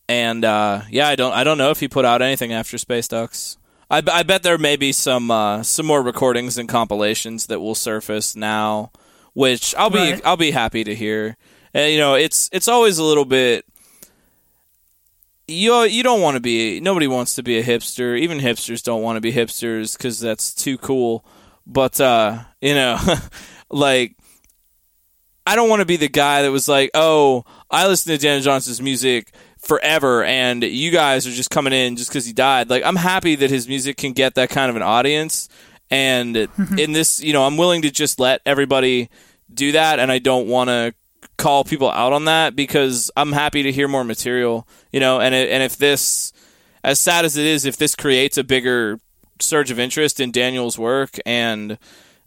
and 0.10 0.44
uh, 0.44 0.82
yeah, 0.90 1.08
I 1.08 1.16
don't 1.16 1.34
I 1.34 1.44
don't 1.44 1.60
know 1.60 1.70
if 1.70 1.82
he 1.82 1.88
put 1.88 2.04
out 2.04 2.24
anything 2.24 2.52
after 2.52 2.80
Space 2.80 3.08
Ducks. 3.08 3.58
I, 3.90 4.02
I 4.12 4.24
bet 4.24 4.44
there 4.44 4.58
may 4.58 4.76
be 4.76 4.92
some 4.92 5.30
uh, 5.30 5.64
some 5.64 5.86
more 5.86 6.02
recordings 6.02 6.58
and 6.58 6.68
compilations 6.68 7.48
that 7.48 7.60
will 7.60 7.76
surface 7.76 8.36
now, 8.36 8.92
which 9.34 9.76
I'll 9.76 9.90
be 9.90 10.14
right. 10.14 10.22
I'll 10.26 10.38
be 10.38 10.52
happy 10.52 10.84
to 10.84 10.96
hear. 10.96 11.38
And 11.74 11.92
you 11.92 12.00
know, 12.00 12.16
it's 12.16 12.50
it's 12.52 12.68
always 12.68 12.98
a 12.98 13.04
little 13.04 13.26
bit. 13.26 13.66
You 15.48 15.84
you 15.84 16.04
don't 16.04 16.22
want 16.22 16.36
to 16.36 16.42
be 16.42 16.80
nobody 16.80 17.08
wants 17.08 17.36
to 17.36 17.44
be 17.44 17.58
a 17.58 17.64
hipster. 17.64 18.18
Even 18.20 18.40
hipsters 18.40 18.84
don't 18.84 19.02
want 19.02 19.18
to 19.18 19.22
be 19.22 19.34
hipsters 19.34 19.98
because 19.98 20.20
that's 20.20 20.54
too 20.54 20.78
cool. 20.78 21.26
But 21.66 22.00
uh, 22.00 22.44
you 22.62 22.74
know, 22.74 23.00
like 23.70 24.16
I 25.46 25.56
don't 25.56 25.70
want 25.70 25.82
to 25.82 25.86
be 25.86 25.98
the 25.98 26.10
guy 26.10 26.44
that 26.44 26.52
was 26.52 26.68
like, 26.68 26.92
oh, 26.94 27.44
I 27.70 27.88
listen 27.88 28.12
to 28.12 28.18
Daniel 28.18 28.44
Johnston's 28.44 28.82
music 28.82 29.34
forever 29.64 30.24
and 30.24 30.62
you 30.64 30.92
guys 30.92 31.26
are 31.26 31.32
just 31.32 31.50
coming 31.50 31.74
in 31.74 31.96
just 31.96 32.10
because 32.10 32.26
he 32.26 32.34
died. 32.34 32.70
Like 32.70 32.84
i'm 32.84 32.96
happy 32.96 33.36
that 33.36 33.50
his 33.50 33.68
music 33.68 33.98
can 33.98 34.14
get 34.14 34.36
that 34.36 34.50
kind 34.50 34.70
of 34.70 34.76
an 34.76 34.82
audience 34.82 35.50
and 35.90 36.36
in 36.78 36.92
this 36.92 37.22
you 37.22 37.34
know 37.34 37.46
i'm 37.46 37.58
willing 37.58 37.82
to 37.84 37.92
just 37.92 38.20
let 38.20 38.42
everybody 38.46 39.10
do 39.54 39.72
that 39.74 40.00
and 40.00 40.12
i 40.12 40.20
don't 40.20 40.48
want 40.48 40.70
to 40.70 40.94
call 41.38 41.64
people 41.64 41.90
out 41.90 42.14
on 42.14 42.26
that 42.26 42.56
because 42.56 43.10
i'm 43.16 43.32
happy 43.32 43.64
to 43.64 43.72
hear 43.72 43.88
more 43.88 44.04
material 44.04 44.68
you 44.92 45.00
know 45.00 45.20
and 45.20 45.34
it, 45.34 45.50
and 45.50 45.64
if 45.64 45.78
this 45.78 46.34
as 46.84 47.00
sad 47.00 47.26
as 47.26 47.38
it 47.38 47.46
is 47.46 47.66
if 47.66 47.78
this 47.78 47.96
creates 47.96 48.38
a 48.38 48.44
bigger 48.44 49.00
surge 49.40 49.72
of 49.72 49.80
interest 49.80 50.20
in 50.20 50.32
daniel's 50.32 50.78
work 50.78 51.18
and 51.26 51.78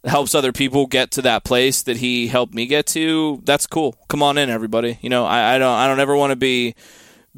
helps 0.05 0.35
other 0.35 0.53
people 0.53 0.87
get 0.87 1.11
to 1.11 1.23
that 1.23 1.45
place 1.45 1.83
that 1.83 1.97
he 1.97 2.29
helped 2.29 2.55
me 2.55 2.67
get 2.67 2.87
to 2.87 3.41
that's 3.45 3.67
cool. 3.67 3.97
Come 4.09 4.23
on 4.23 4.39
in 4.39 4.49
everybody. 4.49 4.99
You 5.01 5.11
know 5.11 5.25
i, 5.25 5.55
I 5.55 5.59
don't 5.59 5.75
i 5.75 5.89
don't 5.89 6.01
ever 6.01 6.17
want 6.17 6.31
to 6.31 6.37
be 6.37 6.75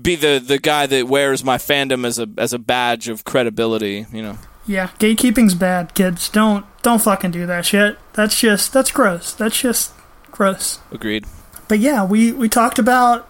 be 0.01 0.17
the 0.17 0.39
the 0.45 0.59
guy 0.59 0.87
that 0.87 1.09
wears 1.09 1.45
my 1.45 1.59
fandom 1.59 2.07
as 2.07 2.19
a 2.19 2.29
as 2.37 2.53
a 2.53 2.59
badge 2.59 3.09
of 3.09 3.25
credibility, 3.25 4.07
you 4.13 4.23
know. 4.23 4.39
Yeah, 4.67 4.91
gatekeeping's 4.99 5.55
bad, 5.55 5.95
kids. 5.95 6.29
Don't 6.29 6.65
don't 6.83 7.01
fucking 7.01 7.31
do 7.31 7.47
that 7.47 7.65
shit. 7.67 7.99
That's 8.13 8.39
just 8.39 8.73
that's 8.73 8.91
gross. 8.91 9.33
That's 9.33 9.59
just 9.59 9.93
gross. 10.31 10.79
Agreed. 10.93 11.25
But 11.69 11.79
yeah, 11.81 12.05
we 12.05 12.33
we 12.33 12.49
talked 12.49 12.79
about 12.79 13.29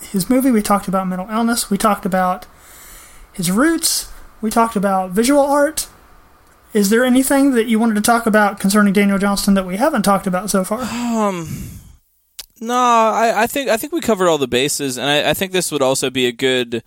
his 0.00 0.30
movie, 0.30 0.50
we 0.50 0.62
talked 0.62 0.88
about 0.88 1.06
mental 1.08 1.28
illness, 1.30 1.70
we 1.70 1.78
talked 1.78 2.06
about 2.06 2.46
his 3.32 3.50
roots, 3.50 4.10
we 4.40 4.50
talked 4.50 4.76
about 4.76 5.10
visual 5.10 5.40
art. 5.40 5.88
Is 6.72 6.90
there 6.90 7.04
anything 7.04 7.52
that 7.52 7.66
you 7.66 7.78
wanted 7.78 7.94
to 7.94 8.00
talk 8.02 8.26
about 8.26 8.60
concerning 8.60 8.92
Daniel 8.92 9.18
Johnston 9.18 9.54
that 9.54 9.66
we 9.66 9.76
haven't 9.76 10.02
talked 10.02 10.26
about 10.26 10.50
so 10.50 10.64
far? 10.64 10.80
Um 10.82 11.48
no, 12.60 12.74
I, 12.74 13.42
I 13.42 13.46
think 13.46 13.68
I 13.68 13.76
think 13.76 13.92
we 13.92 14.00
covered 14.00 14.28
all 14.28 14.38
the 14.38 14.48
bases, 14.48 14.96
and 14.96 15.08
I, 15.08 15.30
I 15.30 15.34
think 15.34 15.52
this 15.52 15.70
would 15.70 15.82
also 15.82 16.10
be 16.10 16.26
a 16.26 16.32
good 16.32 16.82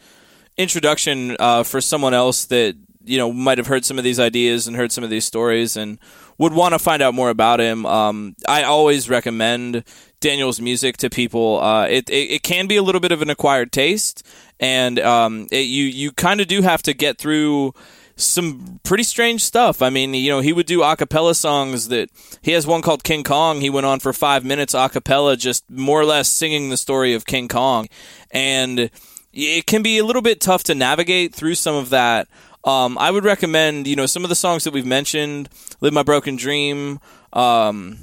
introduction 0.58 1.38
uh, 1.40 1.64
for 1.64 1.80
someone 1.80 2.14
else 2.14 2.46
that 2.46 2.76
you 3.04 3.18
know 3.18 3.32
might 3.32 3.58
have 3.58 3.68
heard 3.68 3.86
some 3.86 3.98
of 3.98 4.04
these 4.04 4.20
ideas 4.20 4.68
and 4.68 4.76
heard 4.76 4.92
some 4.92 5.04
of 5.04 5.10
these 5.10 5.26
stories 5.26 5.78
and 5.78 6.00
would 6.38 6.54
want 6.54 6.74
to 6.74 6.80
find 6.80 7.02
out 7.02 7.14
more 7.14 7.30
about 7.30 7.60
him. 7.60 7.86
Um, 7.86 8.36
I 8.48 8.64
always 8.64 9.10
recommend 9.10 9.84
Daniel's 10.22 10.60
music 10.60 10.98
to 10.98 11.10
people. 11.10 11.60
Uh, 11.60 11.86
it, 11.86 12.10
it, 12.10 12.32
it 12.32 12.44
can 12.44 12.68
be 12.68 12.78
a 12.78 12.84
little 12.84 13.02
bit 13.02 13.12
of 13.12 13.22
an 13.22 13.30
acquired 13.30 13.72
taste, 13.72 14.26
and 14.60 15.00
um, 15.00 15.48
it, 15.52 15.62
you 15.62 15.86
you 15.86 16.12
kind 16.12 16.42
of 16.42 16.48
do 16.48 16.62
have 16.62 16.82
to 16.84 16.94
get 16.94 17.18
through 17.18 17.74
some 18.20 18.80
pretty 18.84 19.04
strange 19.04 19.44
stuff. 19.44 19.82
I 19.82 19.90
mean, 19.90 20.14
you 20.14 20.30
know, 20.30 20.42
he 20.42 20.54
would 20.54 20.66
do 20.66 20.84
a 20.84 20.96
cappella 20.96 21.36
songs 21.36 21.88
that 21.88 22.10
he 22.42 22.52
has 22.52 22.68
one 22.68 22.82
called 22.82 23.04
King 23.04 23.24
Kong. 23.24 23.62
He 23.62 23.70
went 23.70 23.86
on 23.86 24.00
for 24.00 24.14
five 24.14 24.44
minutes 24.44 24.74
a 24.74 24.90
cappella, 24.90 25.38
just 25.38 25.70
more 25.70 26.00
or 26.00 26.06
less 26.06 26.30
singing 26.30 26.70
the 26.70 26.78
story 26.78 27.14
of 27.14 27.26
King 27.26 27.48
Kong. 27.48 27.88
And 28.32 28.90
it 29.34 29.66
can 29.66 29.82
be 29.82 29.98
a 29.98 30.06
little 30.06 30.22
bit 30.22 30.42
tough 30.42 30.64
to 30.66 30.76
navigate 30.76 31.34
through 31.34 31.56
some 31.56 31.76
of 31.76 31.90
that. 31.90 32.28
Um, 32.64 32.98
I 32.98 33.10
would 33.10 33.24
recommend, 33.24 33.88
you 33.88 33.96
know, 33.96 34.06
some 34.06 34.24
of 34.24 34.30
the 34.30 34.36
songs 34.36 34.66
that 34.66 34.74
we've 34.74 34.86
mentioned, 34.86 35.50
Live 35.80 35.94
My 35.94 36.04
Broken 36.04 36.36
Dream, 36.36 37.00
um, 37.32 37.98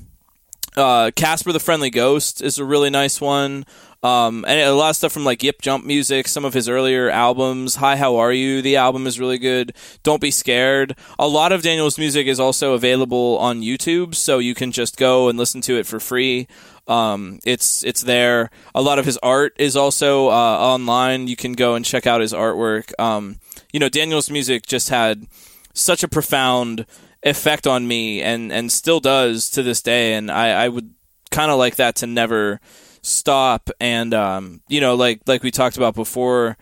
uh, 0.76 1.10
Casper 1.14 1.52
the 1.52 1.60
Friendly 1.60 1.90
Ghost 1.90 2.40
is 2.42 2.58
a 2.58 2.64
really 2.64 2.90
nice 2.90 3.20
one. 3.20 3.66
Um, 4.06 4.44
and 4.46 4.60
a 4.60 4.72
lot 4.72 4.90
of 4.90 4.96
stuff 4.96 5.10
from 5.10 5.24
like 5.24 5.42
Yip 5.42 5.60
Jump 5.60 5.84
Music, 5.84 6.28
some 6.28 6.44
of 6.44 6.54
his 6.54 6.68
earlier 6.68 7.10
albums. 7.10 7.74
Hi, 7.76 7.96
How 7.96 8.14
Are 8.16 8.32
You? 8.32 8.62
The 8.62 8.76
album 8.76 9.04
is 9.04 9.18
really 9.18 9.36
good. 9.36 9.74
Don't 10.04 10.20
Be 10.20 10.30
Scared. 10.30 10.94
A 11.18 11.26
lot 11.26 11.50
of 11.50 11.62
Daniel's 11.62 11.98
music 11.98 12.28
is 12.28 12.38
also 12.38 12.74
available 12.74 13.36
on 13.38 13.62
YouTube, 13.62 14.14
so 14.14 14.38
you 14.38 14.54
can 14.54 14.70
just 14.70 14.96
go 14.96 15.28
and 15.28 15.36
listen 15.36 15.60
to 15.62 15.76
it 15.76 15.88
for 15.88 15.98
free. 15.98 16.46
Um, 16.86 17.40
it's 17.44 17.82
it's 17.82 18.02
there. 18.02 18.50
A 18.76 18.80
lot 18.80 19.00
of 19.00 19.06
his 19.06 19.18
art 19.24 19.54
is 19.58 19.74
also 19.74 20.28
uh, 20.28 20.30
online. 20.30 21.26
You 21.26 21.34
can 21.34 21.54
go 21.54 21.74
and 21.74 21.84
check 21.84 22.06
out 22.06 22.20
his 22.20 22.32
artwork. 22.32 22.92
Um, 23.00 23.40
you 23.72 23.80
know, 23.80 23.88
Daniel's 23.88 24.30
music 24.30 24.66
just 24.66 24.88
had 24.88 25.26
such 25.74 26.04
a 26.04 26.08
profound 26.08 26.86
effect 27.24 27.66
on 27.66 27.88
me, 27.88 28.22
and 28.22 28.52
and 28.52 28.70
still 28.70 29.00
does 29.00 29.50
to 29.50 29.64
this 29.64 29.82
day. 29.82 30.14
And 30.14 30.30
I, 30.30 30.66
I 30.66 30.68
would 30.68 30.94
kind 31.32 31.50
of 31.50 31.58
like 31.58 31.74
that 31.74 31.96
to 31.96 32.06
never 32.06 32.60
stop 33.06 33.70
and 33.80 34.12
um, 34.12 34.60
you 34.68 34.80
know 34.80 34.94
like 34.94 35.20
like 35.26 35.42
we 35.42 35.50
talked 35.50 35.76
about 35.76 35.94
before 35.94 36.56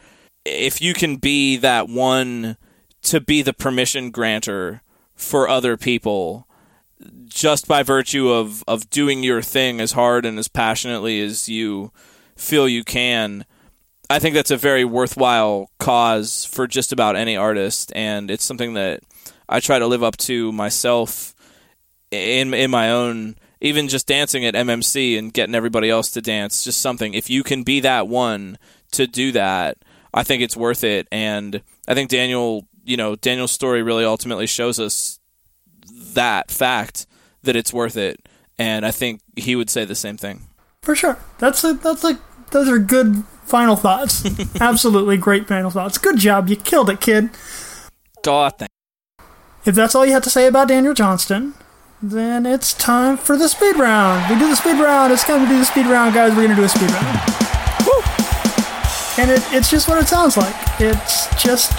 if 0.44 0.80
you 0.80 0.92
can 0.92 1.16
be 1.16 1.56
that 1.56 1.88
one 1.88 2.56
to 3.02 3.20
be 3.20 3.42
the 3.42 3.52
permission 3.52 4.10
granter 4.10 4.82
for 5.14 5.48
other 5.48 5.76
people 5.76 6.46
just 7.24 7.66
by 7.66 7.82
virtue 7.82 8.28
of 8.28 8.62
of 8.68 8.88
doing 8.90 9.22
your 9.22 9.42
thing 9.42 9.80
as 9.80 9.92
hard 9.92 10.26
and 10.26 10.38
as 10.38 10.48
passionately 10.48 11.20
as 11.20 11.48
you 11.48 11.90
feel 12.36 12.68
you 12.68 12.84
can 12.84 13.44
I 14.10 14.18
think 14.18 14.34
that's 14.34 14.50
a 14.50 14.56
very 14.56 14.84
worthwhile 14.84 15.70
cause 15.78 16.44
for 16.44 16.66
just 16.66 16.92
about 16.92 17.16
any 17.16 17.36
artist. 17.36 17.90
And 17.94 18.30
it's 18.30 18.44
something 18.44 18.74
that 18.74 19.00
I 19.48 19.60
try 19.60 19.78
to 19.78 19.86
live 19.86 20.02
up 20.02 20.16
to 20.18 20.52
myself 20.52 21.34
in 22.10 22.52
in 22.52 22.70
my 22.70 22.90
own 22.90 23.36
even 23.64 23.88
just 23.88 24.06
dancing 24.06 24.44
at 24.44 24.52
MMC 24.52 25.18
and 25.18 25.32
getting 25.32 25.54
everybody 25.54 25.88
else 25.88 26.10
to 26.10 26.20
dance, 26.20 26.62
just 26.62 26.82
something. 26.82 27.14
If 27.14 27.30
you 27.30 27.42
can 27.42 27.62
be 27.62 27.80
that 27.80 28.06
one 28.06 28.58
to 28.92 29.06
do 29.06 29.32
that, 29.32 29.78
I 30.12 30.22
think 30.22 30.42
it's 30.42 30.56
worth 30.56 30.84
it. 30.84 31.08
And 31.10 31.62
I 31.88 31.94
think 31.94 32.10
Daniel, 32.10 32.68
you 32.84 32.98
know, 32.98 33.16
Daniel's 33.16 33.52
story 33.52 33.82
really 33.82 34.04
ultimately 34.04 34.46
shows 34.46 34.78
us 34.78 35.18
that 36.12 36.50
fact 36.50 37.06
that 37.42 37.56
it's 37.56 37.72
worth 37.72 37.96
it. 37.96 38.28
And 38.58 38.84
I 38.84 38.90
think 38.90 39.22
he 39.34 39.56
would 39.56 39.70
say 39.70 39.86
the 39.86 39.94
same 39.94 40.18
thing. 40.18 40.42
For 40.82 40.94
sure. 40.94 41.18
That's 41.38 41.64
a, 41.64 41.72
that's 41.72 42.04
like 42.04 42.18
those 42.50 42.68
are 42.68 42.78
good 42.78 43.24
final 43.44 43.76
thoughts. 43.76 44.26
Absolutely 44.60 45.16
great 45.16 45.48
final 45.48 45.70
thoughts. 45.70 45.96
Good 45.96 46.18
job. 46.18 46.50
You 46.50 46.56
killed 46.56 46.90
it, 46.90 47.00
kid. 47.00 47.30
God, 48.22 48.58
thank. 48.58 48.70
If 49.64 49.74
that's 49.74 49.94
all 49.94 50.04
you 50.04 50.12
have 50.12 50.22
to 50.24 50.30
say 50.30 50.46
about 50.46 50.68
Daniel 50.68 50.92
Johnston, 50.92 51.54
then 52.10 52.44
it's 52.46 52.74
time 52.74 53.16
for 53.16 53.36
the 53.36 53.48
speed 53.48 53.76
round. 53.76 54.28
We 54.30 54.38
do 54.38 54.48
the 54.48 54.56
speed 54.56 54.78
round. 54.80 55.12
It's 55.12 55.24
time 55.24 55.42
to 55.42 55.48
do 55.48 55.58
the 55.58 55.64
speed 55.64 55.86
round, 55.86 56.14
guys. 56.14 56.34
We're 56.34 56.42
gonna 56.42 56.56
do 56.56 56.64
a 56.64 56.68
speed 56.68 56.90
round. 56.90 57.20
Woo! 57.86 58.02
And 59.16 59.30
it, 59.30 59.42
it's 59.52 59.70
just 59.70 59.88
what 59.88 60.02
it 60.02 60.06
sounds 60.08 60.36
like. 60.36 60.54
It's 60.80 61.26
just 61.42 61.72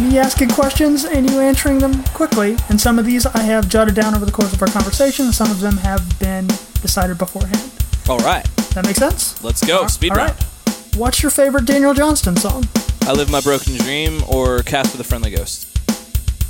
me 0.00 0.18
asking 0.18 0.50
questions 0.50 1.04
and 1.04 1.28
you 1.28 1.40
answering 1.40 1.78
them 1.78 2.02
quickly. 2.14 2.56
And 2.68 2.80
some 2.80 2.98
of 2.98 3.04
these 3.06 3.26
I 3.26 3.40
have 3.42 3.68
jotted 3.68 3.94
down 3.94 4.14
over 4.14 4.24
the 4.24 4.32
course 4.32 4.52
of 4.52 4.60
our 4.62 4.68
conversation. 4.68 5.26
And 5.26 5.34
some 5.34 5.50
of 5.50 5.60
them 5.60 5.76
have 5.78 6.18
been 6.18 6.46
decided 6.82 7.18
beforehand. 7.18 7.70
All 8.08 8.18
right. 8.18 8.44
That 8.74 8.84
makes 8.84 8.98
sense. 8.98 9.42
Let's 9.44 9.64
go. 9.64 9.86
Speed 9.86 10.12
All 10.12 10.18
round. 10.18 10.30
right. 10.30 10.96
What's 10.96 11.22
your 11.22 11.30
favorite 11.30 11.66
Daniel 11.66 11.94
Johnston 11.94 12.36
song? 12.36 12.64
I 13.02 13.12
live 13.12 13.30
my 13.30 13.40
broken 13.40 13.76
dream 13.76 14.22
or 14.28 14.62
Casper 14.62 14.98
the 14.98 15.04
Friendly 15.04 15.30
Ghost. 15.30 15.66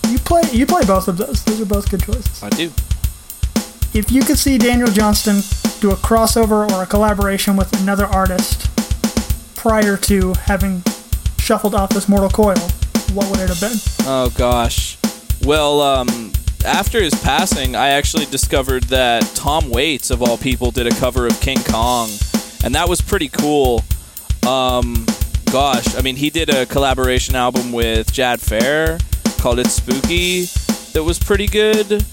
You 0.08 0.18
play 0.18 0.42
you 0.52 0.64
play 0.66 0.84
both 0.86 1.08
of 1.08 1.18
those. 1.18 1.44
Those 1.44 1.60
are 1.60 1.66
both 1.66 1.90
good 1.90 2.02
choices. 2.02 2.42
I 2.42 2.48
do 2.50 2.70
if 3.94 4.10
you 4.10 4.22
could 4.22 4.38
see 4.38 4.58
Daniel 4.58 4.88
Johnston 4.88 5.36
do 5.80 5.90
a 5.90 5.96
crossover 5.96 6.70
or 6.70 6.82
a 6.82 6.86
collaboration 6.86 7.56
with 7.56 7.72
another 7.80 8.06
artist 8.06 8.68
prior 9.56 9.96
to 9.96 10.34
having 10.34 10.82
shuffled 11.38 11.74
off 11.74 11.90
this 11.90 12.08
mortal 12.08 12.28
coil, 12.28 12.58
what 13.12 13.30
would 13.30 13.40
it 13.40 13.48
have 13.48 13.60
been? 13.60 13.78
Oh 14.06 14.32
gosh. 14.36 14.98
Well, 15.44 15.80
um, 15.80 16.32
after 16.64 17.00
his 17.00 17.14
passing, 17.14 17.76
I 17.76 17.88
actually 17.90 18.26
discovered 18.26 18.84
that 18.84 19.22
Tom 19.34 19.70
Waits, 19.70 20.10
of 20.10 20.22
all 20.22 20.36
people, 20.36 20.70
did 20.70 20.86
a 20.86 20.94
cover 20.96 21.26
of 21.26 21.40
King 21.40 21.58
Kong, 21.64 22.10
and 22.64 22.74
that 22.74 22.88
was 22.88 23.00
pretty 23.00 23.28
cool. 23.28 23.84
Um, 24.46 25.06
gosh, 25.50 25.94
I 25.96 26.02
mean, 26.02 26.16
he 26.16 26.30
did 26.30 26.50
a 26.50 26.66
collaboration 26.66 27.34
album 27.34 27.72
with 27.72 28.12
Jad 28.12 28.40
Fair 28.40 28.98
called 29.38 29.58
"It's 29.60 29.74
Spooky" 29.74 30.46
that 30.92 31.04
was 31.04 31.18
pretty 31.18 31.46
good. 31.46 32.04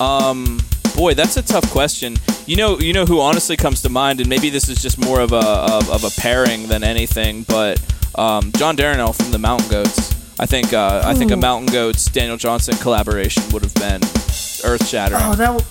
Um, 0.00 0.60
boy, 1.00 1.14
that's 1.14 1.38
a 1.38 1.42
tough 1.42 1.68
question. 1.70 2.14
You 2.44 2.56
know, 2.56 2.78
you 2.78 2.92
know 2.92 3.06
who 3.06 3.20
honestly 3.20 3.56
comes 3.56 3.80
to 3.82 3.88
mind, 3.88 4.20
and 4.20 4.28
maybe 4.28 4.50
this 4.50 4.68
is 4.68 4.82
just 4.82 4.98
more 4.98 5.20
of 5.20 5.32
a 5.32 5.36
of, 5.38 5.90
of 5.90 6.04
a 6.04 6.20
pairing 6.20 6.68
than 6.68 6.84
anything, 6.84 7.44
but 7.44 7.80
um, 8.16 8.52
John 8.52 8.76
Darnielle 8.76 9.16
from 9.16 9.30
the 9.30 9.38
Mountain 9.38 9.70
Goats. 9.70 10.14
I 10.38 10.44
think 10.44 10.74
uh, 10.74 11.02
I 11.02 11.14
think 11.14 11.30
a 11.30 11.38
Mountain 11.38 11.72
Goats 11.72 12.04
Daniel 12.04 12.36
Johnston 12.36 12.76
collaboration 12.76 13.42
would 13.50 13.62
have 13.62 13.74
been 13.76 14.02
earth 14.62 14.86
shattering. 14.86 15.22
Oh, 15.24 15.34
that, 15.36 15.46
w- 15.46 15.66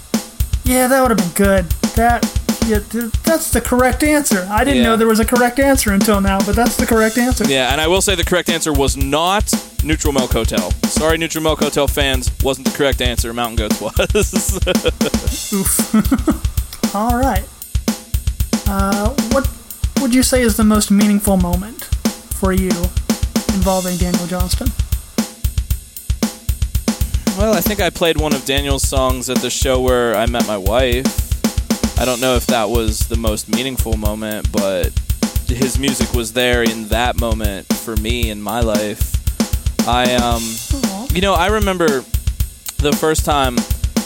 yeah, 0.64 0.88
that 0.88 1.00
would 1.02 1.12
have 1.12 1.20
been 1.20 1.46
good. 1.46 1.70
That 1.96 2.24
yeah, 2.70 3.10
that's 3.24 3.52
the 3.52 3.62
correct 3.62 4.04
answer. 4.04 4.48
I 4.50 4.64
didn't 4.64 4.78
yeah. 4.78 4.84
know 4.84 4.98
there 4.98 5.08
was 5.08 5.20
a 5.20 5.26
correct 5.26 5.60
answer 5.60 5.92
until 5.92 6.22
now, 6.22 6.38
but 6.46 6.56
that's 6.56 6.78
the 6.78 6.86
correct 6.86 7.18
answer. 7.18 7.46
Yeah, 7.46 7.72
and 7.72 7.82
I 7.82 7.88
will 7.88 8.02
say 8.02 8.14
the 8.14 8.24
correct 8.24 8.50
answer 8.50 8.72
was 8.72 8.96
not 8.96 9.52
Neutral 9.84 10.14
Milk 10.14 10.32
Hotel. 10.32 10.70
Sorry, 10.84 11.18
Neutral 11.18 11.44
Milk 11.44 11.60
Hotel 11.60 11.88
fans, 11.88 12.32
wasn't 12.44 12.68
the 12.68 12.78
correct 12.78 13.02
answer. 13.02 13.34
Mountain 13.34 13.56
Goats 13.56 13.82
was. 13.82 14.60
Oof. 15.54 16.96
All 16.96 17.18
right. 17.18 17.44
Uh, 18.68 19.16
what 19.32 19.50
would 20.02 20.14
you 20.14 20.22
say 20.22 20.42
is 20.42 20.56
the 20.56 20.64
most 20.64 20.92
meaningful 20.92 21.38
moment 21.38 21.86
for 22.36 22.54
you 22.54 22.70
involving 23.56 23.98
Daniel 23.98 24.28
Johnston? 24.28 24.68
Well, 27.36 27.54
I 27.54 27.62
think 27.62 27.80
I 27.80 27.90
played 27.90 28.18
one 28.18 28.34
of 28.34 28.46
Daniel's 28.46 28.88
songs 28.88 29.30
at 29.30 29.38
the 29.38 29.50
show 29.50 29.82
where 29.82 30.16
I 30.16 30.26
met 30.28 30.46
my 30.46 30.58
wife. 30.58 31.29
I 32.00 32.06
don't 32.06 32.22
know 32.22 32.36
if 32.36 32.48
that 32.48 32.70
was 32.70 33.10
the 33.10 33.18
most 33.18 33.50
meaningful 33.54 33.98
moment, 33.98 34.50
but 34.54 34.98
his 35.48 35.78
music 35.78 36.14
was 36.14 36.32
there 36.32 36.64
in 36.64 36.88
that 36.88 37.20
moment 37.20 37.68
for 37.68 37.98
me 37.98 38.30
in 38.30 38.42
my 38.42 38.62
life. 38.62 39.18
I 39.86 40.16
um, 40.16 40.42
you 41.14 41.20
know, 41.20 41.34
I 41.34 41.48
remember 41.48 42.06
the 42.78 42.96
first 42.98 43.26
time 43.26 43.58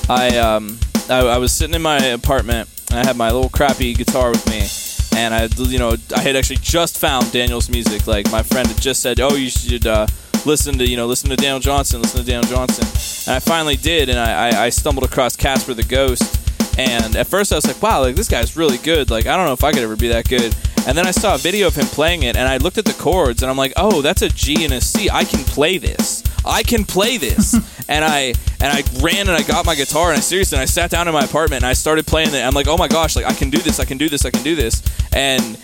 I 0.09 0.39
um, 0.39 0.79
I, 1.07 1.19
I 1.19 1.37
was 1.37 1.51
sitting 1.51 1.75
in 1.75 1.83
my 1.83 1.97
apartment. 1.97 2.67
I 2.89 3.05
had 3.05 3.15
my 3.15 3.29
little 3.29 3.49
crappy 3.49 3.93
guitar 3.93 4.31
with 4.31 4.49
me, 4.49 4.65
and 5.15 5.31
I, 5.31 5.47
you 5.55 5.77
know, 5.77 5.95
I 6.15 6.21
had 6.21 6.35
actually 6.35 6.61
just 6.63 6.97
found 6.97 7.31
Daniel's 7.31 7.69
music. 7.69 8.07
Like 8.07 8.31
my 8.31 8.41
friend 8.41 8.67
had 8.67 8.81
just 8.81 9.03
said, 9.03 9.19
"Oh, 9.19 9.35
you 9.35 9.51
should 9.51 9.85
uh, 9.85 10.07
listen 10.47 10.79
to, 10.79 10.87
you 10.87 10.97
know, 10.97 11.05
listen 11.05 11.29
to 11.29 11.35
Daniel 11.35 11.59
Johnston, 11.59 12.01
listen 12.01 12.21
to 12.21 12.25
Daniel 12.25 12.51
Johnston, 12.51 12.87
and 13.31 13.35
I 13.35 13.39
finally 13.39 13.75
did, 13.75 14.09
and 14.09 14.17
I, 14.17 14.49
I, 14.49 14.63
I 14.65 14.69
stumbled 14.69 15.05
across 15.05 15.35
Casper 15.35 15.75
the 15.75 15.83
Ghost 15.83 16.39
and 16.77 17.15
at 17.15 17.27
first 17.27 17.51
I 17.51 17.55
was 17.55 17.67
like, 17.67 17.81
wow, 17.81 18.01
like 18.01 18.15
this 18.15 18.27
guy's 18.27 18.55
really 18.57 18.77
good. 18.77 19.09
Like 19.09 19.27
I 19.27 19.35
don't 19.35 19.45
know 19.45 19.53
if 19.53 19.63
I 19.63 19.71
could 19.71 19.83
ever 19.83 19.95
be 19.95 20.09
that 20.09 20.27
good. 20.27 20.55
And 20.85 20.97
then 20.97 21.07
I 21.07 21.11
saw 21.11 21.35
a 21.35 21.37
video 21.37 21.67
of 21.67 21.75
him 21.75 21.85
playing 21.85 22.23
it, 22.23 22.35
and 22.35 22.47
I 22.47 22.57
looked 22.57 22.77
at 22.77 22.83
the 22.83 22.93
chords, 22.93 23.41
and 23.41 23.49
I'm 23.49 23.57
like, 23.57 23.71
oh, 23.77 24.01
that's 24.01 24.21
a 24.21 24.27
G 24.29 24.65
and 24.65 24.73
a 24.73 24.81
C. 24.81 25.09
I 25.09 25.23
can 25.23 25.39
play 25.45 25.77
this. 25.77 26.23
I 26.45 26.63
can 26.63 26.83
play 26.83 27.17
this. 27.17 27.53
and 27.87 28.03
I 28.03 28.33
and 28.61 28.63
I 28.63 28.83
ran 29.01 29.27
and 29.27 29.31
I 29.31 29.43
got 29.43 29.65
my 29.65 29.75
guitar 29.75 30.09
and 30.09 30.17
I 30.17 30.21
seriously 30.21 30.57
and 30.57 30.61
I 30.61 30.65
sat 30.65 30.91
down 30.91 31.07
in 31.07 31.13
my 31.13 31.23
apartment 31.23 31.63
and 31.63 31.69
I 31.69 31.73
started 31.73 32.05
playing 32.05 32.33
it. 32.33 32.41
I'm 32.41 32.53
like, 32.53 32.67
oh 32.67 32.77
my 32.77 32.87
gosh, 32.87 33.15
like 33.15 33.25
I 33.25 33.33
can 33.33 33.49
do 33.49 33.59
this. 33.59 33.79
I 33.79 33.85
can 33.85 33.97
do 33.97 34.09
this. 34.09 34.25
I 34.25 34.29
can 34.29 34.43
do 34.43 34.55
this. 34.55 34.83
And 35.13 35.57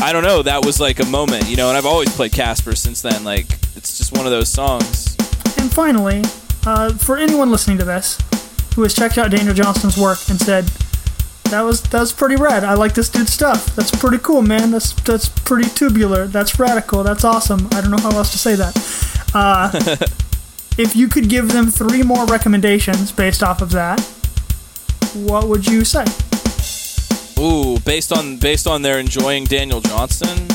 I 0.00 0.12
don't 0.12 0.22
know. 0.22 0.42
That 0.42 0.64
was 0.64 0.80
like 0.80 1.00
a 1.00 1.06
moment, 1.06 1.48
you 1.48 1.56
know. 1.56 1.68
And 1.68 1.76
I've 1.76 1.86
always 1.86 2.14
played 2.14 2.32
Casper 2.32 2.74
since 2.74 3.02
then. 3.02 3.24
Like 3.24 3.46
it's 3.76 3.98
just 3.98 4.16
one 4.16 4.26
of 4.26 4.32
those 4.32 4.48
songs. 4.48 5.16
And 5.58 5.72
finally, 5.72 6.22
uh, 6.66 6.94
for 6.94 7.16
anyone 7.18 7.50
listening 7.50 7.78
to 7.78 7.84
this, 7.84 8.18
who 8.74 8.82
has 8.82 8.94
checked 8.94 9.18
out 9.18 9.30
Daniel 9.30 9.54
Johnston's 9.54 9.96
work 9.96 10.18
and 10.28 10.40
said, 10.40 10.66
"That 11.50 11.62
was 11.62 11.82
that 11.82 12.00
was 12.00 12.12
pretty 12.12 12.36
rad. 12.36 12.64
I 12.64 12.74
like 12.74 12.94
this 12.94 13.08
dude's 13.08 13.32
stuff. 13.32 13.74
That's 13.74 13.90
pretty 13.90 14.18
cool, 14.18 14.42
man. 14.42 14.70
That's 14.70 14.92
that's 14.92 15.28
pretty 15.28 15.68
tubular. 15.70 16.26
That's 16.26 16.58
radical. 16.58 17.02
That's 17.02 17.24
awesome. 17.24 17.68
I 17.72 17.80
don't 17.80 17.90
know 17.90 18.02
how 18.02 18.10
else 18.10 18.32
to 18.32 18.38
say 18.38 18.54
that." 18.56 18.76
Uh, 19.34 19.70
if 20.78 20.94
you 20.94 21.08
could 21.08 21.28
give 21.28 21.48
them 21.50 21.66
three 21.68 22.02
more 22.02 22.24
recommendations 22.26 23.12
based 23.12 23.42
off 23.42 23.60
of 23.60 23.70
that, 23.72 24.00
what 25.14 25.48
would 25.48 25.66
you 25.66 25.84
say? 25.84 26.04
Ooh, 27.38 27.78
based 27.80 28.12
on 28.12 28.36
based 28.36 28.66
on 28.66 28.82
their 28.82 28.98
enjoying 28.98 29.44
Daniel 29.44 29.80
Johnston. 29.80 30.48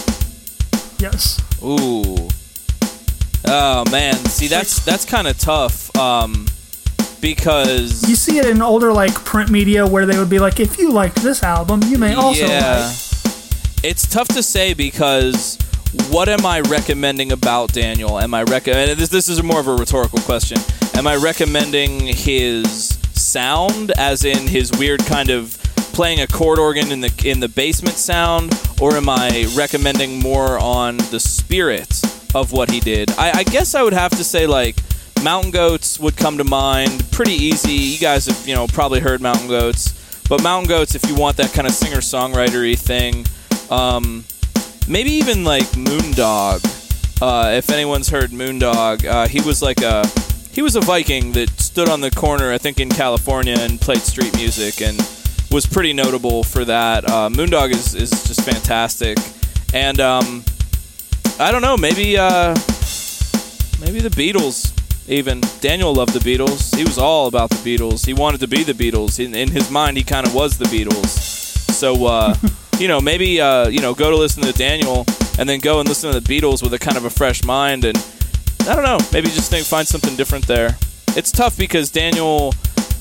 Yes. 0.99 1.41
Ooh. 1.63 2.27
Oh 3.45 3.89
man, 3.91 4.15
see 4.25 4.47
that's 4.47 4.83
that's 4.83 5.05
kind 5.05 5.27
of 5.27 5.37
tough. 5.37 5.95
Um, 5.97 6.45
because 7.23 8.07
You 8.07 8.15
see 8.15 8.37
it 8.37 8.45
in 8.45 8.61
older 8.61 8.91
like 8.91 9.13
print 9.13 9.49
media 9.49 9.87
where 9.87 10.05
they 10.05 10.17
would 10.17 10.29
be 10.29 10.39
like, 10.39 10.59
if 10.59 10.77
you 10.77 10.91
liked 10.91 11.15
this 11.15 11.41
album, 11.41 11.81
you 11.83 11.97
may 11.97 12.13
also 12.15 12.45
yeah, 12.45 12.91
like. 13.23 13.35
it's 13.81 14.05
tough 14.05 14.27
to 14.27 14.43
say 14.43 14.73
because 14.73 15.57
what 16.09 16.27
am 16.27 16.45
I 16.45 16.59
recommending 16.59 17.31
about 17.31 17.71
Daniel? 17.71 18.19
Am 18.19 18.33
I 18.33 18.43
recommend 18.43 18.99
this? 18.99 19.07
This 19.07 19.29
is 19.29 19.41
more 19.41 19.61
of 19.61 19.69
a 19.69 19.75
rhetorical 19.75 20.19
question. 20.19 20.57
Am 20.95 21.07
I 21.07 21.15
recommending 21.15 22.01
his 22.01 22.99
sound, 23.13 23.91
as 23.97 24.25
in 24.25 24.45
his 24.45 24.73
weird 24.73 24.99
kind 25.05 25.29
of 25.29 25.57
playing 25.93 26.19
a 26.19 26.27
chord 26.27 26.59
organ 26.59 26.91
in 26.91 26.99
the 26.99 27.23
in 27.23 27.39
the 27.39 27.47
basement 27.47 27.95
sound, 27.95 28.51
or 28.81 28.97
am 28.97 29.07
I 29.07 29.49
recommending 29.55 30.19
more 30.19 30.59
on 30.59 30.97
the 30.97 31.21
spirit 31.21 32.03
of 32.35 32.51
what 32.51 32.69
he 32.69 32.81
did? 32.81 33.11
I, 33.11 33.31
I 33.39 33.43
guess 33.43 33.75
I 33.75 33.83
would 33.83 33.93
have 33.93 34.11
to 34.11 34.25
say 34.25 34.45
like 34.45 34.75
Mountain 35.23 35.51
Goats 35.51 35.99
would 35.99 36.17
come 36.17 36.37
to 36.37 36.43
mind 36.43 37.09
pretty 37.11 37.31
easy. 37.33 37.71
You 37.71 37.97
guys 37.97 38.25
have 38.25 38.47
you 38.47 38.53
know 38.53 38.67
probably 38.67 38.99
heard 38.99 39.21
Mountain 39.21 39.47
Goats, 39.47 40.21
but 40.27 40.43
Mountain 40.43 40.67
Goats, 40.67 40.95
if 40.95 41.07
you 41.07 41.15
want 41.15 41.37
that 41.37 41.53
kind 41.53 41.65
of 41.65 41.73
singer 41.73 41.97
songwritery 41.97 42.77
thing, 42.77 43.25
um, 43.69 44.25
maybe 44.87 45.11
even 45.11 45.45
like 45.45 45.63
Moondog. 45.71 46.69
Uh, 47.21 47.51
if 47.51 47.69
anyone's 47.69 48.09
heard 48.09 48.31
Moondog, 48.31 49.05
uh, 49.05 49.27
he 49.27 49.39
was 49.39 49.61
like 49.61 49.81
a 49.81 50.05
he 50.51 50.61
was 50.61 50.75
a 50.75 50.81
Viking 50.81 51.31
that 51.31 51.49
stood 51.51 51.87
on 51.87 52.01
the 52.01 52.11
corner, 52.11 52.51
I 52.51 52.57
think 52.57 52.79
in 52.81 52.89
California, 52.89 53.55
and 53.57 53.79
played 53.79 54.01
street 54.01 54.35
music 54.35 54.81
and 54.81 54.97
was 55.49 55.65
pretty 55.65 55.93
notable 55.93 56.43
for 56.43 56.65
that. 56.65 57.09
Uh, 57.09 57.29
Moondog 57.29 57.71
is, 57.71 57.95
is 57.95 58.09
just 58.09 58.41
fantastic, 58.41 59.17
and 59.73 60.01
um, 60.01 60.43
I 61.39 61.51
don't 61.51 61.61
know, 61.61 61.77
maybe 61.77 62.17
uh, 62.17 62.53
maybe 63.79 64.01
the 64.01 64.11
Beatles. 64.11 64.72
Even 65.07 65.41
Daniel 65.59 65.93
loved 65.93 66.13
the 66.13 66.19
Beatles. 66.19 66.75
He 66.75 66.83
was 66.83 66.97
all 66.97 67.27
about 67.27 67.49
the 67.49 67.57
Beatles. 67.57 68.05
He 68.05 68.13
wanted 68.13 68.39
to 68.39 68.47
be 68.47 68.63
the 68.63 68.73
Beatles. 68.73 69.23
In, 69.23 69.35
in 69.35 69.49
his 69.51 69.69
mind, 69.69 69.97
he 69.97 70.03
kind 70.03 70.25
of 70.25 70.33
was 70.33 70.57
the 70.57 70.65
Beatles. 70.65 71.07
So, 71.71 72.05
uh, 72.05 72.35
you 72.79 72.87
know, 72.87 73.01
maybe 73.01 73.41
uh, 73.41 73.67
you 73.67 73.79
know, 73.79 73.93
go 73.93 74.09
to 74.09 74.15
listen 74.15 74.43
to 74.43 74.53
Daniel, 74.53 75.05
and 75.37 75.49
then 75.49 75.59
go 75.59 75.79
and 75.79 75.89
listen 75.89 76.11
to 76.13 76.19
the 76.19 76.25
Beatles 76.25 76.63
with 76.63 76.73
a 76.73 76.79
kind 76.79 76.97
of 76.97 77.05
a 77.05 77.09
fresh 77.09 77.43
mind, 77.43 77.83
and 77.83 77.97
I 78.61 78.75
don't 78.75 78.85
know, 78.85 78.99
maybe 79.11 79.27
just 79.27 79.51
think 79.51 79.65
find 79.65 79.87
something 79.87 80.15
different 80.15 80.47
there. 80.47 80.77
It's 81.17 81.31
tough 81.31 81.57
because 81.57 81.91
Daniel, 81.91 82.53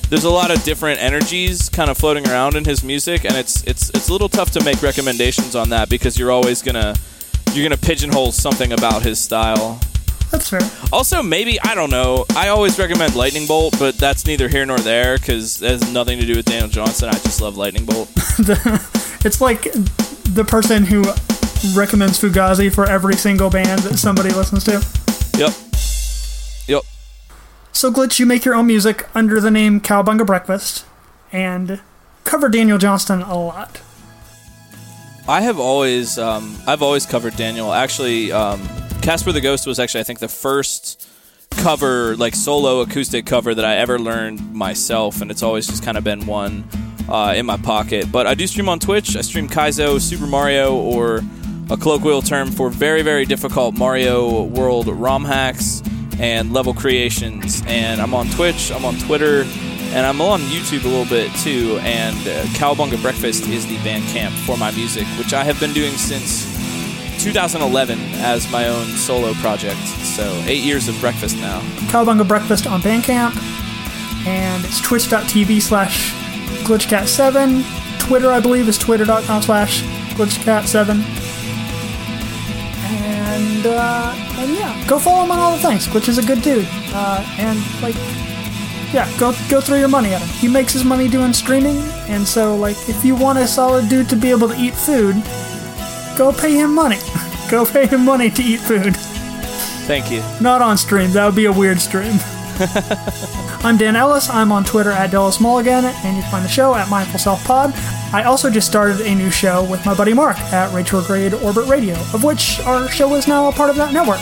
there's 0.09 0.25
a 0.25 0.29
lot 0.29 0.51
of 0.51 0.61
different 0.63 1.01
energies 1.01 1.69
kind 1.69 1.89
of 1.89 1.97
floating 1.97 2.27
around 2.27 2.55
in 2.55 2.65
his 2.65 2.83
music, 2.83 3.23
and 3.23 3.35
it's 3.35 3.63
it's 3.63 3.89
it's 3.91 4.09
a 4.09 4.11
little 4.11 4.29
tough 4.29 4.51
to 4.51 4.63
make 4.63 4.81
recommendations 4.81 5.55
on 5.55 5.69
that 5.69 5.89
because 5.89 6.19
you're 6.19 6.31
always 6.31 6.61
gonna 6.61 6.95
you're 7.53 7.63
gonna 7.63 7.79
pigeonhole 7.79 8.33
something 8.33 8.73
about 8.73 9.03
his 9.03 9.19
style. 9.19 9.79
That's 10.33 10.49
fair. 10.49 10.61
Also, 10.91 11.21
maybe 11.23 11.61
I 11.61 11.75
don't 11.75 11.91
know. 11.91 12.25
I 12.35 12.49
always 12.49 12.77
recommend 12.77 13.15
Lightning 13.15 13.47
Bolt, 13.47 13.75
but 13.79 13.95
that's 13.95 14.25
neither 14.25 14.49
here 14.49 14.65
nor 14.65 14.79
there 14.79 15.17
because 15.17 15.61
it 15.61 15.69
has 15.69 15.93
nothing 15.93 16.19
to 16.19 16.25
do 16.25 16.35
with 16.35 16.45
Daniel 16.45 16.67
Johnston. 16.67 17.07
I 17.07 17.13
just 17.19 17.39
love 17.39 17.55
Lightning 17.55 17.85
Bolt. 17.85 18.09
It's 19.25 19.39
like 19.39 19.71
the 19.71 20.43
person 20.45 20.83
who 20.83 21.01
recommends 21.79 22.19
Fugazi 22.19 22.73
for 22.73 22.85
every 22.85 23.15
single 23.15 23.49
band 23.49 23.79
that 23.83 23.97
somebody 23.97 24.31
listens 24.31 24.65
to. 24.65 24.85
Yep. 25.37 25.53
Yep. 26.67 26.83
So, 27.71 27.89
Glitch, 27.89 28.19
you 28.19 28.25
make 28.25 28.43
your 28.43 28.53
own 28.53 28.67
music 28.67 29.07
under 29.15 29.39
the 29.39 29.49
name 29.49 29.79
Cowabunga 29.79 30.25
Breakfast 30.25 30.85
and 31.31 31.79
cover 32.25 32.49
Daniel 32.49 32.77
Johnston 32.77 33.21
a 33.21 33.37
lot. 33.37 33.79
I 35.25 35.39
have 35.39 35.57
always, 35.57 36.17
um, 36.19 36.57
I've 36.67 36.81
always 36.81 37.05
covered 37.05 37.37
Daniel. 37.37 37.71
Actually, 37.71 38.33
um, 38.33 38.59
Casper 39.03 39.33
the 39.33 39.41
Ghost 39.41 39.67
was 39.67 39.79
actually, 39.79 39.99
I 39.99 40.05
think, 40.05 40.19
the 40.19 40.29
first 40.29 41.09
cover, 41.49 42.15
like 42.15 42.33
solo 42.33 42.79
acoustic 42.79 43.25
cover 43.25 43.53
that 43.53 43.65
I 43.65 43.75
ever 43.75 43.99
learned 43.99 44.53
myself, 44.55 45.21
and 45.21 45.29
it's 45.29 45.43
always 45.43 45.67
just 45.67 45.83
kind 45.83 45.97
of 45.97 46.05
been 46.05 46.25
one 46.25 46.63
uh, 47.09 47.33
in 47.35 47.45
my 47.45 47.57
pocket. 47.57 48.09
But 48.13 48.27
I 48.27 48.33
do 48.33 48.47
stream 48.47 48.69
on 48.69 48.79
Twitch. 48.79 49.17
I 49.17 49.21
stream 49.21 49.49
Kaizo, 49.49 49.99
Super 49.99 50.25
Mario, 50.25 50.77
or 50.77 51.21
a 51.69 51.75
colloquial 51.75 52.21
term 52.21 52.49
for 52.49 52.69
very, 52.69 53.01
very 53.01 53.25
difficult 53.25 53.77
Mario 53.77 54.43
World 54.43 54.87
ROM 54.87 55.25
hacks 55.25 55.83
and 56.17 56.53
level 56.53 56.73
creations. 56.73 57.61
And 57.67 57.99
I'm 57.99 58.13
on 58.13 58.29
Twitch, 58.29 58.71
I'm 58.71 58.85
on 58.85 58.95
Twitter, 58.99 59.41
and 59.41 60.05
I'm 60.05 60.21
on 60.21 60.39
YouTube 60.43 60.85
a 60.85 60.87
little 60.87 61.09
bit 61.09 61.29
too. 61.41 61.77
And 61.81 62.15
uh, 62.25 62.43
Cowabunga 62.55 63.01
Breakfast 63.01 63.49
is 63.49 63.67
the 63.67 63.75
Bandcamp 63.79 64.31
for 64.45 64.55
my 64.55 64.71
music, 64.71 65.05
which 65.17 65.33
I 65.33 65.43
have 65.43 65.59
been 65.59 65.73
doing 65.73 65.91
since 65.91 66.52
2011 67.23 67.97
as 68.15 68.51
my 68.51 68.67
own 68.67 68.85
solo 68.85 69.33
project. 69.35 69.79
So 69.79 70.23
eight 70.45 70.61
years 70.61 70.89
of 70.89 70.99
breakfast 70.99 71.37
now. 71.37 71.61
Cowabunga 71.87 72.27
Breakfast 72.27 72.67
on 72.67 72.81
Bandcamp, 72.81 73.35
and 74.27 74.65
it's 74.65 74.81
twitch.tv 74.81 75.61
slash 75.61 76.11
glitchcat7. 76.65 77.63
Twitter, 77.99 78.29
I 78.31 78.41
believe, 78.41 78.67
is 78.67 78.77
twitter.com 78.77 79.41
slash 79.41 79.83
glitchcat7. 80.15 80.89
And, 82.85 83.65
uh, 83.65 84.13
and 84.39 84.53
yeah, 84.53 84.85
go 84.87 84.99
follow 84.99 85.23
him 85.23 85.31
on 85.31 85.39
all 85.39 85.55
the 85.55 85.63
things. 85.63 85.87
Glitch 85.87 86.09
is 86.09 86.17
a 86.17 86.23
good 86.23 86.41
dude. 86.41 86.67
Uh, 86.93 87.25
and, 87.39 87.57
like, 87.81 87.95
yeah, 88.93 89.09
go 89.17 89.33
go 89.49 89.61
throw 89.61 89.77
your 89.77 89.87
money 89.87 90.13
at 90.13 90.21
him. 90.21 90.27
He 90.27 90.47
makes 90.49 90.73
his 90.73 90.83
money 90.83 91.07
doing 91.07 91.31
streaming, 91.33 91.77
and 92.09 92.27
so, 92.27 92.55
like, 92.55 92.77
if 92.89 93.03
you 93.05 93.15
want 93.15 93.39
a 93.39 93.47
solid 93.47 93.89
dude 93.89 94.09
to 94.09 94.15
be 94.15 94.29
able 94.29 94.49
to 94.49 94.55
eat 94.55 94.73
food, 94.73 95.15
go 96.17 96.31
pay 96.31 96.53
him 96.53 96.73
money. 96.73 96.99
go 97.49 97.65
pay 97.65 97.87
him 97.87 98.05
money 98.05 98.29
to 98.29 98.43
eat 98.43 98.59
food. 98.59 98.95
Thank 99.85 100.11
you. 100.11 100.23
Not 100.41 100.61
on 100.61 100.77
stream. 100.77 101.11
That 101.11 101.25
would 101.25 101.35
be 101.35 101.45
a 101.45 101.51
weird 101.51 101.79
stream. 101.79 102.17
I'm 103.63 103.77
Dan 103.77 103.95
Ellis. 103.95 104.29
I'm 104.29 104.51
on 104.51 104.63
Twitter 104.63 104.91
at 104.91 105.11
Dallas 105.11 105.39
Mulligan, 105.39 105.85
and 105.85 106.15
you 106.15 106.21
can 106.21 106.31
find 106.31 106.45
the 106.45 106.49
show 106.49 106.75
at 106.75 106.89
Mindful 106.89 107.19
Self 107.19 107.43
Pod. 107.45 107.73
I 108.13 108.23
also 108.23 108.49
just 108.49 108.67
started 108.67 109.01
a 109.01 109.15
new 109.15 109.31
show 109.31 109.63
with 109.69 109.85
my 109.85 109.93
buddy 109.95 110.13
Mark 110.13 110.37
at 110.37 110.73
Retrograde 110.73 111.33
Orbit 111.33 111.67
Radio, 111.67 111.95
of 112.13 112.23
which 112.23 112.59
our 112.61 112.87
show 112.87 113.13
is 113.15 113.27
now 113.27 113.49
a 113.49 113.51
part 113.51 113.69
of 113.69 113.75
that 113.77 113.91
network. 113.93 114.19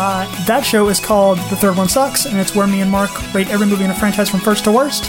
Uh, 0.00 0.26
that 0.46 0.60
show 0.64 0.88
is 0.88 1.00
called 1.00 1.38
The 1.50 1.56
Third 1.56 1.76
One 1.76 1.88
Sucks, 1.88 2.26
and 2.26 2.38
it's 2.38 2.54
where 2.54 2.66
me 2.66 2.80
and 2.80 2.90
Mark 2.90 3.10
rate 3.34 3.48
every 3.48 3.66
movie 3.66 3.84
in 3.84 3.90
a 3.90 3.94
franchise 3.94 4.28
from 4.28 4.40
first 4.40 4.64
to 4.64 4.72
worst. 4.72 5.04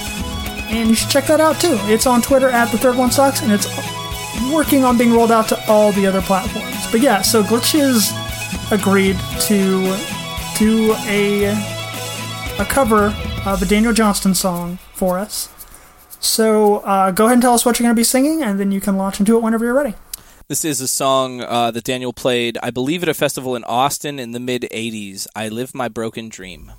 And 0.72 0.90
you 0.90 0.96
should 0.96 1.10
check 1.10 1.26
that 1.26 1.40
out 1.42 1.60
too. 1.60 1.78
It's 1.84 2.06
on 2.06 2.22
Twitter 2.22 2.50
at 2.50 2.72
The 2.72 2.78
Third 2.78 2.96
One 2.96 3.12
Sucks, 3.12 3.42
and 3.42 3.52
it's 3.52 3.66
working 4.52 4.84
on 4.84 4.98
being 4.98 5.14
rolled 5.14 5.32
out 5.32 5.48
to 5.50 5.70
all 5.70 5.92
the 5.92 6.06
other 6.06 6.22
platforms. 6.22 6.92
But 6.92 7.02
yeah, 7.02 7.22
so 7.22 7.44
Glitches 7.44 8.12
agreed 8.72 9.18
to 9.42 9.96
do 10.58 10.94
a 11.08 11.46
a 12.60 12.66
cover 12.66 13.16
of 13.46 13.62
a 13.62 13.66
Daniel 13.66 13.94
Johnston 13.94 14.36
song 14.36 14.78
for 14.94 15.18
us. 15.18 15.50
So 16.20 16.78
uh, 16.80 17.12
go 17.12 17.26
ahead 17.26 17.36
and 17.36 17.42
tell 17.42 17.54
us 17.54 17.66
what 17.66 17.80
you're 17.80 17.86
going 17.86 17.96
to 17.96 18.00
be 18.00 18.04
singing, 18.04 18.44
and 18.44 18.60
then 18.60 18.72
you 18.72 18.82
can 18.82 18.98
launch 18.98 19.20
into 19.20 19.38
it 19.38 19.42
whenever 19.42 19.64
you're 19.64 19.74
ready. 19.74 19.96
This 20.50 20.66
is 20.66 20.82
a 20.82 20.88
song 20.88 21.42
uh, 21.42 21.72
that 21.72 21.84
Daniel 21.84 22.12
played, 22.12 22.58
I 22.62 22.72
believe, 22.72 23.04
at 23.04 23.10
a 23.10 23.14
festival 23.14 23.56
in 23.56 23.64
Austin 23.64 24.20
in 24.20 24.32
the 24.32 24.40
mid 24.40 24.64
80s. 24.64 25.28
I 25.36 25.48
Live 25.48 25.74
My 25.74 25.88
Broken 25.88 26.28
Dream. 26.28 26.72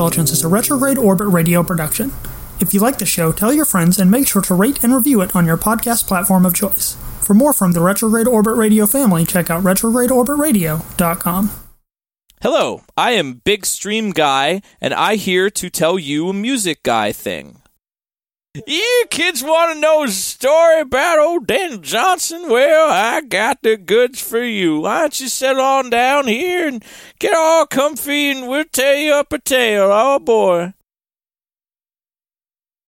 Indulgence 0.00 0.32
is 0.32 0.42
a 0.42 0.48
retrograde 0.48 0.96
orbit 0.96 1.28
radio 1.28 1.62
production. 1.62 2.10
If 2.58 2.72
you 2.72 2.80
like 2.80 2.96
the 2.96 3.04
show, 3.04 3.32
tell 3.32 3.52
your 3.52 3.66
friends 3.66 3.98
and 3.98 4.10
make 4.10 4.26
sure 4.26 4.40
to 4.40 4.54
rate 4.54 4.82
and 4.82 4.94
review 4.94 5.20
it 5.20 5.36
on 5.36 5.44
your 5.44 5.58
podcast 5.58 6.06
platform 6.06 6.46
of 6.46 6.54
choice. 6.54 6.94
For 7.20 7.34
more 7.34 7.52
from 7.52 7.72
the 7.72 7.82
Retrograde 7.82 8.26
Orbit 8.26 8.56
Radio 8.56 8.86
family, 8.86 9.26
check 9.26 9.50
out 9.50 9.62
retrogradeorbitradio.com. 9.62 11.50
Hello, 12.40 12.82
I 12.96 13.10
am 13.10 13.42
Big 13.44 13.66
Stream 13.66 14.12
Guy, 14.12 14.62
and 14.80 14.94
I 14.94 15.16
here 15.16 15.50
to 15.50 15.68
tell 15.68 15.98
you 15.98 16.30
a 16.30 16.32
music 16.32 16.82
guy 16.82 17.12
thing. 17.12 17.59
Kids 19.20 19.44
want 19.44 19.74
to 19.74 19.78
know 19.78 20.04
a 20.04 20.08
story 20.08 20.80
about 20.80 21.18
old 21.18 21.46
Dan 21.46 21.82
Johnston? 21.82 22.48
Well, 22.48 22.90
I 22.90 23.20
got 23.20 23.60
the 23.60 23.76
goods 23.76 24.18
for 24.18 24.42
you. 24.42 24.80
Why 24.80 25.00
don't 25.00 25.20
you 25.20 25.28
settle 25.28 25.60
on 25.60 25.90
down 25.90 26.26
here 26.26 26.66
and 26.66 26.82
get 27.18 27.34
all 27.34 27.66
comfy, 27.66 28.30
and 28.30 28.48
we'll 28.48 28.64
tell 28.64 28.94
you 28.94 29.12
up 29.12 29.30
a 29.34 29.38
tale. 29.38 29.90
Oh 29.92 30.20
boy. 30.20 30.72